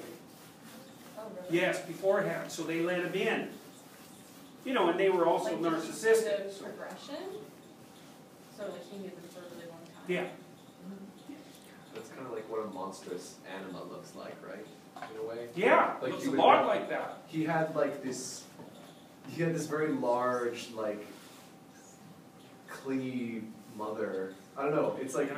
Oh, 1.18 1.24
really? 1.36 1.57
yes, 1.60 1.82
beforehand, 1.86 2.51
so 2.51 2.64
they 2.64 2.82
let 2.82 2.99
him 2.99 3.14
in. 3.14 3.49
You 4.66 4.74
know, 4.74 4.89
and 4.89 4.99
they 4.99 5.10
were 5.10 5.26
also 5.26 5.55
Like, 5.57 5.64
did 5.74 5.84
he 5.84 5.89
narcissistic, 5.89 6.43
The 6.47 6.51
so, 6.53 6.64
progression? 6.66 7.16
So 8.55 8.64
like 8.66 8.86
he 8.91 8.97
knew 8.99 9.10
them 9.10 9.20
for 9.34 9.39
a 9.39 9.43
really 9.55 9.68
long 9.70 9.80
time? 9.86 10.03
yeah. 10.07 10.28
That's 11.95 12.10
kind 12.10 12.26
of 12.28 12.32
like 12.34 12.47
what 12.49 12.64
a 12.64 12.68
monstrous 12.68 13.36
anima 13.51 13.84
looks 13.86 14.14
like, 14.16 14.36
right? 14.47 14.66
In 15.12 15.18
a 15.20 15.24
way. 15.28 15.47
Yeah, 15.55 15.95
Like 16.01 16.12
looks 16.12 16.24
you 16.26 16.30
a 16.30 16.32
would- 16.34 16.39
lot 16.39 16.68
like 16.68 16.89
that. 16.89 17.24
He 17.28 17.45
had 17.45 17.76
like 17.76 18.03
this. 18.03 18.43
He 19.30 19.41
had 19.41 19.55
this 19.55 19.66
very 19.66 19.89
large, 19.93 20.70
like, 20.72 21.05
clingy 22.68 23.43
mother. 23.78 24.34
I 24.60 24.64
don't 24.64 24.76
know. 24.76 24.97
It's 24.99 25.16
like 25.16 25.32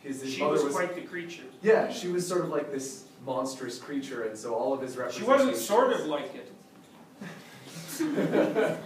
his, 0.00 0.20
his 0.20 0.34
She 0.34 0.40
mother 0.40 0.52
was 0.52 0.64
was. 0.64 0.74
quite 0.74 0.94
the 0.94 1.00
creature. 1.00 1.44
yeah, 1.62 1.90
she 1.90 2.08
was 2.08 2.26
sort 2.26 2.42
of 2.42 2.50
like 2.50 2.70
this 2.70 3.04
monstrous 3.24 3.78
creature, 3.78 4.24
and 4.24 4.36
so 4.36 4.54
all 4.54 4.74
of 4.74 4.82
his 4.82 4.96
references. 4.96 5.22
She 5.22 5.26
wasn't 5.26 5.56
sort 5.56 5.92
of 5.92 6.06
like 6.06 6.34
it. 6.34 6.52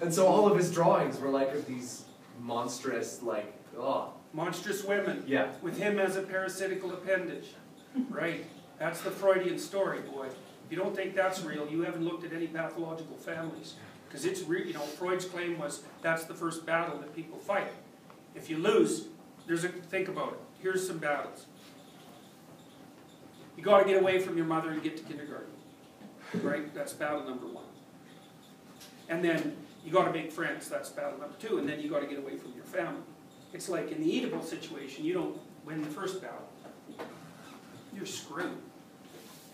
and 0.00 0.12
so 0.14 0.26
all 0.26 0.50
of 0.50 0.56
his 0.56 0.72
drawings 0.72 1.18
were 1.20 1.28
like 1.28 1.52
of 1.52 1.66
these 1.66 2.04
monstrous, 2.40 3.22
like, 3.22 3.52
oh, 3.78 4.12
Monstrous 4.32 4.84
women, 4.84 5.24
yeah. 5.26 5.48
with 5.60 5.76
him 5.76 5.98
as 5.98 6.14
a 6.16 6.22
parasitical 6.22 6.92
appendage. 6.92 7.48
Right, 8.08 8.46
that's 8.78 9.00
the 9.00 9.10
Freudian 9.10 9.58
story, 9.58 10.00
boy. 10.02 10.26
If 10.26 10.70
you 10.70 10.76
don't 10.76 10.94
think 10.94 11.16
that's 11.16 11.42
real, 11.42 11.68
you 11.68 11.82
haven't 11.82 12.04
looked 12.04 12.24
at 12.24 12.32
any 12.32 12.46
pathological 12.46 13.16
families. 13.16 13.74
Because 14.08 14.24
it's 14.24 14.42
real, 14.44 14.64
you 14.66 14.72
know, 14.72 14.80
Freud's 14.80 15.24
claim 15.24 15.58
was 15.58 15.82
that's 16.00 16.24
the 16.24 16.34
first 16.34 16.64
battle 16.64 16.98
that 16.98 17.14
people 17.14 17.38
fight. 17.38 17.72
If 18.34 18.48
you 18.48 18.58
lose, 18.58 19.06
there's 19.46 19.64
a, 19.64 19.68
think 19.68 20.08
about 20.08 20.32
it. 20.32 20.38
Here's 20.62 20.86
some 20.86 20.98
battles. 20.98 21.46
You 23.56 23.62
gotta 23.62 23.84
get 23.84 24.00
away 24.00 24.18
from 24.18 24.36
your 24.36 24.46
mother 24.46 24.70
and 24.70 24.82
get 24.82 24.96
to 24.96 25.02
kindergarten. 25.02 25.52
Right, 26.42 26.72
that's 26.74 26.92
battle 26.92 27.24
number 27.24 27.46
one. 27.46 27.64
And 29.08 29.24
then 29.24 29.56
you 29.84 29.92
gotta 29.92 30.12
make 30.12 30.30
friends, 30.30 30.68
that's 30.68 30.90
battle 30.90 31.18
number 31.18 31.34
two, 31.38 31.58
and 31.58 31.68
then 31.68 31.80
you 31.80 31.90
gotta 31.90 32.06
get 32.06 32.18
away 32.18 32.36
from 32.36 32.52
your 32.54 32.64
family. 32.64 33.02
It's 33.52 33.68
like 33.68 33.90
in 33.90 34.00
the 34.00 34.06
Oedipal 34.06 34.44
situation, 34.44 35.04
you 35.04 35.12
don't 35.12 35.36
win 35.64 35.82
the 35.82 35.90
first 35.90 36.22
battle. 36.22 36.48
You're 37.94 38.06
screwed. 38.06 38.56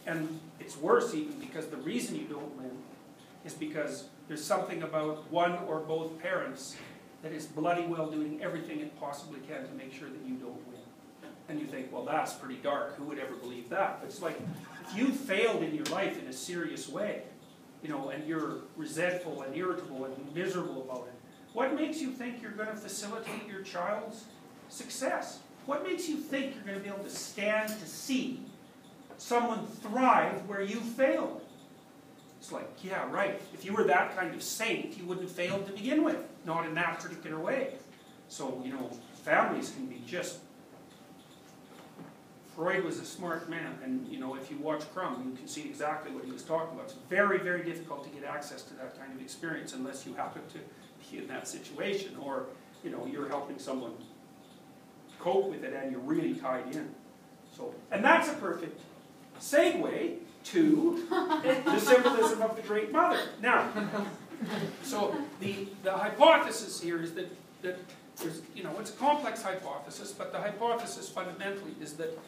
And 0.06 0.38
it's 0.60 0.76
worse 0.76 1.14
even 1.14 1.38
because 1.40 1.66
the 1.66 1.78
reason 1.78 2.16
you 2.16 2.26
don't 2.26 2.54
win 2.56 2.70
is 3.44 3.54
because 3.54 4.08
there's 4.28 4.44
something 4.44 4.82
about 4.82 5.30
one 5.32 5.58
or 5.66 5.80
both 5.80 6.18
parents 6.20 6.76
that 7.26 7.34
is 7.34 7.46
bloody 7.46 7.84
well 7.86 8.08
doing 8.08 8.40
everything 8.40 8.80
it 8.80 8.98
possibly 9.00 9.40
can 9.48 9.66
to 9.66 9.74
make 9.74 9.92
sure 9.92 10.08
that 10.08 10.20
you 10.24 10.34
don't 10.34 10.64
win. 10.68 10.80
And 11.48 11.60
you 11.60 11.66
think, 11.66 11.92
well, 11.92 12.04
that's 12.04 12.34
pretty 12.34 12.56
dark. 12.56 12.96
Who 12.96 13.04
would 13.04 13.18
ever 13.18 13.34
believe 13.34 13.68
that? 13.70 14.00
But 14.00 14.08
it's 14.08 14.22
like, 14.22 14.40
if 14.86 14.96
you 14.96 15.08
failed 15.08 15.62
in 15.62 15.74
your 15.74 15.84
life 15.86 16.20
in 16.20 16.28
a 16.28 16.32
serious 16.32 16.88
way, 16.88 17.22
you 17.82 17.88
know, 17.88 18.10
and 18.10 18.26
you're 18.26 18.58
resentful 18.76 19.42
and 19.42 19.56
irritable 19.56 20.04
and 20.04 20.34
miserable 20.34 20.82
about 20.82 21.08
it, 21.08 21.14
what 21.52 21.74
makes 21.74 22.00
you 22.00 22.10
think 22.10 22.42
you're 22.42 22.52
going 22.52 22.68
to 22.68 22.76
facilitate 22.76 23.46
your 23.48 23.62
child's 23.62 24.24
success? 24.68 25.40
What 25.66 25.82
makes 25.82 26.08
you 26.08 26.16
think 26.18 26.54
you're 26.54 26.64
going 26.64 26.78
to 26.78 26.82
be 26.82 26.88
able 26.88 27.04
to 27.04 27.10
stand 27.10 27.68
to 27.68 27.86
see 27.86 28.40
someone 29.18 29.66
thrive 29.66 30.46
where 30.46 30.62
you 30.62 30.78
failed? 30.80 31.42
It's 32.38 32.52
like, 32.52 32.68
yeah, 32.84 33.10
right. 33.10 33.40
If 33.54 33.64
you 33.64 33.72
were 33.72 33.84
that 33.84 34.16
kind 34.16 34.32
of 34.32 34.42
saint, 34.42 34.96
you 34.96 35.04
wouldn't 35.06 35.26
have 35.26 35.36
failed 35.36 35.66
to 35.66 35.72
begin 35.72 36.04
with, 36.04 36.18
not 36.46 36.64
in 36.64 36.74
that 36.74 37.00
particular 37.00 37.38
way. 37.38 37.74
So, 38.28 38.62
you 38.64 38.72
know, 38.72 38.90
families 39.24 39.70
can 39.70 39.86
be 39.86 40.02
just. 40.06 40.38
Freud 42.54 42.84
was 42.84 42.98
a 42.98 43.04
smart 43.04 43.50
man, 43.50 43.78
and 43.84 44.08
you 44.08 44.18
know, 44.18 44.34
if 44.34 44.50
you 44.50 44.56
watch 44.56 44.82
Crumb, 44.94 45.28
you 45.30 45.36
can 45.36 45.46
see 45.46 45.62
exactly 45.62 46.10
what 46.10 46.24
he 46.24 46.32
was 46.32 46.42
talking 46.42 46.74
about. 46.74 46.86
It's 46.86 46.94
very, 47.10 47.38
very 47.38 47.62
difficult 47.62 48.02
to 48.04 48.10
get 48.18 48.24
access 48.26 48.62
to 48.62 48.74
that 48.74 48.98
kind 48.98 49.12
of 49.12 49.20
experience 49.20 49.74
unless 49.74 50.06
you 50.06 50.14
happen 50.14 50.40
to 50.54 50.58
be 51.10 51.18
in 51.18 51.28
that 51.28 51.46
situation, 51.46 52.16
or 52.18 52.46
you 52.82 52.90
know, 52.90 53.06
you're 53.06 53.28
helping 53.28 53.58
someone 53.58 53.92
cope 55.18 55.50
with 55.50 55.64
it 55.64 55.74
and 55.74 55.90
you're 55.90 56.00
really 56.00 56.34
tied 56.34 56.74
in. 56.74 56.88
So, 57.54 57.74
and 57.90 58.04
that's 58.04 58.28
a 58.28 58.34
perfect 58.34 58.80
segue 59.40 60.16
to 60.44 61.06
the 61.64 61.78
symbolism 61.78 62.42
of 62.42 62.56
the 62.56 62.62
Great 62.62 62.92
Mother. 62.92 63.20
Now, 63.42 63.68
so 64.82 65.16
the, 65.40 65.68
the 65.82 65.92
hypothesis 65.92 66.80
here 66.80 67.02
is 67.02 67.12
that, 67.14 67.30
that 67.62 67.78
there's, 68.16 68.42
you 68.54 68.62
know, 68.62 68.74
it's 68.78 68.90
a 68.90 68.94
complex 68.94 69.42
hypothesis, 69.42 70.12
but 70.12 70.32
the 70.32 70.38
hypothesis 70.38 71.08
fundamentally 71.08 71.74
is 71.80 71.94
that 71.94 72.18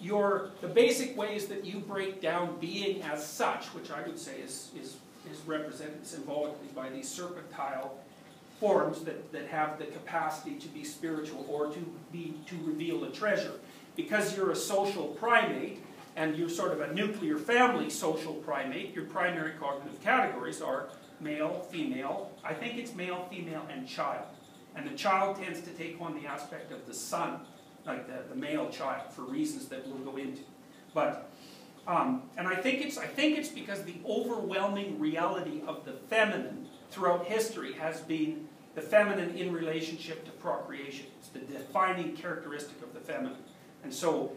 your, 0.00 0.50
the 0.60 0.68
basic 0.68 1.16
ways 1.16 1.46
that 1.46 1.64
you 1.64 1.80
break 1.80 2.20
down 2.20 2.56
being 2.60 3.02
as 3.02 3.26
such, 3.26 3.66
which 3.66 3.90
I 3.90 4.02
would 4.02 4.18
say 4.18 4.38
is, 4.40 4.70
is, 4.80 4.96
is 5.30 5.40
represented 5.46 6.06
symbolically 6.06 6.68
by 6.74 6.88
these 6.88 7.08
serpentile 7.08 7.90
forms 8.60 9.02
that, 9.02 9.32
that 9.32 9.46
have 9.48 9.78
the 9.78 9.86
capacity 9.86 10.56
to 10.56 10.68
be 10.68 10.84
spiritual 10.84 11.46
or 11.48 11.68
to 11.68 11.78
be 12.12 12.34
to 12.46 12.56
reveal 12.64 13.04
a 13.04 13.10
treasure. 13.10 13.54
Because 13.96 14.36
you're 14.36 14.50
a 14.50 14.56
social 14.56 15.08
primate 15.08 15.82
and 16.16 16.36
you're 16.36 16.48
sort 16.48 16.72
of 16.72 16.80
a 16.80 16.92
nuclear 16.92 17.38
family 17.38 17.90
social 17.90 18.34
primate, 18.34 18.94
your 18.94 19.04
primary 19.04 19.52
cognitive 19.52 20.00
categories 20.02 20.60
are 20.60 20.88
male, 21.20 21.66
female, 21.70 22.30
I 22.44 22.54
think 22.54 22.78
it's 22.78 22.94
male, 22.94 23.26
female, 23.30 23.66
and 23.70 23.86
child. 23.86 24.24
And 24.74 24.88
the 24.88 24.96
child 24.96 25.36
tends 25.36 25.60
to 25.62 25.70
take 25.70 26.00
on 26.00 26.20
the 26.20 26.28
aspect 26.28 26.72
of 26.72 26.86
the 26.86 26.94
son, 26.94 27.40
like 27.86 28.06
the, 28.06 28.28
the 28.28 28.36
male 28.36 28.68
child, 28.70 29.12
for 29.12 29.22
reasons 29.22 29.66
that 29.68 29.86
we'll 29.86 30.12
go 30.12 30.16
into. 30.16 30.42
But 30.94 31.30
um, 31.86 32.22
and 32.36 32.46
I 32.46 32.54
think 32.54 32.84
it's 32.84 32.98
I 32.98 33.06
think 33.06 33.38
it's 33.38 33.48
because 33.48 33.82
the 33.82 33.96
overwhelming 34.06 35.00
reality 35.00 35.62
of 35.66 35.84
the 35.84 35.92
feminine 35.92 36.68
throughout 36.90 37.26
history 37.26 37.72
has 37.74 38.00
been 38.00 38.46
the 38.74 38.82
feminine 38.82 39.36
in 39.36 39.52
relationship 39.52 40.24
to 40.26 40.30
procreation. 40.32 41.06
It's 41.18 41.28
the 41.28 41.40
defining 41.40 42.14
characteristic 42.14 42.82
of 42.82 42.92
the 42.94 43.00
feminine. 43.00 43.42
And 43.82 43.92
so 43.92 44.32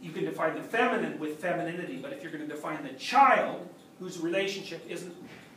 you 0.00 0.12
can 0.12 0.24
define 0.24 0.54
the 0.54 0.62
feminine 0.62 1.18
with 1.18 1.38
femininity, 1.40 1.98
but 1.98 2.12
if 2.12 2.22
you're 2.22 2.32
going 2.32 2.46
to 2.46 2.54
define 2.54 2.82
the 2.82 2.92
child, 2.94 3.68
whose 4.00 4.18
relationship 4.18 4.84
isn't 4.88 5.14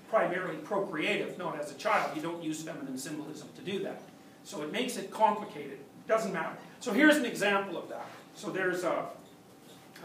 primarily 0.09 0.57
procreative, 0.57 1.37
not 1.37 1.59
as 1.59 1.71
a 1.71 1.75
child, 1.75 2.15
you 2.15 2.21
don't 2.21 2.43
use 2.43 2.61
feminine 2.61 2.97
symbolism 2.97 3.49
to 3.55 3.61
do 3.61 3.83
that. 3.83 4.01
So 4.43 4.61
it 4.61 4.71
makes 4.71 4.97
it 4.97 5.11
complicated. 5.11 5.79
Doesn't 6.07 6.31
matter. 6.31 6.55
So 6.79 6.93
here's 6.93 7.17
an 7.17 7.25
example 7.25 7.77
of 7.77 7.89
that. 7.89 8.05
So 8.33 8.49
there's 8.49 8.83
a, 8.83 9.07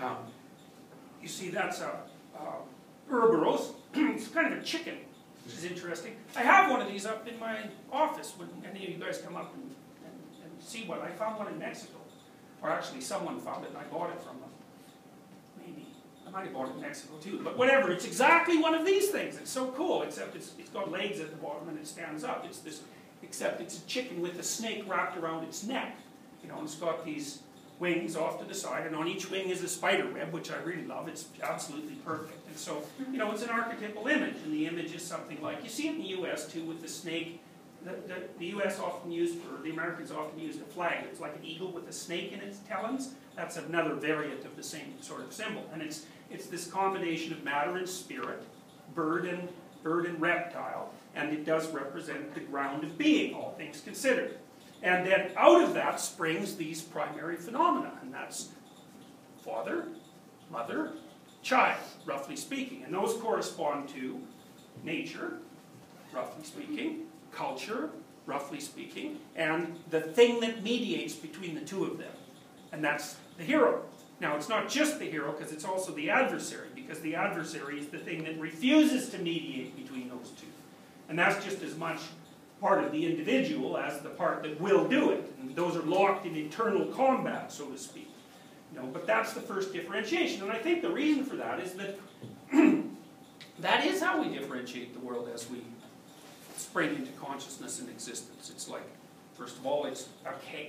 um, 0.00 0.16
you 1.20 1.28
see 1.28 1.50
that's 1.50 1.80
a, 1.80 2.00
uh, 2.36 2.56
Ouroboros. 3.10 3.72
it's 3.94 4.28
kind 4.28 4.52
of 4.52 4.58
a 4.58 4.62
chicken, 4.62 4.96
which 5.44 5.54
is 5.54 5.64
interesting. 5.64 6.16
I 6.34 6.42
have 6.42 6.70
one 6.70 6.80
of 6.80 6.88
these 6.88 7.06
up 7.06 7.28
in 7.28 7.38
my 7.38 7.68
office 7.92 8.34
when 8.36 8.48
any 8.68 8.84
of 8.84 8.90
you 8.90 8.98
guys 8.98 9.18
come 9.18 9.36
up 9.36 9.54
and, 9.54 9.64
and, 10.04 10.44
and 10.44 10.62
see 10.62 10.84
one. 10.84 11.00
I 11.00 11.10
found 11.10 11.38
one 11.38 11.48
in 11.48 11.58
Mexico. 11.58 11.98
Or 12.62 12.70
actually 12.70 13.00
someone 13.00 13.40
found 13.40 13.64
it 13.64 13.70
and 13.70 13.78
I 13.78 13.84
bought 13.84 14.10
it 14.10 14.22
from 14.22 14.36
might 16.32 16.44
have 16.44 16.54
bought 16.54 16.68
it 16.68 16.74
in 16.74 16.80
Mexico 16.80 17.14
too. 17.20 17.40
But 17.42 17.58
whatever, 17.58 17.90
it's 17.92 18.04
exactly 18.04 18.58
one 18.58 18.74
of 18.74 18.86
these 18.86 19.10
things. 19.10 19.36
It's 19.36 19.50
so 19.50 19.68
cool, 19.72 20.02
except 20.02 20.34
it's, 20.34 20.52
it's 20.58 20.70
got 20.70 20.90
legs 20.90 21.20
at 21.20 21.30
the 21.30 21.36
bottom 21.36 21.68
and 21.68 21.78
it 21.78 21.86
stands 21.86 22.24
up. 22.24 22.44
It's 22.46 22.60
this, 22.60 22.82
except 23.22 23.60
it's 23.60 23.78
a 23.78 23.86
chicken 23.86 24.20
with 24.20 24.38
a 24.38 24.42
snake 24.42 24.84
wrapped 24.88 25.16
around 25.16 25.44
its 25.44 25.64
neck. 25.64 25.96
You 26.42 26.48
know, 26.48 26.56
and 26.56 26.64
it's 26.64 26.74
got 26.74 27.04
these 27.04 27.40
wings 27.78 28.16
off 28.16 28.38
to 28.38 28.44
the 28.44 28.54
side, 28.54 28.86
and 28.86 28.94
on 28.94 29.08
each 29.08 29.30
wing 29.30 29.48
is 29.48 29.62
a 29.62 29.68
spider 29.68 30.08
web, 30.12 30.32
which 30.32 30.50
I 30.50 30.56
really 30.58 30.84
love. 30.84 31.08
It's 31.08 31.26
absolutely 31.42 31.94
perfect. 31.96 32.46
And 32.48 32.56
so, 32.56 32.82
you 33.10 33.18
know, 33.18 33.32
it's 33.32 33.42
an 33.42 33.50
archetypal 33.50 34.06
image, 34.06 34.36
and 34.44 34.52
the 34.52 34.66
image 34.66 34.94
is 34.94 35.02
something 35.02 35.40
like, 35.42 35.62
you 35.64 35.68
see 35.68 35.88
it 35.88 35.96
in 35.96 35.98
the 35.98 36.08
US 36.22 36.46
too 36.46 36.64
with 36.64 36.80
the 36.80 36.88
snake 36.88 37.40
the, 37.84 37.92
the, 38.06 38.22
the 38.38 38.46
US 38.58 38.78
often 38.78 39.10
used, 39.10 39.38
or 39.38 39.62
the 39.62 39.70
Americans 39.70 40.10
often 40.10 40.38
used 40.38 40.60
a 40.60 40.64
flag. 40.64 41.04
It's 41.04 41.20
like 41.20 41.34
an 41.36 41.44
eagle 41.44 41.70
with 41.70 41.88
a 41.88 41.92
snake 41.92 42.32
in 42.32 42.40
its 42.40 42.58
talons. 42.60 43.14
That's 43.36 43.56
another 43.56 43.94
variant 43.94 44.44
of 44.44 44.56
the 44.56 44.62
same 44.62 45.00
sort 45.00 45.22
of 45.22 45.32
symbol. 45.32 45.68
And 45.72 45.82
it's, 45.82 46.06
it's 46.32 46.46
this 46.46 46.66
combination 46.66 47.32
of 47.32 47.44
matter 47.44 47.76
and 47.76 47.88
spirit, 47.88 48.42
bird 48.94 49.26
and, 49.26 49.48
bird 49.82 50.06
and 50.06 50.20
reptile, 50.20 50.90
and 51.14 51.32
it 51.32 51.44
does 51.44 51.68
represent 51.70 52.34
the 52.34 52.40
ground 52.40 52.84
of 52.84 52.96
being, 52.96 53.34
all 53.34 53.54
things 53.56 53.80
considered. 53.80 54.38
And 54.82 55.06
then 55.06 55.30
out 55.36 55.62
of 55.62 55.74
that 55.74 56.00
springs 56.00 56.56
these 56.56 56.80
primary 56.80 57.36
phenomena, 57.36 57.92
and 58.02 58.12
that's 58.12 58.48
father, 59.44 59.86
mother, 60.50 60.92
child, 61.42 61.78
roughly 62.04 62.36
speaking. 62.36 62.82
And 62.84 62.94
those 62.94 63.14
correspond 63.14 63.88
to 63.90 64.20
nature, 64.82 65.38
roughly 66.12 66.44
speaking, 66.44 67.02
culture, 67.32 67.90
roughly 68.26 68.60
speaking, 68.60 69.18
and 69.36 69.78
the 69.90 70.00
thing 70.00 70.40
that 70.40 70.62
mediates 70.62 71.14
between 71.14 71.54
the 71.54 71.60
two 71.60 71.84
of 71.84 71.98
them. 71.98 72.12
And 72.72 72.82
that's 72.82 73.16
the 73.36 73.44
hero. 73.44 73.82
Now, 74.22 74.36
it's 74.36 74.48
not 74.48 74.68
just 74.68 75.00
the 75.00 75.04
hero, 75.04 75.32
because 75.32 75.52
it's 75.52 75.64
also 75.64 75.90
the 75.92 76.08
adversary, 76.08 76.68
because 76.76 77.00
the 77.00 77.16
adversary 77.16 77.80
is 77.80 77.88
the 77.88 77.98
thing 77.98 78.22
that 78.22 78.38
refuses 78.38 79.08
to 79.10 79.18
mediate 79.18 79.76
between 79.76 80.08
those 80.08 80.30
two. 80.40 80.46
And 81.08 81.18
that's 81.18 81.44
just 81.44 81.60
as 81.62 81.76
much 81.76 81.98
part 82.60 82.84
of 82.84 82.92
the 82.92 83.04
individual 83.04 83.76
as 83.76 84.00
the 84.00 84.10
part 84.10 84.44
that 84.44 84.60
will 84.60 84.86
do 84.86 85.10
it. 85.10 85.34
And 85.40 85.56
those 85.56 85.76
are 85.76 85.82
locked 85.82 86.24
in 86.24 86.36
internal 86.36 86.86
combat, 86.86 87.50
so 87.50 87.66
to 87.66 87.76
speak. 87.76 88.08
You 88.72 88.78
know, 88.78 88.86
but 88.86 89.08
that's 89.08 89.32
the 89.32 89.40
first 89.40 89.72
differentiation. 89.72 90.42
And 90.42 90.52
I 90.52 90.58
think 90.58 90.82
the 90.82 90.92
reason 90.92 91.24
for 91.24 91.34
that 91.34 91.58
is 91.58 91.72
that 91.72 91.98
that 93.58 93.84
is 93.84 94.00
how 94.00 94.22
we 94.22 94.32
differentiate 94.32 94.94
the 94.94 95.00
world 95.00 95.28
as 95.34 95.50
we 95.50 95.64
spring 96.56 96.94
into 96.94 97.10
consciousness 97.20 97.80
and 97.80 97.88
existence. 97.88 98.50
It's 98.54 98.68
like, 98.68 98.88
first 99.34 99.56
of 99.56 99.66
all, 99.66 99.86
it's, 99.86 100.08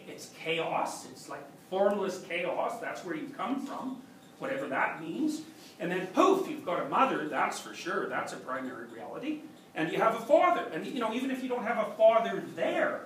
it's 0.07 0.29
chaos. 0.39 1.07
It's 1.11 1.29
like 1.29 1.43
formless 1.69 2.21
chaos. 2.21 2.79
That's 2.79 3.03
where 3.03 3.15
you 3.15 3.27
come 3.37 3.65
from, 3.65 4.01
whatever 4.39 4.67
that 4.67 5.01
means. 5.01 5.41
And 5.79 5.91
then 5.91 6.07
poof, 6.07 6.47
you've 6.49 6.65
got 6.65 6.81
a 6.85 6.89
mother, 6.89 7.27
that's 7.27 7.59
for 7.59 7.73
sure. 7.73 8.07
That's 8.07 8.33
a 8.33 8.37
primary 8.37 8.87
reality. 8.87 9.39
And 9.75 9.91
you 9.91 9.97
have 9.97 10.15
a 10.15 10.19
father. 10.19 10.65
And 10.71 10.85
you 10.85 10.99
know, 10.99 11.13
even 11.13 11.31
if 11.31 11.41
you 11.41 11.49
don't 11.49 11.65
have 11.65 11.87
a 11.87 11.91
father 11.95 12.43
there, 12.55 13.05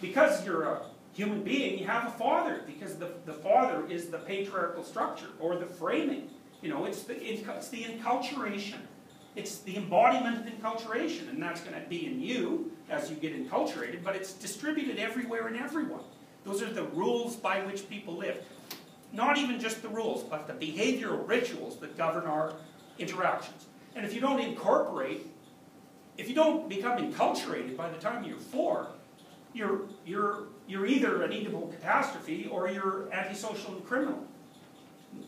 because 0.00 0.44
you're 0.46 0.64
a 0.64 0.82
human 1.14 1.42
being, 1.42 1.78
you 1.78 1.86
have 1.86 2.06
a 2.06 2.10
father, 2.10 2.62
because 2.66 2.96
the, 2.96 3.10
the 3.24 3.32
father 3.32 3.84
is 3.88 4.08
the 4.08 4.18
patriarchal 4.18 4.84
structure, 4.84 5.28
or 5.40 5.56
the 5.56 5.66
framing. 5.66 6.28
You 6.62 6.70
know, 6.70 6.84
it's 6.84 7.02
the, 7.02 7.16
it's 7.22 7.68
the 7.68 7.84
enculturation. 7.84 8.78
It's 9.34 9.58
the 9.58 9.76
embodiment 9.76 10.38
of 10.38 10.52
enculturation, 10.52 11.28
and 11.28 11.42
that's 11.42 11.60
going 11.60 11.80
to 11.80 11.88
be 11.88 12.06
in 12.06 12.20
you 12.20 12.72
as 12.88 13.10
you 13.10 13.16
get 13.16 13.34
enculturated, 13.34 14.02
but 14.04 14.14
it's 14.16 14.32
distributed 14.32 14.98
everywhere 14.98 15.48
in 15.48 15.56
everyone. 15.56 16.04
Those 16.44 16.62
are 16.62 16.72
the 16.72 16.84
rules 16.84 17.36
by 17.36 17.60
which 17.64 17.88
people 17.88 18.16
live. 18.16 18.42
Not 19.12 19.38
even 19.38 19.58
just 19.58 19.82
the 19.82 19.88
rules, 19.88 20.22
but 20.22 20.46
the 20.46 20.52
behavioral 20.52 21.26
rituals 21.28 21.78
that 21.78 21.96
govern 21.96 22.24
our 22.24 22.54
interactions. 22.98 23.66
And 23.94 24.04
if 24.04 24.14
you 24.14 24.20
don't 24.20 24.40
incorporate, 24.40 25.26
if 26.16 26.28
you 26.28 26.34
don't 26.34 26.68
become 26.68 26.98
enculturated 26.98 27.76
by 27.76 27.88
the 27.88 27.98
time 27.98 28.24
you're 28.24 28.38
four, 28.38 28.88
you're, 29.52 29.82
you're, 30.04 30.44
you're 30.68 30.86
either 30.86 31.22
an 31.22 31.30
Oedipal 31.30 31.72
catastrophe 31.72 32.48
or 32.50 32.68
you're 32.68 33.12
antisocial 33.12 33.74
and 33.74 33.86
criminal. 33.86 34.22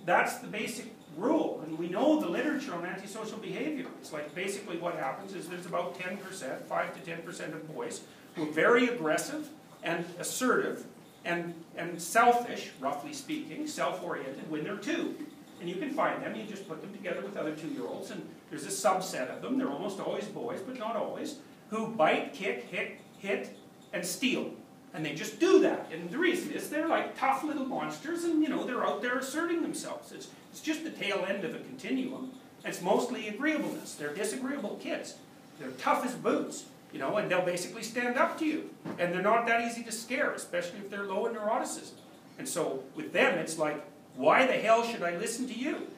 That's 0.04 0.36
the 0.36 0.46
basic 0.46 0.97
rule. 1.18 1.62
And 1.64 1.78
we 1.78 1.88
know 1.88 2.20
the 2.20 2.28
literature 2.28 2.74
on 2.74 2.86
antisocial 2.86 3.38
behavior. 3.38 3.86
It's 4.00 4.12
like 4.12 4.34
basically 4.34 4.78
what 4.78 4.94
happens 4.94 5.34
is 5.34 5.48
there's 5.48 5.66
about 5.66 5.98
10%, 5.98 6.62
5 6.62 7.04
to 7.04 7.10
10% 7.10 7.54
of 7.54 7.74
boys 7.74 8.02
who 8.34 8.48
are 8.48 8.52
very 8.52 8.88
aggressive 8.88 9.48
and 9.82 10.04
assertive 10.18 10.84
and, 11.24 11.54
and 11.76 12.00
selfish, 12.00 12.70
roughly 12.80 13.12
speaking, 13.12 13.66
self-oriented 13.66 14.50
when 14.50 14.64
they're 14.64 14.76
two. 14.76 15.14
And 15.60 15.68
you 15.68 15.76
can 15.76 15.90
find 15.90 16.22
them, 16.22 16.34
you 16.36 16.44
just 16.44 16.68
put 16.68 16.80
them 16.80 16.92
together 16.92 17.20
with 17.20 17.36
other 17.36 17.54
two-year-olds, 17.54 18.12
and 18.12 18.26
there's 18.48 18.64
a 18.64 18.68
subset 18.68 19.28
of 19.34 19.42
them, 19.42 19.58
they're 19.58 19.68
almost 19.68 19.98
always 19.98 20.24
boys, 20.26 20.60
but 20.60 20.78
not 20.78 20.94
always, 20.94 21.38
who 21.70 21.88
bite, 21.88 22.32
kick, 22.32 22.64
hit, 22.70 23.00
hit, 23.18 23.56
and 23.92 24.06
steal. 24.06 24.52
And 24.94 25.04
they 25.04 25.14
just 25.14 25.38
do 25.38 25.60
that. 25.60 25.90
And 25.92 26.10
the 26.10 26.18
reason 26.18 26.52
is 26.52 26.70
they're 26.70 26.88
like 26.88 27.18
tough 27.18 27.44
little 27.44 27.66
monsters, 27.66 28.24
and 28.24 28.42
you 28.42 28.48
know, 28.48 28.64
they're 28.64 28.86
out 28.86 29.02
there 29.02 29.18
asserting 29.18 29.62
themselves. 29.62 30.12
It's, 30.12 30.28
it's 30.50 30.60
just 30.60 30.84
the 30.84 30.90
tail 30.90 31.26
end 31.28 31.44
of 31.44 31.54
a 31.54 31.58
continuum. 31.58 32.32
It's 32.64 32.82
mostly 32.82 33.28
agreeableness. 33.28 33.94
They're 33.94 34.14
disagreeable 34.14 34.78
kids. 34.82 35.16
They're 35.58 35.70
tough 35.72 36.04
as 36.04 36.14
boots, 36.14 36.66
you 36.92 36.98
know, 36.98 37.16
and 37.16 37.30
they'll 37.30 37.44
basically 37.44 37.82
stand 37.82 38.16
up 38.16 38.38
to 38.38 38.46
you. 38.46 38.70
And 38.98 39.12
they're 39.12 39.22
not 39.22 39.46
that 39.46 39.60
easy 39.70 39.82
to 39.84 39.92
scare, 39.92 40.32
especially 40.32 40.78
if 40.78 40.90
they're 40.90 41.04
low 41.04 41.26
in 41.26 41.34
neuroticism. 41.34 41.92
And 42.38 42.48
so 42.48 42.82
with 42.94 43.12
them, 43.12 43.38
it's 43.38 43.58
like, 43.58 43.84
why 44.16 44.46
the 44.46 44.54
hell 44.54 44.84
should 44.84 45.02
I 45.02 45.16
listen 45.16 45.46
to 45.48 45.54
you? 45.54 45.88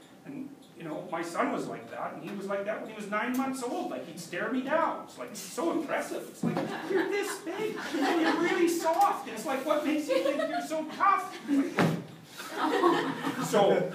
You 0.81 0.89
know, 0.89 1.07
my 1.13 1.21
son 1.21 1.53
was 1.53 1.67
like 1.67 1.91
that, 1.91 2.15
and 2.15 2.23
he 2.23 2.35
was 2.35 2.47
like 2.47 2.65
that 2.65 2.81
when 2.81 2.89
he 2.89 2.97
was 2.97 3.11
nine 3.11 3.37
months 3.37 3.63
old. 3.63 3.91
Like 3.91 4.07
he'd 4.07 4.19
stare 4.19 4.51
me 4.51 4.63
down. 4.63 5.03
It's 5.05 5.19
like 5.19 5.29
so 5.35 5.73
impressive. 5.73 6.27
It's 6.31 6.43
like 6.43 6.57
you're 6.91 7.07
this 7.07 7.37
big, 7.41 7.77
and 7.99 8.23
you're 8.23 8.41
really 8.41 8.67
soft. 8.67 9.29
And 9.29 9.37
it's 9.37 9.45
like 9.45 9.67
what 9.67 9.85
makes 9.85 10.09
you 10.09 10.25
think 10.25 10.39
you're 10.39 10.67
so 10.67 10.87
tough? 10.97 11.39
so, 13.47 13.93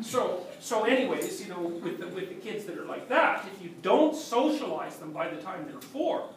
so, 0.00 0.46
so, 0.58 0.84
anyways, 0.84 1.42
you 1.42 1.50
know, 1.50 1.60
with 1.60 2.00
the 2.00 2.06
with 2.08 2.30
the 2.30 2.36
kids 2.36 2.64
that 2.64 2.78
are 2.78 2.86
like 2.86 3.10
that, 3.10 3.46
if 3.54 3.62
you 3.62 3.72
don't 3.82 4.16
socialize 4.16 4.96
them 4.96 5.12
by 5.12 5.28
the 5.28 5.36
time 5.42 5.66
they're 5.68 5.82
four, 5.82 6.30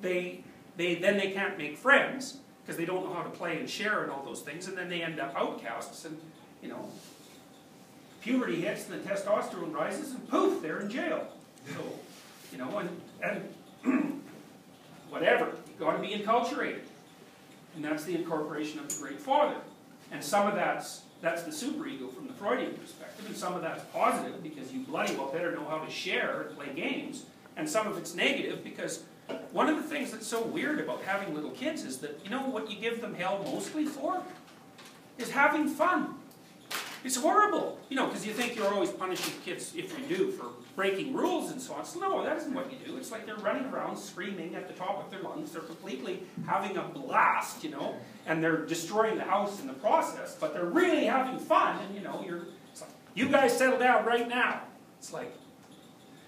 they 0.00 0.42
they 0.76 0.96
then 0.96 1.16
they 1.16 1.30
can't 1.30 1.56
make 1.56 1.78
friends 1.78 2.38
because 2.62 2.76
they 2.76 2.84
don't 2.84 3.04
know 3.04 3.14
how 3.14 3.22
to 3.22 3.30
play 3.30 3.60
and 3.60 3.70
share 3.70 4.02
and 4.02 4.10
all 4.10 4.24
those 4.24 4.40
things, 4.40 4.66
and 4.66 4.76
then 4.76 4.88
they 4.88 5.02
end 5.02 5.20
up 5.20 5.32
outcasts 5.36 6.04
and 6.04 6.18
you 6.60 6.68
know 6.68 6.88
puberty 8.20 8.60
hits 8.60 8.88
and 8.88 9.02
the 9.02 9.08
testosterone 9.08 9.72
rises, 9.74 10.12
and 10.12 10.28
poof, 10.28 10.62
they're 10.62 10.80
in 10.80 10.90
jail. 10.90 11.26
So, 11.68 11.80
you 12.52 12.58
know, 12.58 12.78
and, 12.78 13.00
and 13.84 14.22
whatever, 15.10 15.52
you've 15.68 15.78
got 15.78 15.92
to 15.92 15.98
be 16.00 16.08
enculturated. 16.14 16.80
And 17.74 17.84
that's 17.84 18.04
the 18.04 18.14
incorporation 18.14 18.80
of 18.80 18.88
the 18.88 19.02
Great 19.02 19.20
Father. 19.20 19.56
And 20.10 20.22
some 20.22 20.46
of 20.46 20.54
that's, 20.54 21.02
that's 21.20 21.42
the 21.42 21.50
superego 21.50 22.12
from 22.12 22.26
the 22.26 22.32
Freudian 22.32 22.74
perspective, 22.74 23.26
and 23.26 23.36
some 23.36 23.54
of 23.54 23.62
that's 23.62 23.84
positive 23.92 24.42
because 24.42 24.72
you 24.72 24.80
bloody 24.80 25.14
well 25.14 25.30
better 25.30 25.52
know 25.52 25.64
how 25.64 25.78
to 25.78 25.90
share 25.90 26.42
and 26.48 26.56
play 26.56 26.68
games. 26.74 27.26
And 27.56 27.68
some 27.68 27.86
of 27.86 27.96
it's 27.98 28.14
negative 28.14 28.64
because 28.64 29.04
one 29.52 29.68
of 29.68 29.76
the 29.76 29.82
things 29.82 30.10
that's 30.10 30.26
so 30.26 30.42
weird 30.42 30.80
about 30.80 31.02
having 31.02 31.34
little 31.34 31.50
kids 31.50 31.84
is 31.84 31.98
that, 31.98 32.18
you 32.24 32.30
know 32.30 32.42
what 32.48 32.70
you 32.70 32.76
give 32.78 33.00
them 33.00 33.14
hell 33.14 33.42
mostly 33.44 33.86
for? 33.86 34.22
Is 35.18 35.30
having 35.30 35.68
fun. 35.68 36.14
It's 37.02 37.16
horrible, 37.16 37.78
you 37.88 37.96
know, 37.96 38.06
because 38.06 38.26
you 38.26 38.32
think 38.32 38.56
you're 38.56 38.72
always 38.72 38.90
punishing 38.90 39.32
kids 39.42 39.72
if 39.74 39.98
you 39.98 40.16
do 40.16 40.30
for 40.30 40.46
breaking 40.76 41.14
rules 41.14 41.50
and 41.50 41.60
so 41.60 41.74
on. 41.74 41.84
So 41.84 41.98
no, 41.98 42.22
that 42.22 42.36
isn't 42.36 42.52
what 42.52 42.70
you 42.70 42.78
do. 42.84 42.98
It's 42.98 43.10
like 43.10 43.24
they're 43.24 43.36
running 43.36 43.64
around 43.66 43.96
screaming 43.96 44.54
at 44.54 44.68
the 44.68 44.74
top 44.74 45.02
of 45.02 45.10
their 45.10 45.22
lungs. 45.22 45.52
They're 45.52 45.62
completely 45.62 46.22
having 46.46 46.76
a 46.76 46.82
blast, 46.82 47.64
you 47.64 47.70
know, 47.70 47.94
and 48.26 48.44
they're 48.44 48.66
destroying 48.66 49.16
the 49.16 49.24
house 49.24 49.60
in 49.60 49.66
the 49.66 49.72
process. 49.74 50.36
But 50.38 50.52
they're 50.52 50.66
really 50.66 51.06
having 51.06 51.38
fun, 51.38 51.78
and 51.84 51.94
you 51.94 52.02
know, 52.02 52.22
you're. 52.26 52.42
It's 52.70 52.82
like 52.82 52.90
you 53.14 53.28
guys 53.28 53.56
settle 53.56 53.78
down 53.78 54.04
right 54.04 54.28
now. 54.28 54.62
It's 54.98 55.12
like 55.12 55.32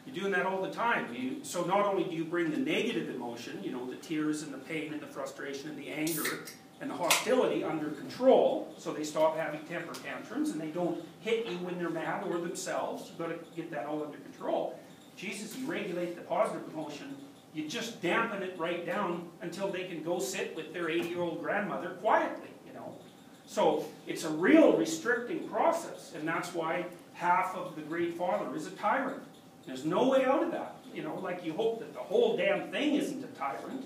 you're 0.06 0.14
doing 0.14 0.32
that 0.32 0.46
all 0.46 0.62
the 0.62 0.70
time. 0.70 1.14
You, 1.14 1.44
so 1.44 1.64
not 1.64 1.84
only 1.84 2.04
do 2.04 2.16
you 2.16 2.24
bring 2.24 2.50
the 2.50 2.56
negative 2.56 3.14
emotion, 3.14 3.60
you 3.62 3.72
know, 3.72 3.88
the 3.88 3.96
tears 3.96 4.42
and 4.42 4.52
the 4.52 4.58
pain 4.58 4.92
and 4.92 5.00
the 5.00 5.06
frustration 5.06 5.70
and 5.70 5.78
the 5.78 5.88
anger 5.88 6.24
and 6.82 6.90
the 6.90 6.94
hostility 6.94 7.62
under 7.62 7.90
control, 7.90 8.74
so 8.76 8.92
they 8.92 9.04
stop 9.04 9.36
having 9.36 9.60
temper 9.66 9.94
tantrums 9.94 10.50
and 10.50 10.60
they 10.60 10.66
don't 10.66 11.00
hit 11.20 11.46
you 11.46 11.56
when 11.58 11.78
they're 11.78 11.88
mad 11.88 12.24
or 12.28 12.38
themselves. 12.38 13.08
You've 13.08 13.18
got 13.18 13.28
to 13.28 13.38
get 13.54 13.70
that 13.70 13.86
all 13.86 14.02
under 14.02 14.18
control. 14.18 14.78
Jesus, 15.16 15.56
you 15.56 15.64
regulate 15.66 16.16
the 16.16 16.22
positive 16.22 16.68
emotion, 16.74 17.14
you 17.54 17.68
just 17.68 18.02
dampen 18.02 18.42
it 18.42 18.58
right 18.58 18.84
down 18.84 19.28
until 19.42 19.68
they 19.68 19.84
can 19.84 20.02
go 20.02 20.18
sit 20.18 20.56
with 20.56 20.72
their 20.72 20.86
80-year-old 20.86 21.40
grandmother 21.40 21.90
quietly, 22.00 22.48
you 22.66 22.72
know. 22.72 22.92
So 23.46 23.84
it's 24.08 24.24
a 24.24 24.30
real 24.30 24.76
restricting 24.76 25.48
process, 25.48 26.12
and 26.16 26.26
that's 26.26 26.52
why 26.52 26.86
half 27.12 27.54
of 27.54 27.76
the 27.76 27.82
Great 27.82 28.14
Father 28.14 28.56
is 28.56 28.66
a 28.66 28.70
tyrant. 28.70 29.22
There's 29.66 29.84
no 29.84 30.08
way 30.08 30.24
out 30.24 30.42
of 30.42 30.50
that. 30.50 30.76
You 30.92 31.04
know, 31.04 31.14
like 31.20 31.44
you 31.44 31.52
hope 31.52 31.78
that 31.78 31.92
the 31.94 32.00
whole 32.00 32.36
damn 32.36 32.72
thing 32.72 32.94
isn't 32.94 33.22
a 33.22 33.28
tyrant, 33.38 33.84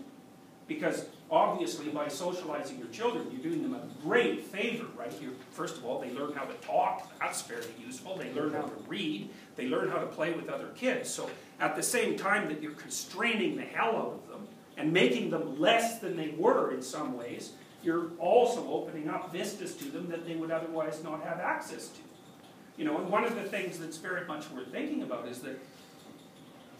because 0.67 1.07
obviously 1.31 1.89
by 1.89 2.09
socializing 2.09 2.79
your 2.79 2.89
children, 2.89 3.27
you're 3.33 3.43
doing 3.43 3.63
them 3.63 3.75
a 3.75 4.03
great 4.03 4.45
favor, 4.45 4.87
right? 4.97 5.13
You're, 5.21 5.33
first 5.51 5.77
of 5.77 5.85
all, 5.85 6.01
they 6.01 6.11
learn 6.13 6.33
how 6.33 6.45
to 6.45 6.55
talk. 6.67 7.11
That's 7.21 7.43
fairly 7.43 7.67
useful. 7.85 8.17
They 8.17 8.33
learn 8.33 8.53
how 8.53 8.63
to 8.63 8.75
read. 8.87 9.31
They 9.57 9.69
learn 9.69 9.91
how 9.91 9.99
to 9.99 10.07
play 10.07 10.33
with 10.33 10.49
other 10.49 10.69
kids. 10.77 11.11
So 11.11 11.29
at 11.61 11.75
the 11.75 11.83
same 11.83 12.17
time 12.17 12.49
that 12.49 12.63
you're 12.63 12.73
constraining 12.73 13.57
the 13.57 13.65
hell 13.65 13.97
out 13.97 14.21
of 14.25 14.29
them 14.31 14.49
and 14.77 14.93
making 14.93 15.31
them 15.31 15.59
less 15.59 15.99
than 15.99 16.17
they 16.17 16.35
were 16.37 16.73
in 16.73 16.83
some 16.83 17.17
ways, 17.17 17.53
you're 17.83 18.11
also 18.19 18.67
opening 18.69 19.09
up 19.09 19.33
vistas 19.33 19.75
to 19.77 19.85
them 19.87 20.09
that 20.11 20.27
they 20.27 20.37
would 20.37 20.51
otherwise 20.51 21.03
not 21.03 21.23
have 21.23 21.41
access 21.41 21.89
to. 21.89 22.01
You 22.77 22.85
know, 22.85 22.99
and 22.99 23.09
one 23.09 23.25
of 23.25 23.35
the 23.35 23.43
things 23.43 23.79
that's 23.79 23.97
very 23.97 24.27
much 24.27 24.51
worth 24.51 24.71
thinking 24.71 25.03
about 25.03 25.27
is 25.29 25.41
that 25.41 25.59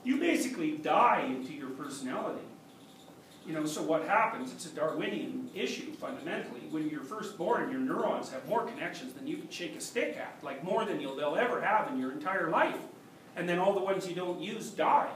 you 0.05 0.19
basically 0.19 0.73
die 0.73 1.25
into 1.27 1.53
your 1.53 1.71
personality 1.71 2.43
You 3.47 3.53
know, 3.53 3.65
so 3.65 3.81
what 3.81 4.09
happens, 4.09 4.53
it's 4.53 4.67
a 4.67 4.71
Darwinian 4.71 5.49
issue 5.55 5.93
fundamentally. 5.93 6.63
When 6.71 6.91
you're 6.91 7.05
first 7.05 7.39
born, 7.39 7.71
your 7.71 7.79
neurons 7.79 8.29
have 8.31 8.47
more 8.49 8.67
connections 8.67 9.13
than 9.13 9.29
you 9.29 9.37
can 9.37 9.49
shake 9.51 9.77
a 9.77 9.81
stick 9.81 10.17
at, 10.17 10.37
like 10.43 10.65
more 10.65 10.85
than 10.85 11.01
you'll 11.01 11.15
they'll 11.15 11.37
ever 11.37 11.61
have 11.61 11.89
in 11.93 12.01
your 12.01 12.11
entire 12.11 12.51
life. 12.51 12.81
And 13.37 13.49
then 13.49 13.61
all 13.61 13.73
the 13.73 13.81
ones 13.81 14.09
you 14.09 14.17
don't 14.17 14.41
use 14.41 14.71
die. 14.71 15.09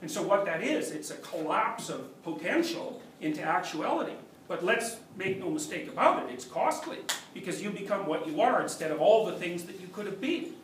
And 0.00 0.10
so 0.10 0.22
what 0.22 0.46
that 0.46 0.62
is, 0.62 0.92
it's 0.92 1.10
a 1.10 1.16
collapse 1.16 1.90
of 1.90 2.22
potential 2.22 3.02
into 3.20 3.42
actuality. 3.42 4.14
But 4.48 4.64
let's 4.64 4.96
make 5.16 5.38
no 5.38 5.50
mistake 5.50 5.88
about 5.88 6.22
it, 6.22 6.32
it's 6.32 6.46
costly 6.46 6.98
because 7.34 7.62
you 7.62 7.68
become 7.70 8.06
what 8.06 8.26
you 8.26 8.40
are 8.40 8.62
instead 8.62 8.90
of 8.90 9.00
all 9.00 9.26
the 9.26 9.32
things 9.32 9.64
that 9.64 9.78
you 9.78 9.88
could 9.88 10.06
have 10.06 10.22
been. 10.22 10.54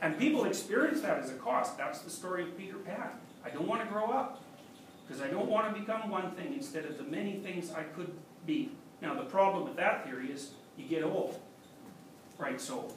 And 0.00 0.18
people 0.18 0.44
experience 0.44 1.02
that 1.02 1.18
as 1.20 1.30
a 1.30 1.34
cost. 1.34 1.78
That's 1.78 2.00
the 2.00 2.10
story 2.10 2.42
of 2.42 2.58
Peter 2.58 2.76
Pan. 2.76 3.10
I 3.44 3.50
don't 3.50 3.68
want 3.68 3.82
to 3.82 3.88
grow 3.88 4.06
up 4.06 4.42
because 5.06 5.22
I 5.22 5.28
don't 5.28 5.48
want 5.48 5.72
to 5.72 5.80
become 5.80 6.10
one 6.10 6.32
thing 6.32 6.52
instead 6.54 6.84
of 6.84 6.98
the 6.98 7.04
many 7.04 7.34
things 7.36 7.70
I 7.70 7.82
could 7.82 8.12
be. 8.44 8.70
Now, 9.00 9.14
the 9.14 9.24
problem 9.24 9.64
with 9.64 9.76
that 9.76 10.04
theory 10.04 10.30
is 10.30 10.50
you 10.76 10.86
get 10.86 11.04
old, 11.04 11.38
right? 12.38 12.60
So 12.60 12.92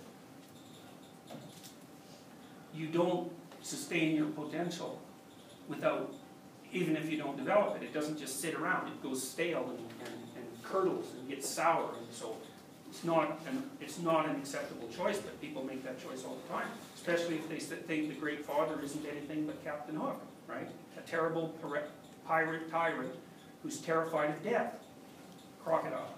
you 2.74 2.88
don't 2.88 3.32
sustain 3.62 4.16
your 4.16 4.28
potential 4.28 5.02
without, 5.68 6.14
even 6.72 6.96
if 6.96 7.12
you 7.12 7.18
don't 7.18 7.38
develop 7.38 7.76
it, 7.76 7.84
it 7.84 7.94
doesn't 7.94 8.18
just 8.18 8.40
sit 8.40 8.56
around. 8.56 8.88
It 8.88 9.04
goes 9.04 9.28
stale 9.28 9.70
and, 9.70 9.80
and, 10.08 10.16
and 10.38 10.64
curdles 10.64 11.14
and 11.14 11.30
gets 11.30 11.48
sour. 11.48 11.92
And 11.98 12.08
so 12.12 12.38
it's 12.90 13.04
not, 13.04 13.40
an, 13.48 13.64
it's 13.80 14.00
not 14.00 14.28
an 14.28 14.36
acceptable 14.38 14.88
choice, 14.88 15.18
but 15.20 15.40
people 15.42 15.64
make 15.64 15.84
that 15.84 16.02
choice 16.02 16.24
all 16.26 16.38
the 16.48 16.54
time. 16.54 16.68
Especially 16.96 17.36
if 17.36 17.50
they 17.50 17.60
think 17.60 18.10
the 18.10 18.16
great 18.16 18.46
father 18.46 18.80
isn't 18.84 19.06
anything 19.06 19.46
but 19.46 19.64
Captain 19.64 19.96
Hook, 19.96 20.22
right? 20.48 20.68
A 20.98 21.02
terrible 21.02 21.50
pirate 22.30 22.70
tyrant 22.70 23.16
who's 23.64 23.80
terrified 23.80 24.30
of 24.30 24.44
death. 24.44 24.76
Crocodile, 25.64 26.14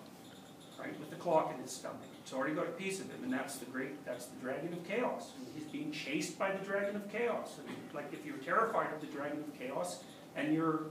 right, 0.78 1.00
with 1.00 1.10
the 1.10 1.16
clock 1.16 1.54
in 1.56 1.62
his 1.64 1.72
stomach. 1.72 2.02
It's 2.22 2.34
already 2.34 2.54
got 2.54 2.68
a 2.68 2.72
piece 2.72 3.00
of 3.00 3.10
him, 3.10 3.24
and 3.24 3.34
that's 3.34 3.56
the 3.58 3.66
great, 3.66 4.06
that's 4.06 4.26
the 4.26 4.36
dragon 4.42 4.74
of 4.74 4.86
chaos. 4.86 5.32
And 5.38 5.48
he's 5.56 5.72
being 5.72 5.92
chased 5.92 6.38
by 6.38 6.52
the 6.52 6.64
dragon 6.66 6.98
of 6.98 7.10
chaos. 7.10 7.58
And 7.60 7.76
like 7.94 8.12
if 8.12 8.26
you're 8.26 8.38
terrified 8.38 8.94
of 8.94 9.00
the 9.00 9.08
dragon 9.08 9.40
of 9.40 9.58
chaos 9.58 10.04
and 10.36 10.54
you're 10.54 10.88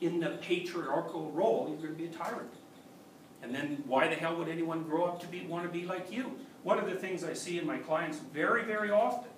in 0.00 0.18
the 0.18 0.38
patriarchal 0.40 1.30
role, 1.32 1.68
you're 1.68 1.78
going 1.78 1.92
to 1.92 1.98
be 1.98 2.06
a 2.06 2.18
tyrant. 2.18 2.52
And 3.42 3.54
then 3.54 3.84
why 3.86 4.08
the 4.08 4.16
hell 4.16 4.36
would 4.36 4.48
anyone 4.48 4.82
grow 4.82 5.04
up 5.04 5.20
to 5.20 5.26
be 5.26 5.46
want 5.46 5.64
to 5.64 5.70
be 5.70 5.84
like 5.84 6.10
you? 6.10 6.38
One 6.62 6.78
of 6.78 6.86
the 6.86 6.96
things 6.96 7.22
I 7.22 7.34
see 7.34 7.58
in 7.58 7.66
my 7.66 7.78
clients 7.78 8.18
very, 8.32 8.64
very 8.64 8.90
often, 8.90 9.30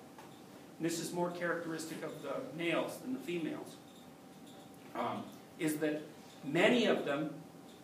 and 0.77 0.85
this 0.85 0.99
is 0.99 1.11
more 1.11 1.31
characteristic 1.31 2.01
of 2.01 2.23
the 2.23 2.35
males 2.57 2.97
than 2.97 3.13
the 3.13 3.19
females, 3.19 3.75
um, 4.95 5.23
is 5.59 5.77
that 5.77 6.01
many 6.43 6.85
of 6.85 7.05
them 7.05 7.31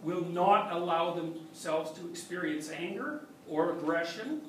will 0.04 0.26
not 0.26 0.72
allow 0.72 1.14
themselves 1.14 1.92
to 2.00 2.10
experience 2.10 2.70
anger 2.72 3.22
or 3.48 3.72
aggression 3.72 4.42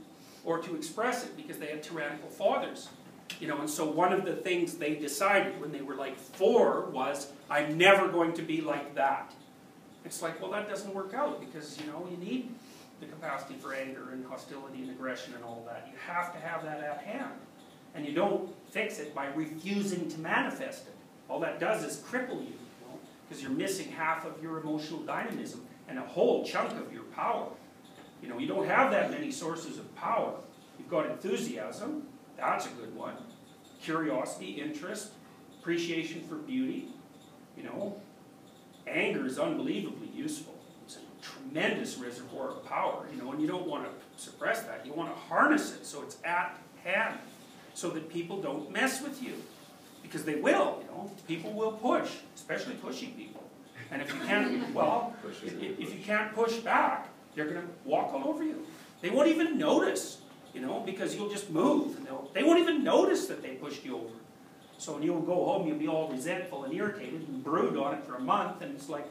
or 0.45 0.59
to 0.59 0.75
express 0.75 1.25
it 1.25 1.37
because 1.37 1.59
they 1.59 1.67
had 1.67 1.83
tyrannical 1.83 2.29
fathers. 2.29 2.89
You 3.41 3.49
know, 3.49 3.59
and 3.59 3.69
so 3.69 3.89
one 3.89 4.13
of 4.13 4.25
the 4.25 4.35
things 4.35 4.75
they 4.75 4.95
decided 4.95 5.61
when 5.61 5.71
they 5.71 5.83
were 5.83 5.95
like 5.95 6.19
four 6.19 6.87
was, 6.91 7.31
I'm 7.51 7.77
never 7.77 8.09
going 8.09 8.33
to 8.35 8.43
be 8.43 8.61
like 8.61 8.95
that. 8.95 9.33
It's 10.05 10.23
like, 10.23 10.41
well, 10.41 10.51
that 10.53 10.69
doesn't 10.69 10.95
work 10.95 11.13
out 11.15 11.41
because, 11.41 11.79
you 11.81 11.87
know, 11.87 12.07
you 12.11 12.17
need 12.17 12.51
the 13.01 13.07
capacity 13.07 13.55
for 13.55 13.75
anger 13.75 14.09
and 14.13 14.25
hostility 14.27 14.83
and 14.83 14.91
aggression 14.91 15.35
and 15.35 15.45
all 15.45 15.65
that. 15.67 15.89
You 15.91 15.99
have 16.07 16.33
to 16.33 16.41
have 16.41 16.65
that 16.65 16.81
at 16.81 17.03
hand. 17.03 17.33
And 17.95 18.07
you 18.07 18.13
don't 18.13 18.51
fix 18.71 18.99
it 18.99 19.15
by 19.15 19.27
refusing 19.27 20.09
to 20.09 20.21
manifest 20.21 20.87
it. 20.87 20.95
All 21.29 21.41
that 21.41 21.61
does 21.61 21.85
is 21.85 21.99
cripple 21.99 22.41
you, 22.41 22.55
you 22.55 22.87
know, 22.87 22.99
because 23.29 23.43
you're 23.43 23.53
missing 23.53 23.89
half 23.89 24.25
of 24.25 24.43
your 24.43 24.61
emotional 24.61 25.01
dynamism 25.01 25.67
and 25.89 25.99
a 25.99 26.03
whole 26.03 26.45
chunk 26.45 26.73
of 26.73 26.93
your 26.93 27.05
power. 27.05 27.49
You 28.23 28.29
know, 28.29 28.39
you 28.39 28.47
don't 28.47 28.67
have 28.67 28.91
that 28.91 29.11
many 29.11 29.31
sources 29.31 29.79
of 29.79 29.95
power. 29.95 30.35
You've 30.79 30.89
got 30.89 31.07
enthusiasm, 31.07 32.05
that's 32.37 32.67
a 32.67 32.71
good 32.71 32.95
one. 32.95 33.15
Curiosity, 33.83 34.53
interest, 34.53 35.11
appreciation 35.61 36.23
for 36.23 36.37
beauty, 36.37 36.89
you 37.57 37.65
know. 37.65 38.01
Anger 38.87 39.27
is 39.27 39.39
unbelievably 39.39 40.09
useful. 40.15 40.55
It's 40.87 40.97
a 40.97 41.01
tremendous 41.23 41.99
reservoir 41.99 42.49
of 42.49 42.65
power, 42.65 43.07
you 43.13 43.23
know, 43.23 43.33
and 43.33 43.41
you 43.41 43.47
don't 43.47 43.67
want 43.67 43.85
to 43.85 43.91
suppress 44.23 44.63
that. 44.63 44.87
You 44.87 44.93
want 44.95 45.15
to 45.15 45.21
harness 45.21 45.75
it 45.75 45.85
so 45.85 46.03
it's 46.03 46.17
at 46.25 46.59
hand, 46.85 47.19
so 47.75 47.91
that 47.91 48.09
people 48.09 48.41
don't 48.41 48.71
mess 48.73 49.03
with 49.03 49.23
you. 49.23 49.35
Because 50.09 50.25
they 50.25 50.37
will, 50.37 50.81
you 50.81 50.87
know. 50.87 51.11
People 51.27 51.53
will 51.53 51.73
push, 51.73 52.11
especially 52.35 52.75
pushy 52.75 53.15
people. 53.15 53.45
And 53.91 54.01
if 54.01 54.13
you 54.13 54.21
can't, 54.21 54.75
well, 54.75 55.15
if, 55.45 55.79
you 55.79 56.01
can't 56.03 56.35
push 56.35 56.57
back, 56.57 57.09
they're 57.35 57.45
going 57.45 57.61
to 57.61 57.69
walk 57.85 58.15
all 58.15 58.27
over 58.27 58.43
you. 58.43 58.65
They 59.03 59.11
won't 59.11 59.29
even 59.29 59.59
notice, 59.59 60.23
you 60.55 60.61
know, 60.61 60.81
because 60.81 61.15
you'll 61.15 61.29
just 61.29 61.51
move. 61.51 61.97
And 61.99 62.07
they'll, 62.07 62.31
they 62.33 62.43
won't 62.43 62.59
even 62.59 62.83
notice 62.83 63.27
that 63.27 63.43
they 63.43 63.51
pushed 63.51 63.85
you 63.85 63.97
over. 63.97 64.15
So 64.79 64.95
when 64.95 65.03
you'll 65.03 65.21
go 65.21 65.45
home, 65.45 65.67
you'll 65.67 65.79
be 65.79 65.89
all 65.89 66.09
resentful 66.09 66.65
and 66.65 66.73
irritated 66.73 67.27
and 67.29 67.45
brood 67.45 67.77
on 67.77 67.95
it 67.95 68.05
for 68.05 68.15
a 68.15 68.21
month, 68.21 68.63
and 68.63 68.75
it's 68.75 68.89
like 68.89 69.07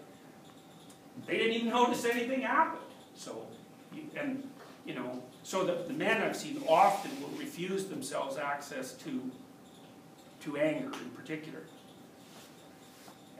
they 1.26 1.38
didn't 1.38 1.54
even 1.54 1.70
notice 1.70 2.06
anything 2.06 2.42
happened. 2.42 2.82
So, 3.16 3.46
and 4.16 4.50
you 4.86 4.96
know, 4.96 5.22
so 5.44 5.66
the, 5.66 5.84
the 5.88 5.94
men 5.94 6.22
I've 6.22 6.38
seen 6.38 6.62
often 6.70 7.12
will 7.22 7.38
refuse 7.38 7.86
themselves 7.86 8.38
access 8.38 8.94
to 8.94 9.30
to 10.48 10.58
anger 10.58 10.92
in 10.94 11.10
particular. 11.12 11.60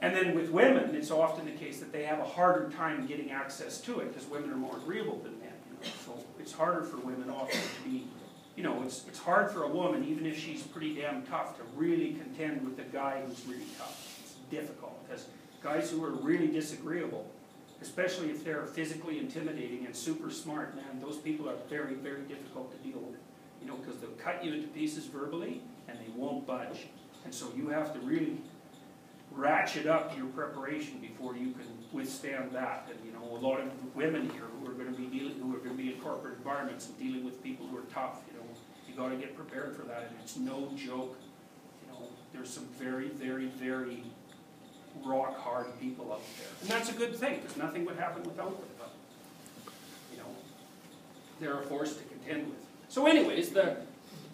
And 0.00 0.14
then 0.14 0.34
with 0.34 0.50
women, 0.50 0.94
it's 0.94 1.10
often 1.10 1.46
the 1.46 1.52
case 1.52 1.80
that 1.80 1.92
they 1.92 2.04
have 2.04 2.20
a 2.20 2.24
harder 2.24 2.70
time 2.70 3.06
getting 3.06 3.30
access 3.30 3.80
to 3.82 3.98
it 4.00 4.12
because 4.12 4.28
women 4.28 4.50
are 4.50 4.56
more 4.56 4.76
agreeable 4.76 5.18
than 5.18 5.38
men. 5.40 5.52
You 5.66 5.74
know? 5.74 5.92
So 6.04 6.24
it's 6.38 6.52
harder 6.52 6.82
for 6.84 6.98
women 6.98 7.30
often 7.30 7.58
to 7.58 7.88
be, 7.88 8.06
you 8.56 8.62
know, 8.62 8.82
it's, 8.84 9.06
it's 9.08 9.18
hard 9.18 9.50
for 9.50 9.64
a 9.64 9.68
woman, 9.68 10.04
even 10.04 10.24
if 10.24 10.38
she's 10.38 10.62
pretty 10.62 10.94
damn 10.94 11.22
tough, 11.22 11.56
to 11.56 11.62
really 11.74 12.12
contend 12.12 12.64
with 12.64 12.78
a 12.78 12.88
guy 12.92 13.22
who's 13.26 13.44
really 13.46 13.66
tough. 13.76 14.20
It's 14.22 14.34
difficult 14.50 15.08
because 15.08 15.26
guys 15.62 15.90
who 15.90 16.04
are 16.04 16.10
really 16.10 16.46
disagreeable, 16.46 17.28
especially 17.82 18.30
if 18.30 18.44
they're 18.44 18.66
physically 18.66 19.18
intimidating 19.18 19.84
and 19.86 19.96
super 19.96 20.30
smart, 20.30 20.76
man, 20.76 21.00
those 21.00 21.16
people 21.16 21.48
are 21.48 21.56
very, 21.68 21.94
very 21.94 22.22
difficult 22.22 22.70
to 22.70 22.88
deal 22.88 23.00
with. 23.00 23.18
You 23.60 23.66
know, 23.66 23.76
because 23.76 23.98
they'll 23.98 24.10
cut 24.10 24.44
you 24.44 24.52
into 24.52 24.68
pieces 24.68 25.06
verbally 25.06 25.62
and 25.88 25.98
they 25.98 26.10
won't 26.14 26.46
budge. 26.46 26.86
And 27.24 27.34
so 27.34 27.52
you 27.56 27.68
have 27.68 27.92
to 27.94 28.00
really 28.00 28.38
ratchet 29.32 29.86
up 29.86 30.16
your 30.16 30.26
preparation 30.26 30.98
before 30.98 31.36
you 31.36 31.52
can 31.52 31.66
withstand 31.92 32.52
that. 32.52 32.88
And 32.90 32.98
you 33.04 33.12
know, 33.12 33.36
a 33.36 33.40
lot 33.40 33.60
of 33.60 33.66
women 33.94 34.30
here 34.30 34.44
who 34.60 34.70
are 34.70 34.74
going 34.74 34.94
to 34.94 34.98
be 34.98 35.06
dealing, 35.06 35.38
who 35.40 35.54
are 35.54 35.58
going 35.58 35.76
to 35.76 35.82
be 35.82 35.92
in 35.92 36.00
corporate 36.00 36.38
environments 36.38 36.88
and 36.88 36.98
dealing 36.98 37.24
with 37.24 37.42
people 37.42 37.66
who 37.66 37.78
are 37.78 37.86
tough. 37.92 38.20
You 38.30 38.38
know, 38.38 38.46
you 38.88 38.94
got 38.94 39.10
to 39.10 39.16
get 39.16 39.36
prepared 39.36 39.76
for 39.76 39.82
that, 39.82 40.08
and 40.10 40.16
it's 40.22 40.36
no 40.36 40.72
joke. 40.76 41.16
You 41.82 41.92
know, 41.92 42.08
there's 42.32 42.50
some 42.50 42.66
very, 42.78 43.08
very, 43.08 43.46
very 43.46 44.02
rock 45.04 45.38
hard 45.38 45.66
people 45.80 46.12
out 46.12 46.22
there, 46.38 46.48
and 46.62 46.70
that's 46.70 46.90
a 46.90 46.94
good 46.94 47.14
thing 47.14 47.40
because 47.40 47.56
nothing 47.56 47.84
would 47.84 47.96
happen 47.96 48.22
without 48.22 48.58
them. 48.58 48.68
But 48.78 48.92
you 50.12 50.18
know, 50.18 50.24
they're 51.40 51.60
a 51.60 51.62
force 51.62 51.96
to 51.96 52.02
contend 52.04 52.48
with. 52.48 52.58
So, 52.88 53.06
anyways, 53.06 53.50
the 53.50 53.76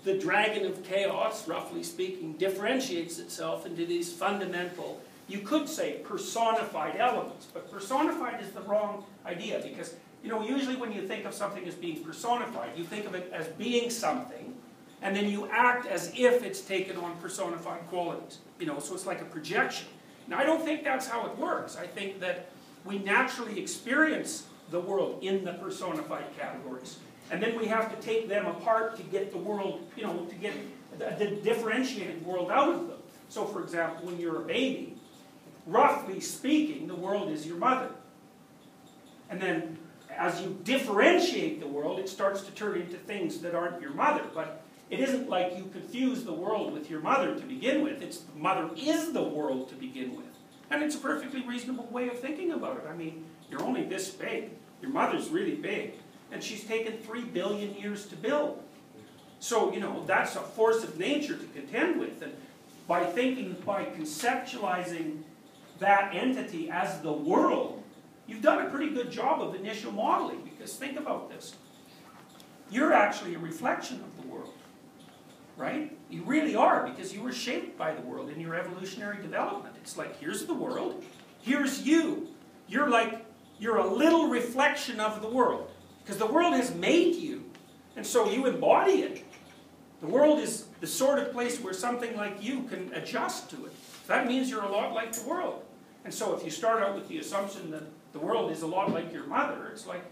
the 0.04 0.18
dragon 0.18 0.66
of 0.66 0.84
chaos, 0.84 1.48
roughly 1.48 1.82
speaking, 1.82 2.34
differentiates 2.34 3.18
itself 3.18 3.66
into 3.66 3.86
these 3.86 4.12
fundamental, 4.12 5.00
you 5.28 5.38
could 5.38 5.68
say 5.68 6.00
personified 6.04 6.96
elements, 6.96 7.46
but 7.52 7.70
personified 7.72 8.42
is 8.42 8.50
the 8.50 8.60
wrong 8.62 9.04
idea 9.24 9.60
because, 9.64 9.94
you 10.22 10.28
know, 10.28 10.46
usually 10.46 10.76
when 10.76 10.92
you 10.92 11.08
think 11.08 11.24
of 11.24 11.32
something 11.32 11.66
as 11.66 11.74
being 11.74 12.04
personified, 12.04 12.70
you 12.76 12.84
think 12.84 13.06
of 13.06 13.14
it 13.14 13.32
as 13.32 13.48
being 13.48 13.88
something, 13.88 14.54
and 15.00 15.16
then 15.16 15.28
you 15.28 15.48
act 15.50 15.86
as 15.86 16.12
if 16.14 16.42
it's 16.42 16.60
taken 16.60 16.96
on 16.98 17.16
personified 17.16 17.86
qualities. 17.88 18.38
You 18.58 18.66
know, 18.66 18.78
so 18.78 18.94
it's 18.94 19.06
like 19.06 19.22
a 19.22 19.26
projection. 19.26 19.88
Now, 20.28 20.38
I 20.38 20.44
don't 20.44 20.62
think 20.62 20.84
that's 20.84 21.06
how 21.06 21.26
it 21.26 21.36
works. 21.38 21.76
I 21.76 21.86
think 21.86 22.20
that 22.20 22.50
we 22.84 22.98
naturally 22.98 23.58
experience 23.58 24.46
the 24.70 24.80
world 24.80 25.22
in 25.22 25.44
the 25.44 25.54
personified 25.54 26.24
categories. 26.38 26.98
And 27.30 27.42
then 27.42 27.58
we 27.58 27.66
have 27.66 27.94
to 27.94 28.06
take 28.06 28.28
them 28.28 28.46
apart 28.46 28.96
to 28.96 29.02
get 29.04 29.32
the 29.32 29.38
world, 29.38 29.86
you 29.96 30.02
know, 30.02 30.24
to 30.26 30.34
get 30.34 30.52
the, 30.98 31.16
the 31.18 31.36
differentiated 31.36 32.24
world 32.24 32.50
out 32.50 32.68
of 32.68 32.88
them. 32.88 32.98
So, 33.28 33.44
for 33.46 33.62
example, 33.62 34.06
when 34.06 34.18
you're 34.18 34.42
a 34.42 34.44
baby, 34.44 34.96
roughly 35.66 36.20
speaking, 36.20 36.86
the 36.86 36.94
world 36.94 37.30
is 37.30 37.46
your 37.46 37.56
mother. 37.56 37.90
And 39.30 39.40
then 39.40 39.78
as 40.10 40.40
you 40.40 40.58
differentiate 40.64 41.60
the 41.60 41.66
world, 41.66 41.98
it 41.98 42.08
starts 42.08 42.42
to 42.42 42.52
turn 42.52 42.80
into 42.80 42.96
things 42.96 43.38
that 43.38 43.54
aren't 43.54 43.80
your 43.80 43.92
mother. 43.92 44.22
But 44.32 44.62
it 44.90 45.00
isn't 45.00 45.28
like 45.28 45.56
you 45.56 45.64
confuse 45.72 46.24
the 46.24 46.32
world 46.32 46.72
with 46.72 46.90
your 46.90 47.00
mother 47.00 47.34
to 47.34 47.42
begin 47.42 47.82
with. 47.82 48.02
It's 48.02 48.18
the 48.18 48.38
mother 48.38 48.70
is 48.76 49.12
the 49.12 49.22
world 49.22 49.68
to 49.70 49.74
begin 49.74 50.16
with. 50.16 50.26
And 50.70 50.82
it's 50.82 50.94
a 50.94 50.98
perfectly 50.98 51.42
reasonable 51.42 51.86
way 51.86 52.08
of 52.08 52.20
thinking 52.20 52.52
about 52.52 52.76
it. 52.76 52.84
I 52.88 52.94
mean, 52.94 53.24
you're 53.50 53.62
only 53.62 53.84
this 53.84 54.10
big. 54.10 54.50
Your 54.82 54.90
mother's 54.90 55.28
really 55.28 55.54
big. 55.54 55.94
And 56.34 56.42
she's 56.42 56.64
taken 56.64 56.98
three 56.98 57.22
billion 57.22 57.76
years 57.76 58.06
to 58.06 58.16
build. 58.16 58.60
So, 59.38 59.72
you 59.72 59.78
know, 59.78 60.04
that's 60.04 60.34
a 60.34 60.40
force 60.40 60.82
of 60.82 60.98
nature 60.98 61.36
to 61.36 61.46
contend 61.46 62.00
with. 62.00 62.20
And 62.22 62.32
by 62.88 63.04
thinking, 63.04 63.56
by 63.64 63.84
conceptualizing 63.84 65.18
that 65.78 66.12
entity 66.12 66.70
as 66.70 67.00
the 67.02 67.12
world, 67.12 67.84
you've 68.26 68.42
done 68.42 68.66
a 68.66 68.68
pretty 68.68 68.92
good 68.92 69.12
job 69.12 69.40
of 69.40 69.54
initial 69.54 69.92
modeling, 69.92 70.42
because 70.42 70.74
think 70.74 70.98
about 70.98 71.30
this. 71.30 71.54
You're 72.68 72.92
actually 72.92 73.36
a 73.36 73.38
reflection 73.38 74.00
of 74.00 74.22
the 74.22 74.28
world, 74.28 74.54
right? 75.56 75.96
You 76.10 76.24
really 76.24 76.56
are, 76.56 76.88
because 76.88 77.14
you 77.14 77.22
were 77.22 77.32
shaped 77.32 77.78
by 77.78 77.94
the 77.94 78.00
world 78.00 78.28
in 78.28 78.40
your 78.40 78.56
evolutionary 78.56 79.22
development. 79.22 79.76
It's 79.80 79.96
like, 79.96 80.18
here's 80.18 80.46
the 80.46 80.54
world, 80.54 81.04
here's 81.42 81.82
you. 81.82 82.28
You're 82.66 82.88
like, 82.88 83.24
you're 83.60 83.76
a 83.76 83.86
little 83.86 84.28
reflection 84.28 84.98
of 84.98 85.22
the 85.22 85.28
world, 85.28 85.70
because 86.04 86.18
the 86.18 86.26
world 86.26 86.54
has 86.54 86.74
made 86.74 87.14
you, 87.14 87.44
and 87.96 88.06
so 88.06 88.30
you 88.30 88.46
embody 88.46 89.02
it. 89.02 89.24
The 90.00 90.06
world 90.06 90.38
is 90.38 90.66
the 90.80 90.86
sort 90.86 91.18
of 91.18 91.32
place 91.32 91.60
where 91.60 91.72
something 91.72 92.14
like 92.16 92.42
you 92.42 92.64
can 92.64 92.92
adjust 92.92 93.48
to 93.50 93.64
it. 93.64 93.72
That 94.06 94.26
means 94.26 94.50
you're 94.50 94.64
a 94.64 94.70
lot 94.70 94.92
like 94.92 95.12
the 95.12 95.26
world. 95.26 95.62
And 96.04 96.12
so 96.12 96.36
if 96.36 96.44
you 96.44 96.50
start 96.50 96.82
out 96.82 96.94
with 96.94 97.08
the 97.08 97.18
assumption 97.18 97.70
that 97.70 97.84
the 98.12 98.18
world 98.18 98.50
is 98.52 98.60
a 98.60 98.66
lot 98.66 98.92
like 98.92 99.12
your 99.12 99.24
mother, 99.24 99.68
it's 99.72 99.86
like, 99.86 100.02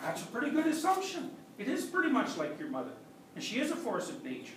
that's 0.00 0.22
a 0.22 0.26
pretty 0.26 0.50
good 0.50 0.66
assumption. 0.66 1.30
It 1.58 1.68
is 1.68 1.84
pretty 1.86 2.10
much 2.10 2.36
like 2.36 2.58
your 2.58 2.68
mother. 2.68 2.92
And 3.34 3.42
she 3.42 3.58
is 3.58 3.72
a 3.72 3.76
force 3.76 4.08
of 4.08 4.22
nature. 4.22 4.54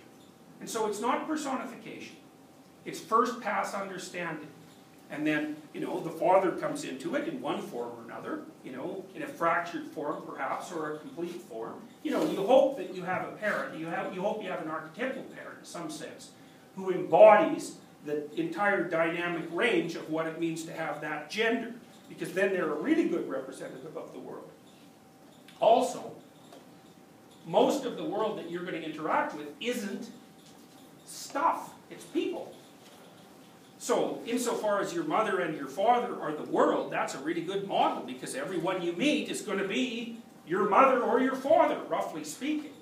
And 0.60 0.70
so 0.70 0.86
it's 0.86 1.00
not 1.00 1.26
personification. 1.26 2.16
It's 2.84 3.00
first 3.00 3.40
pass 3.40 3.74
understanding. 3.74 4.48
And 5.14 5.24
then, 5.24 5.56
you 5.72 5.80
know, 5.80 6.00
the 6.00 6.10
father 6.10 6.50
comes 6.50 6.82
into 6.82 7.14
it 7.14 7.28
in 7.28 7.40
one 7.40 7.62
form 7.62 7.92
or 7.96 8.04
another, 8.04 8.40
you 8.64 8.72
know, 8.72 9.04
in 9.14 9.22
a 9.22 9.28
fractured 9.28 9.86
form 9.86 10.24
perhaps, 10.26 10.72
or 10.72 10.94
a 10.94 10.98
complete 10.98 11.40
form. 11.42 11.74
You 12.02 12.10
know, 12.10 12.28
you 12.28 12.38
hope 12.38 12.76
that 12.78 12.94
you 12.94 13.02
have 13.02 13.28
a 13.28 13.32
parent, 13.32 13.78
you, 13.78 13.86
have, 13.86 14.12
you 14.12 14.20
hope 14.20 14.42
you 14.42 14.50
have 14.50 14.62
an 14.62 14.68
archetypal 14.68 15.22
parent 15.22 15.58
in 15.60 15.64
some 15.64 15.88
sense, 15.88 16.30
who 16.74 16.90
embodies 16.90 17.76
the 18.04 18.28
entire 18.38 18.88
dynamic 18.88 19.44
range 19.52 19.94
of 19.94 20.10
what 20.10 20.26
it 20.26 20.40
means 20.40 20.64
to 20.64 20.72
have 20.72 21.00
that 21.00 21.30
gender. 21.30 21.72
Because 22.08 22.32
then 22.32 22.50
they're 22.50 22.72
a 22.72 22.80
really 22.80 23.08
good 23.08 23.28
representative 23.28 23.96
of 23.96 24.12
the 24.12 24.18
world. 24.18 24.50
Also, 25.60 26.12
most 27.46 27.84
of 27.84 27.96
the 27.96 28.04
world 28.04 28.36
that 28.38 28.50
you're 28.50 28.64
going 28.64 28.80
to 28.80 28.82
interact 28.82 29.34
with 29.34 29.46
isn't 29.60 30.10
stuff, 31.06 31.72
it's 31.88 32.04
people. 32.04 32.53
So, 33.84 34.22
insofar 34.24 34.80
as 34.80 34.94
your 34.94 35.04
mother 35.04 35.40
and 35.40 35.54
your 35.54 35.66
father 35.66 36.18
are 36.18 36.32
the 36.32 36.50
world, 36.50 36.90
that's 36.90 37.14
a 37.14 37.18
really 37.18 37.42
good 37.42 37.68
model 37.68 38.02
because 38.02 38.34
everyone 38.34 38.80
you 38.80 38.94
meet 38.94 39.28
is 39.28 39.42
going 39.42 39.58
to 39.58 39.68
be 39.68 40.22
your 40.46 40.70
mother 40.70 41.02
or 41.02 41.20
your 41.20 41.34
father, 41.34 41.78
roughly 41.90 42.24
speaking. 42.24 42.72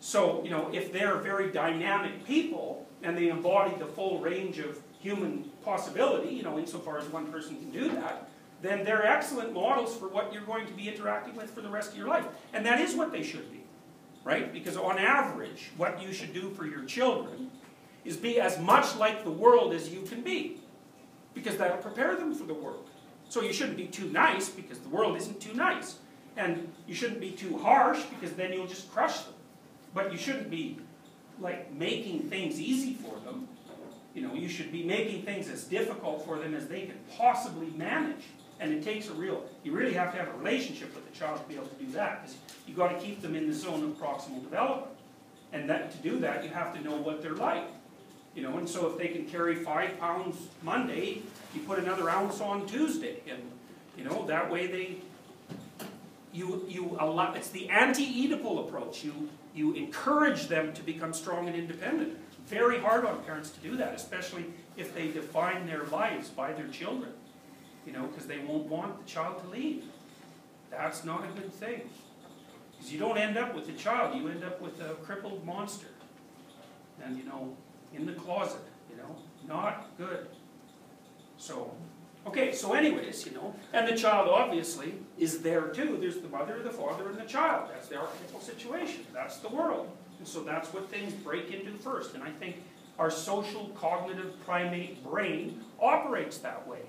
So, 0.00 0.42
you 0.42 0.48
know, 0.48 0.70
if 0.72 0.94
they're 0.94 1.16
very 1.16 1.52
dynamic 1.52 2.24
people 2.24 2.86
and 3.02 3.14
they 3.14 3.28
embody 3.28 3.76
the 3.76 3.84
full 3.84 4.18
range 4.18 4.58
of 4.60 4.80
human 4.98 5.50
possibility, 5.62 6.34
you 6.34 6.42
know, 6.42 6.58
insofar 6.58 6.96
as 6.96 7.06
one 7.08 7.30
person 7.30 7.56
can 7.56 7.70
do 7.70 7.90
that, 7.90 8.26
then 8.62 8.82
they're 8.82 9.06
excellent 9.06 9.52
models 9.52 9.94
for 9.94 10.08
what 10.08 10.32
you're 10.32 10.46
going 10.46 10.66
to 10.66 10.72
be 10.72 10.88
interacting 10.88 11.36
with 11.36 11.50
for 11.50 11.60
the 11.60 11.68
rest 11.68 11.92
of 11.92 11.98
your 11.98 12.08
life. 12.08 12.24
And 12.54 12.64
that 12.64 12.80
is 12.80 12.94
what 12.94 13.12
they 13.12 13.22
should 13.22 13.52
be, 13.52 13.62
right? 14.24 14.50
Because 14.54 14.78
on 14.78 14.96
average, 14.96 15.70
what 15.76 16.00
you 16.00 16.14
should 16.14 16.32
do 16.32 16.48
for 16.48 16.64
your 16.64 16.84
children 16.84 17.50
is 18.04 18.16
be 18.16 18.40
as 18.40 18.58
much 18.58 18.96
like 18.96 19.24
the 19.24 19.30
world 19.30 19.72
as 19.72 19.88
you 19.88 20.02
can 20.02 20.22
be. 20.22 20.60
Because 21.32 21.56
that'll 21.56 21.78
prepare 21.78 22.14
them 22.14 22.34
for 22.34 22.44
the 22.44 22.54
world. 22.54 22.88
So 23.28 23.42
you 23.42 23.52
shouldn't 23.52 23.76
be 23.76 23.86
too 23.86 24.08
nice 24.10 24.48
because 24.48 24.78
the 24.78 24.88
world 24.88 25.16
isn't 25.16 25.40
too 25.40 25.54
nice. 25.54 25.96
And 26.36 26.72
you 26.86 26.94
shouldn't 26.94 27.20
be 27.20 27.30
too 27.30 27.58
harsh 27.58 28.02
because 28.04 28.32
then 28.36 28.52
you'll 28.52 28.66
just 28.66 28.92
crush 28.92 29.20
them. 29.20 29.34
But 29.94 30.12
you 30.12 30.18
shouldn't 30.18 30.50
be 30.50 30.78
like 31.40 31.72
making 31.72 32.28
things 32.28 32.60
easy 32.60 32.94
for 32.94 33.18
them. 33.24 33.48
You 34.14 34.22
know, 34.22 34.34
you 34.34 34.48
should 34.48 34.70
be 34.70 34.84
making 34.84 35.22
things 35.22 35.48
as 35.48 35.64
difficult 35.64 36.24
for 36.24 36.38
them 36.38 36.54
as 36.54 36.68
they 36.68 36.82
can 36.82 36.98
possibly 37.16 37.68
manage. 37.76 38.24
And 38.60 38.72
it 38.72 38.84
takes 38.84 39.08
a 39.08 39.12
real, 39.12 39.44
you 39.64 39.72
really 39.72 39.94
have 39.94 40.12
to 40.12 40.18
have 40.18 40.28
a 40.28 40.38
relationship 40.38 40.94
with 40.94 41.10
the 41.10 41.18
child 41.18 41.40
to 41.40 41.48
be 41.48 41.56
able 41.56 41.66
to 41.66 41.84
do 41.84 41.90
that. 41.92 42.22
Because 42.22 42.36
you've 42.66 42.76
got 42.76 42.88
to 42.88 42.98
keep 43.04 43.20
them 43.20 43.34
in 43.34 43.48
the 43.48 43.54
zone 43.54 43.82
of 43.82 43.98
proximal 43.98 44.42
development. 44.42 44.92
And 45.52 45.68
that, 45.68 45.90
to 45.92 45.98
do 45.98 46.18
that, 46.20 46.44
you 46.44 46.50
have 46.50 46.72
to 46.74 46.80
know 46.82 46.96
what 46.96 47.22
they're 47.22 47.34
like. 47.34 47.64
You 48.34 48.42
know, 48.42 48.58
and 48.58 48.68
so 48.68 48.90
if 48.90 48.98
they 48.98 49.08
can 49.08 49.26
carry 49.26 49.54
five 49.54 49.98
pounds 50.00 50.36
Monday, 50.62 51.22
you 51.54 51.60
put 51.62 51.78
another 51.78 52.10
ounce 52.10 52.40
on 52.40 52.66
Tuesday, 52.66 53.20
and 53.28 53.40
you 53.96 54.04
know 54.04 54.26
that 54.26 54.50
way 54.50 54.66
they, 54.66 54.96
you 56.32 56.64
you 56.68 56.96
allow. 56.98 57.32
It's 57.34 57.50
the 57.50 57.68
anti-Oedipal 57.70 58.66
approach. 58.68 59.04
You 59.04 59.28
you 59.54 59.72
encourage 59.74 60.48
them 60.48 60.72
to 60.72 60.82
become 60.82 61.12
strong 61.12 61.46
and 61.46 61.56
independent. 61.56 62.18
Very 62.48 62.78
hard 62.80 63.06
on 63.06 63.22
parents 63.22 63.50
to 63.50 63.60
do 63.60 63.76
that, 63.76 63.94
especially 63.94 64.46
if 64.76 64.94
they 64.94 65.08
define 65.08 65.66
their 65.66 65.84
lives 65.84 66.28
by 66.28 66.52
their 66.52 66.68
children. 66.68 67.12
You 67.86 67.92
know, 67.92 68.06
because 68.06 68.26
they 68.26 68.38
won't 68.38 68.66
want 68.66 69.04
the 69.04 69.10
child 69.10 69.42
to 69.44 69.48
leave. 69.48 69.84
That's 70.70 71.04
not 71.04 71.24
a 71.24 71.40
good 71.40 71.52
thing. 71.52 71.82
Because 72.72 72.92
you 72.92 72.98
don't 72.98 73.16
end 73.16 73.38
up 73.38 73.54
with 73.54 73.66
the 73.66 73.72
child, 73.72 74.16
you 74.16 74.28
end 74.28 74.42
up 74.42 74.60
with 74.60 74.80
a 74.80 74.94
crippled 74.94 75.46
monster. 75.46 75.86
And 77.04 77.16
you 77.16 77.24
know, 77.24 77.56
in 77.94 78.06
the 78.06 78.12
closet, 78.12 78.60
you 78.90 78.96
know, 78.96 79.16
not 79.46 79.96
good. 79.98 80.28
So, 81.36 81.74
okay, 82.26 82.52
so 82.52 82.72
anyways, 82.72 83.26
you 83.26 83.32
know, 83.32 83.54
and 83.72 83.88
the 83.88 83.96
child 83.96 84.28
obviously 84.28 84.94
is 85.18 85.40
there 85.40 85.68
too. 85.68 85.98
There's 86.00 86.18
the 86.18 86.28
mother, 86.28 86.62
the 86.62 86.70
father, 86.70 87.08
and 87.08 87.18
the 87.18 87.24
child. 87.24 87.70
That's 87.72 87.88
the 87.88 87.96
archetypal 87.96 88.40
situation. 88.40 89.04
That's 89.12 89.38
the 89.38 89.48
world. 89.48 89.88
And 90.18 90.26
so 90.26 90.42
that's 90.42 90.72
what 90.72 90.90
things 90.90 91.12
break 91.12 91.50
into 91.50 91.72
first. 91.78 92.14
And 92.14 92.22
I 92.22 92.30
think 92.30 92.56
our 92.98 93.10
social 93.10 93.68
cognitive 93.70 94.34
primate 94.44 95.02
brain 95.04 95.60
operates 95.80 96.38
that 96.38 96.66
way. 96.66 96.80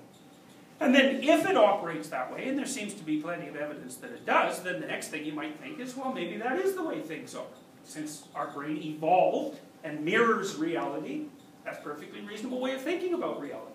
And 0.78 0.94
then 0.94 1.22
if 1.22 1.48
it 1.48 1.56
operates 1.56 2.08
that 2.10 2.32
way, 2.32 2.48
and 2.48 2.58
there 2.58 2.66
seems 2.66 2.94
to 2.94 3.02
be 3.02 3.20
plenty 3.20 3.48
of 3.48 3.56
evidence 3.56 3.96
that 3.96 4.10
it 4.10 4.26
does, 4.26 4.62
then 4.62 4.80
the 4.80 4.86
next 4.86 5.08
thing 5.08 5.24
you 5.24 5.32
might 5.32 5.58
think 5.58 5.80
is, 5.80 5.96
well, 5.96 6.12
maybe 6.12 6.36
that 6.36 6.58
is 6.58 6.74
the 6.74 6.82
way 6.82 7.00
things 7.00 7.34
are. 7.34 7.46
Since 7.82 8.28
our 8.34 8.48
brain 8.48 8.76
evolved 8.82 9.58
and 9.84 10.04
mirrors 10.04 10.56
reality, 10.56 11.26
that's 11.64 11.78
a 11.78 11.82
perfectly 11.82 12.20
reasonable 12.20 12.60
way 12.60 12.74
of 12.74 12.82
thinking 12.82 13.14
about 13.14 13.40
reality. 13.40 13.72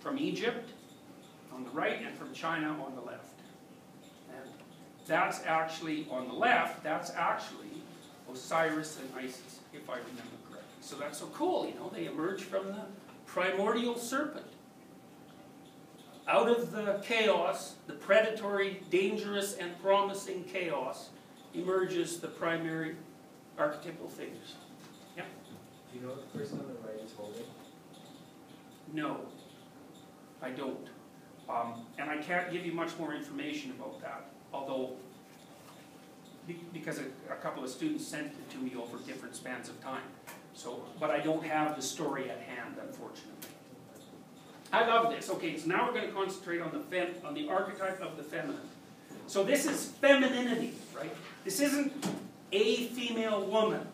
From 0.00 0.18
Egypt 0.18 0.70
on 1.54 1.64
the 1.64 1.70
right 1.70 2.00
and 2.04 2.16
from 2.16 2.32
China 2.32 2.76
on 2.84 2.94
the 2.94 3.00
left. 3.00 3.38
And 4.30 4.50
that's 5.06 5.44
actually, 5.44 6.06
on 6.10 6.28
the 6.28 6.34
left, 6.34 6.82
that's 6.82 7.10
actually 7.10 7.82
Osiris 8.30 8.98
and 8.98 9.08
Isis, 9.16 9.60
if 9.72 9.88
I 9.88 9.94
remember 9.96 10.36
correctly. 10.50 10.68
So 10.80 10.96
that's 10.96 11.18
so 11.18 11.26
cool, 11.34 11.66
you 11.66 11.74
know, 11.74 11.90
they 11.92 12.06
emerge 12.06 12.42
from 12.42 12.66
the 12.68 12.82
primordial 13.26 13.96
serpent. 13.96 14.46
Out 16.28 16.48
of 16.48 16.70
the 16.70 17.00
chaos, 17.02 17.74
the 17.86 17.94
predatory, 17.94 18.82
dangerous, 18.90 19.54
and 19.54 19.80
promising 19.82 20.44
chaos, 20.44 21.10
emerges 21.54 22.20
the 22.20 22.28
primary 22.28 22.96
archetypal 23.58 24.08
figures. 24.08 24.54
Do 25.92 25.98
you 25.98 26.06
know 26.06 26.14
what 26.14 26.32
the 26.32 26.38
person 26.38 26.58
on 26.58 26.66
the 26.66 26.88
right 26.88 27.04
is 27.04 27.12
holding? 27.14 27.42
No, 28.94 29.20
I 30.40 30.50
don't. 30.50 30.88
Um, 31.50 31.84
and 31.98 32.08
I 32.08 32.16
can't 32.16 32.50
give 32.50 32.64
you 32.64 32.72
much 32.72 32.96
more 32.98 33.14
information 33.14 33.72
about 33.72 34.00
that, 34.00 34.30
although, 34.54 34.92
be, 36.46 36.58
because 36.72 36.98
a, 36.98 37.04
a 37.30 37.36
couple 37.36 37.62
of 37.62 37.68
students 37.68 38.06
sent 38.06 38.28
it 38.28 38.50
to 38.52 38.58
me 38.58 38.72
over 38.74 38.96
different 39.06 39.36
spans 39.36 39.68
of 39.68 39.78
time. 39.82 40.04
So, 40.54 40.82
but 40.98 41.10
I 41.10 41.20
don't 41.20 41.44
have 41.44 41.76
the 41.76 41.82
story 41.82 42.30
at 42.30 42.40
hand, 42.40 42.76
unfortunately. 42.80 43.50
I 44.72 44.86
love 44.86 45.12
this. 45.12 45.28
Okay, 45.28 45.58
so 45.58 45.68
now 45.68 45.86
we're 45.86 45.92
going 45.92 46.06
to 46.06 46.12
concentrate 46.12 46.62
on 46.62 46.72
the 46.72 46.80
fem, 46.80 47.08
on 47.22 47.34
the 47.34 47.48
archetype 47.48 48.00
of 48.00 48.16
the 48.16 48.22
feminine. 48.22 48.60
So 49.26 49.44
this 49.44 49.66
is 49.66 49.86
femininity, 50.00 50.72
right? 50.96 51.14
This 51.44 51.60
isn't 51.60 51.92
a 52.52 52.86
female 52.88 53.44
woman. 53.46 53.86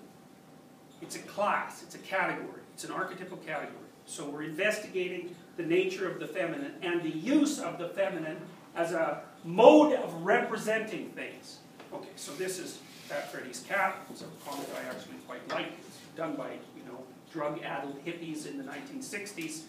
It's 1.00 1.16
a 1.16 1.20
class, 1.20 1.82
it's 1.82 1.94
a 1.94 1.98
category, 1.98 2.60
it's 2.74 2.84
an 2.84 2.90
archetypal 2.90 3.38
category. 3.38 3.76
So 4.06 4.28
we're 4.28 4.42
investigating 4.42 5.34
the 5.56 5.62
nature 5.62 6.10
of 6.10 6.20
the 6.20 6.26
feminine 6.26 6.74
and 6.82 7.02
the 7.02 7.10
use 7.10 7.58
of 7.58 7.78
the 7.78 7.88
feminine 7.88 8.38
as 8.74 8.92
a 8.92 9.22
mode 9.44 9.94
of 9.94 10.12
representing 10.22 11.10
things. 11.10 11.58
Okay, 11.92 12.08
so 12.16 12.32
this 12.32 12.58
is 12.58 12.78
Fat 13.06 13.30
Freddy's 13.30 13.60
cat. 13.60 13.96
It's 14.10 14.22
a 14.22 14.26
comic 14.46 14.66
I 14.76 14.88
actually 14.88 15.16
quite 15.26 15.46
like. 15.50 15.72
It's 15.86 15.98
done 16.16 16.36
by, 16.36 16.50
you 16.76 16.84
know, 16.86 17.02
drug-addled 17.32 18.04
hippies 18.04 18.46
in 18.46 18.58
the 18.58 18.64
1960s. 18.64 19.62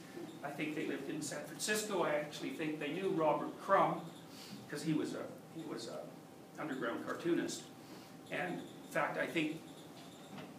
I 0.44 0.50
think 0.50 0.76
they 0.76 0.86
lived 0.86 1.10
in 1.10 1.22
San 1.22 1.44
Francisco. 1.46 2.04
I 2.04 2.12
actually 2.16 2.52
think 2.52 2.80
they 2.80 2.92
knew 2.92 3.10
Robert 3.10 3.58
Crumb 3.62 4.02
because 4.68 4.84
he 4.84 4.94
was 4.94 5.14
a 5.14 5.24
he 5.56 5.64
was 5.66 5.88
a 5.88 6.62
underground 6.62 7.06
cartoonist. 7.06 7.64
And 8.32 8.56
in 8.56 8.92
fact, 8.92 9.18
I 9.18 9.28
think 9.28 9.62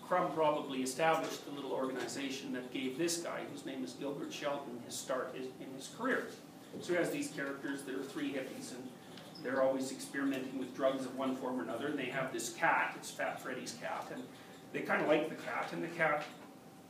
Crumb 0.06 0.32
probably 0.32 0.82
established 0.82 1.44
the 1.46 1.52
little 1.52 1.72
organization 1.72 2.52
that 2.52 2.72
gave 2.72 2.98
this 2.98 3.18
guy, 3.18 3.40
whose 3.52 3.64
name 3.64 3.84
is 3.84 3.92
Gilbert 3.92 4.32
Shelton, 4.32 4.80
his 4.84 4.94
start 4.94 5.34
in 5.34 5.74
his 5.76 5.88
career. 5.96 6.26
So 6.80 6.92
he 6.92 6.98
has 6.98 7.10
these 7.10 7.28
characters 7.28 7.82
that 7.82 7.94
are 7.94 8.02
three 8.02 8.30
hippies, 8.30 8.72
and 8.74 8.88
they're 9.42 9.62
always 9.62 9.92
experimenting 9.92 10.58
with 10.58 10.74
drugs 10.74 11.04
of 11.04 11.16
one 11.16 11.36
form 11.36 11.60
or 11.60 11.62
another, 11.62 11.88
and 11.88 11.98
they 11.98 12.06
have 12.06 12.32
this 12.32 12.52
cat, 12.52 12.94
it's 12.96 13.10
Fat 13.10 13.40
Freddy's 13.40 13.76
cat, 13.80 14.06
and 14.12 14.22
they 14.72 14.80
kind 14.80 15.02
of 15.02 15.08
like 15.08 15.28
the 15.28 15.36
cat, 15.36 15.70
and 15.72 15.82
the 15.82 15.88
cat 15.88 16.24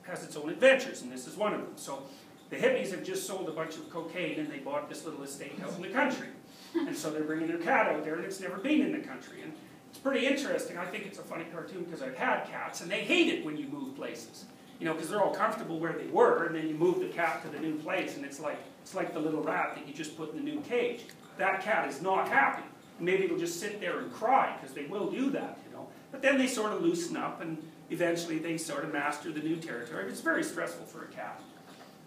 has 0.03 0.25
its 0.25 0.37
own 0.37 0.51
adventures, 0.51 1.03
and 1.03 1.11
this 1.11 1.27
is 1.27 1.37
one 1.37 1.55
of 1.55 1.61
them. 1.61 1.73
So 1.77 2.03
the 2.51 2.57
hippies 2.57 2.91
have 2.91 3.05
just 3.05 3.27
sold 3.27 3.49
a 3.49 3.53
bunch 3.53 3.77
of 3.77 3.89
cocaine 3.91 4.41
and 4.41 4.51
they 4.51 4.59
bought 4.59 4.89
this 4.89 5.05
little 5.05 5.23
estate 5.23 5.59
out 5.63 5.75
in 5.77 5.83
the 5.83 5.89
country. 5.89 6.27
And 6.75 6.97
so 6.97 7.11
they're 7.11 7.23
bringing 7.23 7.47
their 7.47 7.59
cat 7.59 7.87
out 7.87 8.05
there 8.05 8.17
and 8.17 8.25
it's 8.25 8.41
never 8.41 8.57
been 8.57 8.81
in 8.81 8.93
the 8.93 9.07
country. 9.07 9.43
And 9.43 9.53
it's 9.91 9.99
pretty 9.99 10.27
interesting. 10.27 10.79
I 10.79 10.87
think 10.87 11.07
it's 11.07 11.19
a 11.19 11.23
funny 11.23 11.45
cartoon 11.53 11.85
because 11.85 12.01
I've 12.01 12.17
had 12.17 12.45
cats 12.47 12.81
and 12.81 12.91
they 12.91 13.01
hate 13.01 13.29
it 13.29 13.45
when 13.45 13.57
you 13.57 13.67
move 13.67 13.97
places. 13.97 14.45
You 14.79 14.87
know, 14.87 14.95
because 14.95 15.11
they're 15.11 15.21
all 15.21 15.35
comfortable 15.35 15.79
where 15.79 15.93
they 15.93 16.07
were 16.07 16.47
and 16.47 16.55
then 16.55 16.67
you 16.67 16.75
move 16.75 17.01
the 17.01 17.09
cat 17.09 17.43
to 17.43 17.49
the 17.51 17.59
new 17.59 17.75
place 17.75 18.17
and 18.17 18.25
it's 18.25 18.41
like, 18.41 18.59
it's 18.83 18.95
like 18.95 19.13
the 19.13 19.21
little 19.21 19.43
rat 19.43 19.75
that 19.75 19.87
you 19.87 19.93
just 19.93 20.17
put 20.17 20.33
in 20.33 20.37
the 20.37 20.43
new 20.43 20.61
cage. 20.63 21.03
That 21.37 21.63
cat 21.63 21.89
is 21.89 22.01
not 22.01 22.29
happy. 22.29 22.63
Maybe 22.99 23.25
it'll 23.25 23.39
just 23.39 23.61
sit 23.61 23.81
there 23.81 23.99
and 23.99 24.13
cry 24.13 24.57
because 24.59 24.75
they 24.75 24.85
will 24.85 25.11
do 25.11 25.31
that, 25.31 25.59
you 25.67 25.75
know. 25.75 25.89
But 26.13 26.23
then 26.23 26.39
they 26.39 26.47
sort 26.47 26.73
of 26.73 26.83
loosen 26.83 27.17
up 27.17 27.43
and 27.43 27.59
eventually 27.91 28.39
they 28.39 28.57
sort 28.57 28.85
of 28.85 28.93
master 28.93 29.33
the 29.33 29.41
new 29.41 29.57
territory. 29.57 30.09
It's 30.09 30.21
very 30.21 30.45
stressful 30.45 30.87
for 30.87 31.05
a 31.05 31.09
cat. 31.09 31.43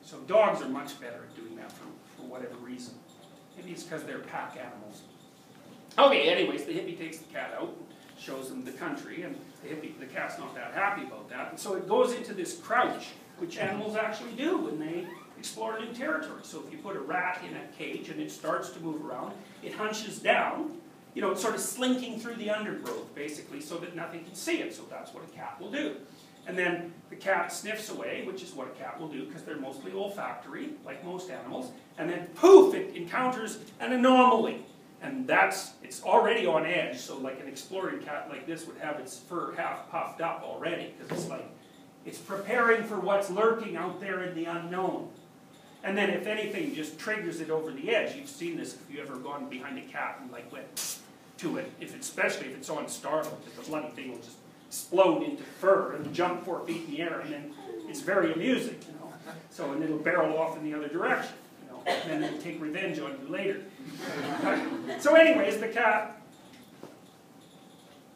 So 0.01 0.17
dogs 0.21 0.61
are 0.61 0.69
much 0.69 0.99
better 0.99 1.23
at 1.23 1.35
doing 1.35 1.55
that 1.57 1.71
for, 1.71 1.85
for 2.17 2.23
whatever 2.23 2.55
reason. 2.55 2.95
Maybe 3.55 3.71
it's 3.71 3.83
because 3.83 4.03
they're 4.03 4.19
pack 4.19 4.57
animals. 4.57 5.03
Okay, 5.97 6.29
anyways, 6.29 6.65
the 6.65 6.73
hippie 6.73 6.97
takes 6.97 7.17
the 7.17 7.31
cat 7.31 7.53
out, 7.59 7.75
shows 8.17 8.49
them 8.49 8.65
the 8.65 8.71
country, 8.71 9.21
and 9.21 9.35
the 9.61 9.69
hippie, 9.69 9.99
the 9.99 10.07
cat's 10.07 10.39
not 10.39 10.55
that 10.55 10.73
happy 10.73 11.03
about 11.03 11.29
that. 11.29 11.51
And 11.51 11.59
so 11.59 11.75
it 11.75 11.87
goes 11.87 12.13
into 12.13 12.33
this 12.33 12.57
crouch, 12.57 13.09
which 13.37 13.57
animals 13.57 13.95
actually 13.95 14.31
do 14.31 14.57
when 14.57 14.79
they 14.79 15.05
explore 15.37 15.79
new 15.79 15.93
territory. 15.93 16.41
So 16.43 16.63
if 16.65 16.71
you 16.71 16.79
put 16.79 16.95
a 16.95 16.99
rat 16.99 17.41
in 17.47 17.55
a 17.55 17.67
cage 17.77 18.09
and 18.09 18.19
it 18.19 18.31
starts 18.31 18.71
to 18.71 18.79
move 18.79 19.05
around, 19.05 19.33
it 19.61 19.73
hunches 19.73 20.17
down, 20.17 20.77
you 21.13 21.21
know, 21.21 21.35
sort 21.35 21.53
of 21.53 21.61
slinking 21.61 22.19
through 22.19 22.35
the 22.35 22.49
undergrowth, 22.49 23.13
basically, 23.13 23.61
so 23.61 23.77
that 23.77 23.95
nothing 23.95 24.23
can 24.23 24.33
see 24.33 24.61
it. 24.61 24.73
So 24.73 24.83
that's 24.89 25.13
what 25.13 25.23
a 25.23 25.27
cat 25.27 25.57
will 25.59 25.71
do. 25.71 25.97
And 26.47 26.57
then 26.57 26.91
the 27.09 27.15
cat 27.15 27.53
sniffs 27.53 27.89
away, 27.89 28.23
which 28.25 28.41
is 28.41 28.53
what 28.53 28.67
a 28.67 28.71
cat 28.71 28.99
will 28.99 29.07
do, 29.07 29.25
because 29.25 29.43
they're 29.43 29.59
mostly 29.59 29.91
olfactory, 29.93 30.69
like 30.85 31.05
most 31.05 31.29
animals. 31.29 31.71
And 31.99 32.09
then 32.09 32.27
poof, 32.35 32.73
it 32.73 32.95
encounters 32.95 33.59
an 33.79 33.93
anomaly. 33.93 34.65
And 35.03 35.27
that's, 35.27 35.73
it's 35.83 36.01
already 36.01 36.47
on 36.47 36.65
edge, 36.65 36.97
so 36.97 37.17
like 37.17 37.39
an 37.41 37.47
exploring 37.47 37.99
cat 37.99 38.27
like 38.29 38.47
this 38.47 38.65
would 38.65 38.77
have 38.77 38.99
its 39.01 39.19
fur 39.19 39.53
half 39.53 39.91
puffed 39.91 40.21
up 40.21 40.41
already, 40.43 40.93
because 40.97 41.19
it's 41.19 41.29
like, 41.29 41.45
it's 42.05 42.17
preparing 42.17 42.83
for 42.83 42.99
what's 42.99 43.29
lurking 43.29 43.75
out 43.75 43.99
there 43.99 44.23
in 44.23 44.33
the 44.33 44.45
unknown. 44.45 45.09
And 45.83 45.97
then 45.97 46.09
if 46.09 46.25
anything 46.25 46.73
just 46.73 46.97
triggers 46.97 47.41
it 47.41 47.49
over 47.49 47.71
the 47.71 47.93
edge, 47.93 48.15
you've 48.15 48.29
seen 48.29 48.55
this 48.55 48.75
if 48.75 48.81
you've 48.89 49.09
ever 49.09 49.19
gone 49.19 49.49
behind 49.49 49.77
a 49.77 49.81
cat 49.81 50.19
and 50.21 50.31
like 50.31 50.49
went 50.51 50.99
to 51.39 51.57
it, 51.57 51.69
if 51.81 51.99
especially 51.99 52.47
if 52.47 52.55
it's 52.55 52.69
on 52.69 52.87
startled, 52.87 53.43
that 53.43 53.55
the 53.57 53.69
bloody 53.69 53.89
thing 53.89 54.11
will 54.11 54.19
just 54.19 54.37
explode 54.67 55.23
into 55.23 55.43
fur 55.43 55.95
and 55.95 56.13
jump 56.13 56.45
four 56.45 56.65
feet 56.65 56.85
in 56.85 56.91
the 56.91 57.01
air, 57.01 57.19
and 57.19 57.33
then 57.33 57.53
it's 57.89 57.99
very 57.99 58.31
amusing, 58.31 58.77
you 58.87 58.93
know. 58.99 59.13
So, 59.49 59.71
and 59.73 59.83
it'll 59.83 59.97
barrel 59.97 60.37
off 60.37 60.57
in 60.57 60.63
the 60.63 60.73
other 60.73 60.87
direction, 60.87 61.33
then 61.85 62.23
it'll 62.23 62.39
take 62.39 62.61
revenge 62.61 62.99
on 62.99 63.17
you 63.23 63.31
later. 63.31 63.61
so 64.99 65.15
anyways, 65.15 65.59
the 65.59 65.67
cat 65.67 66.21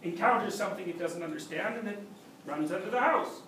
encounters 0.04 0.56
something 0.56 0.88
it 0.88 1.00
doesn't 1.00 1.24
understand, 1.24 1.78
and 1.78 1.88
it 1.88 2.00
runs 2.46 2.72
under 2.72 2.90
the 2.90 3.00
house. 3.00 3.42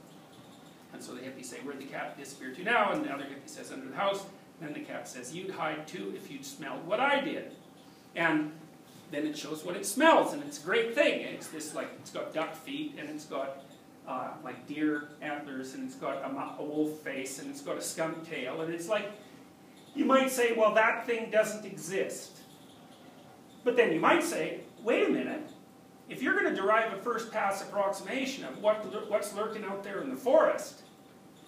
And 0.94 1.02
so 1.02 1.14
the 1.14 1.22
hippies 1.22 1.46
say, 1.46 1.58
where'd 1.58 1.80
the 1.80 1.86
cat 1.86 2.18
disappear 2.18 2.54
to 2.54 2.64
now? 2.64 2.92
And 2.92 3.06
the 3.06 3.12
other 3.12 3.24
hippie 3.24 3.48
says, 3.48 3.72
under 3.72 3.88
the 3.88 3.96
house. 3.96 4.26
And 4.60 4.68
then 4.68 4.74
the 4.74 4.86
cat 4.86 5.08
says, 5.08 5.34
you'd 5.34 5.52
hide 5.52 5.88
too 5.88 6.14
if 6.16 6.32
you'd 6.32 6.46
smelled 6.46 6.86
what 6.86 7.00
I 7.00 7.22
did. 7.22 7.52
And 8.16 8.52
then 9.12 9.26
it 9.26 9.38
shows 9.38 9.64
what 9.64 9.76
it 9.76 9.86
smells, 9.86 10.34
and 10.34 10.44
it's 10.44 10.62
a 10.62 10.66
great 10.66 10.94
thing. 10.94 11.22
It's 11.22 11.48
this 11.48 11.74
like, 11.74 11.90
it's 12.00 12.12
got 12.12 12.34
duck 12.34 12.56
feet, 12.56 12.96
and 13.00 13.10
it's 13.10 13.26
got 13.26 13.64
uh, 14.08 14.30
like 14.44 14.68
deer 14.68 15.10
antlers, 15.22 15.74
and 15.74 15.86
it's 15.86 15.96
got 15.96 16.18
a, 16.18 16.62
a 16.62 16.64
wolf 16.64 17.00
face, 17.00 17.40
and 17.40 17.50
it's 17.50 17.62
got 17.62 17.78
a 17.78 17.82
skunk 17.82 18.30
tail, 18.30 18.62
and 18.62 18.74
it's 18.74 18.88
like, 18.88 19.10
you 19.96 20.06
might 20.06 20.32
say, 20.32 20.54
well, 20.54 20.74
that 20.76 21.06
thing 21.06 21.30
doesn't 21.30 21.66
exist. 21.66 22.38
But 23.64 23.76
then 23.76 23.92
you 23.92 24.00
might 24.00 24.24
say, 24.24 24.62
wait 24.84 25.08
a 25.08 25.12
minute, 25.12 25.50
if 26.10 26.22
you're 26.22 26.40
going 26.40 26.54
to 26.54 26.60
derive 26.60 26.94
a 26.94 27.02
first 27.02 27.32
pass 27.32 27.62
approximation 27.62 28.46
of 28.46 28.58
what, 28.62 29.10
what's 29.10 29.34
lurking 29.36 29.64
out 29.64 29.84
there 29.84 30.02
in 30.02 30.10
the 30.10 30.16
forest, 30.16 30.82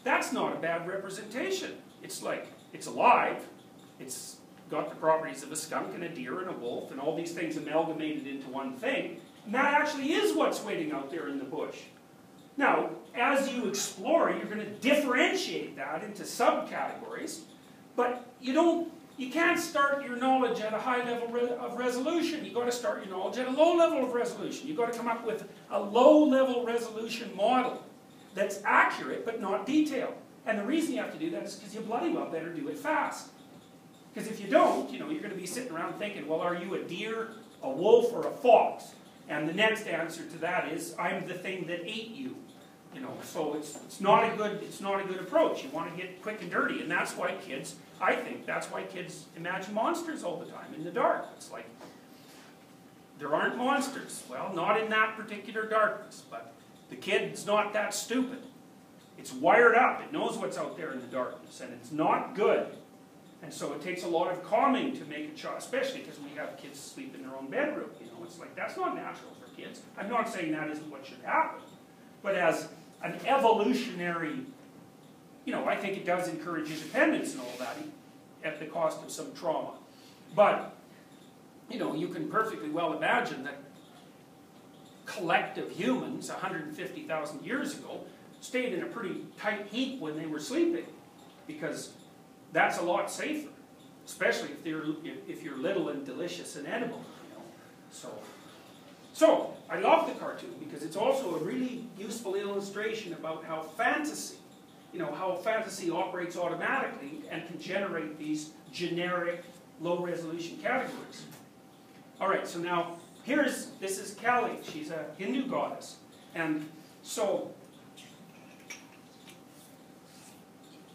that's 0.03 0.31
not 0.31 0.55
a 0.55 0.59
bad 0.59 0.88
representation. 0.88 1.72
It's 2.03 2.22
like, 2.22 2.47
it's 2.73 2.88
alive, 2.88 3.47
it's 3.99 4.38
got 4.69 4.89
the 4.89 4.95
properties 4.95 5.43
of 5.43 5.51
a 5.51 5.55
skunk 5.55 5.93
and 5.93 6.03
a 6.03 6.09
deer 6.09 6.39
and 6.39 6.49
a 6.49 6.53
wolf 6.53 6.91
and 6.91 6.99
all 6.99 7.15
these 7.15 7.34
things 7.34 7.57
amalgamated 7.57 8.26
into 8.26 8.47
one 8.49 8.77
thing. 8.77 9.19
And 9.45 9.53
that 9.53 9.73
actually 9.73 10.13
is 10.13 10.35
what's 10.35 10.63
waiting 10.63 10.91
out 10.91 11.09
there 11.09 11.27
in 11.27 11.39
the 11.39 11.45
bush. 11.45 11.77
Now, 12.57 12.91
as 13.15 13.51
you 13.51 13.68
explore, 13.68 14.30
you're 14.31 14.45
going 14.45 14.59
to 14.59 14.72
differentiate 14.80 15.76
that 15.77 16.03
into 16.03 16.23
subcategories, 16.23 17.41
but 17.95 18.26
you 18.41 18.53
don't 18.53 18.91
you 19.18 19.30
can't 19.30 19.59
start 19.59 20.03
your 20.03 20.15
knowledge 20.15 20.61
at 20.61 20.73
a 20.73 20.80
high 20.80 21.03
level 21.03 21.35
of 21.59 21.77
resolution. 21.77 22.43
You've 22.43 22.55
got 22.55 22.65
to 22.65 22.72
start 22.72 23.05
your 23.05 23.15
knowledge 23.15 23.38
at 23.38 23.47
a 23.47 23.51
low 23.51 23.76
level 23.76 24.03
of 24.03 24.13
resolution. 24.13 24.68
You've 24.68 24.77
got 24.77 24.91
to 24.91 24.97
come 24.97 25.07
up 25.07 25.26
with 25.26 25.47
a 25.69 25.80
low 25.80 26.23
level 26.23 26.65
resolution 26.65 27.35
model 27.35 27.84
that's 28.34 28.61
accurate 28.65 29.26
but 29.26 29.39
not 29.39 29.65
detailed. 29.65 30.15
And 30.45 30.57
the 30.57 30.63
reason 30.63 30.93
you 30.95 31.01
have 31.01 31.13
to 31.13 31.19
do 31.19 31.30
that 31.31 31.43
is 31.43 31.55
because 31.55 31.76
you 31.76 31.81
bloody 31.81 32.09
well 32.09 32.30
better 32.30 32.51
do 32.51 32.68
it 32.69 32.77
fast. 32.77 33.30
Because 34.13 34.30
if 34.30 34.41
you 34.41 34.47
don't, 34.47 34.89
you 34.91 34.99
know, 34.99 35.09
you're 35.09 35.22
going 35.22 35.34
to 35.34 35.39
be 35.39 35.45
sitting 35.45 35.72
around 35.72 35.99
thinking, 35.99 36.27
well, 36.27 36.41
are 36.41 36.55
you 36.55 36.73
a 36.76 36.84
deer, 36.84 37.30
a 37.61 37.69
wolf, 37.69 38.11
or 38.11 38.27
a 38.27 38.31
fox? 38.31 38.91
And 39.30 39.47
the 39.47 39.53
next 39.53 39.88
answer 39.88 40.23
to 40.26 40.38
that 40.39 40.72
is, 40.72 40.95
I'm 40.99 41.27
the 41.27 41.34
thing 41.34 41.68
that 41.68 41.81
ate 41.85 42.09
you. 42.09 42.35
You 42.93 43.01
know, 43.01 43.13
so 43.23 43.55
it's, 43.55 43.76
it's 43.77 44.01
not 44.01 44.31
a 44.31 44.35
good 44.35 44.61
it's 44.63 44.81
not 44.81 44.99
a 44.99 45.03
good 45.05 45.19
approach. 45.19 45.63
You 45.63 45.69
want 45.69 45.89
to 45.91 46.01
get 46.01 46.22
quick 46.22 46.41
and 46.41 46.51
dirty, 46.51 46.81
and 46.81 46.91
that's 46.91 47.15
why 47.15 47.35
kids, 47.45 47.76
I 48.01 48.15
think, 48.15 48.45
that's 48.45 48.68
why 48.68 48.84
kids 48.84 49.26
imagine 49.38 49.73
monsters 49.73 50.23
all 50.23 50.38
the 50.38 50.45
time 50.45 50.73
in 50.76 50.84
the 50.84 50.91
dark. 50.91 51.27
It's 51.38 51.51
like 51.51 51.65
there 53.18 53.34
aren't 53.34 53.55
monsters. 53.55 54.23
Well, 54.30 54.53
not 54.53 54.80
in 54.81 54.89
that 54.89 55.15
particular 55.15 55.68
darkness, 55.68 56.23
but 56.30 56.53
the 56.89 56.97
kid's 56.97 57.45
not 57.45 57.72
that 57.73 57.93
stupid. 57.93 58.39
It's 59.18 59.31
wired 59.31 59.76
up. 59.76 60.01
It 60.01 60.11
knows 60.11 60.38
what's 60.38 60.57
out 60.57 60.76
there 60.76 60.91
in 60.91 60.99
the 60.99 61.07
darkness, 61.07 61.61
and 61.61 61.72
it's 61.73 61.91
not 61.91 62.35
good. 62.35 62.65
And 63.43 63.53
so 63.53 63.73
it 63.73 63.81
takes 63.81 64.03
a 64.03 64.07
lot 64.07 64.31
of 64.31 64.43
calming 64.43 64.97
to 64.97 65.05
make 65.05 65.30
a 65.30 65.35
child, 65.35 65.57
especially 65.59 66.01
because 66.01 66.19
we 66.19 66.30
have 66.35 66.57
kids 66.57 66.80
sleep 66.80 67.15
in 67.15 67.23
their 67.23 67.35
own 67.35 67.47
bedroom. 67.49 67.89
You 67.99 68.07
know, 68.07 68.23
it's 68.23 68.39
like 68.39 68.55
that's 68.55 68.77
not 68.77 68.95
natural 68.95 69.31
for 69.39 69.55
kids. 69.55 69.81
I'm 69.97 70.09
not 70.09 70.30
saying 70.30 70.51
that 70.51 70.69
isn't 70.69 70.89
what 70.91 71.05
should 71.05 71.22
happen, 71.23 71.61
but 72.22 72.35
as 72.35 72.68
an 73.03 73.19
evolutionary, 73.26 74.45
you 75.45 75.53
know, 75.53 75.68
I 75.68 75.76
think 75.76 75.98
it 75.98 76.06
does 76.06 76.28
encourage 76.28 76.69
independence 76.72 77.34
and 77.34 77.41
all 77.41 77.53
that 77.60 77.78
at 78.44 78.60
the 78.60 78.65
cost 78.65 79.03
of 79.03 79.11
some 79.11 79.34
trauma. 79.34 79.72
But, 80.36 80.76
you 81.69 81.80
know, 81.80 81.94
you 81.94 82.07
can 82.07 82.30
perfectly 82.30 82.69
well 82.69 82.94
imagine 82.94 83.44
that 83.44 83.61
collective 85.06 85.72
humans 85.72 86.30
150,000 86.30 87.45
years 87.45 87.78
ago 87.78 88.02
stayed 88.40 88.73
in 88.73 88.84
a 88.84 88.86
pretty 88.86 89.26
tight 89.38 89.68
heap 89.68 89.99
when 89.99 90.18
they 90.18 90.26
were 90.26 90.40
sleeping 90.40 90.86
because 91.48 91.94
that's 92.53 92.80
a 92.80 92.82
lot 92.82 93.11
safer, 93.11 93.49
especially 94.06 94.49
if, 94.49 94.64
they're, 94.64 94.84
if, 95.28 95.44
you're 95.44 95.57
little 95.57 95.90
and 95.90 96.06
delicious 96.06 96.56
and 96.56 96.68
edible, 96.68 97.03
you 97.28 97.36
know. 97.36 97.44
So, 97.91 98.10
so, 99.14 99.54
I 99.70 99.80
love 99.80 100.08
the 100.08 100.20
cartoon 100.20 100.54
because 100.60 100.84
it's 100.84 100.96
also 100.96 101.36
a 101.36 101.40
really 101.40 101.86
useful 101.98 102.36
illustration 102.36 103.14
about 103.14 103.44
how 103.44 103.62
fantasy, 103.62 104.36
you 104.94 105.00
know, 105.00 105.14
how 105.14 105.36
fantasy 105.36 105.90
operates 105.90 106.38
automatically 106.38 107.24
and 107.30 107.46
can 107.48 107.60
generate 107.60 108.18
these 108.18 108.52
generic 108.72 109.44
low 109.80 110.00
resolution 110.04 110.58
categories. 110.62 111.26
All 112.20 112.30
right, 112.30 112.48
so 112.48 112.60
now 112.60 112.98
here's, 113.24 113.68
this 113.80 113.98
is 113.98 114.14
Kali. 114.16 114.58
She's 114.64 114.92
a 114.92 115.06
Hindu 115.18 115.48
goddess. 115.48 115.98
And 116.36 116.70
so, 117.04 117.52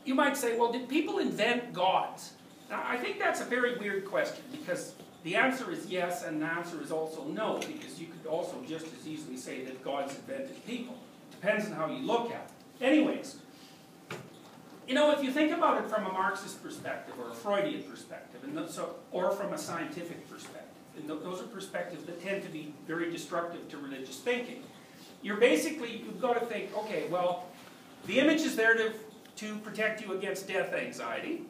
you 0.05 0.15
might 0.15 0.37
say, 0.37 0.57
well, 0.57 0.73
did 0.73 0.89
people 0.89 1.19
invent 1.19 1.73
gods? 1.73 2.33
Now, 2.71 2.83
I 2.87 2.97
think 2.97 3.19
that's 3.19 3.41
a 3.41 3.45
very 3.45 3.77
weird 3.77 4.05
question 4.05 4.43
because 4.53 4.95
the 5.27 5.35
answer 5.35 5.73
is 5.73 5.87
yes, 5.87 6.23
and 6.23 6.41
the 6.41 6.47
answer 6.47 6.81
is 6.81 6.93
also 6.93 7.25
no, 7.25 7.59
because 7.59 7.99
you 7.99 8.07
could 8.07 8.31
also 8.31 8.63
just 8.69 8.87
as 8.87 9.09
easily 9.09 9.37
say 9.37 9.65
that 9.65 9.83
gods 9.83 10.15
invented 10.15 10.65
people. 10.65 10.97
Depends 11.33 11.67
on 11.67 11.73
how 11.73 11.89
you 11.89 11.99
look 12.07 12.31
at 12.31 12.49
it. 12.81 12.85
Anyways, 12.85 13.39
you 14.87 14.95
know, 14.95 15.11
if 15.11 15.25
you 15.25 15.33
think 15.33 15.51
about 15.51 15.83
it 15.83 15.91
from 15.91 16.07
a 16.07 16.13
Marxist 16.13 16.63
perspective 16.63 17.15
or 17.19 17.33
a 17.33 17.35
Freudian 17.35 17.83
perspective, 17.91 18.41
and 18.45 18.71
so, 18.71 18.95
or 19.11 19.33
from 19.33 19.53
a 19.53 19.59
scientific 19.59 20.31
perspective, 20.31 20.63
and 20.97 21.09
those 21.09 21.41
are 21.41 21.47
perspectives 21.49 22.05
that 22.05 22.23
tend 22.23 22.45
to 22.45 22.49
be 22.49 22.73
very 22.87 23.11
destructive 23.11 23.69
to 23.71 23.79
religious 23.79 24.21
thinking. 24.21 24.63
You're 25.23 25.39
basically, 25.39 26.05
you've 26.07 26.21
got 26.21 26.39
to 26.39 26.47
think, 26.47 26.71
okay, 26.79 27.09
well, 27.11 27.47
the 28.07 28.21
image 28.21 28.43
is 28.43 28.55
there 28.55 28.77
to, 28.77 28.93
to 29.39 29.57
protect 29.57 30.03
you 30.03 30.13
against 30.13 30.47
death 30.47 30.73
anxiety, 30.73 31.43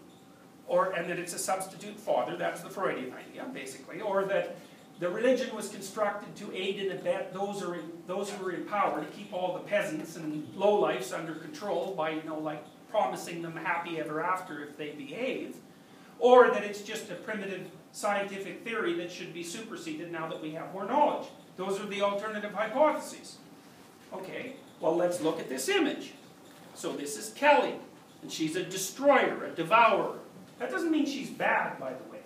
or 0.68 0.92
and 0.92 1.08
that 1.08 1.18
it's 1.18 1.34
a 1.34 1.38
substitute 1.38 1.98
father, 1.98 2.36
that's 2.36 2.60
the 2.60 2.70
Freudian 2.70 3.12
idea, 3.14 3.44
basically, 3.52 4.00
or 4.00 4.24
that 4.24 4.56
the 4.98 5.08
religion 5.08 5.54
was 5.54 5.68
constructed 5.68 6.34
to 6.36 6.56
aid 6.56 6.80
and 6.80 6.98
abet 6.98 7.32
those 7.32 7.60
who 7.60 7.72
in, 7.74 7.92
those 8.06 8.30
who 8.30 8.46
are 8.46 8.52
in 8.52 8.64
power, 8.64 9.00
to 9.00 9.06
keep 9.06 9.32
all 9.32 9.52
the 9.52 9.60
peasants 9.60 10.16
and 10.16 10.46
lowlifes 10.56 11.16
under 11.16 11.34
control 11.34 11.94
by, 11.94 12.10
you 12.10 12.22
know, 12.24 12.38
like 12.38 12.64
promising 12.90 13.42
them 13.42 13.56
happy 13.56 14.00
ever 14.00 14.22
after 14.22 14.64
if 14.64 14.76
they 14.76 14.90
behave, 14.92 15.56
or 16.18 16.50
that 16.50 16.64
it's 16.64 16.82
just 16.82 17.10
a 17.10 17.14
primitive 17.14 17.68
scientific 17.92 18.64
theory 18.64 18.94
that 18.94 19.12
should 19.12 19.34
be 19.34 19.42
superseded 19.42 20.10
now 20.10 20.26
that 20.28 20.40
we 20.40 20.52
have 20.52 20.72
more 20.72 20.86
knowledge. 20.86 21.28
Those 21.56 21.80
are 21.80 21.86
the 21.86 22.02
alternative 22.02 22.52
hypotheses. 22.52 23.36
Okay, 24.12 24.56
well 24.80 24.96
let's 24.96 25.20
look 25.20 25.38
at 25.40 25.48
this 25.48 25.68
image. 25.68 26.12
So 26.74 26.92
this 26.92 27.16
is 27.18 27.34
Kali, 27.38 27.74
and 28.22 28.32
she's 28.32 28.56
a 28.56 28.62
destroyer, 28.62 29.44
a 29.44 29.50
devourer. 29.50 30.18
That 30.58 30.70
doesn't 30.70 30.90
mean 30.90 31.06
she's 31.06 31.30
bad, 31.30 31.78
by 31.78 31.92
the 31.92 32.10
way. 32.10 32.20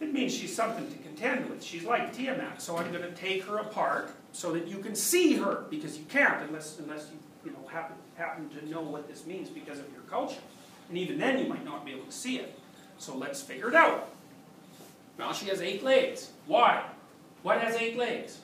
It 0.00 0.12
means 0.12 0.34
she's 0.34 0.54
something 0.54 0.86
to 0.90 0.98
contend 0.98 1.48
with. 1.48 1.64
She's 1.64 1.84
like 1.84 2.14
Tiamat, 2.14 2.60
so 2.60 2.76
I'm 2.76 2.92
going 2.92 3.02
to 3.02 3.12
take 3.12 3.44
her 3.44 3.58
apart 3.58 4.10
so 4.32 4.52
that 4.52 4.66
you 4.66 4.78
can 4.78 4.94
see 4.94 5.34
her, 5.34 5.64
because 5.70 5.98
you 5.98 6.04
can't 6.04 6.42
unless, 6.42 6.78
unless 6.78 7.08
you, 7.10 7.50
you 7.50 7.52
know, 7.52 7.66
happen, 7.68 7.96
happen 8.16 8.50
to 8.50 8.68
know 8.68 8.82
what 8.82 9.08
this 9.08 9.26
means 9.26 9.48
because 9.48 9.78
of 9.78 9.90
your 9.92 10.02
culture. 10.02 10.40
And 10.88 10.98
even 10.98 11.18
then 11.18 11.38
you 11.38 11.48
might 11.48 11.64
not 11.64 11.84
be 11.84 11.92
able 11.92 12.04
to 12.04 12.12
see 12.12 12.36
it. 12.36 12.58
So 12.98 13.16
let's 13.16 13.42
figure 13.42 13.68
it 13.68 13.74
out. 13.74 14.10
Now 15.18 15.32
she 15.32 15.46
has 15.46 15.62
eight 15.62 15.82
legs. 15.82 16.30
Why? 16.46 16.84
What 17.42 17.60
has 17.60 17.74
eight 17.76 17.96
legs? 17.96 18.38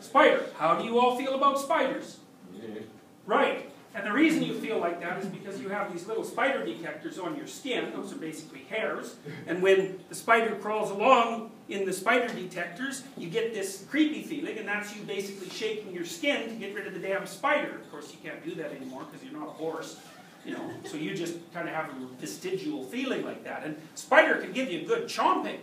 Spider. 0.00 0.46
How 0.56 0.76
do 0.76 0.84
you 0.84 0.98
all 0.98 1.16
feel 1.16 1.34
about 1.34 1.60
spiders? 1.60 2.18
Yeah. 2.54 2.80
Right. 3.26 3.70
And 3.98 4.06
the 4.06 4.12
reason 4.12 4.44
you 4.44 4.54
feel 4.54 4.78
like 4.78 5.00
that 5.00 5.18
is 5.18 5.26
because 5.26 5.60
you 5.60 5.70
have 5.70 5.92
these 5.92 6.06
little 6.06 6.22
spider 6.22 6.64
detectors 6.64 7.18
on 7.18 7.36
your 7.36 7.48
skin. 7.48 7.90
Those 7.92 8.12
are 8.12 8.16
basically 8.16 8.60
hairs. 8.70 9.16
And 9.48 9.60
when 9.60 9.98
the 10.08 10.14
spider 10.14 10.54
crawls 10.54 10.92
along 10.92 11.50
in 11.68 11.84
the 11.84 11.92
spider 11.92 12.32
detectors, 12.32 13.02
you 13.16 13.28
get 13.28 13.52
this 13.52 13.84
creepy 13.90 14.22
feeling, 14.22 14.56
and 14.56 14.68
that's 14.68 14.94
you 14.94 15.02
basically 15.02 15.50
shaking 15.50 15.92
your 15.92 16.04
skin 16.04 16.48
to 16.48 16.54
get 16.54 16.76
rid 16.76 16.86
of 16.86 16.94
the 16.94 17.00
damn 17.00 17.26
spider. 17.26 17.74
Of 17.74 17.90
course, 17.90 18.12
you 18.12 18.18
can't 18.22 18.44
do 18.44 18.54
that 18.54 18.70
anymore 18.70 19.04
because 19.10 19.28
you're 19.28 19.36
not 19.38 19.48
a 19.48 19.52
horse. 19.52 19.98
You 20.44 20.52
know, 20.52 20.70
so 20.84 20.96
you 20.96 21.16
just 21.16 21.34
kind 21.52 21.68
of 21.68 21.74
have 21.74 21.90
a 21.90 22.20
vestigial 22.20 22.84
feeling 22.84 23.24
like 23.24 23.42
that. 23.42 23.64
And 23.64 23.76
spider 23.96 24.36
can 24.36 24.52
give 24.52 24.70
you 24.70 24.82
a 24.82 24.84
good 24.84 25.08
chomping, 25.08 25.58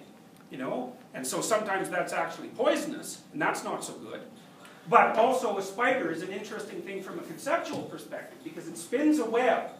you 0.52 0.58
know, 0.58 0.94
and 1.14 1.26
so 1.26 1.40
sometimes 1.40 1.90
that's 1.90 2.12
actually 2.12 2.50
poisonous, 2.50 3.22
and 3.32 3.42
that's 3.42 3.64
not 3.64 3.86
so 3.86 3.94
good. 3.94 4.20
But 4.88 5.18
also 5.18 5.58
a 5.58 5.62
spider 5.62 6.12
is 6.12 6.22
an 6.22 6.32
interesting 6.32 6.82
thing 6.82 7.02
from 7.02 7.18
a 7.18 7.24
conceptual 7.24 7.84
perspective 7.84 8.38
because 8.44 8.68
it 8.68 8.78
spins 8.78 9.20
a 9.20 9.26
web. 9.26 9.72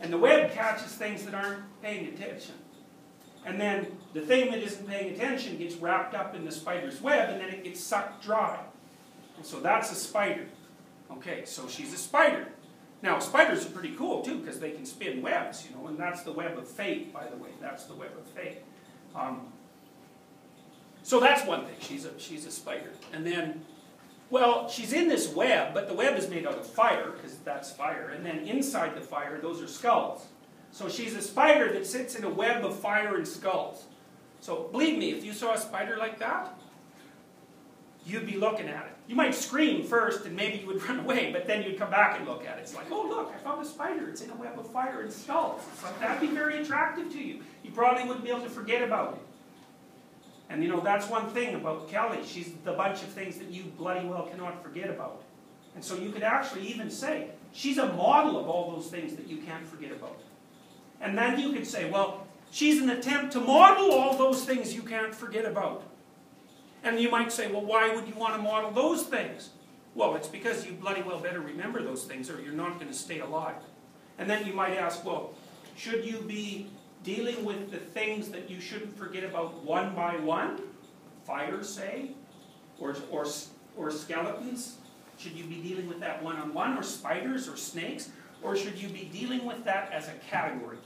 And 0.00 0.12
the 0.12 0.18
web 0.18 0.52
catches 0.52 0.92
things 0.92 1.24
that 1.24 1.34
aren't 1.34 1.62
paying 1.82 2.06
attention. 2.06 2.54
And 3.44 3.60
then 3.60 3.86
the 4.12 4.20
thing 4.20 4.50
that 4.50 4.60
isn't 4.60 4.86
paying 4.86 5.14
attention 5.14 5.56
gets 5.56 5.76
wrapped 5.76 6.14
up 6.14 6.34
in 6.34 6.44
the 6.44 6.52
spider's 6.52 7.00
web 7.00 7.30
and 7.30 7.40
then 7.40 7.48
it 7.48 7.64
gets 7.64 7.80
sucked 7.80 8.22
dry. 8.22 8.58
And 9.36 9.46
so 9.46 9.60
that's 9.60 9.90
a 9.90 9.94
spider. 9.94 10.46
Okay, 11.10 11.44
so 11.46 11.66
she's 11.66 11.94
a 11.94 11.96
spider. 11.96 12.48
Now 13.02 13.18
spiders 13.20 13.64
are 13.64 13.70
pretty 13.70 13.94
cool 13.94 14.22
too 14.22 14.38
because 14.38 14.60
they 14.60 14.72
can 14.72 14.84
spin 14.84 15.22
webs, 15.22 15.66
you 15.66 15.74
know, 15.74 15.86
and 15.86 15.96
that's 15.96 16.22
the 16.22 16.32
web 16.32 16.58
of 16.58 16.68
fate, 16.68 17.12
by 17.12 17.26
the 17.26 17.36
way. 17.36 17.50
That's 17.60 17.84
the 17.84 17.94
web 17.94 18.10
of 18.18 18.26
fate. 18.26 18.58
Um, 19.14 19.52
so 21.02 21.20
that's 21.20 21.46
one 21.46 21.64
thing. 21.64 21.76
She's 21.80 22.04
a, 22.04 22.18
she's 22.18 22.44
a 22.44 22.50
spider. 22.50 22.90
And 23.14 23.26
then 23.26 23.64
well, 24.30 24.68
she's 24.68 24.92
in 24.92 25.08
this 25.08 25.32
web, 25.32 25.72
but 25.72 25.88
the 25.88 25.94
web 25.94 26.18
is 26.18 26.28
made 26.28 26.46
out 26.46 26.58
of 26.58 26.66
fire, 26.66 27.12
because 27.12 27.38
that's 27.38 27.72
fire. 27.72 28.10
And 28.10 28.24
then 28.24 28.40
inside 28.40 28.94
the 28.94 29.00
fire, 29.00 29.38
those 29.40 29.62
are 29.62 29.68
skulls. 29.68 30.26
So 30.70 30.88
she's 30.88 31.14
a 31.14 31.22
spider 31.22 31.72
that 31.72 31.86
sits 31.86 32.14
in 32.14 32.24
a 32.24 32.28
web 32.28 32.64
of 32.64 32.78
fire 32.78 33.16
and 33.16 33.26
skulls. 33.26 33.86
So 34.40 34.68
believe 34.70 34.98
me, 34.98 35.12
if 35.12 35.24
you 35.24 35.32
saw 35.32 35.54
a 35.54 35.58
spider 35.58 35.96
like 35.96 36.18
that, 36.18 36.54
you'd 38.04 38.26
be 38.26 38.36
looking 38.36 38.68
at 38.68 38.86
it. 38.86 38.92
You 39.06 39.16
might 39.16 39.34
scream 39.34 39.82
first, 39.82 40.26
and 40.26 40.36
maybe 40.36 40.58
you 40.58 40.66
would 40.66 40.82
run 40.88 41.00
away, 41.00 41.32
but 41.32 41.46
then 41.46 41.62
you'd 41.62 41.78
come 41.78 41.90
back 41.90 42.18
and 42.18 42.28
look 42.28 42.46
at 42.46 42.58
it. 42.58 42.62
It's 42.62 42.74
like, 42.74 42.90
oh 42.90 43.06
look, 43.08 43.32
I 43.34 43.38
found 43.38 43.64
a 43.64 43.68
spider. 43.68 44.08
It's 44.08 44.20
in 44.20 44.30
a 44.30 44.36
web 44.36 44.58
of 44.58 44.70
fire 44.70 45.00
and 45.00 45.12
skulls. 45.12 45.62
It's 45.72 45.82
like, 45.82 45.98
that'd 46.00 46.20
be 46.20 46.34
very 46.34 46.62
attractive 46.62 47.10
to 47.12 47.18
you. 47.18 47.42
You 47.64 47.70
probably 47.70 48.04
wouldn't 48.04 48.24
be 48.24 48.30
able 48.30 48.42
to 48.42 48.50
forget 48.50 48.82
about 48.82 49.14
it. 49.14 49.20
And 50.50 50.62
you 50.62 50.68
know, 50.68 50.80
that's 50.80 51.08
one 51.08 51.28
thing 51.30 51.54
about 51.54 51.90
Kali. 51.90 52.24
She's 52.24 52.52
the 52.64 52.72
bunch 52.72 53.02
of 53.02 53.08
things 53.08 53.36
that 53.38 53.48
you 53.48 53.64
bloody 53.76 54.06
well 54.06 54.26
cannot 54.26 54.62
forget 54.62 54.88
about. 54.88 55.22
And 55.74 55.84
so 55.84 55.94
you 55.96 56.10
could 56.10 56.22
actually 56.22 56.66
even 56.68 56.90
say, 56.90 57.28
she's 57.52 57.78
a 57.78 57.92
model 57.92 58.38
of 58.38 58.48
all 58.48 58.72
those 58.72 58.88
things 58.88 59.14
that 59.16 59.28
you 59.28 59.38
can't 59.38 59.66
forget 59.66 59.92
about. 59.92 60.20
And 61.00 61.16
then 61.16 61.38
you 61.38 61.52
could 61.52 61.66
say, 61.66 61.90
well, 61.90 62.26
she's 62.50 62.82
an 62.82 62.90
attempt 62.90 63.32
to 63.34 63.40
model 63.40 63.92
all 63.92 64.16
those 64.16 64.44
things 64.44 64.74
you 64.74 64.82
can't 64.82 65.14
forget 65.14 65.44
about. 65.44 65.84
And 66.82 66.98
you 66.98 67.10
might 67.10 67.30
say, 67.32 67.50
well, 67.50 67.64
why 67.64 67.94
would 67.94 68.08
you 68.08 68.14
want 68.14 68.34
to 68.34 68.42
model 68.42 68.70
those 68.70 69.04
things? 69.04 69.50
Well, 69.94 70.16
it's 70.16 70.28
because 70.28 70.64
you 70.64 70.72
bloody 70.72 71.02
well 71.02 71.20
better 71.20 71.40
remember 71.40 71.82
those 71.82 72.04
things 72.04 72.30
or 72.30 72.40
you're 72.40 72.52
not 72.52 72.74
going 72.74 72.90
to 72.90 72.96
stay 72.96 73.20
alive. 73.20 73.56
And 74.18 74.28
then 74.28 74.46
you 74.46 74.52
might 74.52 74.76
ask, 74.76 75.04
well, 75.04 75.34
should 75.76 76.04
you 76.04 76.20
be 76.22 76.68
dealing 77.02 77.44
with 77.44 77.70
the 77.70 77.78
things 77.78 78.28
that 78.30 78.50
you 78.50 78.60
shouldn't 78.60 78.96
forget 78.96 79.24
about 79.24 79.62
one 79.64 79.94
by 79.94 80.16
one, 80.16 80.60
fire, 81.24 81.62
say, 81.62 82.10
or, 82.78 82.96
or, 83.10 83.26
or 83.76 83.90
skeletons, 83.90 84.78
should 85.18 85.32
you 85.32 85.44
be 85.44 85.56
dealing 85.56 85.88
with 85.88 86.00
that 86.00 86.22
one-on-one, 86.22 86.70
-on 86.70 86.76
-one, 86.76 86.80
or 86.80 86.82
spiders, 86.82 87.48
or 87.48 87.56
snakes, 87.56 88.10
or 88.42 88.56
should 88.56 88.80
you 88.80 88.88
be 88.88 89.04
dealing 89.12 89.44
with 89.44 89.64
that 89.64 89.92
as 89.92 90.08
a 90.08 90.14
category? 90.30 90.78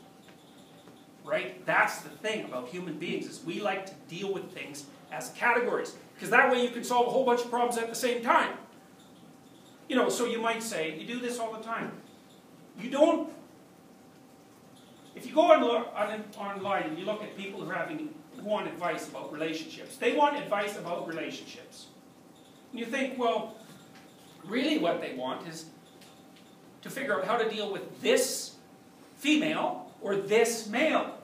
Right? 1.24 1.64
That's 1.66 2.01
the 2.01 2.09
thing 2.09 2.44
about 2.47 2.68
human 2.68 2.98
beings, 2.98 3.26
is 3.26 3.44
we 3.44 3.60
like 3.60 3.86
to 3.86 3.94
deal 4.09 4.32
with 4.32 4.52
things 4.52 4.86
as 5.10 5.30
categories, 5.30 5.97
because 6.14 6.30
that 6.30 6.51
way 6.51 6.62
you 6.62 6.70
can 6.70 6.84
solve 6.84 7.06
a 7.06 7.10
whole 7.10 7.24
bunch 7.24 7.43
of 7.43 7.51
problems 7.51 7.76
at 7.78 7.89
the 7.89 7.94
same 7.94 8.22
time. 8.22 8.55
You 9.89 9.97
know, 9.97 10.09
so 10.09 10.24
you 10.24 10.40
might 10.40 10.62
say, 10.62 10.98
you 10.98 11.06
do 11.06 11.20
this 11.20 11.39
all 11.39 11.52
the 11.52 11.62
time. 11.62 11.93
You 12.78 12.89
don't 12.90 13.30
if 15.14 15.26
you 15.26 15.34
go 15.34 15.52
on, 15.52 15.62
on, 15.62 16.24
online 16.39 16.84
and 16.84 16.98
you 16.98 17.05
look 17.05 17.22
at 17.22 17.36
people 17.36 17.60
who 17.60 17.70
are 17.70 17.74
having 17.74 18.14
who 18.36 18.43
want 18.43 18.66
advice 18.66 19.09
about 19.09 19.32
relationships, 19.32 19.97
they 19.97 20.16
want 20.16 20.36
advice 20.36 20.78
about 20.78 21.06
relationships. 21.06 21.86
And 22.70 22.80
you 22.80 22.86
think, 22.86 23.18
well, 23.18 23.56
really 24.44 24.78
what 24.78 25.01
they 25.01 25.14
want 25.14 25.47
is 25.47 25.66
to 26.82 26.90
figure 26.90 27.18
out 27.18 27.24
how 27.26 27.36
to 27.36 27.48
deal 27.48 27.70
with 27.70 28.01
this 28.01 28.56
female 29.18 29.93
or 30.01 30.16
this 30.16 30.66
male. 30.66 31.18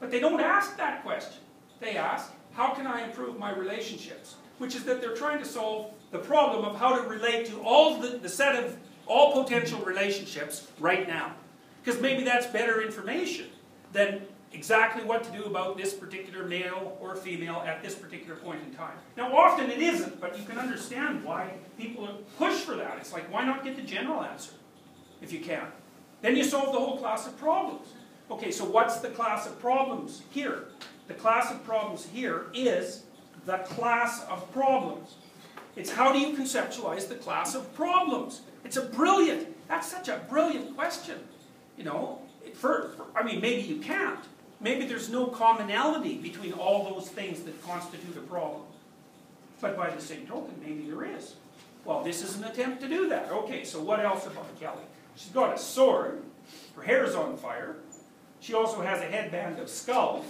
But 0.00 0.10
they 0.10 0.20
don't 0.20 0.40
ask 0.40 0.76
that 0.76 1.02
question. 1.02 1.40
They 1.80 1.96
ask, 1.96 2.32
how 2.52 2.74
can 2.74 2.86
I 2.86 3.04
improve 3.04 3.38
my 3.38 3.54
relationships? 3.54 4.36
Which 4.58 4.74
is 4.74 4.84
that 4.84 5.00
they're 5.00 5.14
trying 5.14 5.38
to 5.38 5.44
solve 5.44 5.92
the 6.10 6.18
problem 6.18 6.64
of 6.64 6.76
how 6.76 7.00
to 7.00 7.08
relate 7.08 7.46
to 7.46 7.60
all 7.60 7.98
the, 7.98 8.18
the 8.18 8.28
set 8.28 8.64
of 8.64 8.76
all 9.06 9.44
potential 9.44 9.78
relationships 9.80 10.66
right 10.80 11.06
now. 11.06 11.34
Because 11.86 12.00
maybe 12.00 12.24
that's 12.24 12.48
better 12.48 12.82
information 12.82 13.46
than 13.92 14.22
exactly 14.52 15.04
what 15.04 15.22
to 15.22 15.30
do 15.30 15.44
about 15.44 15.76
this 15.76 15.94
particular 15.94 16.44
male 16.44 16.98
or 17.00 17.14
female 17.14 17.62
at 17.64 17.80
this 17.80 17.94
particular 17.94 18.34
point 18.34 18.60
in 18.66 18.74
time. 18.74 18.96
Now 19.16 19.32
often 19.36 19.70
it 19.70 19.78
isn't, 19.78 20.20
but 20.20 20.36
you 20.36 20.44
can 20.44 20.58
understand 20.58 21.22
why 21.22 21.52
people 21.78 22.08
push 22.38 22.54
for 22.54 22.74
that. 22.74 22.98
It's 22.98 23.12
like, 23.12 23.32
why 23.32 23.44
not 23.44 23.62
get 23.62 23.76
the 23.76 23.82
general 23.82 24.24
answer, 24.24 24.50
if 25.22 25.32
you 25.32 25.38
can? 25.38 25.62
Then 26.22 26.34
you 26.34 26.42
solve 26.42 26.72
the 26.72 26.78
whole 26.80 26.98
class 26.98 27.28
of 27.28 27.38
problems. 27.38 27.86
Okay, 28.32 28.50
so 28.50 28.64
what's 28.64 28.98
the 28.98 29.10
class 29.10 29.46
of 29.46 29.56
problems 29.60 30.22
here? 30.30 30.64
The 31.06 31.14
class 31.14 31.52
of 31.52 31.64
problems 31.64 32.04
here 32.04 32.46
is 32.52 33.04
the 33.44 33.58
class 33.58 34.24
of 34.28 34.52
problems. 34.52 35.14
It's 35.76 35.92
how 35.92 36.12
do 36.12 36.18
you 36.18 36.36
conceptualize 36.36 37.06
the 37.06 37.14
class 37.14 37.54
of 37.54 37.72
problems? 37.76 38.40
It's 38.64 38.76
a 38.76 38.82
brilliant, 38.82 39.46
that's 39.68 39.88
such 39.88 40.08
a 40.08 40.20
brilliant 40.28 40.76
question. 40.76 41.20
You 41.76 41.84
know, 41.84 42.20
for, 42.54 42.90
for, 42.96 43.04
I 43.14 43.22
mean, 43.22 43.40
maybe 43.40 43.62
you 43.62 43.76
can't. 43.76 44.20
Maybe 44.60 44.86
there's 44.86 45.10
no 45.10 45.26
commonality 45.26 46.16
between 46.16 46.52
all 46.54 46.84
those 46.84 47.08
things 47.08 47.42
that 47.42 47.62
constitute 47.62 48.16
a 48.16 48.20
problem. 48.20 48.62
But 49.60 49.76
by 49.76 49.90
the 49.90 50.00
same 50.00 50.26
token, 50.26 50.54
maybe 50.64 50.88
there 50.90 51.04
is. 51.04 51.34
Well, 51.84 52.02
this 52.02 52.22
is 52.22 52.36
an 52.36 52.44
attempt 52.44 52.80
to 52.82 52.88
do 52.88 53.08
that. 53.08 53.30
Okay, 53.30 53.64
so 53.64 53.82
what 53.82 54.00
else 54.00 54.26
about 54.26 54.48
Kali? 54.60 54.82
She's 55.14 55.30
got 55.30 55.54
a 55.54 55.58
sword. 55.58 56.22
Her 56.74 56.82
hair 56.82 57.04
is 57.04 57.14
on 57.14 57.36
fire. 57.36 57.76
She 58.40 58.54
also 58.54 58.80
has 58.80 59.00
a 59.00 59.06
headband 59.06 59.58
of 59.58 59.68
skulls. 59.68 60.24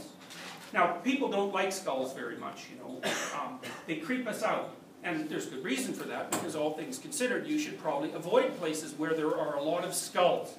Now, 0.73 0.93
people 1.05 1.29
don't 1.29 1.53
like 1.53 1.73
skulls 1.73 2.13
very 2.13 2.37
much, 2.37 2.67
you 2.71 2.79
know. 2.79 3.01
Um, 3.39 3.61
they 3.87 3.97
creep 3.97 4.27
us 4.27 4.43
out. 4.43 4.71
And 5.05 5.29
there's 5.29 5.47
good 5.47 5.63
reason 5.63 5.95
for 5.95 6.05
that, 6.05 6.33
because 6.33 6.57
all 6.57 6.73
things 6.73 6.99
considered, 6.99 7.47
you 7.47 7.59
should 7.59 7.79
probably 7.81 8.13
avoid 8.13 8.59
places 8.59 8.93
where 8.99 9.15
there 9.15 9.39
are 9.39 9.57
a 9.57 9.63
lot 9.63 9.85
of 9.85 9.95
skulls. 9.95 10.57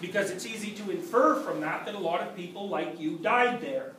Because 0.00 0.30
it's 0.30 0.44
easy 0.46 0.72
to 0.72 0.90
infer 0.90 1.36
from 1.36 1.60
that 1.60 1.86
that 1.86 1.94
a 1.94 1.98
lot 1.98 2.20
of 2.20 2.34
people 2.36 2.68
like 2.68 3.00
you 3.00 3.18
died 3.18 3.60
there. 3.60 3.92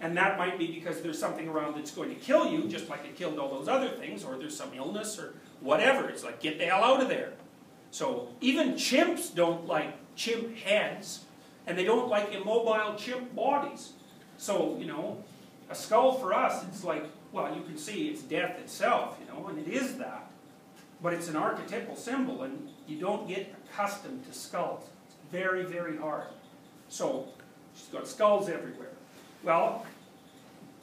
And 0.00 0.16
that 0.16 0.36
might 0.36 0.58
be 0.58 0.66
because 0.66 1.00
there's 1.00 1.18
something 1.18 1.48
around 1.48 1.76
that's 1.76 1.90
going 1.90 2.10
to 2.10 2.16
kill 2.16 2.50
you, 2.50 2.68
just 2.68 2.88
like 2.90 3.04
it 3.04 3.16
killed 3.16 3.38
all 3.38 3.48
those 3.48 3.68
other 3.68 3.88
things, 3.88 4.24
or 4.24 4.36
there's 4.36 4.56
some 4.56 4.74
illness 4.74 5.18
or 5.18 5.34
whatever. 5.60 6.08
It's 6.08 6.22
like, 6.22 6.40
get 6.40 6.58
the 6.58 6.66
hell 6.66 6.84
out 6.84 7.00
of 7.00 7.08
there. 7.08 7.32
So 7.90 8.28
even 8.42 8.74
chimps 8.74 9.34
don't 9.34 9.66
like 9.66 9.94
chimp 10.14 10.54
heads, 10.56 11.24
and 11.66 11.78
they 11.78 11.84
don't 11.84 12.08
like 12.08 12.34
immobile 12.34 12.96
chimp 12.96 13.34
bodies. 13.34 13.92
So, 14.36 14.76
you 14.78 14.86
know, 14.86 15.24
A 15.68 15.74
skull 15.74 16.12
for 16.14 16.32
us, 16.32 16.64
it's 16.64 16.84
like, 16.84 17.04
well, 17.32 17.54
you 17.54 17.62
can 17.62 17.76
see 17.76 18.08
it's 18.08 18.22
death 18.22 18.58
itself, 18.58 19.18
you 19.20 19.26
know, 19.32 19.48
and 19.48 19.58
it 19.58 19.68
is 19.68 19.98
that. 19.98 20.30
But 21.02 21.12
it's 21.12 21.28
an 21.28 21.36
archetypal 21.36 21.96
symbol, 21.96 22.42
and 22.42 22.68
you 22.86 22.98
don't 22.98 23.28
get 23.28 23.54
accustomed 23.64 24.24
to 24.26 24.32
skulls. 24.32 24.88
Very, 25.30 25.64
very 25.64 25.96
hard. 25.96 26.28
So, 26.88 27.28
she's 27.74 27.88
got 27.88 28.06
skulls 28.06 28.48
everywhere. 28.48 28.90
Well, 29.42 29.84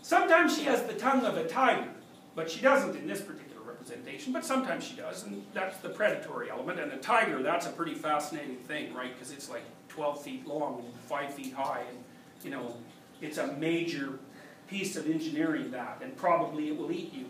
sometimes 0.01 0.57
she 0.57 0.65
has 0.65 0.83
the 0.83 0.93
tongue 0.93 1.25
of 1.25 1.37
a 1.37 1.47
tiger, 1.47 1.89
but 2.35 2.49
she 2.49 2.61
doesn't 2.61 2.95
in 2.95 3.07
this 3.07 3.21
particular 3.21 3.61
representation, 3.65 4.33
but 4.33 4.45
sometimes 4.45 4.83
she 4.83 4.95
does, 4.95 5.23
and 5.23 5.43
that's 5.53 5.77
the 5.77 5.89
predatory 5.89 6.49
element. 6.49 6.79
And 6.79 6.91
a 6.91 6.97
tiger, 6.97 7.41
that's 7.41 7.65
a 7.65 7.71
pretty 7.71 7.95
fascinating 7.95 8.57
thing, 8.57 8.93
right? 8.93 9.13
Because 9.13 9.31
it's 9.31 9.49
like 9.49 9.63
12 9.89 10.21
feet 10.21 10.47
long 10.47 10.79
and 10.79 10.93
5 11.07 11.33
feet 11.33 11.53
high, 11.53 11.83
and, 11.89 11.97
you 12.43 12.51
know, 12.51 12.75
it's 13.21 13.37
a 13.37 13.47
major 13.53 14.19
piece 14.67 14.95
of 14.95 15.09
engineering 15.09 15.71
that, 15.71 15.99
and 16.01 16.15
probably 16.17 16.67
it 16.67 16.77
will 16.77 16.91
eat 16.91 17.13
you. 17.13 17.25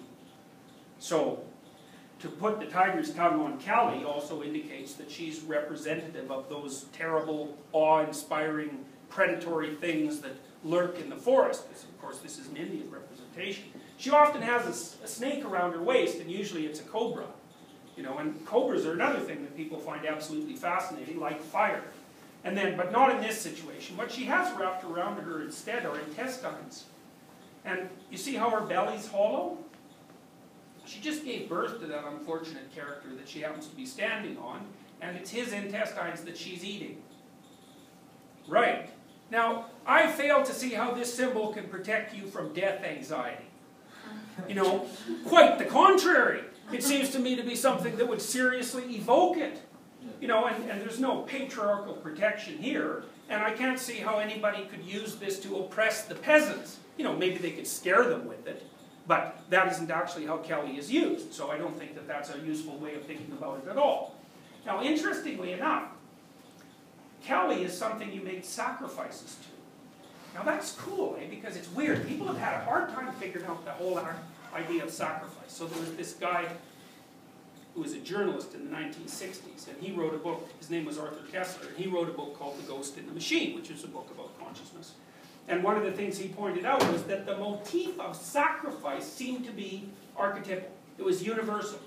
So, 0.99 1.43
to 2.23 2.29
put 2.29 2.57
the 2.57 2.65
tiger's 2.65 3.13
tongue 3.13 3.41
on 3.41 3.59
Kali 3.59 4.05
also 4.05 4.43
indicates 4.43 4.93
that 4.93 5.11
she's 5.11 5.41
representative 5.41 6.31
of 6.31 6.47
those 6.47 6.85
terrible, 6.93 7.57
awe-inspiring, 7.73 8.85
predatory 9.09 9.75
things 9.75 10.21
that 10.21 10.31
lurk 10.63 11.01
in 11.01 11.09
the 11.09 11.17
forest. 11.17 11.65
Of 11.69 12.01
course 12.01 12.19
this 12.19 12.39
is 12.39 12.47
an 12.47 12.55
Indian 12.55 12.89
representation. 12.89 13.65
She 13.97 14.09
often 14.09 14.41
has 14.41 14.97
a 15.03 15.07
snake 15.07 15.43
around 15.43 15.73
her 15.73 15.81
waist, 15.81 16.19
and 16.19 16.31
usually 16.31 16.65
it's 16.65 16.79
a 16.79 16.83
cobra. 16.83 17.25
You 17.97 18.03
know, 18.03 18.17
and 18.19 18.45
cobras 18.45 18.85
are 18.85 18.93
another 18.93 19.19
thing 19.19 19.41
that 19.41 19.57
people 19.57 19.77
find 19.77 20.05
absolutely 20.05 20.55
fascinating, 20.55 21.19
like 21.19 21.41
fire. 21.41 21.83
And 22.45 22.57
then, 22.57 22.77
but 22.77 22.93
not 22.93 23.11
in 23.11 23.21
this 23.21 23.37
situation. 23.37 23.97
What 23.97 24.13
she 24.13 24.23
has 24.25 24.57
wrapped 24.57 24.85
around 24.85 25.21
her 25.21 25.41
instead 25.41 25.85
are 25.85 25.99
intestines. 25.99 26.85
And 27.65 27.89
you 28.09 28.17
see 28.17 28.35
how 28.35 28.49
her 28.49 28.61
belly's 28.61 29.07
hollow? 29.07 29.57
She 30.93 30.99
just 31.01 31.25
gave 31.25 31.49
birth 31.49 31.79
to 31.79 31.87
that 31.87 32.05
unfortunate 32.05 32.73
character 32.75 33.09
that 33.15 33.27
she 33.27 33.41
happens 33.41 33.67
to 33.67 33.75
be 33.75 33.85
standing 33.85 34.37
on, 34.37 34.61
and 35.01 35.17
it's 35.17 35.31
his 35.31 35.51
intestines 35.51 36.21
that 36.21 36.37
she's 36.37 36.63
eating. 36.63 37.01
Right. 38.47 38.89
Now, 39.31 39.67
I 39.87 40.11
fail 40.11 40.43
to 40.43 40.53
see 40.53 40.69
how 40.69 40.91
this 40.91 41.11
symbol 41.11 41.51
can 41.51 41.67
protect 41.67 42.13
you 42.13 42.27
from 42.27 42.53
death 42.53 42.83
anxiety. 42.83 43.45
You 44.47 44.53
know, 44.53 44.85
quite 45.25 45.57
the 45.57 45.65
contrary. 45.65 46.43
It 46.71 46.83
seems 46.83 47.09
to 47.11 47.19
me 47.19 47.35
to 47.35 47.43
be 47.43 47.55
something 47.55 47.95
that 47.97 48.07
would 48.07 48.21
seriously 48.21 48.83
evoke 48.95 49.37
it. 49.37 49.61
You 50.21 50.27
know, 50.27 50.45
and, 50.45 50.69
and 50.69 50.79
there's 50.79 50.99
no 50.99 51.21
patriarchal 51.21 51.93
protection 51.93 52.57
here, 52.57 53.05
and 53.29 53.41
I 53.41 53.51
can't 53.51 53.79
see 53.79 53.95
how 53.95 54.19
anybody 54.19 54.65
could 54.65 54.83
use 54.83 55.15
this 55.15 55.39
to 55.39 55.57
oppress 55.57 56.05
the 56.05 56.15
peasants. 56.15 56.77
You 56.97 57.03
know, 57.03 57.15
maybe 57.15 57.37
they 57.37 57.51
could 57.51 57.67
scare 57.67 58.03
them 58.03 58.27
with 58.27 58.45
it, 58.47 58.63
but 59.07 59.43
that 59.49 59.71
isn't 59.71 59.91
actually 59.91 60.25
how 60.25 60.37
Kali 60.37 60.77
is 60.77 60.91
used, 60.91 61.33
so 61.33 61.51
I 61.51 61.57
don't 61.57 61.77
think 61.77 61.95
that 61.95 62.07
that's 62.07 62.33
a 62.33 62.39
useful 62.39 62.77
way 62.77 62.95
of 62.95 63.03
thinking 63.03 63.31
about 63.31 63.61
it 63.63 63.69
at 63.69 63.77
all. 63.77 64.15
Now, 64.65 64.81
interestingly 64.81 65.51
enough, 65.51 65.89
Kali 67.27 67.63
is 67.63 67.77
something 67.77 68.11
you 68.11 68.21
make 68.21 68.43
sacrifices 68.45 69.35
to. 69.35 70.37
Now 70.37 70.43
that's 70.43 70.71
cool, 70.71 71.17
eh? 71.21 71.27
Because 71.29 71.55
it's 71.55 71.69
weird. 71.71 72.07
People 72.07 72.27
have 72.27 72.37
had 72.37 72.61
a 72.61 72.65
hard 72.65 72.89
time 72.89 73.13
figuring 73.13 73.45
out 73.45 73.63
the 73.65 73.71
whole 73.71 73.99
idea 74.53 74.83
of 74.83 74.89
sacrifice. 74.89 75.51
So 75.51 75.67
there 75.67 75.79
was 75.79 75.93
this 75.95 76.13
guy 76.13 76.47
who 77.75 77.81
was 77.81 77.93
a 77.93 77.99
journalist 77.99 78.53
in 78.53 78.69
the 78.69 78.75
1960s, 78.75 79.67
and 79.67 79.81
he 79.81 79.91
wrote 79.91 80.13
a 80.13 80.17
book. 80.17 80.49
His 80.59 80.69
name 80.69 80.85
was 80.85 80.97
Arthur 80.97 81.21
Koestler, 81.31 81.69
and 81.69 81.77
he 81.77 81.87
wrote 81.87 82.09
a 82.09 82.13
book 82.13 82.37
called 82.37 82.57
The 82.59 82.67
Ghost 82.67 82.97
in 82.97 83.05
the 83.05 83.13
Machine, 83.13 83.55
which 83.55 83.69
is 83.69 83.83
a 83.83 83.87
book 83.87 84.09
about 84.11 84.37
consciousness. 84.39 84.93
And 85.47 85.63
one 85.63 85.77
of 85.77 85.83
the 85.83 85.91
things 85.91 86.17
he 86.17 86.29
pointed 86.29 86.65
out 86.65 86.83
was 86.91 87.03
that 87.03 87.25
the 87.25 87.37
motif 87.37 87.99
of 87.99 88.15
sacrifice 88.15 89.05
seemed 89.05 89.45
to 89.45 89.51
be 89.51 89.89
archetypal. 90.15 90.69
It 90.97 91.03
was 91.03 91.23
universal. 91.23 91.79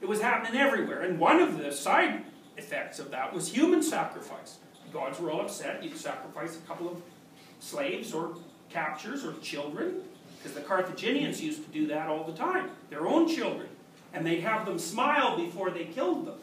It 0.00 0.08
was 0.08 0.20
happening 0.20 0.60
everywhere. 0.60 1.02
And 1.02 1.18
one 1.18 1.40
of 1.40 1.58
the 1.58 1.70
side 1.70 2.24
effects 2.56 2.98
of 2.98 3.10
that 3.10 3.32
was 3.32 3.48
human 3.52 3.82
sacrifice. 3.82 4.58
The 4.86 4.92
gods 4.92 5.20
were 5.20 5.30
all 5.30 5.42
upset. 5.42 5.82
You'd 5.82 5.96
sacrifice 5.96 6.56
a 6.56 6.60
couple 6.66 6.88
of 6.88 7.02
slaves 7.60 8.12
or 8.12 8.36
captures 8.70 9.24
or 9.24 9.34
children, 9.40 10.02
because 10.38 10.54
the 10.54 10.62
Carthaginians 10.62 11.42
used 11.42 11.64
to 11.64 11.70
do 11.70 11.86
that 11.88 12.08
all 12.08 12.24
the 12.24 12.32
time. 12.32 12.70
Their 12.90 13.06
own 13.06 13.28
children. 13.28 13.68
And 14.12 14.26
they'd 14.26 14.40
have 14.40 14.66
them 14.66 14.78
smile 14.78 15.36
before 15.36 15.70
they 15.70 15.84
killed 15.84 16.26
them. 16.26 16.36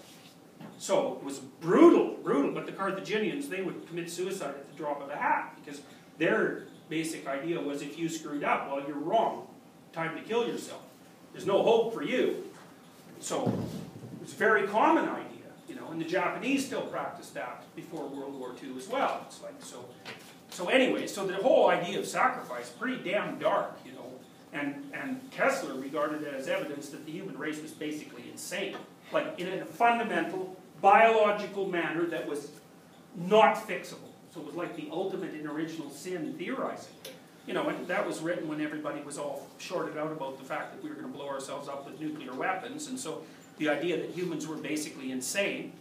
So 0.78 1.18
it 1.20 1.24
was 1.24 1.40
brutal, 1.40 2.18
brutal. 2.24 2.52
But 2.52 2.66
the 2.66 2.72
Carthaginians, 2.72 3.48
they 3.48 3.62
would 3.62 3.88
commit 3.88 4.10
suicide 4.10 4.50
at 4.50 4.72
the 4.72 4.76
drop 4.76 5.02
of 5.02 5.10
a 5.10 5.16
hat 5.16 5.56
because 5.64 5.82
their 6.18 6.64
basic 6.90 7.28
idea 7.28 7.60
was 7.60 7.82
if 7.82 7.98
you 7.98 8.10
screwed 8.10 8.44
up, 8.44 8.70
well, 8.70 8.84
you're 8.86 8.98
wrong. 8.98 9.48
Time 9.94 10.16
to 10.16 10.22
kill 10.22 10.48
yourself. 10.48 10.82
There's 11.34 11.46
no 11.46 11.64
hope 11.64 11.94
for 11.94 12.04
you. 12.04 12.44
So 13.20 13.52
it's 14.22 14.34
a 14.34 14.36
very 14.36 14.68
common 14.68 15.08
idea, 15.08 15.50
you 15.70 15.76
know, 15.76 15.88
and 15.92 16.02
the 16.02 16.06
Japanese 16.06 16.66
still 16.66 16.82
practiced 16.82 17.34
that 17.36 17.64
before 17.76 18.08
World 18.08 18.38
War 18.40 18.54
II 18.62 18.78
as 18.78 18.88
well. 18.88 19.22
It's 19.28 19.42
like 19.42 19.54
so. 19.60 19.86
So 20.50 20.68
anyway, 20.68 21.08
so 21.08 21.26
the 21.26 21.36
whole 21.36 21.70
idea 21.70 22.00
of 22.00 22.08
sacrifice 22.08 22.70
pretty 22.70 23.10
damn 23.10 23.40
dark, 23.40 23.80
you 23.86 23.94
know. 23.94 24.12
And 24.54 24.92
and 24.94 25.22
Koestler 25.32 25.82
regarded 25.82 26.24
it 26.24 26.34
as 26.34 26.48
evidence 26.48 26.90
that 26.90 27.06
the 27.06 27.12
human 27.12 27.38
race 27.38 27.62
was 27.62 27.72
basically 27.72 28.24
insane, 28.30 28.76
like 29.14 29.40
in 29.40 29.48
a 29.48 29.66
fundamental 29.66 30.58
biological 30.82 31.68
manner 31.68 32.06
that 32.08 32.28
was 32.28 32.52
not 33.16 33.56
fixable. 33.56 34.11
So 34.34 34.40
it 34.40 34.46
was 34.46 34.56
like 34.56 34.76
the 34.76 34.88
ultimate 34.92 35.34
in 35.34 35.46
original 35.48 35.90
sin 35.90 36.34
theorizing. 36.38 36.94
You 37.48 37.54
know, 37.54 37.68
and 37.70 37.88
that 37.88 38.06
was 38.06 38.22
written 38.22 38.48
when 38.48 38.62
everybody 38.62 39.02
was 39.02 39.18
all 39.18 39.48
shorted 39.58 39.98
out 39.98 40.12
about 40.12 40.38
the 40.38 40.46
fact 40.46 40.74
that 40.74 40.84
we 40.84 40.90
were 40.90 40.96
going 40.96 41.12
to 41.12 41.18
blow 41.18 41.28
ourselves 41.28 41.68
up 41.68 41.86
with 41.86 42.00
nuclear 42.00 42.34
weapons, 42.34 42.88
and 42.88 43.00
so 43.00 43.24
the 43.58 43.68
idea 43.68 43.98
that 43.98 44.12
humans 44.12 44.48
were 44.48 44.56
basically 44.56 45.12
insane, 45.12 45.74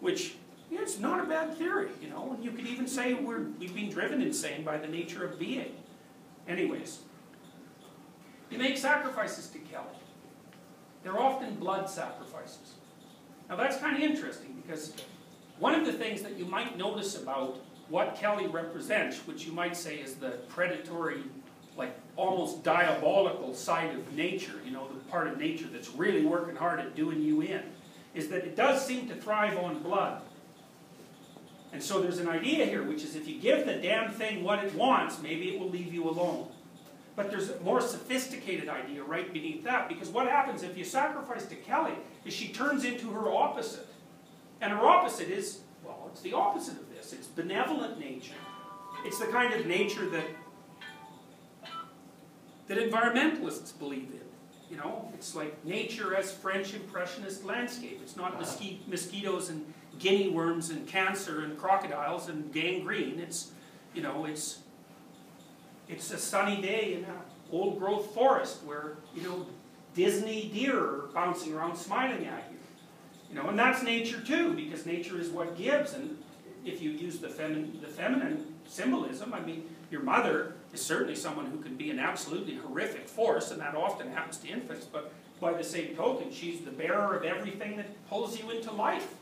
which 0.00 0.34
yeah, 0.70 0.80
it's 0.80 0.98
not 0.98 1.24
a 1.24 1.28
bad 1.28 1.56
theory, 1.56 1.90
you 2.02 2.10
know, 2.10 2.32
and 2.32 2.44
you 2.44 2.50
could 2.50 2.66
even 2.66 2.88
say 2.88 3.14
we're, 3.14 3.44
we've 3.58 3.74
been 3.74 3.88
driven 3.88 4.20
insane 4.20 4.64
by 4.64 4.76
the 4.78 4.88
nature 4.88 5.24
of 5.24 5.38
being. 5.38 5.72
Anyways, 6.48 7.00
you 8.50 8.58
make 8.58 8.76
sacrifices 8.76 9.48
to 9.48 9.58
Kali. 9.58 9.86
They're 11.04 11.18
often 11.18 11.54
blood 11.54 11.88
sacrifices. 11.88 12.74
Now 13.48 13.54
that's 13.54 13.76
kind 13.76 13.96
of 13.96 14.02
interesting 14.02 14.60
because 14.66 14.92
one 15.60 15.74
of 15.74 15.86
the 15.86 15.92
things 15.92 16.22
that 16.22 16.36
you 16.36 16.44
might 16.44 16.76
notice 16.76 17.20
about 17.20 17.60
what 17.88 18.18
Kali 18.20 18.46
represents, 18.46 19.18
which 19.26 19.46
you 19.46 19.52
might 19.52 19.76
say 19.76 19.96
is 19.96 20.14
the 20.14 20.30
predatory, 20.48 21.22
like 21.76 21.96
almost 22.16 22.64
diabolical 22.64 23.54
side 23.54 23.94
of 23.94 24.12
nature, 24.14 24.60
you 24.64 24.70
know, 24.72 24.88
the 24.88 25.00
part 25.10 25.28
of 25.28 25.38
nature 25.38 25.66
that's 25.70 25.90
really 25.90 26.24
working 26.24 26.56
hard 26.56 26.80
at 26.80 26.96
doing 26.96 27.22
you 27.22 27.42
in, 27.42 27.62
is 28.14 28.28
that 28.28 28.44
it 28.44 28.56
does 28.56 28.84
seem 28.84 29.08
to 29.08 29.14
thrive 29.14 29.56
on 29.58 29.82
blood. 29.82 30.22
And 31.72 31.82
so 31.82 32.00
there's 32.00 32.18
an 32.18 32.28
idea 32.28 32.64
here, 32.64 32.82
which 32.82 33.04
is 33.04 33.14
if 33.14 33.28
you 33.28 33.38
give 33.38 33.66
the 33.66 33.74
damn 33.74 34.10
thing 34.10 34.42
what 34.42 34.64
it 34.64 34.74
wants, 34.74 35.20
maybe 35.20 35.50
it 35.50 35.60
will 35.60 35.68
leave 35.68 35.92
you 35.92 36.08
alone. 36.08 36.48
But 37.14 37.30
there's 37.30 37.50
a 37.50 37.60
more 37.60 37.80
sophisticated 37.80 38.68
idea 38.68 39.02
right 39.02 39.32
beneath 39.32 39.64
that, 39.64 39.88
because 39.88 40.08
what 40.08 40.26
happens 40.26 40.62
if 40.62 40.76
you 40.76 40.84
sacrifice 40.84 41.46
to 41.46 41.56
Kali 41.56 41.92
is 42.24 42.32
she 42.32 42.48
turns 42.48 42.84
into 42.84 43.10
her 43.10 43.30
opposite. 43.30 43.86
And 44.60 44.72
her 44.72 44.86
opposite 44.86 45.28
is, 45.28 45.60
well, 45.84 46.08
it's 46.10 46.22
the 46.22 46.32
opposite 46.32 46.80
of 46.80 46.85
It's 47.12 47.26
benevolent 47.26 47.98
nature. 47.98 48.34
It's 49.04 49.18
the 49.18 49.26
kind 49.26 49.52
of 49.54 49.66
nature 49.66 50.08
that 50.10 50.24
that 52.68 52.78
environmentalists 52.78 53.78
believe 53.78 54.10
in. 54.10 54.20
You 54.70 54.76
know, 54.78 55.12
it's 55.14 55.36
like 55.36 55.64
nature 55.64 56.16
as 56.16 56.32
French 56.32 56.74
impressionist 56.74 57.44
landscape. 57.44 58.00
It's 58.02 58.16
not 58.16 58.34
uh-huh. 58.34 58.42
mosqui- 58.42 58.78
mosquitoes 58.88 59.48
and 59.48 59.72
guinea 59.98 60.28
worms 60.28 60.70
and 60.70 60.86
cancer 60.88 61.42
and 61.42 61.56
crocodiles 61.56 62.28
and 62.28 62.52
gangrene. 62.52 63.20
It's, 63.20 63.52
you 63.94 64.02
know, 64.02 64.24
it's 64.24 64.60
it's 65.88 66.10
a 66.10 66.18
sunny 66.18 66.60
day 66.60 66.94
in 66.94 67.04
an 67.04 67.16
old 67.52 67.78
growth 67.78 68.12
forest 68.12 68.64
where, 68.64 68.96
you 69.14 69.22
know, 69.22 69.46
Disney 69.94 70.50
deer 70.52 70.78
are 70.78 71.08
bouncing 71.14 71.54
around 71.54 71.76
smiling 71.76 72.26
at 72.26 72.44
you. 72.50 72.58
You 73.30 73.36
know, 73.36 73.48
and 73.48 73.58
that's 73.58 73.82
nature 73.82 74.20
too, 74.20 74.52
because 74.52 74.84
nature 74.84 75.18
is 75.20 75.30
what 75.30 75.56
gives. 75.56 75.94
And 75.94 76.18
if 76.66 76.82
you 76.82 76.90
use 76.90 77.18
the, 77.18 77.28
femin- 77.28 77.80
the 77.80 77.86
feminine 77.86 78.54
symbolism, 78.66 79.32
I 79.32 79.40
mean, 79.40 79.64
your 79.90 80.02
mother 80.02 80.54
is 80.74 80.82
certainly 80.82 81.14
someone 81.14 81.46
who 81.46 81.58
can 81.58 81.76
be 81.76 81.90
an 81.90 81.98
absolutely 81.98 82.56
horrific 82.56 83.08
force, 83.08 83.50
and 83.50 83.60
that 83.60 83.74
often 83.74 84.10
happens 84.10 84.38
to 84.38 84.48
infants, 84.48 84.84
but 84.84 85.12
by 85.40 85.52
the 85.52 85.64
same 85.64 85.94
token, 85.94 86.32
she's 86.32 86.60
the 86.60 86.70
bearer 86.70 87.16
of 87.16 87.24
everything 87.24 87.76
that 87.76 87.86
pulls 88.08 88.40
you 88.40 88.50
into 88.50 88.72
life. 88.72 89.14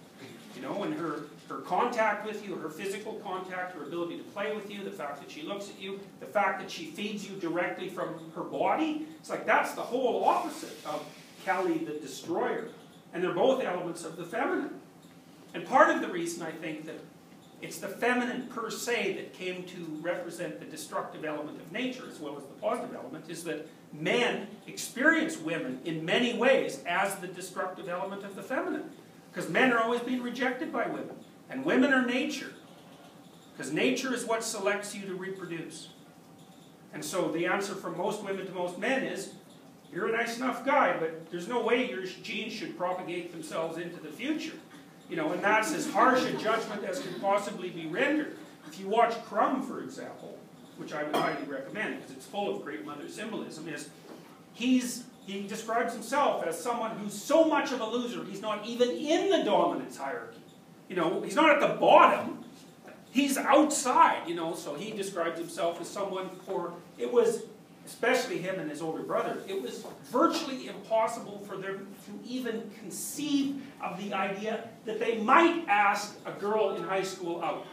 You 0.57 0.63
know, 0.63 0.85
and 0.85 0.95
her, 0.95 1.25
her 1.49 1.59
contact 1.63 2.25
with 2.25 2.47
you, 2.47 2.55
her 2.55 2.69
physical 2.69 3.15
contact, 3.15 3.75
her 3.77 3.83
ability 3.83 4.19
to 4.19 4.23
play 4.23 4.55
with 4.55 4.71
you, 4.71 4.85
the 4.85 4.91
fact 4.91 5.21
that 5.21 5.31
she 5.31 5.43
looks 5.43 5.69
at 5.69 5.81
you, 5.81 5.99
the 6.21 6.27
fact 6.27 6.61
that 6.61 6.71
she 6.71 6.87
feeds 6.87 7.29
you 7.29 7.37
directly 7.37 7.89
from 7.89 8.15
her 8.37 8.45
body, 8.45 9.07
it's 9.19 9.31
like 9.31 9.45
that's 9.45 9.73
the 9.73 9.83
whole 9.83 10.25
opposite 10.25 10.77
of 10.87 11.05
Kali 11.45 11.79
the 11.79 11.95
destroyer. 11.95 12.69
And 13.13 13.23
they're 13.23 13.35
both 13.35 13.65
elements 13.65 14.05
of 14.05 14.17
the 14.17 14.25
feminine. 14.25 14.81
And 15.55 15.67
part 15.67 15.91
of 15.91 16.01
the 16.01 16.09
reason 16.09 16.43
I 16.43 16.53
think 16.53 16.87
that 16.87 17.01
It's 17.65 17.79
the 17.79 17.89
feminine 17.89 18.49
per 18.49 18.69
se 18.69 19.15
that 19.15 19.33
came 19.33 19.63
to 19.65 19.99
represent 20.03 20.61
the 20.61 20.67
destructive 20.67 21.25
element 21.25 21.59
of 21.59 21.73
nature 21.73 22.05
as 22.07 22.21
well 22.21 22.37
as 22.37 22.43
the 22.45 22.53
positive 22.61 22.95
element, 22.95 23.25
is 23.31 23.43
that 23.45 23.67
men 23.91 24.49
experience 24.67 25.39
women 25.39 25.81
in 25.87 26.05
many 26.05 26.37
ways 26.37 26.81
as 26.87 27.15
the 27.17 27.27
destructive 27.27 27.89
element 27.89 28.23
of 28.23 28.37
the 28.37 28.43
feminine. 28.43 28.91
Because 29.33 29.49
men 29.49 29.73
are 29.73 29.79
always 29.79 30.03
being 30.03 30.23
rejected 30.23 30.71
by 30.75 30.87
women. 30.87 31.17
And 31.49 31.65
women 31.65 31.95
are 31.95 32.05
nature. 32.05 32.53
Because 33.57 33.73
nature 33.73 34.13
is 34.13 34.27
what 34.27 34.45
selects 34.45 34.95
you 34.95 35.07
to 35.07 35.15
reproduce. 35.15 35.89
And 36.93 37.03
so 37.03 37.31
the 37.31 37.47
answer 37.47 37.75
from 37.75 37.97
most 37.97 38.23
women 38.23 38.45
to 38.45 38.53
most 38.53 38.79
men 38.79 39.05
is, 39.05 39.33
you're 39.91 40.09
a 40.09 40.13
nice 40.13 40.37
enough 40.37 40.67
guy, 40.67 40.99
but 40.99 41.31
there's 41.31 41.49
no 41.49 41.63
way 41.63 41.89
your 41.89 42.05
genes 42.05 42.53
should 42.53 42.77
propagate 42.77 43.33
themselves 43.33 43.79
into 43.79 44.01
the 44.03 44.11
future. 44.11 44.59
You 45.09 45.17
know, 45.17 45.33
and 45.33 45.43
that's 45.43 45.73
as 45.73 45.91
harsh 45.91 46.25
a 46.25 46.33
judgment 46.33 46.85
as 46.85 47.01
can 47.01 47.21
possibly 47.21 47.71
be 47.71 47.87
rendered. 47.87 48.39
If 48.67 48.81
you 48.81 48.89
watch 48.89 49.13
Crumb, 49.25 49.63
for 49.63 49.83
example, 49.83 50.39
which 50.79 50.93
I 50.93 51.05
would 51.05 51.15
highly 51.15 51.45
recommend 51.47 51.97
because 52.01 52.17
it's 52.17 52.27
full 52.27 52.55
of 52.55 52.63
great 52.65 52.85
mother 52.85 53.09
symbolism, 53.09 53.69
is 53.69 53.91
he's 54.55 55.05
he 55.27 55.47
describes 55.47 55.93
himself 55.93 56.45
as 56.45 56.59
someone 56.61 56.91
who's 56.99 57.15
so 57.15 57.45
much 57.45 57.73
of 57.73 57.81
a 57.81 57.87
loser, 57.87 58.25
he's 58.25 58.43
not 58.43 58.67
even 58.67 58.91
in 58.91 59.31
the 59.31 59.43
dominance 59.43 59.97
hierarchy. 59.97 60.41
You 60.89 60.97
know, 60.97 61.23
he's 61.23 61.35
not 61.35 61.51
at 61.51 61.61
the 61.61 61.77
bottom, 61.77 62.45
he's 63.11 63.39
outside, 63.39 64.29
you 64.29 64.35
know, 64.35 64.55
so 64.55 64.75
he 64.75 64.91
describes 64.91 65.39
himself 65.39 65.81
as 65.81 65.89
someone 65.89 66.29
for, 66.47 66.75
it 66.99 67.11
was, 67.11 67.45
especially 67.87 68.39
him 68.39 68.59
and 68.59 68.71
his 68.71 68.81
older 68.81 69.03
brother, 69.03 69.39
it 69.47 69.61
was 69.61 69.85
virtually 70.05 70.69
impossible 70.69 71.39
for 71.47 71.57
them 71.57 71.87
to 72.07 72.29
even 72.29 72.71
conceive 72.79 73.63
of 73.83 73.99
the 74.03 74.15
idea 74.15 74.69
that 74.85 74.99
they 74.99 75.19
might 75.19 75.65
ask 75.69 76.17
a 76.25 76.33
girl 76.33 76.75
in 76.77 76.83
high 76.83 77.03
school 77.03 77.43
out. 77.43 77.67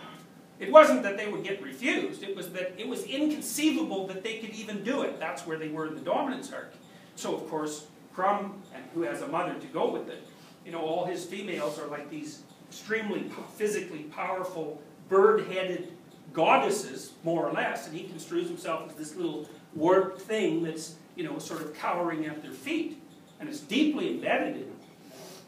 It 0.60 0.72
wasn't 0.72 1.02
that 1.04 1.18
they 1.18 1.28
would 1.28 1.44
get 1.44 1.62
refused, 1.62 2.24
it 2.24 2.36
was 2.36 2.52
that 2.52 2.74
it 2.78 2.88
was 2.88 3.04
inconceivable 3.04 4.06
that 4.08 4.24
they 4.24 4.38
could 4.38 4.52
even 4.52 4.84
do 4.84 5.02
it. 5.02 5.20
That's 5.20 5.48
where 5.48 5.58
they 5.58 5.70
were 5.70 5.88
in 5.88 5.96
the 5.96 6.02
dominance 6.02 6.50
hierarchy. 6.50 6.78
So, 7.16 7.34
of 7.36 7.50
course, 7.50 7.88
Crumb, 8.14 8.62
and 8.76 8.84
who 8.94 9.02
has 9.02 9.22
a 9.22 9.28
mother 9.28 9.54
to 9.54 9.68
go 9.68 9.90
with 9.90 10.10
it, 10.10 10.28
you 10.66 10.72
know, 10.72 10.82
all 10.82 11.06
his 11.06 11.26
females 11.26 11.80
are 11.80 11.88
like 11.88 12.10
these 12.10 12.44
extremely 12.70 13.30
physically 13.56 14.04
powerful, 14.04 14.82
bird-headed 15.10 15.92
goddesses, 16.34 17.14
more 17.24 17.48
or 17.48 17.52
less, 17.52 17.88
and 17.88 17.98
he 17.98 18.08
construes 18.08 18.48
himself 18.48 18.90
as 18.90 18.96
this 18.96 19.16
little 19.16 19.50
warped 19.76 20.22
thing 20.22 20.64
that's, 20.64 20.96
you 21.16 21.24
know, 21.24 21.40
sort 21.40 21.62
of 21.62 21.74
cowering 21.76 22.26
at 22.26 22.42
their 22.42 22.52
feet. 22.52 23.02
And 23.40 23.50
it's 23.50 23.60
deeply 23.60 24.12
embedded 24.12 24.56
in 24.56 24.64
him. 24.64 24.76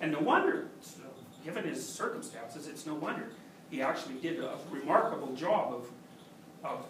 And 0.02 0.12
no 0.12 0.20
wonder, 0.20 0.68
given 1.46 1.64
his 1.64 1.88
circumstances, 1.88 2.68
it's 2.68 2.86
no 2.86 2.96
wonder. 2.96 3.30
He 3.70 3.82
actually 3.82 4.16
did 4.16 4.40
a 4.40 4.58
remarkable 4.72 5.34
job 5.36 5.74
of, 5.74 5.90
of 6.64 6.86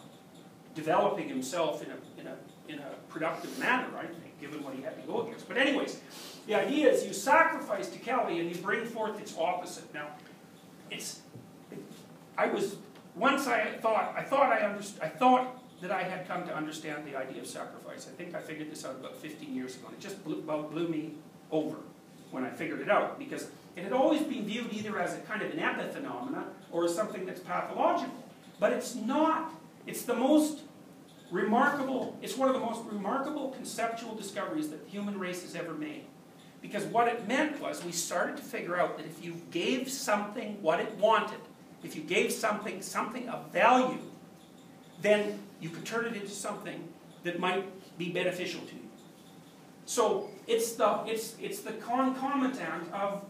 developing 0.75 1.27
himself 1.29 1.83
in 1.83 1.91
a, 1.91 2.19
in, 2.19 2.27
a, 2.27 2.35
in 2.67 2.79
a 2.79 2.95
productive 3.09 3.57
manner, 3.59 3.87
I 3.97 4.05
think, 4.05 4.39
given 4.39 4.63
what 4.63 4.73
he 4.73 4.81
had 4.81 4.99
to 4.99 5.07
go 5.07 5.21
against. 5.21 5.47
But 5.47 5.57
anyways, 5.57 5.99
the 6.47 6.55
idea 6.55 6.91
is 6.91 7.05
you 7.05 7.13
sacrifice 7.13 7.89
to 7.89 7.99
Kali 7.99 8.39
and 8.39 8.49
you 8.49 8.61
bring 8.61 8.85
forth 8.85 9.19
its 9.19 9.37
opposite. 9.37 9.93
Now, 9.93 10.07
it's, 10.89 11.21
I 12.37 12.47
was, 12.47 12.77
once 13.15 13.47
I 13.47 13.65
thought, 13.81 14.13
I 14.17 14.23
thought 14.23 14.51
I 14.51 14.59
understood, 14.59 15.01
I 15.03 15.09
thought 15.09 15.62
that 15.83 15.91
I 15.91 16.03
had 16.03 16.27
come 16.27 16.45
to 16.47 16.55
understand 16.55 17.05
the 17.05 17.15
idea 17.15 17.41
of 17.41 17.47
sacrifice. 17.47 18.07
I 18.07 18.15
think 18.15 18.33
I 18.33 18.39
figured 18.39 18.71
this 18.71 18.85
out 18.85 18.95
about 18.95 19.17
15 19.17 19.53
years 19.53 19.75
ago. 19.75 19.87
And 19.87 19.97
it 19.97 19.99
just 19.99 20.23
blew, 20.23 20.41
blew 20.41 20.87
me 20.87 21.15
over 21.51 21.75
when 22.31 22.45
I 22.45 22.49
figured 22.49 22.79
it 22.79 22.89
out 22.89 23.19
because 23.19 23.49
it 23.75 23.83
had 23.83 23.91
always 23.91 24.21
been 24.21 24.45
viewed 24.45 24.71
either 24.71 24.97
as 24.97 25.13
a 25.13 25.19
kind 25.19 25.41
of 25.41 25.51
an 25.51 25.59
epiphenomena 25.59 26.45
or 26.71 26.85
as 26.85 26.95
something 26.95 27.25
that's 27.25 27.41
pathological. 27.41 28.15
But 28.59 28.71
it's 28.71 28.95
not. 28.95 29.51
It's 29.85 30.03
the 30.03 30.15
most 30.15 30.61
remarkable, 31.31 32.17
it's 32.21 32.37
one 32.37 32.47
of 32.47 32.53
the 32.53 32.61
most 32.61 32.81
remarkable 32.85 33.49
conceptual 33.49 34.15
discoveries 34.15 34.69
that 34.69 34.85
the 34.85 34.89
human 34.89 35.19
race 35.19 35.41
has 35.41 35.55
ever 35.55 35.73
made. 35.73 36.05
Because 36.61 36.85
what 36.85 37.09
it 37.09 37.27
meant 37.27 37.59
was 37.59 37.83
we 37.83 37.91
started 37.91 38.37
to 38.37 38.43
figure 38.43 38.79
out 38.79 38.97
that 38.97 39.05
if 39.05 39.23
you 39.23 39.41
gave 39.51 39.89
something 39.89 40.61
what 40.61 40.79
it 40.79 40.95
wanted, 40.95 41.39
if 41.83 41.95
you 41.95 42.03
gave 42.03 42.31
something 42.31 42.81
something 42.81 43.27
of 43.27 43.51
value, 43.51 43.99
then 45.01 45.39
you 45.63 45.69
could 45.69 45.85
turn 45.85 46.05
it 46.05 46.15
into 46.15 46.29
something 46.29 46.87
that 47.23 47.39
might 47.39 47.65
be 47.97 48.09
beneficial 48.09 48.59
to 48.61 48.75
you. 48.75 48.81
So 49.85 50.29
it's 50.45 50.73
the 50.73 51.03
it's 51.07 51.35
it's 51.41 51.61
the 51.61 51.71
concomitant 51.73 52.91
of 52.93 53.23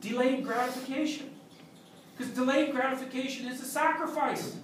delayed 0.00 0.44
gratification. 0.44 1.30
Because 2.16 2.32
delayed 2.32 2.70
gratification 2.70 3.48
is 3.48 3.60
a 3.60 3.64
sacrifice. 3.64 4.56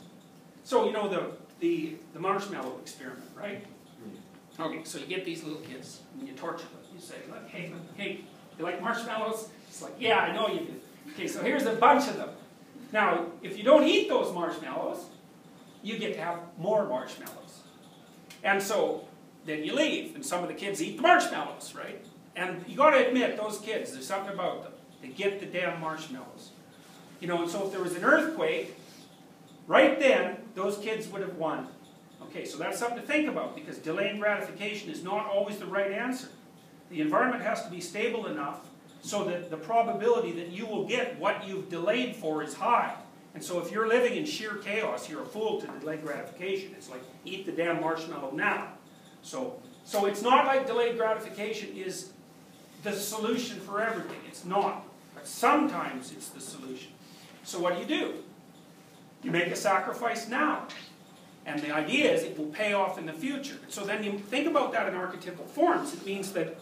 So 0.62 0.86
you 0.86 0.92
know 0.92 1.08
the 1.08 1.32
the, 1.58 1.96
the 2.14 2.20
marshmallow 2.20 2.78
experiment, 2.80 3.28
right? 3.36 3.62
Mm-hmm. 3.64 4.62
Okay, 4.62 4.80
so 4.84 4.98
you 4.98 5.06
get 5.06 5.24
these 5.24 5.42
little 5.42 5.60
kids 5.60 6.00
and 6.18 6.26
you 6.26 6.34
torture 6.34 6.64
them. 6.64 6.80
You 6.94 7.00
say, 7.00 7.16
like, 7.30 7.48
hey, 7.50 7.70
hey, 7.96 8.24
you 8.58 8.64
like 8.64 8.80
marshmallows? 8.80 9.50
It's 9.68 9.82
like, 9.82 9.92
yeah, 9.98 10.20
I 10.20 10.32
know 10.32 10.48
you 10.48 10.60
do. 10.60 10.74
Okay, 11.12 11.28
so 11.28 11.42
here's 11.42 11.66
a 11.66 11.74
bunch 11.74 12.08
of 12.08 12.16
them. 12.16 12.30
Now, 12.92 13.26
if 13.42 13.58
you 13.58 13.62
don't 13.62 13.84
eat 13.84 14.08
those 14.08 14.32
marshmallows, 14.32 15.04
you 15.82 15.98
get 15.98 16.15
to 16.15 16.20
have 16.20 16.40
more 16.59 16.86
marshmallows. 16.86 17.61
And 18.43 18.62
so 18.62 19.05
then 19.44 19.65
you 19.65 19.74
leave, 19.74 20.15
and 20.15 20.24
some 20.24 20.43
of 20.43 20.48
the 20.48 20.55
kids 20.55 20.82
eat 20.82 20.97
the 20.97 21.02
marshmallows, 21.02 21.74
right? 21.74 22.05
And 22.36 22.65
you 22.66 22.77
got 22.77 22.90
to 22.90 23.07
admit, 23.07 23.36
those 23.36 23.59
kids, 23.59 23.93
there's 23.93 24.07
something 24.07 24.32
about 24.32 24.62
them. 24.62 24.73
They 25.02 25.09
get 25.09 25.40
the 25.40 25.47
damn 25.47 25.81
marshmallows. 25.81 26.51
You 27.20 27.28
know, 27.28 27.43
and 27.43 27.51
so 27.51 27.66
if 27.66 27.73
there 27.73 27.82
was 27.82 27.94
an 27.97 28.05
earthquake, 28.05 28.77
right 29.66 29.98
then, 29.98 30.36
those 30.55 30.78
kids 30.78 31.09
would 31.09 31.23
have 31.23 31.36
won. 31.36 31.69
Okay, 32.23 32.44
so 32.44 32.59
that's 32.59 32.78
something 32.78 33.01
to 33.01 33.07
think 33.07 33.28
about 33.28 33.55
because 33.55 33.78
delayed 33.78 34.20
gratification 34.20 34.90
is 34.90 35.02
not 35.02 35.27
always 35.27 35.59
the 35.59 35.66
right 35.66 35.90
answer. 35.90 36.28
The 36.90 37.01
environment 37.01 37.43
has 37.43 37.65
to 37.65 37.70
be 37.70 37.81
stable 37.81 38.27
enough 38.27 38.69
so 39.02 39.24
that 39.24 39.51
the 39.51 39.57
probability 39.57 40.32
that 40.32 40.48
you 40.48 40.66
will 40.66 40.86
get 40.86 41.19
what 41.19 41.47
you've 41.47 41.69
delayed 41.69 42.16
for 42.16 42.43
is 42.43 42.55
high. 42.55 42.94
And 43.35 43.43
so 43.43 43.61
if 43.61 43.70
you're 43.70 43.86
living 43.89 44.16
in 44.16 44.24
sheer 44.24 44.57
chaos, 44.57 45.09
you're 45.09 45.23
a 45.23 45.27
fool 45.27 45.61
to 45.61 45.66
delayed 45.78 46.02
gratification. 46.02 46.73
It's 46.77 46.90
like, 46.90 47.02
eat 47.24 47.47
the 47.47 47.52
damn 47.52 47.81
marshmallow 47.81 48.32
now. 48.32 48.69
So, 49.23 49.61
so 49.85 50.07
it's 50.07 50.23
not 50.23 50.47
like 50.47 50.66
delayed 50.66 50.97
gratification 50.97 51.77
is 51.77 52.11
the 52.82 52.93
solution 52.93 53.61
for 53.61 53.81
everything. 53.81 54.19
It's 54.27 54.44
not. 54.44 54.85
But 55.15 55.27
sometimes 55.27 56.12
it's 56.12 56.28
the 56.28 56.40
solution. 56.40 56.93
So 57.44 57.61
what 57.61 57.74
do 57.74 57.81
you 57.81 57.86
do? 57.86 58.15
You 59.23 59.31
make 59.31 59.48
a 59.48 59.57
sacrifice 59.57 60.28
now. 60.28 60.66
And 61.47 61.61
the 61.61 61.70
idea 61.73 62.12
is 62.12 62.23
it 62.23 62.39
will 62.39 62.47
pay 62.47 62.73
off 62.73 62.98
in 62.98 63.07
the 63.07 63.12
future. 63.12 63.57
So 63.69 63.85
then 63.85 64.02
you 64.02 64.19
think 64.19 64.47
about 64.47 64.73
that 64.73 64.89
in 64.89 64.94
archetypal 64.94 65.44
forms. 65.47 65.94
It 65.94 66.05
means 66.05 66.32
that 66.32 66.59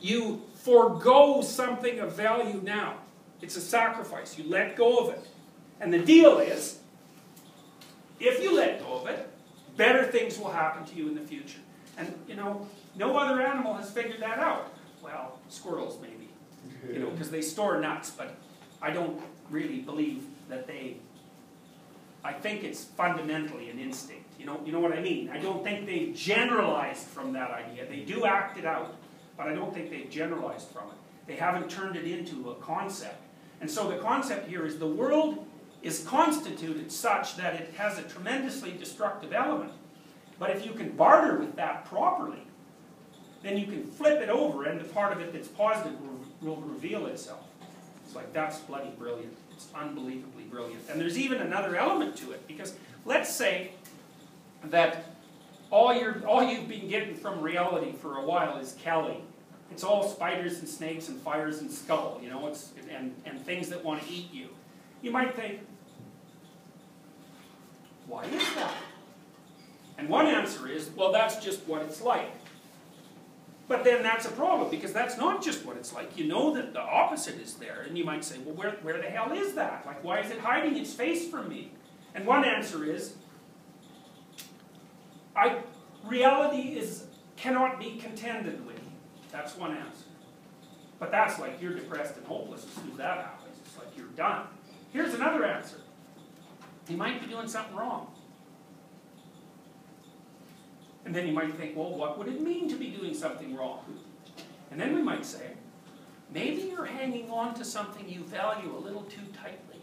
you 0.00 0.42
forego 0.54 1.42
something 1.42 1.98
of 2.00 2.14
value 2.14 2.60
now. 2.62 2.94
It's 3.40 3.56
a 3.56 3.60
sacrifice. 3.60 4.38
You 4.38 4.44
let 4.48 4.76
go 4.76 4.98
of 4.98 5.14
it. 5.14 5.26
And 5.80 5.92
the 5.92 5.98
deal 5.98 6.38
is, 6.38 6.78
if 8.20 8.42
you 8.42 8.56
let 8.56 8.80
go 8.80 8.94
of 9.00 9.06
it, 9.06 9.28
better 9.76 10.04
things 10.04 10.38
will 10.38 10.50
happen 10.50 10.84
to 10.86 10.94
you 10.94 11.08
in 11.08 11.14
the 11.14 11.20
future. 11.20 11.60
And, 11.96 12.12
you 12.26 12.34
know, 12.34 12.66
no 12.96 13.16
other 13.16 13.40
animal 13.40 13.74
has 13.74 13.90
figured 13.90 14.20
that 14.20 14.38
out. 14.38 14.72
Well, 15.02 15.38
squirrels 15.48 15.98
maybe, 16.02 16.28
you 16.92 16.98
know, 16.98 17.10
because 17.10 17.30
they 17.30 17.42
store 17.42 17.80
nuts, 17.80 18.10
but 18.10 18.34
I 18.82 18.90
don't 18.90 19.20
really 19.50 19.78
believe 19.78 20.24
that 20.48 20.66
they 20.66 20.98
I 22.24 22.32
think 22.32 22.64
it's 22.64 22.84
fundamentally 22.84 23.70
an 23.70 23.78
instinct. 23.78 24.24
You 24.38 24.46
know, 24.46 24.60
you 24.64 24.72
know 24.72 24.80
what 24.80 24.92
I 24.92 25.00
mean? 25.00 25.30
I 25.30 25.38
don't 25.38 25.62
think 25.62 25.86
they've 25.86 26.14
generalized 26.14 27.06
from 27.06 27.32
that 27.32 27.50
idea. 27.50 27.86
They 27.86 28.00
do 28.00 28.26
act 28.26 28.58
it 28.58 28.64
out, 28.64 28.96
but 29.36 29.46
I 29.46 29.54
don't 29.54 29.72
think 29.72 29.90
they've 29.90 30.10
generalized 30.10 30.68
from 30.68 30.88
it. 30.88 30.96
They 31.26 31.36
haven't 31.36 31.70
turned 31.70 31.96
it 31.96 32.06
into 32.06 32.50
a 32.50 32.54
concept. 32.56 33.20
And 33.60 33.70
so 33.70 33.88
the 33.88 33.98
concept 33.98 34.48
here 34.48 34.66
is 34.66 34.78
the 34.78 34.86
world 34.86 35.46
is 35.82 36.04
constituted 36.04 36.90
such 36.90 37.36
that 37.36 37.54
it 37.54 37.74
has 37.76 37.98
a 37.98 38.02
tremendously 38.02 38.72
destructive 38.72 39.32
element. 39.32 39.72
But 40.38 40.50
if 40.50 40.64
you 40.64 40.72
can 40.72 40.90
barter 40.90 41.36
with 41.38 41.56
that 41.56 41.84
properly, 41.84 42.42
then 43.42 43.56
you 43.56 43.66
can 43.66 43.84
flip 43.84 44.20
it 44.20 44.28
over 44.28 44.64
and 44.64 44.80
the 44.80 44.84
part 44.84 45.12
of 45.12 45.20
it 45.20 45.32
that's 45.32 45.48
positive 45.48 45.94
will, 46.00 46.20
will 46.54 46.62
reveal 46.62 47.06
itself. 47.06 47.44
It's 48.04 48.14
like, 48.14 48.32
that's 48.32 48.58
bloody 48.60 48.90
brilliant. 48.98 49.36
It's 49.52 49.68
unbelievably 49.74 50.44
brilliant. 50.44 50.82
And 50.90 51.00
there's 51.00 51.18
even 51.18 51.38
another 51.38 51.76
element 51.76 52.16
to 52.18 52.32
it, 52.32 52.46
because 52.48 52.74
let's 53.04 53.32
say 53.32 53.72
that 54.64 55.04
all, 55.70 55.94
you 55.94 56.22
all 56.26 56.42
you've 56.42 56.68
been 56.68 56.88
getting 56.88 57.14
from 57.14 57.40
reality 57.40 57.92
for 57.92 58.18
a 58.18 58.24
while 58.24 58.58
is 58.58 58.76
Kali. 58.82 59.18
It's 59.70 59.84
all 59.84 60.08
spiders 60.08 60.60
and 60.60 60.68
snakes 60.68 61.08
and 61.08 61.20
fires 61.20 61.60
and 61.60 61.70
skull, 61.70 62.18
you 62.22 62.30
know, 62.30 62.46
it's, 62.46 62.72
and, 62.90 63.14
and 63.26 63.44
things 63.44 63.68
that 63.68 63.84
want 63.84 64.02
to 64.02 64.10
eat 64.10 64.32
you. 64.32 64.48
You 65.02 65.10
might 65.10 65.36
think, 65.36 65.60
why 68.08 68.24
is 68.24 68.54
that? 68.54 68.74
And 69.98 70.08
one 70.08 70.26
answer 70.26 70.68
is, 70.68 70.90
well, 70.96 71.12
that's 71.12 71.44
just 71.44 71.66
what 71.68 71.82
it's 71.82 72.00
like. 72.00 72.30
But 73.66 73.84
then 73.84 74.02
that's 74.02 74.24
a 74.24 74.30
problem, 74.30 74.70
because 74.70 74.94
that's 74.94 75.18
not 75.18 75.42
just 75.42 75.66
what 75.66 75.76
it's 75.76 75.92
like. 75.92 76.16
You 76.16 76.26
know 76.26 76.54
that 76.54 76.72
the 76.72 76.80
opposite 76.80 77.38
is 77.38 77.54
there, 77.54 77.84
and 77.86 77.98
you 77.98 78.04
might 78.04 78.24
say, 78.24 78.38
well, 78.38 78.54
where, 78.54 78.70
where 78.82 78.96
the 78.96 79.08
hell 79.08 79.32
is 79.32 79.54
that? 79.54 79.84
Like, 79.84 80.02
why 80.02 80.20
is 80.20 80.30
it 80.30 80.38
hiding 80.38 80.76
its 80.76 80.94
face 80.94 81.28
from 81.28 81.48
me? 81.48 81.72
And 82.14 82.26
one 82.26 82.44
answer 82.44 82.84
is, 82.84 83.14
I, 85.36 85.58
reality 86.04 86.78
is, 86.78 87.04
cannot 87.36 87.78
be 87.78 87.98
contended 87.98 88.66
with. 88.66 88.80
That's 89.30 89.56
one 89.56 89.76
answer. 89.76 90.06
But 90.98 91.10
that's 91.10 91.38
like 91.38 91.60
you're 91.60 91.74
depressed 91.74 92.16
and 92.16 92.26
hopeless 92.26 92.64
as 92.64 92.70
soon 92.70 92.90
as 92.92 92.96
that 92.96 93.18
happens. 93.18 93.56
It's 93.64 93.76
like 93.76 93.88
you're 93.96 94.06
done. 94.16 94.46
Here's 94.92 95.14
another 95.14 95.44
answer. 95.44 95.76
You 96.88 96.96
might 96.96 97.20
be 97.20 97.26
doing 97.26 97.48
something 97.48 97.76
wrong. 97.76 98.08
And 101.04 101.14
then 101.14 101.26
you 101.26 101.32
might 101.32 101.54
think, 101.54 101.76
well, 101.76 101.94
what 101.94 102.18
would 102.18 102.28
it 102.28 102.40
mean 102.40 102.68
to 102.68 102.76
be 102.76 102.88
doing 102.88 103.14
something 103.14 103.54
wrong? 103.56 103.80
And 104.70 104.80
then 104.80 104.94
we 104.94 105.02
might 105.02 105.24
say, 105.24 105.52
maybe 106.32 106.62
you're 106.62 106.84
hanging 106.84 107.30
on 107.30 107.54
to 107.54 107.64
something 107.64 108.08
you 108.08 108.24
value 108.24 108.76
a 108.76 108.78
little 108.78 109.02
too 109.02 109.22
tightly. 109.40 109.80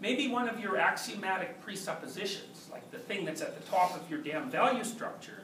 Maybe 0.00 0.28
one 0.28 0.48
of 0.48 0.60
your 0.60 0.76
axiomatic 0.76 1.60
presuppositions, 1.60 2.68
like 2.70 2.90
the 2.90 2.98
thing 2.98 3.24
that's 3.24 3.42
at 3.42 3.60
the 3.60 3.70
top 3.70 3.96
of 3.96 4.08
your 4.08 4.20
damn 4.20 4.50
value 4.50 4.84
structure, 4.84 5.42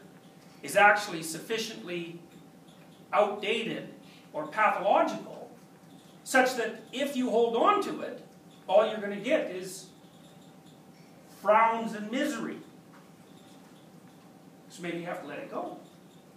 is 0.63 0.77
actually 0.77 1.23
sufficiently 1.23 2.21
outdated 3.13 3.89
or 4.33 4.47
pathological, 4.47 5.51
such 6.25 6.57
that 6.57 6.83
if 6.93 7.17
you 7.17 7.31
hold 7.31 7.57
on 7.57 7.83
to 7.83 8.01
it, 8.01 8.25
all 8.67 8.89
you're 8.89 9.01
going 9.01 9.17
to 9.17 9.25
get 9.25 9.51
is 9.51 9.87
frowns 11.45 11.93
and 11.93 12.11
misery. 12.11 12.57
So 14.71 14.83
maybe 14.83 14.99
you 14.99 15.05
have 15.05 15.21
to 15.21 15.29
let 15.29 15.39
it 15.39 15.51
go. 15.51 15.77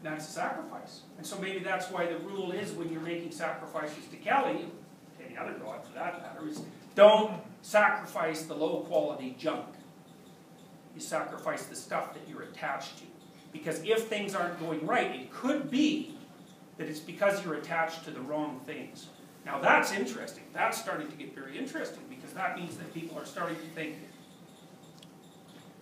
That's 0.03 0.27
a 0.27 0.31
sacrifice. 0.31 1.01
And 1.17 1.25
so 1.25 1.39
maybe 1.39 1.59
that's 1.59 1.89
why 1.89 2.07
the 2.07 2.17
rule 2.19 2.51
is 2.51 2.73
when 2.73 2.91
you're 2.91 3.01
making 3.01 3.31
sacrifices 3.31 4.05
to 4.11 4.17
Kali, 4.17 4.65
any 5.25 5.37
other 5.37 5.53
god 5.53 5.85
for 5.85 5.93
that 5.93 6.21
matter, 6.21 6.47
is 6.47 6.61
don't 6.93 7.41
sacrifice 7.61 8.43
the 8.43 8.53
low 8.53 8.81
quality 8.81 9.35
junk. 9.39 9.65
You 10.93 10.99
sacrifice 10.99 11.65
the 11.65 11.75
stuff 11.75 12.13
that 12.13 12.21
you're 12.29 12.43
attached 12.43 12.97
to. 12.97 13.05
Because 13.53 13.81
if 13.83 14.07
things 14.07 14.35
aren't 14.35 14.59
going 14.59 14.85
right, 14.85 15.09
it 15.15 15.31
could 15.31 15.71
be 15.71 16.17
that 16.77 16.89
it's 16.89 16.99
because 16.99 17.43
you're 17.45 17.55
attached 17.55 18.03
to 18.05 18.11
the 18.11 18.19
wrong 18.19 18.59
things. 18.65 19.07
Now 19.45 19.59
that's 19.59 19.93
interesting. 19.93 20.43
That's 20.53 20.77
starting 20.77 21.07
to 21.07 21.15
get 21.15 21.33
very 21.33 21.57
interesting 21.57 22.03
because 22.09 22.33
that 22.33 22.57
means 22.57 22.75
that 22.75 22.93
people 22.93 23.17
are 23.17 23.25
starting 23.25 23.55
to 23.55 23.67
think, 23.73 23.95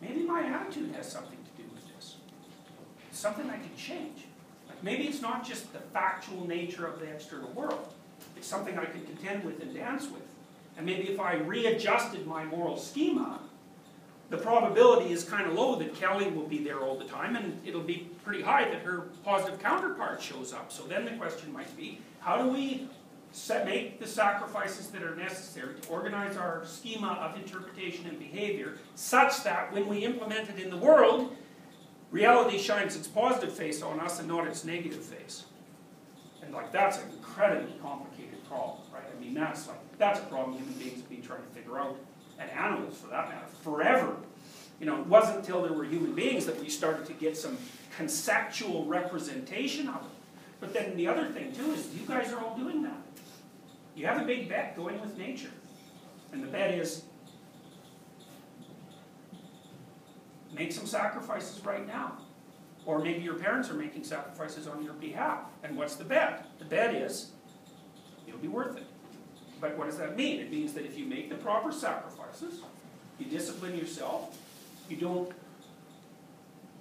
maybe 0.07 0.23
my 0.23 0.43
attitude 0.43 0.93
has 0.95 1.11
something 1.11 1.37
to 1.37 1.61
do 1.61 1.67
with 1.73 1.83
this. 1.95 2.17
Something 3.11 3.49
I 3.49 3.57
can 3.57 3.75
change. 3.77 4.25
Like 4.67 4.81
maybe 4.83 5.05
it's 5.05 5.21
not 5.21 5.45
just 5.45 5.73
the 5.73 5.79
factual 5.79 6.47
nature 6.47 6.85
of 6.85 6.99
the 6.99 7.05
external 7.05 7.51
world. 7.51 7.93
It's 8.37 8.47
something 8.47 8.77
I 8.77 8.85
can 8.85 9.05
contend 9.05 9.43
with 9.43 9.61
and 9.61 9.73
dance 9.73 10.03
with. 10.09 10.23
And 10.77 10.85
maybe 10.85 11.09
if 11.09 11.19
I 11.19 11.35
readjusted 11.35 12.27
my 12.27 12.43
moral 12.45 12.77
schema, 12.77 13.39
the 14.29 14.37
probability 14.37 15.11
is 15.11 15.23
kind 15.23 15.47
of 15.47 15.53
low 15.53 15.75
that 15.77 15.99
Kali 15.99 16.29
will 16.29 16.47
be 16.47 16.63
there 16.63 16.79
all 16.79 16.97
the 16.97 17.05
time, 17.05 17.35
and 17.35 17.61
it'll 17.65 17.81
be 17.81 18.09
pretty 18.23 18.41
high 18.41 18.65
that 18.65 18.81
her 18.81 19.09
positive 19.23 19.61
counterpart 19.61 20.21
shows 20.21 20.51
up. 20.51 20.71
So 20.71 20.83
then 20.83 21.05
the 21.05 21.11
question 21.11 21.53
might 21.53 21.75
be, 21.77 22.01
how 22.19 22.41
do 22.41 22.49
we 22.49 22.89
set, 23.35 23.65
make 23.65 23.99
the 23.99 24.07
sacrifices 24.07 24.87
that 24.87 25.03
are 25.03 25.15
necessary 25.15 25.75
to 25.79 25.89
organize 25.89 26.37
our 26.37 26.63
schema 26.65 27.19
of 27.21 27.37
interpretation 27.37 28.07
and 28.07 28.17
behavior 28.17 28.77
such 28.95 29.43
that 29.43 29.71
when 29.73 29.87
we 29.87 30.05
implement 30.05 30.49
it 30.49 30.59
in 30.59 30.69
the 30.69 30.77
world, 30.77 31.35
reality 32.11 32.57
shines 32.57 32.95
its 32.95 33.07
positive 33.07 33.53
face 33.53 33.81
on 33.81 33.99
us 33.99 34.19
and 34.19 34.27
not 34.27 34.47
its 34.47 34.63
negative 34.63 35.03
face. 35.03 35.45
And 36.41 36.53
like 36.53 36.71
that's 36.71 36.97
an 36.97 37.09
incredibly 37.11 37.73
complicated 37.81 38.43
problem, 38.47 38.79
right? 38.93 39.03
I 39.15 39.19
mean 39.19 39.33
that's 39.33 39.67
like 39.67 39.97
that's 39.97 40.19
a 40.19 40.23
problem 40.23 40.57
human 40.57 40.73
beings 40.75 41.01
have 41.01 41.09
been 41.09 41.21
trying 41.21 41.41
to 41.41 41.49
figure 41.49 41.77
out 41.77 41.97
and 42.39 42.49
animals 42.51 42.97
for 42.97 43.07
that 43.07 43.29
matter, 43.29 43.47
forever. 43.63 44.15
You 44.79 44.85
know, 44.85 44.99
it 44.99 45.07
wasn't 45.07 45.37
until 45.37 45.61
there 45.61 45.73
were 45.73 45.85
human 45.85 46.13
beings 46.13 46.45
that 46.45 46.59
we 46.59 46.69
started 46.69 47.05
to 47.07 47.13
get 47.13 47.37
some 47.37 47.57
conceptual 47.97 48.85
representation 48.85 49.87
of 49.87 49.95
it. 49.95 50.11
But 50.59 50.73
then 50.73 50.95
the 50.95 51.07
other 51.07 51.25
thing 51.27 51.53
too 51.53 51.71
is 51.71 51.93
you 51.93 52.05
guys 52.07 52.31
are 52.31 52.39
all 52.39 52.57
doing 52.57 52.83
that. 52.83 52.97
You 53.95 54.05
have 54.05 54.21
a 54.21 54.25
big 54.25 54.49
bet 54.49 54.75
going 54.75 54.99
with 54.99 55.17
nature. 55.17 55.51
And 56.31 56.43
the 56.43 56.47
bet 56.47 56.73
is 56.73 57.03
make 60.53 60.71
some 60.71 60.85
sacrifices 60.85 61.63
right 61.65 61.87
now. 61.87 62.17
Or 62.85 62.99
maybe 62.99 63.21
your 63.21 63.35
parents 63.35 63.69
are 63.69 63.73
making 63.73 64.03
sacrifices 64.03 64.67
on 64.67 64.83
your 64.83 64.93
behalf. 64.93 65.39
And 65.63 65.75
what's 65.75 65.95
the 65.95 66.03
bet? 66.03 66.45
The 66.59 66.65
bet 66.65 66.93
is 66.93 67.31
it'll 68.27 68.39
be 68.39 68.47
worth 68.47 68.77
it. 68.77 68.85
But 69.61 69.77
what 69.77 69.87
does 69.87 69.97
that 69.97 70.17
mean? 70.17 70.39
It 70.39 70.51
means 70.51 70.73
that 70.73 70.85
if 70.85 70.97
you 70.97 71.05
make 71.05 71.29
the 71.29 71.35
proper 71.35 71.71
sacrifices, 71.71 72.59
you 73.17 73.25
discipline 73.25 73.77
yourself, 73.77 74.37
you 74.89 74.97
don't, 74.97 75.31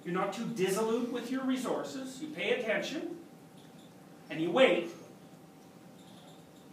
you're 0.03 0.13
not 0.13 0.33
too 0.33 0.45
dissolute 0.55 1.11
with 1.11 1.31
your 1.31 1.43
resources, 1.43 2.19
you 2.21 2.27
pay 2.27 2.59
attention, 2.59 3.15
and 4.29 4.41
you 4.41 4.51
wait, 4.51 4.91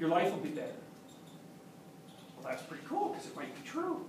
your 0.03 0.11
life 0.11 0.33
will 0.33 0.41
be 0.41 0.49
better. 0.49 0.67
Well, 2.37 2.51
that's 2.51 2.65
pretty 2.65 2.83
cool 2.89 3.11
because 3.11 3.29
it 3.29 3.37
might 3.37 3.55
be 3.55 3.71
true. 3.71 4.05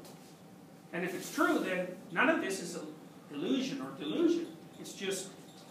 And 0.91 1.05
if 1.05 1.13
it's 1.13 1.31
true, 1.31 1.59
then 1.59 1.85
none 2.11 2.29
of 2.29 2.41
this 2.41 2.59
is 2.59 2.75
an 2.75 2.87
illusion 3.31 3.79
or 3.79 3.91
delusion. 3.99 4.47
It's 4.79 4.93
just 4.93 5.27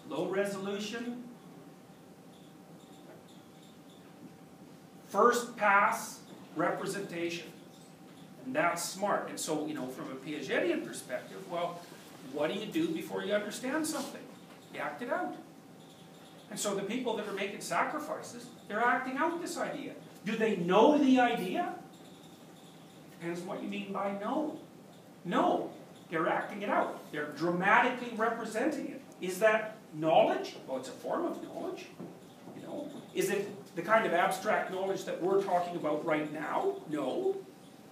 low 0.08 0.28
resolution, 0.28 1.24
first 5.08 5.56
pass 5.56 6.20
representation. 6.54 7.48
And 8.46 8.54
that's 8.54 8.84
smart. 8.84 9.28
And 9.28 9.40
so, 9.40 9.66
you 9.66 9.74
know, 9.74 9.88
from 9.88 10.12
a 10.12 10.14
Piagetian 10.14 10.86
perspective, 10.86 11.50
well, 11.50 11.80
what 12.32 12.52
do 12.52 12.60
you 12.60 12.66
do 12.66 12.86
before 12.90 13.24
you 13.24 13.34
understand 13.34 13.84
something? 13.84 14.22
You 14.72 14.78
act 14.78 15.02
it 15.02 15.10
out. 15.10 15.34
And 16.48 16.60
so 16.60 16.76
the 16.76 16.82
people 16.82 17.16
that 17.16 17.26
are 17.26 17.32
making 17.32 17.60
sacrifices, 17.60 18.46
they're 18.68 18.84
acting 18.84 19.16
out 19.16 19.42
this 19.42 19.58
idea. 19.58 19.94
Do 20.24 20.36
they 20.36 20.56
know 20.56 20.98
the 20.98 21.20
idea? 21.20 21.74
Depends 23.18 23.40
what 23.40 23.62
you 23.62 23.68
mean 23.68 23.92
by 23.92 24.12
know. 24.20 24.58
No, 25.24 25.70
they're 26.10 26.28
acting 26.28 26.62
it 26.62 26.68
out. 26.68 27.00
They're 27.12 27.32
dramatically 27.32 28.12
representing 28.16 28.88
it. 28.88 29.02
Is 29.20 29.38
that 29.40 29.76
knowledge? 29.94 30.56
Well, 30.66 30.78
it's 30.78 30.88
a 30.88 30.92
form 30.92 31.26
of 31.26 31.42
knowledge. 31.42 31.86
You 32.56 32.62
know, 32.62 32.90
is 33.14 33.30
it 33.30 33.48
the 33.76 33.82
kind 33.82 34.06
of 34.06 34.12
abstract 34.12 34.70
knowledge 34.70 35.04
that 35.04 35.22
we're 35.22 35.42
talking 35.42 35.76
about 35.76 36.04
right 36.04 36.32
now? 36.32 36.76
No. 36.88 37.36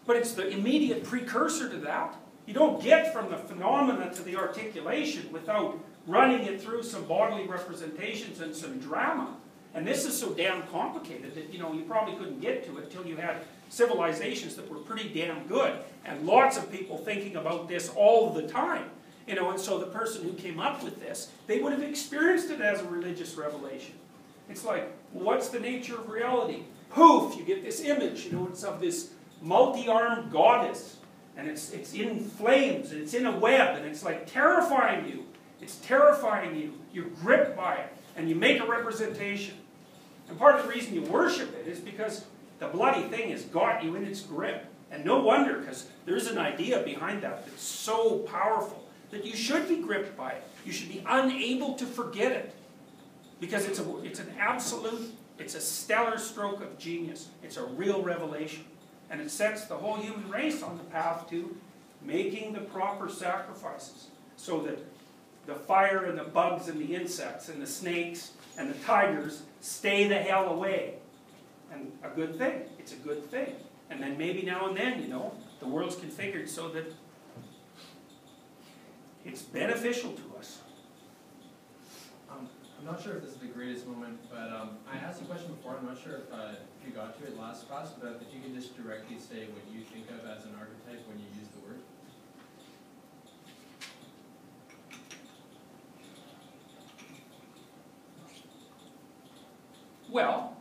But 0.07 0.17
it's 0.17 0.33
the 0.33 0.49
immediate 0.49 1.05
precursor 1.05 1.69
to 1.69 1.77
that. 1.79 2.17
You 2.47 2.55
don't 2.55 2.83
get 2.83 3.13
from 3.13 3.31
the 3.31 3.37
phenomena 3.37 4.13
to 4.15 4.23
the 4.23 4.37
articulation 4.37 5.31
without 5.33 5.79
running 6.07 6.45
it 6.47 6.61
through 6.61 6.83
some 6.83 7.05
bodily 7.05 7.47
representations 7.47 8.41
and 8.41 8.55
some 8.55 8.81
drama. 8.81 9.37
And 9.75 9.87
this 9.87 10.05
is 10.05 10.19
so 10.19 10.31
damn 10.31 10.63
complicated 10.69 11.35
that 11.35 11.53
you 11.53 11.59
know 11.59 11.73
you 11.73 11.83
probably 11.83 12.15
couldn't 12.17 12.41
get 12.41 12.65
to 12.67 12.79
it 12.79 12.85
until 12.85 13.07
you 13.07 13.17
had 13.17 13.37
civilizations 13.69 14.57
that 14.57 14.69
were 14.69 14.79
pretty 14.79 15.09
damn 15.09 15.47
good 15.47 15.79
and 16.05 16.27
lots 16.27 16.57
of 16.57 16.71
people 16.73 16.99
thinking 16.99 17.37
about 17.37 17.69
this 17.69 17.91
all 17.97 18.31
the 18.31 18.43
time. 18.49 18.91
You 19.29 19.37
know, 19.37 19.51
and 19.51 19.61
so 19.61 19.79
the 19.79 19.87
person 19.87 20.25
who 20.25 20.33
came 20.33 20.59
up 20.59 20.83
with 20.83 20.99
this, 20.99 21.31
they 21.47 21.61
would 21.61 21.73
have 21.73 21.83
experienced 21.83 22.51
it 22.51 22.61
as 22.61 22.81
a 22.81 22.85
religious 22.87 23.37
revelation. 23.37 23.95
It's 24.49 24.65
like, 24.65 24.91
what's 25.13 25.51
the 25.51 25.61
nature 25.61 25.95
of 25.95 26.09
reality? 26.09 26.65
Poof, 26.89 27.37
you 27.37 27.45
get 27.45 27.63
this 27.63 27.81
image, 27.81 28.25
you 28.25 28.33
know, 28.33 28.49
it's 28.51 28.65
of 28.65 28.81
this 28.81 29.11
multi-armed 29.41 30.33
goddess. 30.33 30.97
And 31.37 31.49
it's, 31.49 31.71
it's 31.71 31.95
in 31.95 32.25
flames, 32.25 32.91
and 32.91 33.01
it's 33.01 33.15
in 33.15 33.25
a 33.25 33.39
web, 33.39 33.77
and 33.77 33.87
it's 33.87 34.05
like 34.05 34.31
terrifying 34.31 35.09
you. 35.09 35.27
It's 35.63 35.77
terrifying 35.77 36.57
you. 36.57 36.75
You're 36.93 37.09
gripped 37.23 37.57
by 37.57 37.77
it, 37.77 37.93
and 38.21 38.29
you 38.29 38.35
make 38.35 38.61
a 38.61 38.67
representation. 38.67 39.55
And 40.29 40.39
part 40.39 40.57
of 40.57 40.63
the 40.63 40.69
reason 40.69 40.95
you 40.95 41.03
worship 41.03 41.57
it 41.59 41.67
is 41.67 41.81
because 41.81 42.27
the 42.59 42.69
bloody 42.69 43.09
thing 43.09 43.31
has 43.31 43.45
got 43.45 43.83
you 43.83 43.97
in 43.97 44.05
its 44.05 44.21
grip. 44.21 44.67
And 44.91 45.07
no 45.07 45.21
wonder, 45.21 45.59
because 45.59 45.89
there's 46.05 46.27
an 46.27 46.37
idea 46.37 46.83
behind 46.83 47.23
that 47.23 47.47
that's 47.47 47.63
so 47.63 48.19
powerful 48.19 48.87
that 49.11 49.25
you 49.25 49.35
should 49.35 49.67
be 49.69 49.77
gripped 49.77 50.19
by 50.19 50.33
it. 50.33 50.45
You 50.67 50.73
should 50.73 50.91
be 50.91 51.03
unable 51.09 51.75
to 51.75 51.87
forget 51.87 52.33
it. 52.33 52.55
Because 53.41 53.65
it's, 53.65 53.79
a, 53.79 53.99
it's 54.03 54.21
an 54.21 54.31
absolute, 54.39 55.15
it's 55.39 55.55
a 55.55 55.61
stellar 55.61 56.19
stroke 56.19 56.61
of 56.61 56.79
genius. 56.79 57.29
It's 57.43 57.57
a 57.57 57.65
real 57.65 58.03
revelation. 58.03 58.65
And 59.09 59.23
it 59.23 59.31
sets 59.31 59.65
the 59.65 59.77
whole 59.77 59.97
human 59.97 60.29
race 60.29 60.63
on 60.63 60.77
the 60.77 60.85
path 60.85 61.31
to 61.31 61.57
making 62.03 62.53
the 62.53 62.61
proper 62.61 63.09
sacrifices 63.09 64.09
so 64.37 64.61
that 64.61 64.79
the 65.51 65.59
fire 65.59 66.05
and 66.05 66.17
the 66.17 66.25
bugs 66.25 66.69
and 66.69 66.81
the 66.81 66.95
insects 66.95 67.49
and 67.49 67.61
the 67.61 67.67
snakes 67.67 68.31
and 68.57 68.71
the 68.71 68.79
tigers 68.85 69.43
stay 69.61 70.07
the 70.07 70.17
hell 70.17 70.49
away. 70.49 70.95
And 71.73 71.91
a 72.05 72.09
good 72.09 72.39
thing. 72.39 72.63
It's 72.79 72.93
a 72.93 72.97
good 72.97 73.29
thing. 73.31 73.55
And 73.91 74.01
then 74.01 74.17
maybe 74.17 74.43
now 74.43 74.69
and 74.69 74.77
then, 74.77 75.03
you 75.03 75.09
know, 75.09 75.35
the 75.59 75.67
world's 75.67 75.97
configured 75.97 76.49
so 76.49 76.69
that 76.69 76.93
it's 79.25 79.43
beneficial 79.43 80.13
to 80.13 80.39
us. 80.39 80.59
Um, 82.31 82.49
I'm 82.79 82.85
not 82.85 83.03
sure 83.03 83.17
if 83.17 83.23
this 83.23 83.33
is 83.33 83.39
the 83.39 83.47
greatest 83.47 83.89
moment, 83.89 84.19
but 84.31 84.53
um, 84.53 84.71
I 84.91 84.99
asked 84.99 85.21
a 85.21 85.25
question 85.25 85.49
before, 85.49 85.77
I'm 85.77 85.87
not 85.87 85.99
sure 86.01 86.19
if, 86.19 86.33
uh, 86.33 86.55
if 86.81 86.87
you 86.87 86.95
got 86.95 87.19
to 87.19 87.27
it 87.27 87.37
last 87.37 87.69
class, 87.69 87.91
but 88.01 88.23
if 88.23 88.33
you 88.33 88.41
could 88.41 88.55
just 88.55 88.81
directly 88.81 89.19
say 89.19 89.49
what 89.51 89.63
you 89.75 89.83
think 89.83 90.07
of 90.11 90.25
as 90.31 90.45
an 90.45 90.55
archetype 90.59 91.07
when 91.09 91.19
you 91.19 91.27
use 91.37 91.49
the 91.49 91.67
word. 91.67 91.81
Well, 100.11 100.57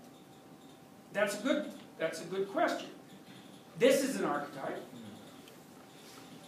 that's 1.11 1.39
a 1.39 1.43
good, 1.43 1.71
that's 1.97 2.21
a 2.21 2.25
good 2.25 2.49
question. 2.49 2.89
This 3.79 4.03
is 4.03 4.17
an 4.17 4.25
archetype, 4.25 4.83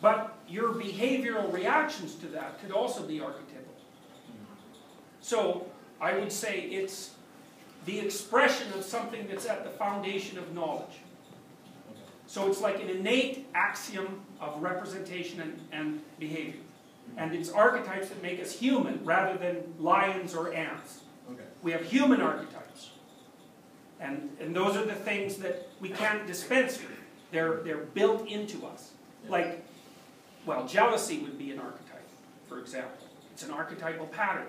but 0.01 0.37
your 0.47 0.73
behavioral 0.73 1.51
reactions 1.51 2.15
to 2.15 2.27
that 2.27 2.61
could 2.61 2.71
also 2.71 3.03
be 3.03 3.19
archetypal. 3.19 3.73
So 5.21 5.65
I 5.99 6.15
would 6.17 6.31
say 6.31 6.61
it's 6.61 7.11
the 7.85 7.99
expression 7.99 8.71
of 8.73 8.83
something 8.83 9.27
that's 9.27 9.45
at 9.45 9.63
the 9.63 9.69
foundation 9.71 10.37
of 10.37 10.53
knowledge. 10.53 10.99
So 12.27 12.47
it's 12.47 12.61
like 12.61 12.81
an 12.81 12.89
innate 12.89 13.47
axiom 13.55 14.21
of 14.39 14.61
representation 14.61 15.41
and, 15.41 15.59
and 15.71 16.01
behavior. 16.19 16.61
And 17.17 17.33
it's 17.33 17.49
archetypes 17.49 18.09
that 18.09 18.21
make 18.21 18.39
us 18.41 18.53
human 18.53 19.03
rather 19.03 19.37
than 19.37 19.63
lions 19.79 20.33
or 20.33 20.53
ants. 20.53 21.01
We 21.61 21.71
have 21.71 21.83
human 21.83 22.21
archetypes. 22.21 22.91
And, 23.99 24.35
and 24.39 24.55
those 24.55 24.75
are 24.75 24.85
the 24.85 24.95
things 24.95 25.37
that 25.37 25.69
we 25.79 25.89
can't 25.89 26.25
dispense 26.25 26.79
with. 26.79 26.97
They're, 27.31 27.57
they're 27.57 27.77
built 27.77 28.27
into 28.27 28.65
us. 28.65 28.91
Like, 29.29 29.63
well, 30.45 30.67
jealousy 30.67 31.19
would 31.19 31.37
be 31.37 31.51
an 31.51 31.59
archetype, 31.59 32.07
for 32.49 32.59
example. 32.59 33.07
It's 33.31 33.43
an 33.43 33.51
archetypal 33.51 34.07
pattern. 34.07 34.47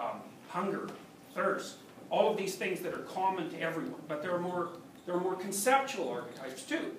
Um, 0.00 0.22
hunger, 0.48 0.88
thirst, 1.34 1.76
all 2.10 2.30
of 2.30 2.36
these 2.36 2.56
things 2.56 2.80
that 2.80 2.94
are 2.94 3.02
common 3.02 3.50
to 3.50 3.60
everyone. 3.60 4.00
But 4.08 4.22
there 4.22 4.34
are 4.34 4.40
more, 4.40 4.70
there 5.06 5.14
are 5.14 5.20
more 5.20 5.34
conceptual 5.34 6.08
archetypes 6.08 6.62
too, 6.62 6.96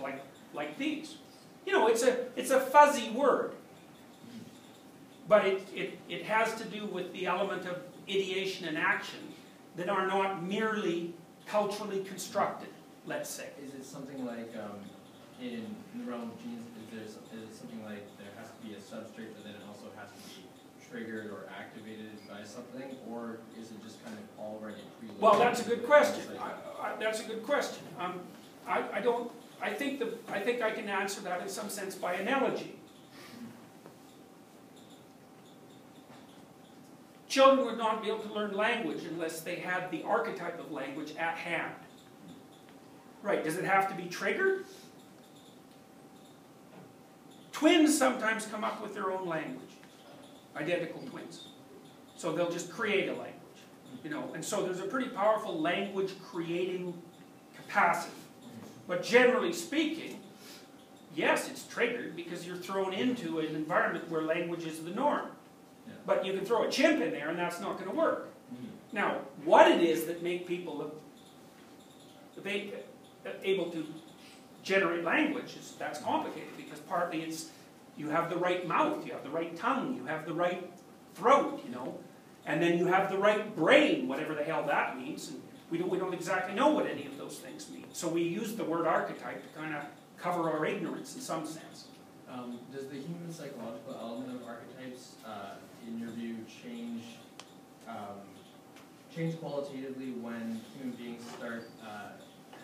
like, 0.00 0.22
like 0.52 0.76
these. 0.78 1.16
You 1.66 1.72
know, 1.72 1.88
it's 1.88 2.02
a, 2.02 2.26
it's 2.36 2.50
a 2.50 2.60
fuzzy 2.60 3.10
word. 3.10 3.52
But 5.26 5.46
it, 5.46 5.66
it, 5.74 5.98
it 6.08 6.24
has 6.24 6.54
to 6.56 6.64
do 6.66 6.84
with 6.86 7.12
the 7.14 7.26
element 7.26 7.66
of 7.66 7.78
ideation 8.08 8.68
and 8.68 8.78
action 8.78 9.20
that 9.76 9.88
are 9.88 10.06
not 10.06 10.42
merely 10.42 11.14
culturally 11.46 12.02
constructed, 12.04 12.68
let's 13.06 13.28
say. 13.30 13.48
Is 13.64 13.74
it 13.74 13.84
something 13.84 14.24
like, 14.24 14.52
um, 14.56 14.78
in 15.40 15.74
the 15.94 16.10
realm 16.10 16.30
of 16.30 16.42
genes, 16.42 16.64
is 16.78 16.90
there, 16.92 17.40
it 17.42 17.54
something 17.54 17.82
like 17.84 18.06
there 18.18 18.28
has 18.38 18.48
to 18.50 18.66
be 18.66 18.74
a 18.74 18.78
substrate, 18.78 19.34
but 19.34 19.44
then 19.44 19.54
it 19.54 19.62
also 19.68 19.86
has 19.96 20.10
to 20.10 20.18
be 20.28 20.46
triggered 20.90 21.30
or 21.30 21.48
activated 21.58 22.10
by 22.28 22.44
something, 22.44 22.96
or 23.10 23.38
is 23.60 23.70
it 23.70 23.82
just 23.82 24.04
kind 24.04 24.16
of 24.16 24.44
already 24.44 24.82
preloaded? 25.02 25.18
Well, 25.18 25.38
that's 25.38 25.60
a 25.60 25.64
good 25.64 25.84
question. 25.84 26.22
I, 26.40 26.88
I, 26.88 26.96
that's 27.00 27.20
a 27.20 27.24
good 27.24 27.42
question. 27.44 27.84
Um, 27.98 28.20
I, 28.66 28.84
I 28.92 29.00
don't, 29.00 29.30
I 29.60 29.70
think 29.70 29.98
the, 29.98 30.14
I 30.32 30.40
think 30.40 30.62
I 30.62 30.70
can 30.70 30.88
answer 30.88 31.20
that 31.22 31.40
in 31.40 31.48
some 31.48 31.68
sense 31.68 31.94
by 31.94 32.14
analogy. 32.14 32.76
Children 37.34 37.66
would 37.66 37.78
not 37.78 38.00
be 38.00 38.10
able 38.10 38.20
to 38.20 38.32
learn 38.32 38.56
language 38.56 39.02
unless 39.10 39.40
they 39.40 39.56
had 39.56 39.90
the 39.90 40.04
archetype 40.04 40.60
of 40.60 40.70
language 40.70 41.16
at 41.16 41.36
hand. 41.36 41.74
Right, 43.24 43.42
does 43.42 43.56
it 43.56 43.64
have 43.64 43.88
to 43.88 43.94
be 44.00 44.08
triggered? 44.08 44.66
Twins 47.50 47.98
sometimes 47.98 48.46
come 48.46 48.62
up 48.62 48.80
with 48.80 48.94
their 48.94 49.10
own 49.10 49.26
language, 49.26 49.72
identical 50.54 51.02
twins. 51.10 51.48
So 52.14 52.30
they'll 52.30 52.52
just 52.52 52.70
create 52.70 53.08
a 53.08 53.14
language, 53.14 53.58
you 54.04 54.10
know, 54.10 54.30
and 54.32 54.44
so 54.44 54.62
there's 54.64 54.78
a 54.78 54.86
pretty 54.86 55.08
powerful 55.08 55.60
language 55.60 56.12
creating 56.22 56.94
capacity. 57.56 58.14
But 58.86 59.02
generally 59.02 59.52
speaking, 59.52 60.20
yes, 61.16 61.50
it's 61.50 61.66
triggered 61.66 62.14
because 62.14 62.46
you're 62.46 62.54
thrown 62.54 62.92
into 62.92 63.40
an 63.40 63.56
environment 63.56 64.08
where 64.08 64.22
language 64.22 64.66
is 64.66 64.84
the 64.84 64.90
norm. 64.90 65.33
But 66.06 66.24
you 66.24 66.32
can 66.34 66.44
throw 66.44 66.64
a 66.64 66.70
chimp 66.70 67.00
in 67.00 67.10
there 67.12 67.30
and 67.30 67.38
that's 67.38 67.60
not 67.60 67.78
going 67.78 67.90
to 67.90 67.96
work. 67.96 68.28
Mhm. 68.52 68.66
Now, 68.92 69.18
what 69.44 69.70
it 69.70 69.82
is 69.82 70.06
that 70.06 70.22
make 70.22 70.46
people 70.46 70.92
they, 72.42 72.72
able 73.42 73.70
to 73.70 73.86
generate 74.62 75.04
language 75.04 75.56
is 75.56 75.74
that's 75.78 76.00
complicated 76.00 76.56
because 76.56 76.80
partly 76.80 77.22
it's 77.22 77.50
you 77.96 78.08
have 78.10 78.28
the 78.28 78.36
right 78.36 78.66
mouth, 78.66 79.06
you 79.06 79.12
have 79.12 79.22
the 79.22 79.30
right 79.30 79.56
tongue, 79.56 79.94
you 79.96 80.04
have 80.06 80.26
the 80.26 80.32
right 80.32 80.70
throat, 81.14 81.62
you 81.64 81.72
know, 81.72 81.98
and 82.44 82.60
then 82.62 82.76
you 82.78 82.86
have 82.86 83.10
the 83.10 83.16
right 83.16 83.54
brain, 83.54 84.08
whatever 84.08 84.34
the 84.34 84.42
hell 84.42 84.64
that 84.66 84.98
means. 84.98 85.30
And 85.30 85.40
we 85.70 85.78
don't 85.78 85.90
we 85.90 85.98
don't 85.98 86.12
exactly 86.14 86.54
know 86.54 86.68
what 86.68 86.86
any 86.86 87.06
of 87.06 87.16
those 87.18 87.38
things 87.38 87.70
mean. 87.70 87.86
So 87.92 88.08
we 88.08 88.22
use 88.22 88.54
the 88.56 88.64
word 88.64 88.86
archetype 88.86 89.42
to 89.42 89.58
kind 89.58 89.74
of 89.74 89.84
cover 90.18 90.50
our 90.50 90.64
ignorance 90.66 91.14
in 91.14 91.20
some 91.20 91.46
sense. 91.46 91.86
Um, 92.30 92.58
does 92.74 92.88
the 92.88 92.96
human 92.96 93.32
psychological 93.32 93.96
element 94.00 94.40
of 94.40 94.48
archetypes, 94.48 95.14
uh, 95.24 95.54
in 95.86 95.98
your 95.98 96.10
view, 96.10 96.36
change, 96.62 97.02
um, 97.88 98.20
change 99.14 99.38
qualitatively 99.40 100.12
when 100.20 100.60
human 100.76 100.96
beings 100.96 101.22
start, 101.36 101.68
uh, 101.82 102.12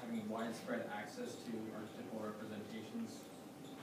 having 0.03 0.29
widespread 0.29 0.89
access 0.97 1.35
to 1.35 1.53
archetypal 1.75 2.21
representations 2.23 3.21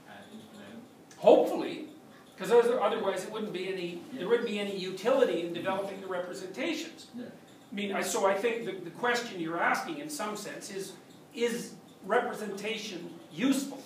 at 0.07 0.25
infinitum? 0.33 0.81
Hopefully, 1.17 1.89
because 2.35 2.51
otherwise 2.51 3.23
it 3.23 3.31
wouldn't 3.31 3.53
be 3.53 3.71
any 3.71 4.01
there 4.13 4.27
wouldn't 4.27 4.47
be 4.47 4.59
any 4.59 4.77
utility 4.77 5.41
in 5.41 5.53
developing 5.53 5.99
the 6.01 6.07
representations. 6.07 7.07
Yeah. 7.15 7.25
I 7.71 7.75
mean, 7.75 7.93
I, 7.93 8.01
so 8.01 8.25
I 8.25 8.33
think 8.33 8.65
the, 8.65 8.71
the 8.71 8.91
question 8.91 9.39
you're 9.41 9.59
asking 9.59 9.97
in 9.99 10.09
some 10.09 10.37
sense 10.37 10.71
is, 10.71 10.93
is 11.33 11.73
representation 12.05 13.09
useful? 13.33 13.81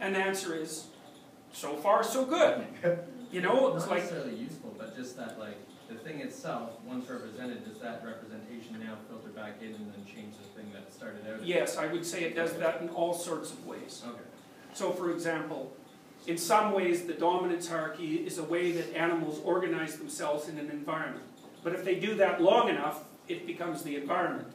And 0.00 0.14
the 0.14 0.18
answer 0.18 0.54
is, 0.54 0.88
so 1.52 1.76
far 1.76 2.02
so 2.02 2.24
good. 2.24 2.66
You 3.32 3.40
know, 3.40 3.74
it's 3.74 3.86
Not 3.86 3.92
like, 3.92 4.02
necessarily 4.04 4.36
useful, 4.36 4.74
but 4.78 4.94
just 4.94 5.16
that 5.16 5.38
like, 5.38 5.56
the 5.88 5.94
thing 5.94 6.20
itself, 6.20 6.70
once 6.86 7.08
represented, 7.08 7.66
does 7.66 7.80
that 7.80 8.04
representation 8.04 8.78
now 8.78 8.96
filter 9.08 9.28
back 9.30 9.54
in 9.60 9.68
and 9.74 9.92
then 9.92 10.04
change 10.06 10.34
the 10.36 10.60
thing 10.60 10.70
that 10.72 10.92
started 10.92 11.22
out? 11.30 11.44
yes, 11.44 11.76
I 11.76 11.86
would 11.86 12.04
say 12.04 12.24
it 12.24 12.34
does 12.36 12.52
that 12.54 12.80
in 12.82 12.88
all 12.90 13.14
sorts 13.14 13.50
of 13.50 13.66
ways. 13.66 14.02
Okay. 14.06 14.18
So 14.74 14.90
for 14.90 15.10
example, 15.10 15.74
in 16.26 16.38
some 16.38 16.72
ways 16.72 17.04
the 17.06 17.14
dominance 17.14 17.68
hierarchy 17.68 18.16
is 18.16 18.38
a 18.38 18.44
way 18.44 18.72
that 18.72 18.94
animals 18.94 19.40
organize 19.44 19.96
themselves 19.96 20.48
in 20.48 20.58
an 20.58 20.70
environment. 20.70 21.24
But 21.62 21.74
if 21.74 21.84
they 21.84 21.96
do 21.96 22.14
that 22.16 22.40
long 22.42 22.68
enough, 22.68 23.04
it 23.28 23.46
becomes 23.46 23.82
the 23.82 23.96
environment, 23.96 24.48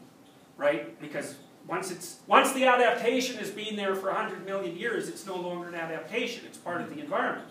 right? 0.55 0.99
Because 0.99 1.35
once 1.67 1.91
it's 1.91 2.19
once 2.27 2.53
the 2.53 2.65
adaptation 2.65 3.37
has 3.37 3.49
been 3.49 3.75
there 3.75 3.95
for 3.95 4.07
100 4.11 4.45
million 4.45 4.75
years, 4.75 5.07
it's 5.07 5.25
no 5.25 5.35
longer 5.35 5.67
an 5.67 5.75
adaptation, 5.75 6.45
it's 6.45 6.57
part 6.57 6.81
of 6.81 6.89
the 6.89 6.99
environment. 6.99 7.47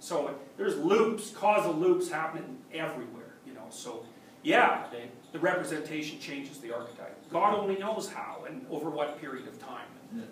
So 0.00 0.34
there's 0.56 0.76
loops, 0.76 1.30
causal 1.30 1.72
loops 1.74 2.08
happening 2.10 2.58
everywhere, 2.72 3.34
you 3.46 3.54
know. 3.54 3.66
So 3.70 4.04
yeah, 4.42 4.84
the, 4.90 5.02
the 5.32 5.38
representation 5.38 6.18
changes 6.20 6.58
the 6.58 6.74
archetype. 6.74 7.16
God 7.30 7.54
only 7.54 7.76
knows 7.76 8.10
how 8.10 8.44
and 8.48 8.64
over 8.70 8.90
what 8.90 9.20
period 9.20 9.48
of 9.48 9.58
time. 9.60 9.86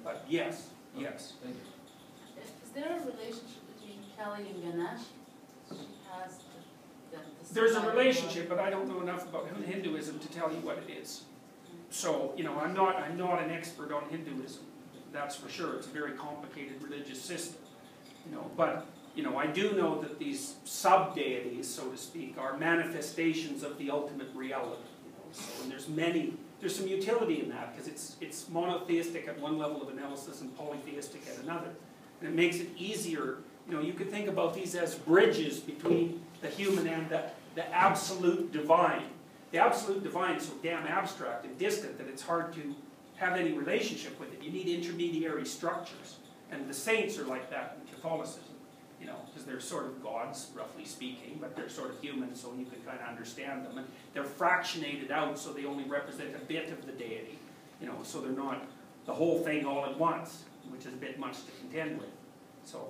But 0.05 0.25
yes, 0.29 0.69
yes. 0.97 1.35
Thank 1.43 1.57
you. 1.57 2.43
Is 2.43 2.71
there 2.75 2.97
a 2.97 3.01
relationship 3.01 3.63
between 3.75 3.99
Kali 4.19 4.49
and 4.49 4.63
Ganesh? 4.63 5.01
She 5.69 5.77
has 6.11 6.39
the, 7.11 7.17
the. 7.17 7.23
the 7.49 7.55
There's 7.55 7.75
a 7.75 7.87
relationship, 7.91 8.49
but 8.49 8.59
I 8.59 8.71
don't 8.71 8.89
know 8.89 9.01
enough 9.01 9.29
about 9.29 9.49
Hinduism 9.67 10.19
to 10.21 10.29
tell 10.29 10.51
you 10.51 10.59
what 10.59 10.79
it 10.79 10.91
is. 10.91 11.23
So, 11.91 12.33
you 12.37 12.45
know, 12.45 12.59
I'm 12.59 12.75
not, 12.75 12.97
I'm 12.97 13.17
not 13.17 13.43
an 13.43 13.51
expert 13.51 13.93
on 13.93 14.09
Hinduism, 14.11 14.63
that's 15.13 15.37
for 15.37 15.49
sure. 15.49 15.77
It's 15.77 15.87
a 15.87 15.91
very 15.91 16.13
complicated 16.13 16.83
religious 16.83 17.21
system, 17.21 17.61
you 18.27 18.37
know. 18.37 18.51
But, 18.57 18.87
you 19.17 19.23
know, 19.23 19.39
I 19.39 19.47
do 19.47 19.73
know 19.73 20.01
that 20.03 20.19
these 20.19 20.57
sub-deities, 20.65 21.67
so 21.67 21.89
to 21.89 21.97
speak, 21.97 22.37
are 22.39 22.57
manifestations 22.59 23.63
of 23.63 23.79
the 23.79 23.91
ultimate 23.91 24.29
reality, 24.35 24.83
you 25.05 25.13
know. 25.13 25.33
So, 25.33 25.63
and 25.63 25.73
there's 25.73 25.89
many, 25.89 26.35
there's 26.61 26.77
some 26.77 26.87
utility 26.87 27.41
in 27.41 27.49
that, 27.49 27.73
because 27.73 27.89
it's, 27.89 28.17
it's 28.21 28.49
monotheistic 28.51 29.27
at 29.27 29.41
one 29.41 29.57
level 29.57 29.83
of 29.83 29.89
analysis 29.89 30.43
and 30.43 30.55
polytheistic 30.57 31.23
at 31.29 31.43
another. 31.43 31.71
And 32.21 32.29
it 32.29 32.35
makes 32.35 32.57
it 32.57 32.69
easier, 32.77 33.39
you 33.67 33.75
know, 33.75 33.81
you 33.81 33.95
could 33.95 34.11
think 34.11 34.29
about 34.29 34.55
these 34.55 34.75
as 34.75 34.95
bridges 34.95 35.61
between 35.61 36.21
the 36.43 36.49
human 36.49 36.87
and 36.87 37.09
the, 37.09 37.25
the 37.55 37.67
absolute 37.75 38.53
divine. 38.53 39.05
The 39.51 39.59
absolute 39.59 40.03
divine 40.03 40.37
is 40.37 40.45
so 40.45 40.53
damn 40.63 40.87
abstract 40.87 41.47
and 41.47 41.57
distant 41.59 41.97
that 41.97 42.07
it's 42.07 42.23
hard 42.23 42.53
to 42.55 42.75
have 43.17 43.39
any 43.39 43.53
relationship 43.53 44.21
with 44.21 44.33
it. 44.35 44.43
You 44.43 44.51
need 44.51 44.69
intermediary 44.69 45.47
structures. 45.47 46.17
And 46.51 46.69
the 46.69 46.75
saints 46.75 47.19
are 47.19 47.25
like 47.25 47.51
that 47.51 47.79
in 47.81 47.95
Catholicism, 47.95 48.46
you 49.01 49.07
know, 49.07 49.17
because 49.27 49.45
they're 49.45 49.61
sort 49.61 49.87
of 49.87 50.03
gods, 50.03 50.51
roughly 50.55 50.85
speaking, 50.85 51.39
but 51.41 51.55
they're 51.55 51.69
sort 51.69 51.91
of 51.91 52.01
human, 52.01 52.35
so 52.35 52.55
you 52.59 52.65
can 52.65 52.81
kind 52.83 52.99
of 53.01 53.09
understand 53.09 53.65
them. 53.65 53.79
And 53.79 53.87
they're 54.15 54.25
fractionated 54.25 55.11
out, 55.11 55.39
so 55.39 55.53
they 55.53 55.65
only 55.65 55.85
represent 55.85 56.35
a 56.35 56.45
bit 56.45 56.71
of 56.71 56.87
the 56.87 56.93
deity, 56.93 57.39
you 57.81 57.87
know, 57.87 57.99
so 58.03 58.21
they're 58.21 58.33
not 58.33 58.65
the 59.05 59.15
whole 59.15 59.39
thing 59.43 59.67
all 59.67 59.85
at 59.85 59.99
once, 59.99 60.45
which 60.71 60.87
is 60.87 60.95
a 60.95 60.97
bit 60.97 61.19
much 61.19 61.37
to 61.45 61.53
contend 61.61 61.99
with. 61.99 62.11
So, 62.65 62.89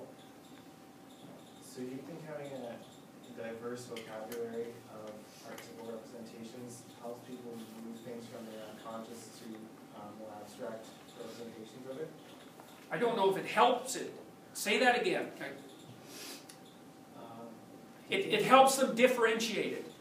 So 1.61 1.81
you 1.81 1.99
think 2.07 2.25
having 2.25 2.51
a 2.51 2.73
diverse 3.37 3.85
vocabulary 3.85 4.73
of 4.89 5.11
archetypal 5.45 5.93
representations 5.93 6.81
helps 7.01 7.27
people 7.29 7.53
move 7.53 7.99
things 8.01 8.25
from 8.33 8.45
their 8.49 8.65
unconscious 8.73 9.29
to 9.39 9.45
um, 9.95 10.09
more 10.19 10.29
abstract 10.41 10.87
representations 11.19 11.85
of 11.89 11.99
it. 11.99 12.09
I 12.91 12.97
don't 12.97 13.15
know 13.15 13.29
if 13.29 13.37
it 13.37 13.45
helps 13.45 13.95
it. 13.95 14.11
Say 14.53 14.79
that 14.79 14.99
again. 14.99 15.27
It, 18.09 18.25
it 18.25 18.43
helps 18.43 18.77
them 18.77 18.95
differentiate 18.95 19.73
it. 19.73 19.91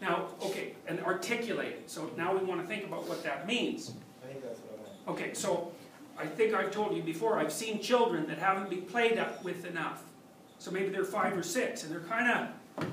Now, 0.00 0.28
okay, 0.42 0.74
and 0.86 1.00
articulate 1.00 1.72
it. 1.72 1.90
So 1.90 2.10
now 2.16 2.36
we 2.36 2.44
want 2.44 2.60
to 2.60 2.66
think 2.66 2.84
about 2.84 3.08
what 3.08 3.22
that 3.22 3.46
means. 3.46 3.92
I 4.22 4.26
think 4.26 4.42
that's 4.42 4.58
what 4.60 4.78
I 4.78 4.82
meant. 4.82 5.20
Okay, 5.20 5.34
so 5.34 5.72
I 6.18 6.26
think 6.26 6.54
I've 6.54 6.70
told 6.72 6.96
you 6.96 7.02
before, 7.02 7.38
I've 7.38 7.52
seen 7.52 7.80
children 7.80 8.26
that 8.26 8.38
haven't 8.38 8.70
been 8.70 8.82
played 8.82 9.18
up 9.18 9.44
with 9.44 9.64
enough. 9.64 10.02
So 10.58 10.70
maybe 10.70 10.90
they're 10.90 11.04
five 11.04 11.36
or 11.36 11.42
six, 11.42 11.84
and 11.84 11.92
they're 11.92 12.00
kind 12.00 12.50
of, 12.78 12.86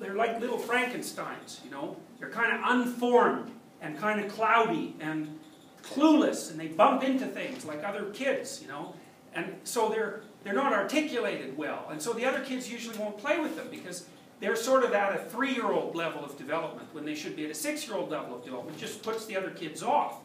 they're 0.00 0.14
like 0.14 0.40
little 0.40 0.58
Frankensteins, 0.58 1.64
you 1.64 1.70
know? 1.70 1.96
They're 2.18 2.30
kind 2.30 2.52
of 2.52 2.60
unformed 2.64 3.50
and 3.80 3.98
kind 3.98 4.24
of 4.24 4.32
cloudy 4.32 4.96
and 5.00 5.38
clueless, 5.82 6.50
and 6.50 6.58
they 6.58 6.68
bump 6.68 7.04
into 7.04 7.26
things 7.26 7.64
like 7.64 7.84
other 7.84 8.10
kids, 8.10 8.60
you 8.62 8.68
know? 8.68 8.94
And 9.34 9.54
so 9.64 9.88
they're, 9.88 10.22
they're 10.46 10.54
not 10.54 10.72
articulated 10.72 11.56
well, 11.56 11.86
and 11.90 12.00
so 12.00 12.12
the 12.12 12.24
other 12.24 12.40
kids 12.40 12.70
usually 12.70 12.96
won't 12.98 13.18
play 13.18 13.40
with 13.40 13.56
them 13.56 13.66
because 13.70 14.06
they're 14.38 14.56
sort 14.56 14.84
of 14.84 14.92
at 14.92 15.14
a 15.14 15.18
three-year-old 15.18 15.96
level 15.96 16.24
of 16.24 16.36
development 16.36 16.88
when 16.92 17.04
they 17.04 17.14
should 17.14 17.34
be 17.34 17.44
at 17.46 17.50
a 17.50 17.54
six-year-old 17.54 18.10
level 18.10 18.36
of 18.36 18.44
development. 18.44 18.76
It 18.76 18.80
just 18.80 19.02
puts 19.02 19.26
the 19.26 19.36
other 19.36 19.50
kids 19.50 19.82
off. 19.82 20.18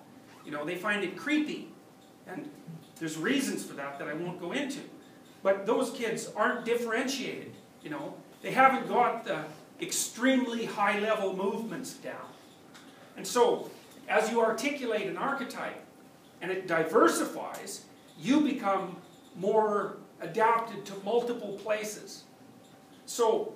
You 0.45 0.51
know, 0.51 0.65
they 0.65 0.75
find 0.75 1.03
it 1.03 1.15
creepy. 1.17 1.69
And 2.27 2.49
there's 2.99 3.17
reasons 3.17 3.63
for 3.65 3.73
that 3.73 3.97
that 3.99 4.07
I 4.07 4.13
won't 4.13 4.39
go 4.39 4.51
into. 4.51 4.81
But 5.43 5.65
those 5.65 5.91
kids 5.91 6.29
aren't 6.35 6.65
differentiated, 6.65 7.53
you 7.83 7.89
know. 7.89 8.13
They 8.41 8.51
haven't 8.51 8.87
got 8.87 9.23
the 9.23 9.45
extremely 9.81 10.65
high 10.65 10.99
level 10.99 11.35
movements 11.35 11.93
down. 11.93 12.27
And 13.17 13.25
so, 13.25 13.71
as 14.07 14.29
you 14.29 14.41
articulate 14.41 15.07
an 15.07 15.17
archetype 15.17 15.81
and 16.41 16.51
it 16.51 16.67
diversifies, 16.67 17.85
you 18.19 18.41
become 18.41 18.97
more 19.35 19.97
adapted 20.21 20.85
to 20.85 20.93
multiple 21.03 21.59
places. 21.63 22.23
So, 23.05 23.53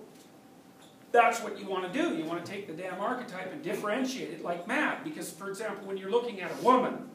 that's 1.11 1.41
what 1.41 1.57
you 1.57 1.65
want 1.65 1.91
to 1.91 2.01
do. 2.01 2.15
You 2.15 2.25
want 2.25 2.43
to 2.43 2.51
take 2.51 2.67
the 2.67 2.73
damn 2.73 2.99
archetype 2.99 3.53
and 3.53 3.63
differentiate 3.63 4.31
it 4.31 4.43
like 4.43 4.67
mad. 4.67 5.03
Because, 5.03 5.31
for 5.31 5.49
example, 5.49 5.87
when 5.87 5.95
you're 5.95 6.11
looking 6.11 6.41
at 6.41 6.51
a 6.51 6.61
woman, 6.61 7.09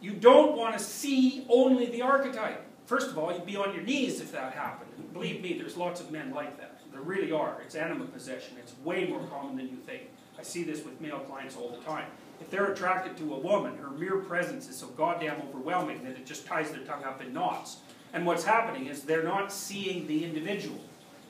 you 0.00 0.12
don't 0.12 0.56
want 0.56 0.78
to 0.78 0.82
see 0.82 1.44
only 1.48 1.86
the 1.86 2.02
archetype. 2.02 2.62
First 2.84 3.10
of 3.10 3.18
all, 3.18 3.32
you'd 3.32 3.44
be 3.44 3.56
on 3.56 3.74
your 3.74 3.82
knees 3.82 4.20
if 4.20 4.30
that 4.32 4.52
happened. 4.52 4.90
And 4.96 5.12
believe 5.12 5.42
me, 5.42 5.58
there's 5.58 5.76
lots 5.76 6.00
of 6.00 6.12
men 6.12 6.32
like 6.32 6.56
that. 6.58 6.80
There 6.92 7.00
really 7.00 7.32
are. 7.32 7.60
It's 7.62 7.74
anima 7.74 8.04
possession. 8.04 8.56
It's 8.58 8.74
way 8.84 9.06
more 9.08 9.26
common 9.26 9.56
than 9.56 9.68
you 9.68 9.76
think. 9.76 10.02
I 10.38 10.42
see 10.42 10.62
this 10.62 10.84
with 10.84 11.00
male 11.00 11.18
clients 11.18 11.56
all 11.56 11.70
the 11.70 11.84
time. 11.84 12.06
If 12.40 12.50
they're 12.50 12.72
attracted 12.72 13.16
to 13.18 13.34
a 13.34 13.38
woman, 13.38 13.76
her 13.78 13.90
mere 13.90 14.18
presence 14.18 14.68
is 14.68 14.76
so 14.76 14.86
goddamn 14.88 15.42
overwhelming 15.48 16.04
that 16.04 16.12
it 16.12 16.24
just 16.26 16.46
ties 16.46 16.70
their 16.70 16.84
tongue 16.84 17.02
up 17.02 17.20
in 17.20 17.32
knots. 17.32 17.78
And 18.12 18.24
what's 18.24 18.44
happening 18.44 18.86
is 18.86 19.02
they're 19.02 19.22
not 19.22 19.52
seeing 19.52 20.06
the 20.06 20.24
individual. 20.24 20.78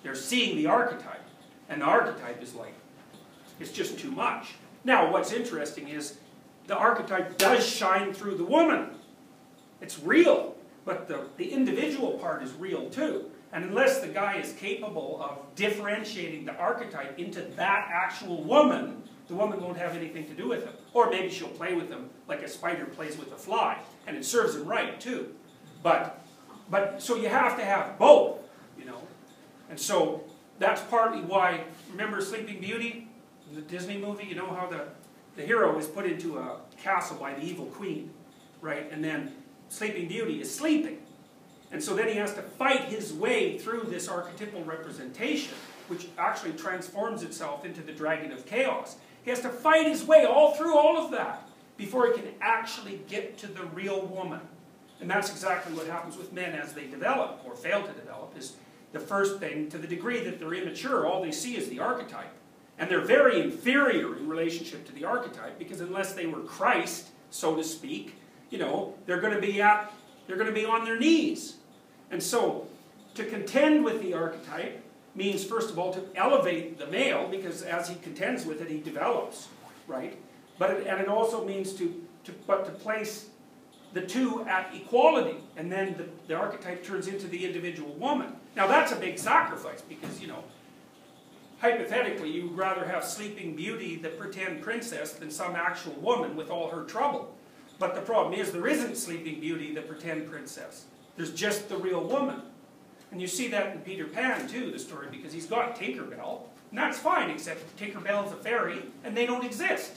They're 0.03 0.15
seeing 0.15 0.57
the 0.57 0.67
archetype. 0.67 1.23
And 1.69 1.83
the 1.83 1.87
archetype 1.87 2.43
is 2.43 2.55
like, 2.55 2.75
it's 3.59 3.73
just 3.73 3.99
too 3.99 4.11
much. 4.11 4.55
Now, 4.85 5.11
what's 5.11 5.33
interesting 5.33 5.89
is 5.89 6.19
the 6.67 6.77
archetype 6.77 7.39
does 7.39 7.67
shine 7.67 8.13
through 8.13 8.37
the 8.37 8.45
woman. 8.45 8.91
It's 9.81 9.99
real, 10.01 10.55
but 10.85 11.09
the, 11.09 11.21
the 11.37 11.53
individual 11.53 12.13
part 12.13 12.43
is 12.43 12.53
real 12.55 12.89
too. 12.91 13.31
And 13.53 13.65
unless 13.65 14.01
the 14.01 14.09
guy 14.09 14.37
is 14.37 14.53
capable 14.55 15.21
of 15.23 15.39
differentiating 15.55 16.45
the 16.45 16.55
archetype 16.57 17.19
into 17.19 17.43
that 17.57 17.89
actual 17.93 18.43
woman, 18.43 19.03
the 19.29 19.35
woman 19.35 19.61
won't 19.61 19.79
have 19.79 19.97
anything 19.97 20.27
to 20.27 20.35
do 20.35 20.49
with 20.49 20.65
him. 20.65 20.75
Or 20.93 21.11
maybe 21.11 21.31
she'll 21.31 21.49
play 21.49 21.75
with 21.75 21.89
him 21.89 22.11
like 22.29 22.43
a 22.43 22.49
spider 22.49 22.85
plays 22.85 23.17
with 23.17 23.33
a 23.33 23.37
fly, 23.37 23.79
and 24.07 24.17
it 24.17 24.25
serves 24.25 24.55
him 24.55 24.67
right 24.67 25.01
too. 25.01 25.35
But, 25.83 26.21
but 26.71 27.03
so 27.03 27.17
you 27.17 27.29
have 27.29 27.57
to 27.59 27.65
have 27.65 27.99
both, 27.99 28.39
you 28.79 28.85
know. 28.85 29.01
And 29.71 29.79
so 29.79 30.25
that's 30.59 30.81
partly 30.83 31.21
why, 31.21 31.65
remember 31.91 32.21
Sleeping 32.21 32.61
Beauty, 32.61 33.09
the 33.55 33.61
Disney 33.61 33.99
movie, 33.99 34.27
you 34.27 34.35
know 34.35 34.53
how 34.53 34.67
the, 34.67 34.85
the 35.37 35.43
hero 35.43 35.79
is 35.79 35.87
put 35.87 36.07
into 36.07 36.39
a 36.39 36.57
castle 36.83 37.17
by 37.17 37.35
the 37.35 37.43
evil 37.43 37.67
queen, 37.67 38.11
right? 38.61 38.91
And 38.91 39.03
then 39.03 39.33
Sleeping 39.69 40.09
Beauty 40.09 40.41
is 40.41 40.53
sleeping. 40.53 40.99
And 41.73 41.83
so 41.83 41.95
then 41.95 42.09
he 42.09 42.15
has 42.15 42.35
to 42.35 42.43
fight 42.43 42.85
his 42.85 43.13
way 43.13 43.59
through 43.59 43.85
this 43.89 44.09
archetypal 44.09 44.65
representation, 44.65 45.55
which 45.89 46.07
actually 46.17 46.53
transforms 46.53 47.23
itself 47.23 47.65
into 47.65 47.83
the 47.83 47.93
dragon 47.93 48.33
of 48.33 48.47
chaos. 48.47 48.97
He 49.25 49.31
has 49.31 49.41
to 49.41 49.49
fight 49.49 49.87
his 49.87 50.05
way 50.05 50.25
all 50.25 50.55
through 50.55 50.77
all 50.77 50.97
of 50.97 51.11
that 51.11 51.49
before 51.77 52.07
he 52.07 52.13
can 52.15 52.29
actually 52.41 53.01
get 53.09 53.37
to 53.39 53.49
the 53.49 53.65
real 53.67 54.07
woman. 54.07 54.41
And 55.01 55.11
that's 55.11 55.31
exactly 55.31 55.75
what 55.75 55.87
happens 55.87 56.17
with 56.17 56.33
men 56.33 56.55
as 56.55 56.73
they 56.73 56.87
develop, 56.87 57.43
or 57.45 57.55
fail 57.55 57.83
to 57.83 57.93
develop, 57.93 58.35
is 58.39 58.55
the 58.93 59.01
first 59.01 59.39
thing, 59.39 59.69
to 59.71 59.79
the 59.79 59.87
degree 59.87 60.25
that 60.25 60.39
they're 60.39 60.55
immature, 60.55 61.07
all 61.07 61.23
they 61.23 61.33
see 61.33 61.57
is 61.57 61.69
the 61.69 61.81
archetype. 61.81 62.33
And 62.79 62.91
they're 62.91 63.01
very 63.01 63.41
inferior 63.41 64.17
in 64.17 64.29
relationship 64.29 64.87
to 64.87 64.93
the 64.93 65.05
archetype, 65.05 65.59
because 65.59 65.81
unless 65.81 66.15
they 66.15 66.27
were 66.27 66.41
Christ, 66.41 67.09
so 67.31 67.57
to 67.57 67.65
speak, 67.65 68.15
you 68.51 68.59
know, 68.59 68.95
they're 69.07 69.21
going 69.21 69.35
to 69.35 69.41
be 69.41 69.61
at, 69.61 69.93
they're 70.27 70.37
going 70.37 70.49
to 70.49 70.55
be 70.55 70.65
on 70.65 70.85
their 70.85 70.99
knees. 70.99 71.57
And 72.11 72.23
so, 72.23 72.69
to 73.15 73.25
contend 73.25 73.85
with 73.85 74.01
the 74.03 74.15
archetype 74.15 74.83
means, 75.15 75.45
first 75.45 75.71
of 75.71 75.79
all, 75.79 75.93
to 75.95 76.03
elevate 76.15 76.79
the 76.79 76.87
male, 76.87 77.29
because 77.29 77.63
as 77.63 77.89
he 77.89 77.97
contends 77.97 78.45
with 78.45 78.61
it, 78.61 78.69
he 78.69 78.79
develops, 78.79 79.49
right? 79.87 80.17
But 80.59 80.71
it, 80.71 80.87
and 80.87 81.01
it 81.01 81.09
also 81.09 81.45
means 81.45 81.73
to, 81.75 82.03
to, 82.25 82.33
but 82.47 82.65
to 82.67 82.71
place 82.71 83.31
the 83.97 84.03
two 84.03 84.45
at 84.47 84.71
equality, 84.75 85.39
and 85.57 85.73
then 85.73 85.97
the, 85.97 86.05
the 86.29 86.35
archetype 86.35 86.85
turns 86.85 87.09
into 87.09 87.27
the 87.29 87.47
individual 87.47 87.95
woman. 87.95 88.31
Now 88.55 88.67
that's 88.67 88.93
a 88.93 88.97
big 88.97 89.19
sacrifice, 89.19 89.81
because, 89.81 90.21
you 90.21 90.29
know, 90.29 90.45
hypothetically, 91.61 92.31
you 92.31 92.49
would 92.49 92.59
rather 92.59 92.85
have 92.85 93.03
Sleeping 93.03 93.57
Beauty, 93.57 93.97
the 93.97 94.11
pretend 94.11 94.61
princess, 94.61 95.15
than 95.15 95.31
some 95.31 95.57
actual 95.57 95.95
woman 95.95 96.37
with 96.37 96.51
all 96.51 96.69
her 96.69 96.85
trouble. 96.85 97.35
But 97.79 97.95
the 97.95 98.03
problem 98.03 98.39
is, 98.39 98.53
there 98.53 98.67
isn't 98.67 98.99
Sleeping 98.99 99.41
Beauty, 99.41 99.75
the 99.75 99.81
pretend 99.81 100.31
princess. 100.31 100.85
There's 101.17 101.33
just 101.33 101.71
the 101.71 101.79
real 101.79 102.05
woman. 102.05 102.43
And 103.11 103.23
you 103.23 103.27
see 103.27 103.49
that 103.49 103.75
in 103.75 103.81
Peter 103.81 104.05
Pan, 104.05 104.47
too, 104.47 104.71
the 104.73 104.79
story, 104.79 105.07
because 105.11 105.33
he's 105.33 105.47
got 105.47 105.75
Tinkerbell. 105.75 106.43
And 106.71 106.79
that's 106.79 106.99
fine, 106.99 107.31
except 107.31 107.79
Tinkerbell's 107.79 108.33
a 108.33 108.37
fairy, 108.37 108.83
and 109.05 109.17
they 109.17 109.25
don't 109.25 109.45
exist. 109.45 109.93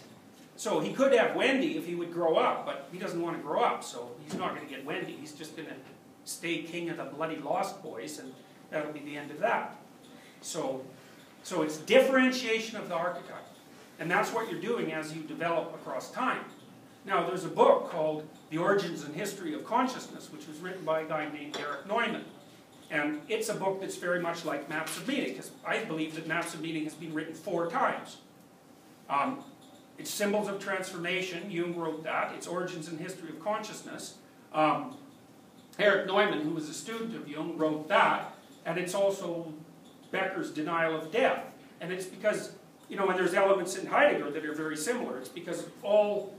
So 0.59 0.81
he 0.81 0.91
could 0.91 1.13
have 1.13 1.37
Wendy 1.37 1.77
if 1.77 1.85
he 1.85 1.95
would 1.95 2.11
grow 2.11 2.35
up, 2.35 2.65
but 2.65 2.89
he 2.91 2.99
doesn't 2.99 3.21
want 3.21 3.37
to 3.37 3.41
grow 3.41 3.61
up, 3.61 3.81
so 3.81 4.11
he's 4.25 4.37
not 4.37 4.53
going 4.53 4.67
to 4.67 4.69
get 4.69 4.83
Wendy. 4.83 5.13
He's 5.13 5.31
just 5.31 5.55
going 5.55 5.69
to 5.69 5.75
stay 6.25 6.63
king 6.63 6.89
of 6.89 6.97
the 6.97 7.05
bloody 7.05 7.37
Lost 7.37 7.81
Boys, 7.81 8.19
and 8.19 8.33
that'll 8.69 8.91
be 8.91 8.99
the 8.99 9.15
end 9.15 9.31
of 9.31 9.39
that. 9.39 9.77
So, 10.41 10.83
so 11.43 11.61
it's 11.61 11.77
differentiation 11.77 12.75
of 12.75 12.89
the 12.89 12.95
archetype. 12.95 13.47
And 14.01 14.11
that's 14.11 14.33
what 14.33 14.51
you're 14.51 14.59
doing 14.59 14.91
as 14.91 15.15
you 15.15 15.21
develop 15.21 15.73
across 15.75 16.11
time. 16.11 16.43
Now, 17.05 17.25
there's 17.25 17.45
a 17.45 17.49
book 17.49 17.89
called 17.89 18.27
The 18.49 18.57
Origins 18.57 19.05
and 19.05 19.15
History 19.15 19.53
of 19.53 19.63
Consciousness, 19.63 20.29
which 20.29 20.45
was 20.45 20.57
written 20.57 20.83
by 20.83 20.99
a 20.99 21.07
guy 21.07 21.29
named 21.31 21.57
Erich 21.57 21.87
Neumann. 21.87 22.25
And 22.91 23.21
it's 23.29 23.47
a 23.47 23.55
book 23.55 23.79
that's 23.79 23.95
very 23.95 24.19
much 24.19 24.43
like 24.43 24.67
Maps 24.67 24.97
of 24.97 25.07
Meaning, 25.07 25.29
because 25.29 25.51
I 25.65 25.85
believe 25.85 26.15
that 26.15 26.27
Maps 26.27 26.53
of 26.53 26.59
Meaning 26.59 26.83
has 26.83 26.95
been 26.95 27.13
written 27.13 27.33
four 27.33 27.69
times. 27.69 28.17
Um, 29.09 29.41
it's 29.99 30.09
Symbols 30.09 30.47
of 30.47 30.59
Transformation, 30.59 31.51
Jung 31.51 31.75
wrote 31.75 32.03
that. 32.05 32.33
It's 32.33 32.47
Origins 32.47 32.87
and 32.87 32.99
History 32.99 33.29
of 33.29 33.43
Consciousness. 33.43 34.15
Um, 34.53 34.95
Erich 35.77 36.07
Neumann, 36.07 36.41
who 36.41 36.51
was 36.51 36.69
a 36.69 36.73
student 36.73 37.15
of 37.15 37.27
Jung, 37.27 37.57
wrote 37.57 37.89
that. 37.89 38.33
And 38.65 38.77
it's 38.77 38.95
also 38.95 39.53
Becker's 40.11 40.51
Denial 40.51 40.95
of 40.95 41.11
Death. 41.11 41.43
And 41.81 41.91
it's 41.91 42.05
because, 42.05 42.53
you 42.87 42.95
know, 42.95 43.09
and 43.09 43.19
there's 43.19 43.33
elements 43.33 43.75
in 43.75 43.85
Heidegger 43.85 44.31
that 44.31 44.45
are 44.45 44.53
very 44.53 44.77
similar. 44.77 45.17
It's 45.17 45.29
because 45.29 45.65
all 45.83 46.33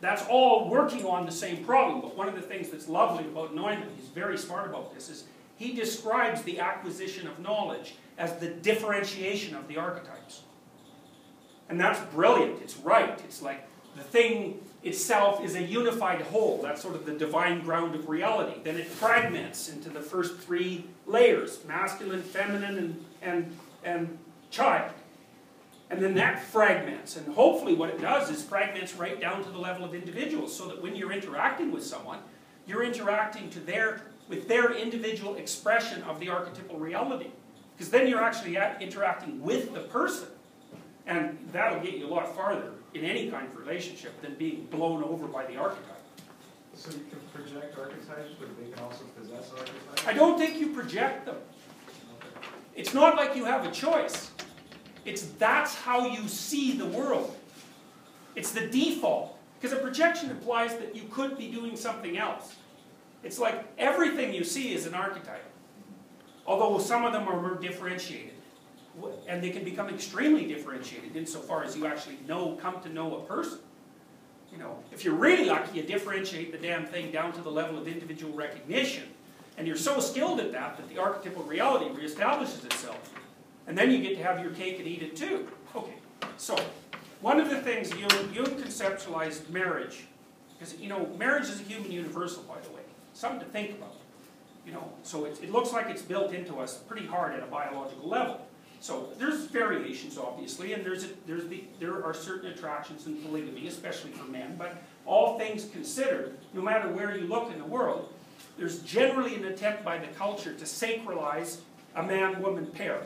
that's 0.00 0.24
all 0.28 0.70
working 0.70 1.04
on 1.04 1.26
the 1.26 1.32
same 1.32 1.64
problem. 1.64 2.00
But 2.02 2.16
one 2.16 2.28
of 2.28 2.34
the 2.34 2.42
things 2.42 2.68
that's 2.68 2.88
lovely 2.88 3.24
about 3.24 3.54
Neumann, 3.54 3.88
he's 3.96 4.08
very 4.08 4.38
smart 4.38 4.68
about 4.68 4.94
this, 4.94 5.08
is 5.08 5.24
he 5.56 5.72
describes 5.72 6.42
the 6.42 6.60
acquisition 6.60 7.26
of 7.26 7.38
knowledge 7.40 7.96
as 8.16 8.36
the 8.38 8.48
differentiation 8.48 9.56
of 9.56 9.66
the 9.66 9.76
archetypes. 9.76 10.42
And 11.68 11.80
that's 11.80 12.00
brilliant. 12.14 12.60
It's 12.62 12.76
right. 12.78 13.18
It's 13.24 13.42
like 13.42 13.66
the 13.96 14.02
thing 14.02 14.60
itself 14.82 15.44
is 15.44 15.54
a 15.54 15.62
unified 15.62 16.22
whole. 16.22 16.62
That's 16.62 16.80
sort 16.80 16.94
of 16.94 17.04
the 17.04 17.12
divine 17.12 17.60
ground 17.60 17.94
of 17.94 18.08
reality. 18.08 18.60
Then 18.62 18.76
it 18.76 18.86
fragments 18.86 19.68
into 19.68 19.90
the 19.90 20.00
first 20.00 20.38
three 20.38 20.84
layers 21.06 21.64
masculine, 21.66 22.22
feminine, 22.22 22.78
and, 22.78 23.04
and, 23.22 23.56
and 23.84 24.18
child. 24.50 24.92
And 25.90 26.02
then 26.02 26.14
that 26.14 26.42
fragments. 26.42 27.16
And 27.16 27.34
hopefully, 27.34 27.74
what 27.74 27.88
it 27.90 28.00
does 28.00 28.30
is 28.30 28.42
fragments 28.42 28.94
right 28.94 29.20
down 29.20 29.42
to 29.44 29.50
the 29.50 29.58
level 29.58 29.84
of 29.84 29.94
individuals 29.94 30.54
so 30.54 30.68
that 30.68 30.82
when 30.82 30.94
you're 30.94 31.12
interacting 31.12 31.72
with 31.72 31.84
someone, 31.84 32.18
you're 32.66 32.82
interacting 32.82 33.48
to 33.50 33.60
their, 33.60 34.02
with 34.28 34.48
their 34.48 34.74
individual 34.74 35.36
expression 35.36 36.02
of 36.02 36.20
the 36.20 36.28
archetypal 36.28 36.78
reality. 36.78 37.30
Because 37.74 37.90
then 37.90 38.06
you're 38.06 38.22
actually 38.22 38.58
interacting 38.80 39.40
with 39.40 39.72
the 39.72 39.80
person 39.80 40.28
And 41.08 41.38
that'll 41.52 41.80
get 41.80 41.94
you 41.94 42.06
a 42.06 42.12
lot 42.12 42.36
farther 42.36 42.72
in 42.92 43.04
any 43.04 43.30
kind 43.30 43.48
of 43.48 43.56
relationship 43.56 44.20
than 44.20 44.34
being 44.34 44.68
blown 44.70 45.02
over 45.02 45.26
by 45.26 45.46
the 45.46 45.56
archetype. 45.56 46.02
So 46.74 46.90
you 46.90 47.00
can 47.10 47.18
project 47.32 47.76
archetypes, 47.76 48.34
but 48.38 48.48
they 48.60 48.70
can 48.70 48.84
also 48.84 49.04
possess 49.18 49.50
archetypes? 49.50 50.06
I 50.06 50.12
don't 50.12 50.38
think 50.38 50.60
you 50.60 50.68
project 50.68 51.24
them. 51.24 51.36
It's 52.76 52.92
not 52.92 53.16
like 53.16 53.34
you 53.34 53.46
have 53.46 53.66
a 53.66 53.70
choice. 53.70 54.30
It's 55.06 55.22
that's 55.38 55.74
how 55.74 56.06
you 56.06 56.28
see 56.28 56.76
the 56.76 56.86
world. 56.86 57.34
It's 58.36 58.52
the 58.52 58.68
default. 58.68 59.36
Because 59.58 59.76
a 59.76 59.80
projection 59.80 60.30
implies 60.30 60.76
that 60.76 60.94
you 60.94 61.02
could 61.10 61.36
be 61.36 61.48
doing 61.48 61.74
something 61.74 62.16
else. 62.18 62.54
It's 63.24 63.38
like 63.38 63.64
everything 63.78 64.32
you 64.32 64.44
see 64.44 64.74
is 64.74 64.86
an 64.86 64.94
archetype. 64.94 65.44
Although 66.46 66.78
some 66.78 67.04
of 67.04 67.12
them 67.12 67.26
are 67.26 67.40
more 67.40 67.56
differentiated. 67.56 68.34
And 69.28 69.42
they 69.42 69.50
can 69.50 69.64
become 69.64 69.88
extremely 69.88 70.46
differentiated 70.46 71.16
insofar 71.16 71.64
as 71.64 71.76
you 71.76 71.86
actually 71.86 72.18
know, 72.26 72.58
come 72.60 72.80
to 72.82 72.88
know 72.88 73.16
a 73.16 73.20
person. 73.22 73.58
You 74.52 74.58
know, 74.58 74.78
if 74.92 75.04
you're 75.04 75.14
really 75.14 75.44
lucky, 75.44 75.78
you 75.78 75.82
differentiate 75.82 76.52
the 76.52 76.58
damn 76.58 76.86
thing 76.86 77.12
down 77.12 77.32
to 77.32 77.40
the 77.42 77.50
level 77.50 77.78
of 77.78 77.86
individual 77.86 78.32
recognition. 78.32 79.04
And 79.58 79.66
you're 79.66 79.76
so 79.76 80.00
skilled 80.00 80.40
at 80.40 80.52
that 80.52 80.76
that 80.76 80.88
the 80.88 80.98
archetypal 80.98 81.42
reality 81.42 81.86
reestablishes 81.86 82.64
itself. 82.64 83.12
And 83.66 83.76
then 83.76 83.90
you 83.90 83.98
get 83.98 84.16
to 84.16 84.22
have 84.22 84.40
your 84.40 84.52
cake 84.52 84.78
and 84.78 84.88
eat 84.88 85.02
it 85.02 85.16
too. 85.16 85.48
Okay, 85.76 85.94
so 86.38 86.56
one 87.20 87.40
of 87.40 87.50
the 87.50 87.60
things 87.60 87.90
Jung, 87.90 88.32
Jung 88.32 88.46
conceptualized 88.46 89.50
marriage, 89.50 90.04
because 90.58 90.78
you 90.78 90.88
know, 90.88 91.06
marriage 91.18 91.48
is 91.48 91.60
a 91.60 91.64
human 91.64 91.90
universal, 91.90 92.42
by 92.44 92.58
the 92.60 92.70
way, 92.70 92.80
something 93.12 93.40
to 93.40 93.46
think 93.46 93.72
about. 93.76 93.94
You 94.64 94.72
know, 94.72 94.92
so 95.02 95.24
it, 95.24 95.42
it 95.42 95.50
looks 95.50 95.72
like 95.72 95.88
it's 95.88 96.02
built 96.02 96.32
into 96.32 96.56
us 96.58 96.78
pretty 96.78 97.06
hard 97.06 97.34
at 97.34 97.42
a 97.42 97.46
biological 97.46 98.08
level. 98.08 98.46
So 98.80 99.08
there's 99.18 99.46
variations, 99.46 100.18
obviously, 100.18 100.72
and 100.72 100.84
there's 100.84 101.04
a, 101.04 101.08
there's 101.26 101.48
the, 101.48 101.64
there 101.80 102.04
are 102.04 102.14
certain 102.14 102.52
attractions 102.52 103.06
in 103.06 103.16
polygamy, 103.16 103.66
especially 103.66 104.12
for 104.12 104.30
men. 104.30 104.54
But 104.56 104.76
all 105.04 105.38
things 105.38 105.66
considered, 105.72 106.38
no 106.54 106.62
matter 106.62 106.88
where 106.88 107.16
you 107.16 107.26
look 107.26 107.50
in 107.52 107.58
the 107.58 107.64
world, 107.64 108.12
there's 108.56 108.80
generally 108.82 109.34
an 109.34 109.46
attempt 109.46 109.84
by 109.84 109.98
the 109.98 110.06
culture 110.08 110.54
to 110.54 110.64
sacralize 110.64 111.58
a 111.96 112.02
man-woman 112.02 112.66
pair. 112.66 113.02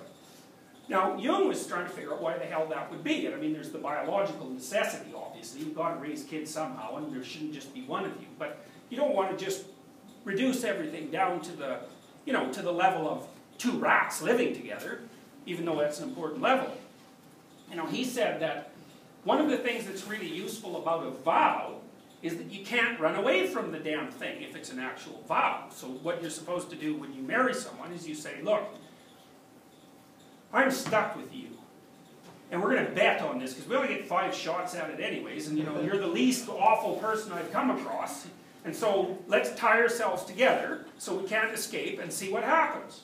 Now, 0.88 1.16
Jung 1.16 1.48
was 1.48 1.66
trying 1.66 1.86
to 1.86 1.90
figure 1.90 2.12
out 2.12 2.20
why 2.20 2.36
the 2.36 2.44
hell 2.44 2.66
that 2.66 2.90
would 2.90 3.04
be. 3.04 3.26
And 3.26 3.34
I 3.34 3.38
mean, 3.38 3.52
there's 3.52 3.70
the 3.70 3.78
biological 3.78 4.50
necessity, 4.50 5.12
obviously. 5.16 5.60
You've 5.60 5.74
got 5.74 5.94
to 5.94 6.00
raise 6.00 6.24
kids 6.24 6.50
somehow, 6.50 6.96
and 6.96 7.14
there 7.14 7.22
shouldn't 7.24 7.54
just 7.54 7.72
be 7.72 7.82
one 7.82 8.04
of 8.04 8.12
you. 8.20 8.26
But 8.38 8.64
you 8.90 8.96
don't 8.96 9.14
want 9.14 9.36
to 9.36 9.42
just 9.42 9.64
reduce 10.24 10.64
everything 10.64 11.10
down 11.10 11.40
to 11.42 11.52
the, 11.52 11.78
you 12.26 12.32
know, 12.32 12.52
to 12.52 12.62
the 12.62 12.72
level 12.72 13.08
of 13.08 13.26
two 13.58 13.78
rats 13.78 14.20
living 14.20 14.54
together, 14.54 15.00
even 15.46 15.64
though 15.64 15.78
that's 15.78 16.00
an 16.00 16.08
important 16.08 16.40
level. 16.40 16.76
You 17.70 17.76
know, 17.76 17.86
he 17.86 18.04
said 18.04 18.40
that 18.40 18.70
one 19.24 19.40
of 19.40 19.48
the 19.48 19.58
things 19.58 19.86
that's 19.86 20.06
really 20.06 20.28
useful 20.28 20.76
about 20.80 21.06
a 21.06 21.10
vow 21.10 21.76
is 22.22 22.36
that 22.36 22.52
you 22.52 22.64
can't 22.64 23.00
run 23.00 23.16
away 23.16 23.46
from 23.46 23.72
the 23.72 23.78
damn 23.78 24.10
thing 24.10 24.42
if 24.42 24.54
it's 24.54 24.70
an 24.70 24.78
actual 24.78 25.22
vow. 25.26 25.64
So 25.70 25.88
what 25.88 26.22
you're 26.22 26.30
supposed 26.30 26.70
to 26.70 26.76
do 26.76 26.96
when 26.96 27.12
you 27.12 27.22
marry 27.22 27.54
someone 27.54 27.92
is 27.92 28.06
you 28.06 28.14
say, 28.14 28.40
look, 28.42 28.62
I'm 30.52 30.70
stuck 30.70 31.16
with 31.16 31.34
you. 31.34 31.48
And 32.50 32.62
we're 32.62 32.74
going 32.74 32.86
to 32.86 32.92
bet 32.92 33.22
on 33.22 33.38
this 33.38 33.54
because 33.54 33.68
we 33.68 33.76
only 33.76 33.88
get 33.88 34.06
five 34.06 34.34
shots 34.34 34.74
at 34.74 34.90
it 34.90 35.00
anyways. 35.00 35.48
And 35.48 35.58
you 35.58 35.64
know, 35.64 35.80
you're 35.80 35.98
the 35.98 36.06
least 36.06 36.48
awful 36.48 36.96
person 36.96 37.32
I've 37.32 37.50
come 37.50 37.70
across. 37.70 38.26
And 38.64 38.76
so 38.76 39.18
let's 39.26 39.54
tie 39.54 39.80
ourselves 39.80 40.24
together 40.24 40.84
so 40.98 41.16
we 41.16 41.26
can't 41.26 41.52
escape 41.52 41.98
and 41.98 42.12
see 42.12 42.30
what 42.30 42.44
happens. 42.44 43.00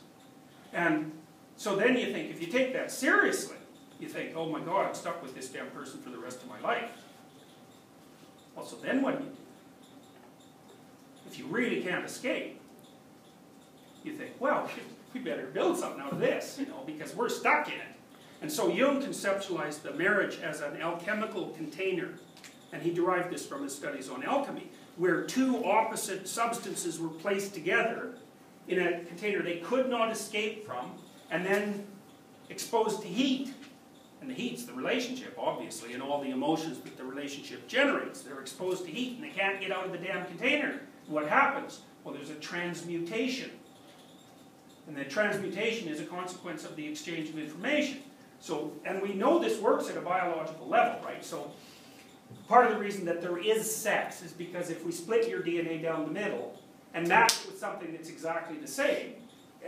And 0.72 1.10
so 1.58 1.74
then 1.74 1.96
you 1.96 2.12
think, 2.12 2.30
if 2.30 2.40
you 2.40 2.46
take 2.46 2.72
that 2.74 2.88
seriously, 2.88 3.56
you 3.98 4.08
think, 4.08 4.36
oh 4.36 4.48
my 4.48 4.60
God, 4.60 4.86
I'm 4.86 4.94
stuck 4.94 5.20
with 5.20 5.34
this 5.34 5.48
damn 5.48 5.66
person 5.70 6.00
for 6.00 6.08
the 6.10 6.18
rest 6.18 6.40
of 6.40 6.48
my 6.48 6.60
life. 6.60 6.88
Well, 8.54 8.64
so 8.64 8.76
then 8.76 9.02
what 9.02 9.18
do 9.18 9.24
you 9.24 9.30
do? 9.30 9.36
If 11.28 11.36
you 11.36 11.46
really 11.46 11.82
can't 11.82 12.04
escape, 12.04 12.60
you 14.04 14.12
think, 14.12 14.34
well, 14.38 14.70
we 15.14 15.18
better 15.18 15.46
build 15.46 15.76
something 15.76 16.00
out 16.00 16.12
of 16.12 16.20
this, 16.20 16.58
you 16.60 16.66
know, 16.66 16.84
because 16.86 17.16
we're 17.16 17.28
stuck 17.28 17.66
in 17.66 17.74
it. 17.74 17.96
And 18.40 18.50
so 18.50 18.68
Jung 18.68 19.02
conceptualized 19.02 19.82
the 19.82 19.92
marriage 19.94 20.38
as 20.38 20.60
an 20.60 20.80
alchemical 20.80 21.48
container, 21.48 22.10
and 22.72 22.80
he 22.80 22.94
derived 22.94 23.32
this 23.32 23.44
from 23.44 23.64
his 23.64 23.74
studies 23.74 24.08
on 24.08 24.22
alchemy, 24.22 24.70
where 24.96 25.24
two 25.24 25.64
opposite 25.64 26.28
substances 26.28 27.00
were 27.00 27.08
placed 27.08 27.52
together 27.52 28.14
in 28.68 28.78
a 28.78 29.00
container 29.06 29.42
they 29.42 29.56
could 29.56 29.90
not 29.90 30.12
escape 30.12 30.64
from, 30.64 30.92
and 31.30 31.44
then 31.44 31.86
exposed 32.50 33.02
to 33.02 33.08
heat. 33.08 33.54
And 34.20 34.28
the 34.28 34.34
heat's 34.34 34.64
the 34.64 34.72
relationship, 34.72 35.36
obviously, 35.38 35.92
and 35.92 36.02
all 36.02 36.20
the 36.20 36.30
emotions 36.30 36.78
that 36.80 36.96
the 36.96 37.04
relationship 37.04 37.68
generates. 37.68 38.22
They're 38.22 38.40
exposed 38.40 38.84
to 38.84 38.90
heat 38.90 39.14
and 39.14 39.24
they 39.24 39.30
can't 39.30 39.60
get 39.60 39.70
out 39.70 39.86
of 39.86 39.92
the 39.92 39.98
damn 39.98 40.26
container. 40.26 40.80
What 41.06 41.28
happens? 41.28 41.80
Well, 42.02 42.14
there's 42.14 42.30
a 42.30 42.34
transmutation. 42.34 43.50
And 44.88 44.96
the 44.96 45.04
transmutation 45.04 45.88
is 45.88 46.00
a 46.00 46.04
consequence 46.04 46.64
of 46.64 46.74
the 46.74 46.86
exchange 46.86 47.28
of 47.28 47.38
information. 47.38 47.98
So, 48.40 48.72
and 48.84 49.02
we 49.02 49.12
know 49.12 49.38
this 49.38 49.60
works 49.60 49.88
at 49.90 49.96
a 49.96 50.00
biological 50.00 50.66
level, 50.66 51.00
right? 51.04 51.24
So, 51.24 51.50
part 52.48 52.66
of 52.66 52.72
the 52.72 52.78
reason 52.78 53.04
that 53.04 53.20
there 53.20 53.38
is 53.38 53.74
sex 53.74 54.22
is 54.22 54.32
because 54.32 54.70
if 54.70 54.84
we 54.84 54.92
split 54.92 55.28
your 55.28 55.42
DNA 55.42 55.82
down 55.82 56.04
the 56.04 56.10
middle 56.10 56.58
and 56.94 57.06
match 57.06 57.32
it 57.40 57.46
with 57.46 57.58
something 57.58 57.92
that's 57.92 58.08
exactly 58.08 58.56
the 58.56 58.66
same, 58.66 59.14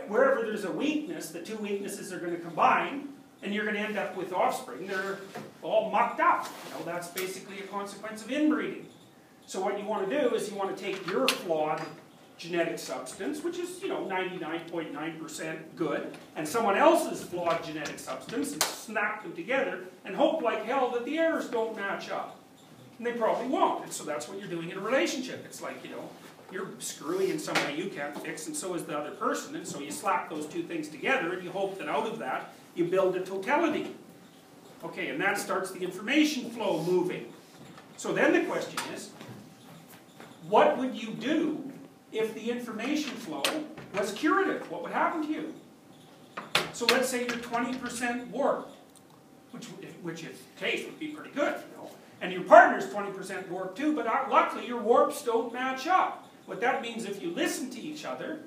wherever 0.07 0.41
there's 0.43 0.65
a 0.65 0.71
weakness, 0.71 1.29
the 1.29 1.41
two 1.41 1.57
weaknesses 1.57 2.11
are 2.13 2.19
going 2.19 2.35
to 2.35 2.39
combine, 2.39 3.09
and 3.43 3.53
you're 3.53 3.63
going 3.63 3.75
to 3.75 3.81
end 3.81 3.97
up 3.97 4.15
with 4.15 4.33
offspring 4.33 4.87
that 4.87 4.97
are 4.97 5.19
all 5.61 5.89
mucked 5.89 6.19
up. 6.19 6.47
You 6.67 6.79
know, 6.79 6.85
that's 6.85 7.07
basically 7.07 7.59
a 7.59 7.63
consequence 7.63 8.23
of 8.23 8.31
inbreeding. 8.31 8.87
So 9.47 9.59
what 9.61 9.77
you 9.79 9.85
want 9.85 10.09
to 10.09 10.21
do 10.21 10.35
is 10.35 10.49
you 10.49 10.55
want 10.55 10.75
to 10.75 10.83
take 10.83 11.05
your 11.07 11.27
flawed 11.27 11.81
genetic 12.37 12.79
substance, 12.79 13.43
which 13.43 13.59
is, 13.59 13.81
you 13.81 13.87
know, 13.87 14.05
99.9% 14.05 15.57
good, 15.75 16.17
and 16.35 16.47
someone 16.47 16.75
else's 16.75 17.23
flawed 17.23 17.63
genetic 17.63 17.99
substance, 17.99 18.53
and 18.53 18.63
snap 18.63 19.23
them 19.23 19.33
together, 19.33 19.85
and 20.05 20.15
hope 20.15 20.41
like 20.41 20.65
hell 20.65 20.89
that 20.91 21.05
the 21.05 21.17
errors 21.19 21.47
don't 21.49 21.75
match 21.75 22.09
up. 22.09 22.39
And 22.97 23.05
they 23.05 23.13
probably 23.13 23.47
won't, 23.47 23.83
and 23.83 23.93
so 23.93 24.03
that's 24.03 24.27
what 24.27 24.39
you're 24.39 24.47
doing 24.47 24.69
in 24.69 24.77
a 24.77 24.81
relationship. 24.81 25.43
It's 25.45 25.61
like, 25.61 25.83
you 25.83 25.91
know, 25.91 26.09
you're 26.51 26.67
screwy 26.79 27.31
in 27.31 27.39
some 27.39 27.55
way 27.55 27.75
you 27.75 27.89
can't 27.89 28.17
fix, 28.21 28.47
and 28.47 28.55
so 28.55 28.73
is 28.73 28.83
the 28.83 28.97
other 28.97 29.11
person, 29.11 29.55
and 29.55 29.67
so 29.67 29.79
you 29.79 29.91
slap 29.91 30.29
those 30.29 30.45
two 30.45 30.63
things 30.63 30.87
together, 30.87 31.33
and 31.33 31.43
you 31.43 31.51
hope 31.51 31.77
that 31.77 31.87
out 31.87 32.07
of 32.07 32.19
that, 32.19 32.53
you 32.75 32.85
build 32.85 33.15
a 33.15 33.21
totality. 33.21 33.95
Okay, 34.83 35.09
and 35.09 35.21
that 35.21 35.37
starts 35.37 35.71
the 35.71 35.79
information 35.79 36.49
flow 36.49 36.83
moving. 36.83 37.31
So 37.97 38.13
then 38.13 38.33
the 38.33 38.41
question 38.49 38.79
is, 38.93 39.11
what 40.49 40.77
would 40.77 40.95
you 40.95 41.11
do 41.11 41.71
if 42.11 42.33
the 42.33 42.49
information 42.49 43.11
flow 43.11 43.43
was 43.97 44.11
curative? 44.13 44.69
What 44.71 44.81
would 44.81 44.91
happen 44.91 45.21
to 45.23 45.31
you? 45.31 45.53
So 46.73 46.85
let's 46.87 47.09
say 47.09 47.19
you're 47.21 47.37
20% 47.37 48.27
warped, 48.29 48.75
which, 49.51 49.65
which 50.01 50.23
in 50.23 50.31
case 50.59 50.85
would 50.85 50.99
be 50.99 51.09
pretty 51.09 51.31
good, 51.31 51.55
you 51.55 51.77
know. 51.77 51.91
And 52.21 52.31
your 52.31 52.43
partner's 52.43 52.85
20% 52.85 53.49
warped 53.49 53.77
too, 53.77 53.95
but 53.95 54.07
uh, 54.07 54.25
luckily 54.29 54.65
your 54.65 54.81
warps 54.81 55.23
don't 55.23 55.53
match 55.53 55.87
up. 55.87 56.20
What 56.51 56.59
that 56.59 56.81
means 56.81 57.05
if 57.05 57.21
you 57.21 57.31
listen 57.31 57.69
to 57.69 57.79
each 57.79 58.03
other 58.03 58.39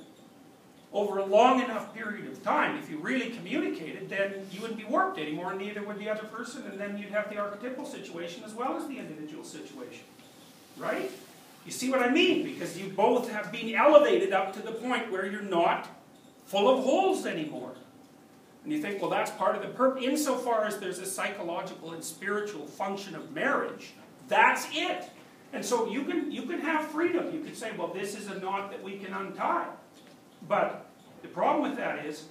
over 0.93 1.21
a 1.21 1.25
long 1.25 1.63
enough 1.63 1.95
period 1.95 2.31
of 2.31 2.43
time, 2.43 2.77
if 2.77 2.91
you 2.91 2.99
really 2.99 3.31
communicated, 3.31 4.11
then 4.11 4.47
you 4.53 4.61
wouldn't 4.61 4.79
be 4.79 4.85
warped 4.85 5.19
anymore, 5.19 5.53
and 5.53 5.59
neither 5.59 5.83
would 5.83 5.99
the 5.99 6.11
other 6.11 6.25
person, 6.25 6.65
and 6.67 6.79
then 6.79 6.99
you'd 6.99 7.09
have 7.09 7.31
the 7.31 7.39
archetypal 7.39 7.87
situation 7.87 8.45
as 8.45 8.53
well 8.53 8.77
as 8.77 8.87
the 8.89 8.99
individual 8.99 9.43
situation. 9.43 10.05
Right? 10.77 11.11
You 11.65 11.73
see 11.73 11.89
what 11.89 12.03
I 12.03 12.11
mean? 12.11 12.45
Because 12.45 12.79
you 12.79 12.91
both 12.91 13.31
have 13.31 13.51
been 13.51 13.75
elevated 13.75 14.35
up 14.35 14.53
to 14.53 14.61
the 14.61 14.73
point 14.73 15.11
where 15.11 15.25
you're 15.25 15.41
not 15.41 15.89
full 16.45 16.69
of 16.69 16.85
holes 16.85 17.25
anymore. 17.25 17.73
And 18.65 18.71
you 18.71 18.83
think, 18.83 19.01
well, 19.01 19.11
that's 19.11 19.31
part 19.31 19.57
of 19.57 19.63
the 19.63 19.69
purpose. 19.69 20.05
Insofar 20.05 20.67
as 20.67 20.77
there's 20.77 20.99
a 20.99 21.07
psychological 21.07 21.95
and 21.95 22.05
spiritual 22.05 22.67
function 22.67 23.15
of 23.15 23.33
marriage, 23.33 23.95
that's 24.29 24.69
it. 24.75 25.09
And 25.55 25.65
so 25.65 25.87
you 25.87 26.03
can, 26.03 26.33
you 26.33 26.43
can 26.43 26.59
have 26.61 26.87
freedom. 26.89 27.33
You 27.33 27.41
can 27.41 27.55
say, 27.55 27.71
well, 27.79 27.89
this 27.95 28.19
is 28.19 28.27
a 28.27 28.39
knot 28.41 28.73
that 28.73 28.83
we 28.83 28.99
can 28.99 29.15
untie. 29.15 29.69
But 30.49 30.91
the 31.23 31.29
problem 31.29 31.71
with 31.71 31.79
that 31.79 32.05
is 32.05 32.25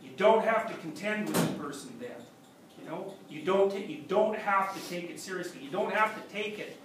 you 0.00 0.10
don't 0.16 0.44
have 0.44 0.68
to 0.68 0.74
contend 0.74 1.26
with 1.26 1.48
the 1.48 1.62
person 1.62 1.90
then. 2.00 2.10
You 2.80 2.88
know, 2.88 3.14
you 3.28 3.42
don't, 3.42 3.76
you 3.88 4.04
don't 4.06 4.38
have 4.38 4.72
to 4.74 4.88
take 4.88 5.10
it 5.10 5.18
seriously. 5.18 5.60
You 5.60 5.70
don't 5.70 5.92
have 5.92 6.14
to 6.14 6.32
take 6.32 6.60
it 6.60 6.80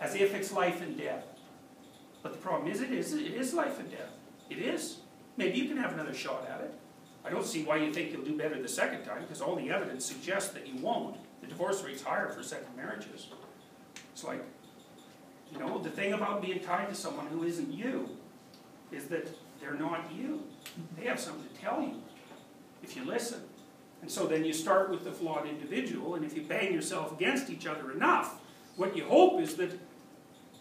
as 0.00 0.14
if 0.14 0.34
it's 0.34 0.52
life 0.52 0.80
and 0.80 0.96
death. 0.96 1.24
But 2.22 2.32
the 2.32 2.38
problem 2.38 2.70
is, 2.70 2.80
it 2.80 2.90
is, 2.90 3.12
it 3.12 3.34
is 3.34 3.52
life 3.52 3.78
and 3.78 3.90
death. 3.90 4.10
It 4.48 4.58
is. 4.58 5.00
Maybe 5.36 5.58
you 5.58 5.68
can 5.68 5.76
have 5.76 5.92
another 5.92 6.14
shot 6.14 6.48
at 6.50 6.62
it. 6.62 6.74
I 7.26 7.30
don't 7.30 7.44
see 7.44 7.62
why 7.62 7.76
you 7.76 7.92
think 7.92 8.12
you'll 8.12 8.24
do 8.24 8.36
better 8.36 8.60
the 8.60 8.68
second 8.68 9.04
time, 9.04 9.20
because 9.22 9.42
all 9.42 9.54
the 9.54 9.70
evidence 9.70 10.06
suggests 10.06 10.52
that 10.54 10.66
you 10.66 10.80
won't. 10.82 11.16
The 11.42 11.46
divorce 11.46 11.84
rate's 11.84 12.02
higher 12.02 12.30
for 12.30 12.42
second 12.42 12.74
marriages. 12.74 13.28
It's 14.12 14.24
like, 14.24 14.42
you 15.52 15.58
know, 15.58 15.78
the 15.78 15.90
thing 15.90 16.12
about 16.12 16.42
being 16.42 16.60
tied 16.60 16.88
to 16.88 16.94
someone 16.94 17.26
who 17.26 17.44
isn't 17.44 17.72
you 17.72 18.08
is 18.92 19.06
that 19.06 19.28
they're 19.60 19.74
not 19.74 20.10
you. 20.12 20.42
They 20.96 21.04
have 21.06 21.20
something 21.20 21.48
to 21.48 21.60
tell 21.60 21.80
you 21.80 22.02
if 22.82 22.96
you 22.96 23.04
listen. 23.04 23.40
And 24.02 24.10
so 24.10 24.26
then 24.26 24.44
you 24.44 24.52
start 24.52 24.90
with 24.90 25.04
the 25.04 25.12
flawed 25.12 25.46
individual, 25.46 26.14
and 26.14 26.24
if 26.24 26.34
you 26.34 26.42
bang 26.42 26.72
yourself 26.72 27.12
against 27.12 27.50
each 27.50 27.66
other 27.66 27.92
enough, 27.92 28.40
what 28.76 28.96
you 28.96 29.04
hope 29.04 29.40
is 29.40 29.56
that 29.56 29.78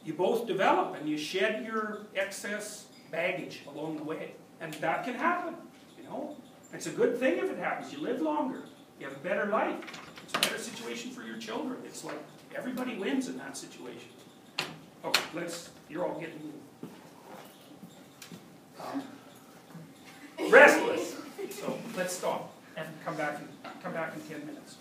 you 0.03 0.13
both 0.13 0.45
develop 0.47 0.95
and 0.95 1.07
you 1.07 1.17
shed 1.17 1.65
your 1.65 2.01
excess 2.15 2.87
baggage 3.11 3.61
along 3.67 3.97
the 3.97 4.03
way. 4.03 4.33
And 4.59 4.73
that 4.75 5.05
can 5.05 5.13
happen, 5.13 5.55
you 5.97 6.03
know? 6.03 6.35
It's 6.73 6.87
a 6.87 6.91
good 6.91 7.17
thing 7.17 7.37
if 7.37 7.45
it 7.45 7.57
happens. 7.57 7.93
You 7.93 7.99
live 7.99 8.21
longer, 8.21 8.63
you 8.99 9.07
have 9.07 9.15
a 9.15 9.19
better 9.19 9.45
life, 9.45 9.77
it's 10.23 10.33
a 10.35 10.39
better 10.39 10.57
situation 10.57 11.11
for 11.11 11.23
your 11.23 11.37
children. 11.37 11.77
It's 11.85 12.03
like 12.03 12.21
everybody 12.55 12.97
wins 12.97 13.27
in 13.27 13.37
that 13.37 13.57
situation. 13.57 14.09
Okay, 15.05 15.21
let's, 15.34 15.69
you're 15.89 16.05
all 16.05 16.19
getting 16.19 16.53
um, 18.81 19.03
restless. 20.51 21.15
So 21.51 21.77
let's 21.95 22.13
stop 22.13 22.53
and 22.76 22.88
come 23.05 23.15
back, 23.15 23.39
in 23.39 23.47
come 23.81 23.93
back 23.93 24.13
in 24.15 24.21
ten 24.21 24.45
minutes. 24.45 24.76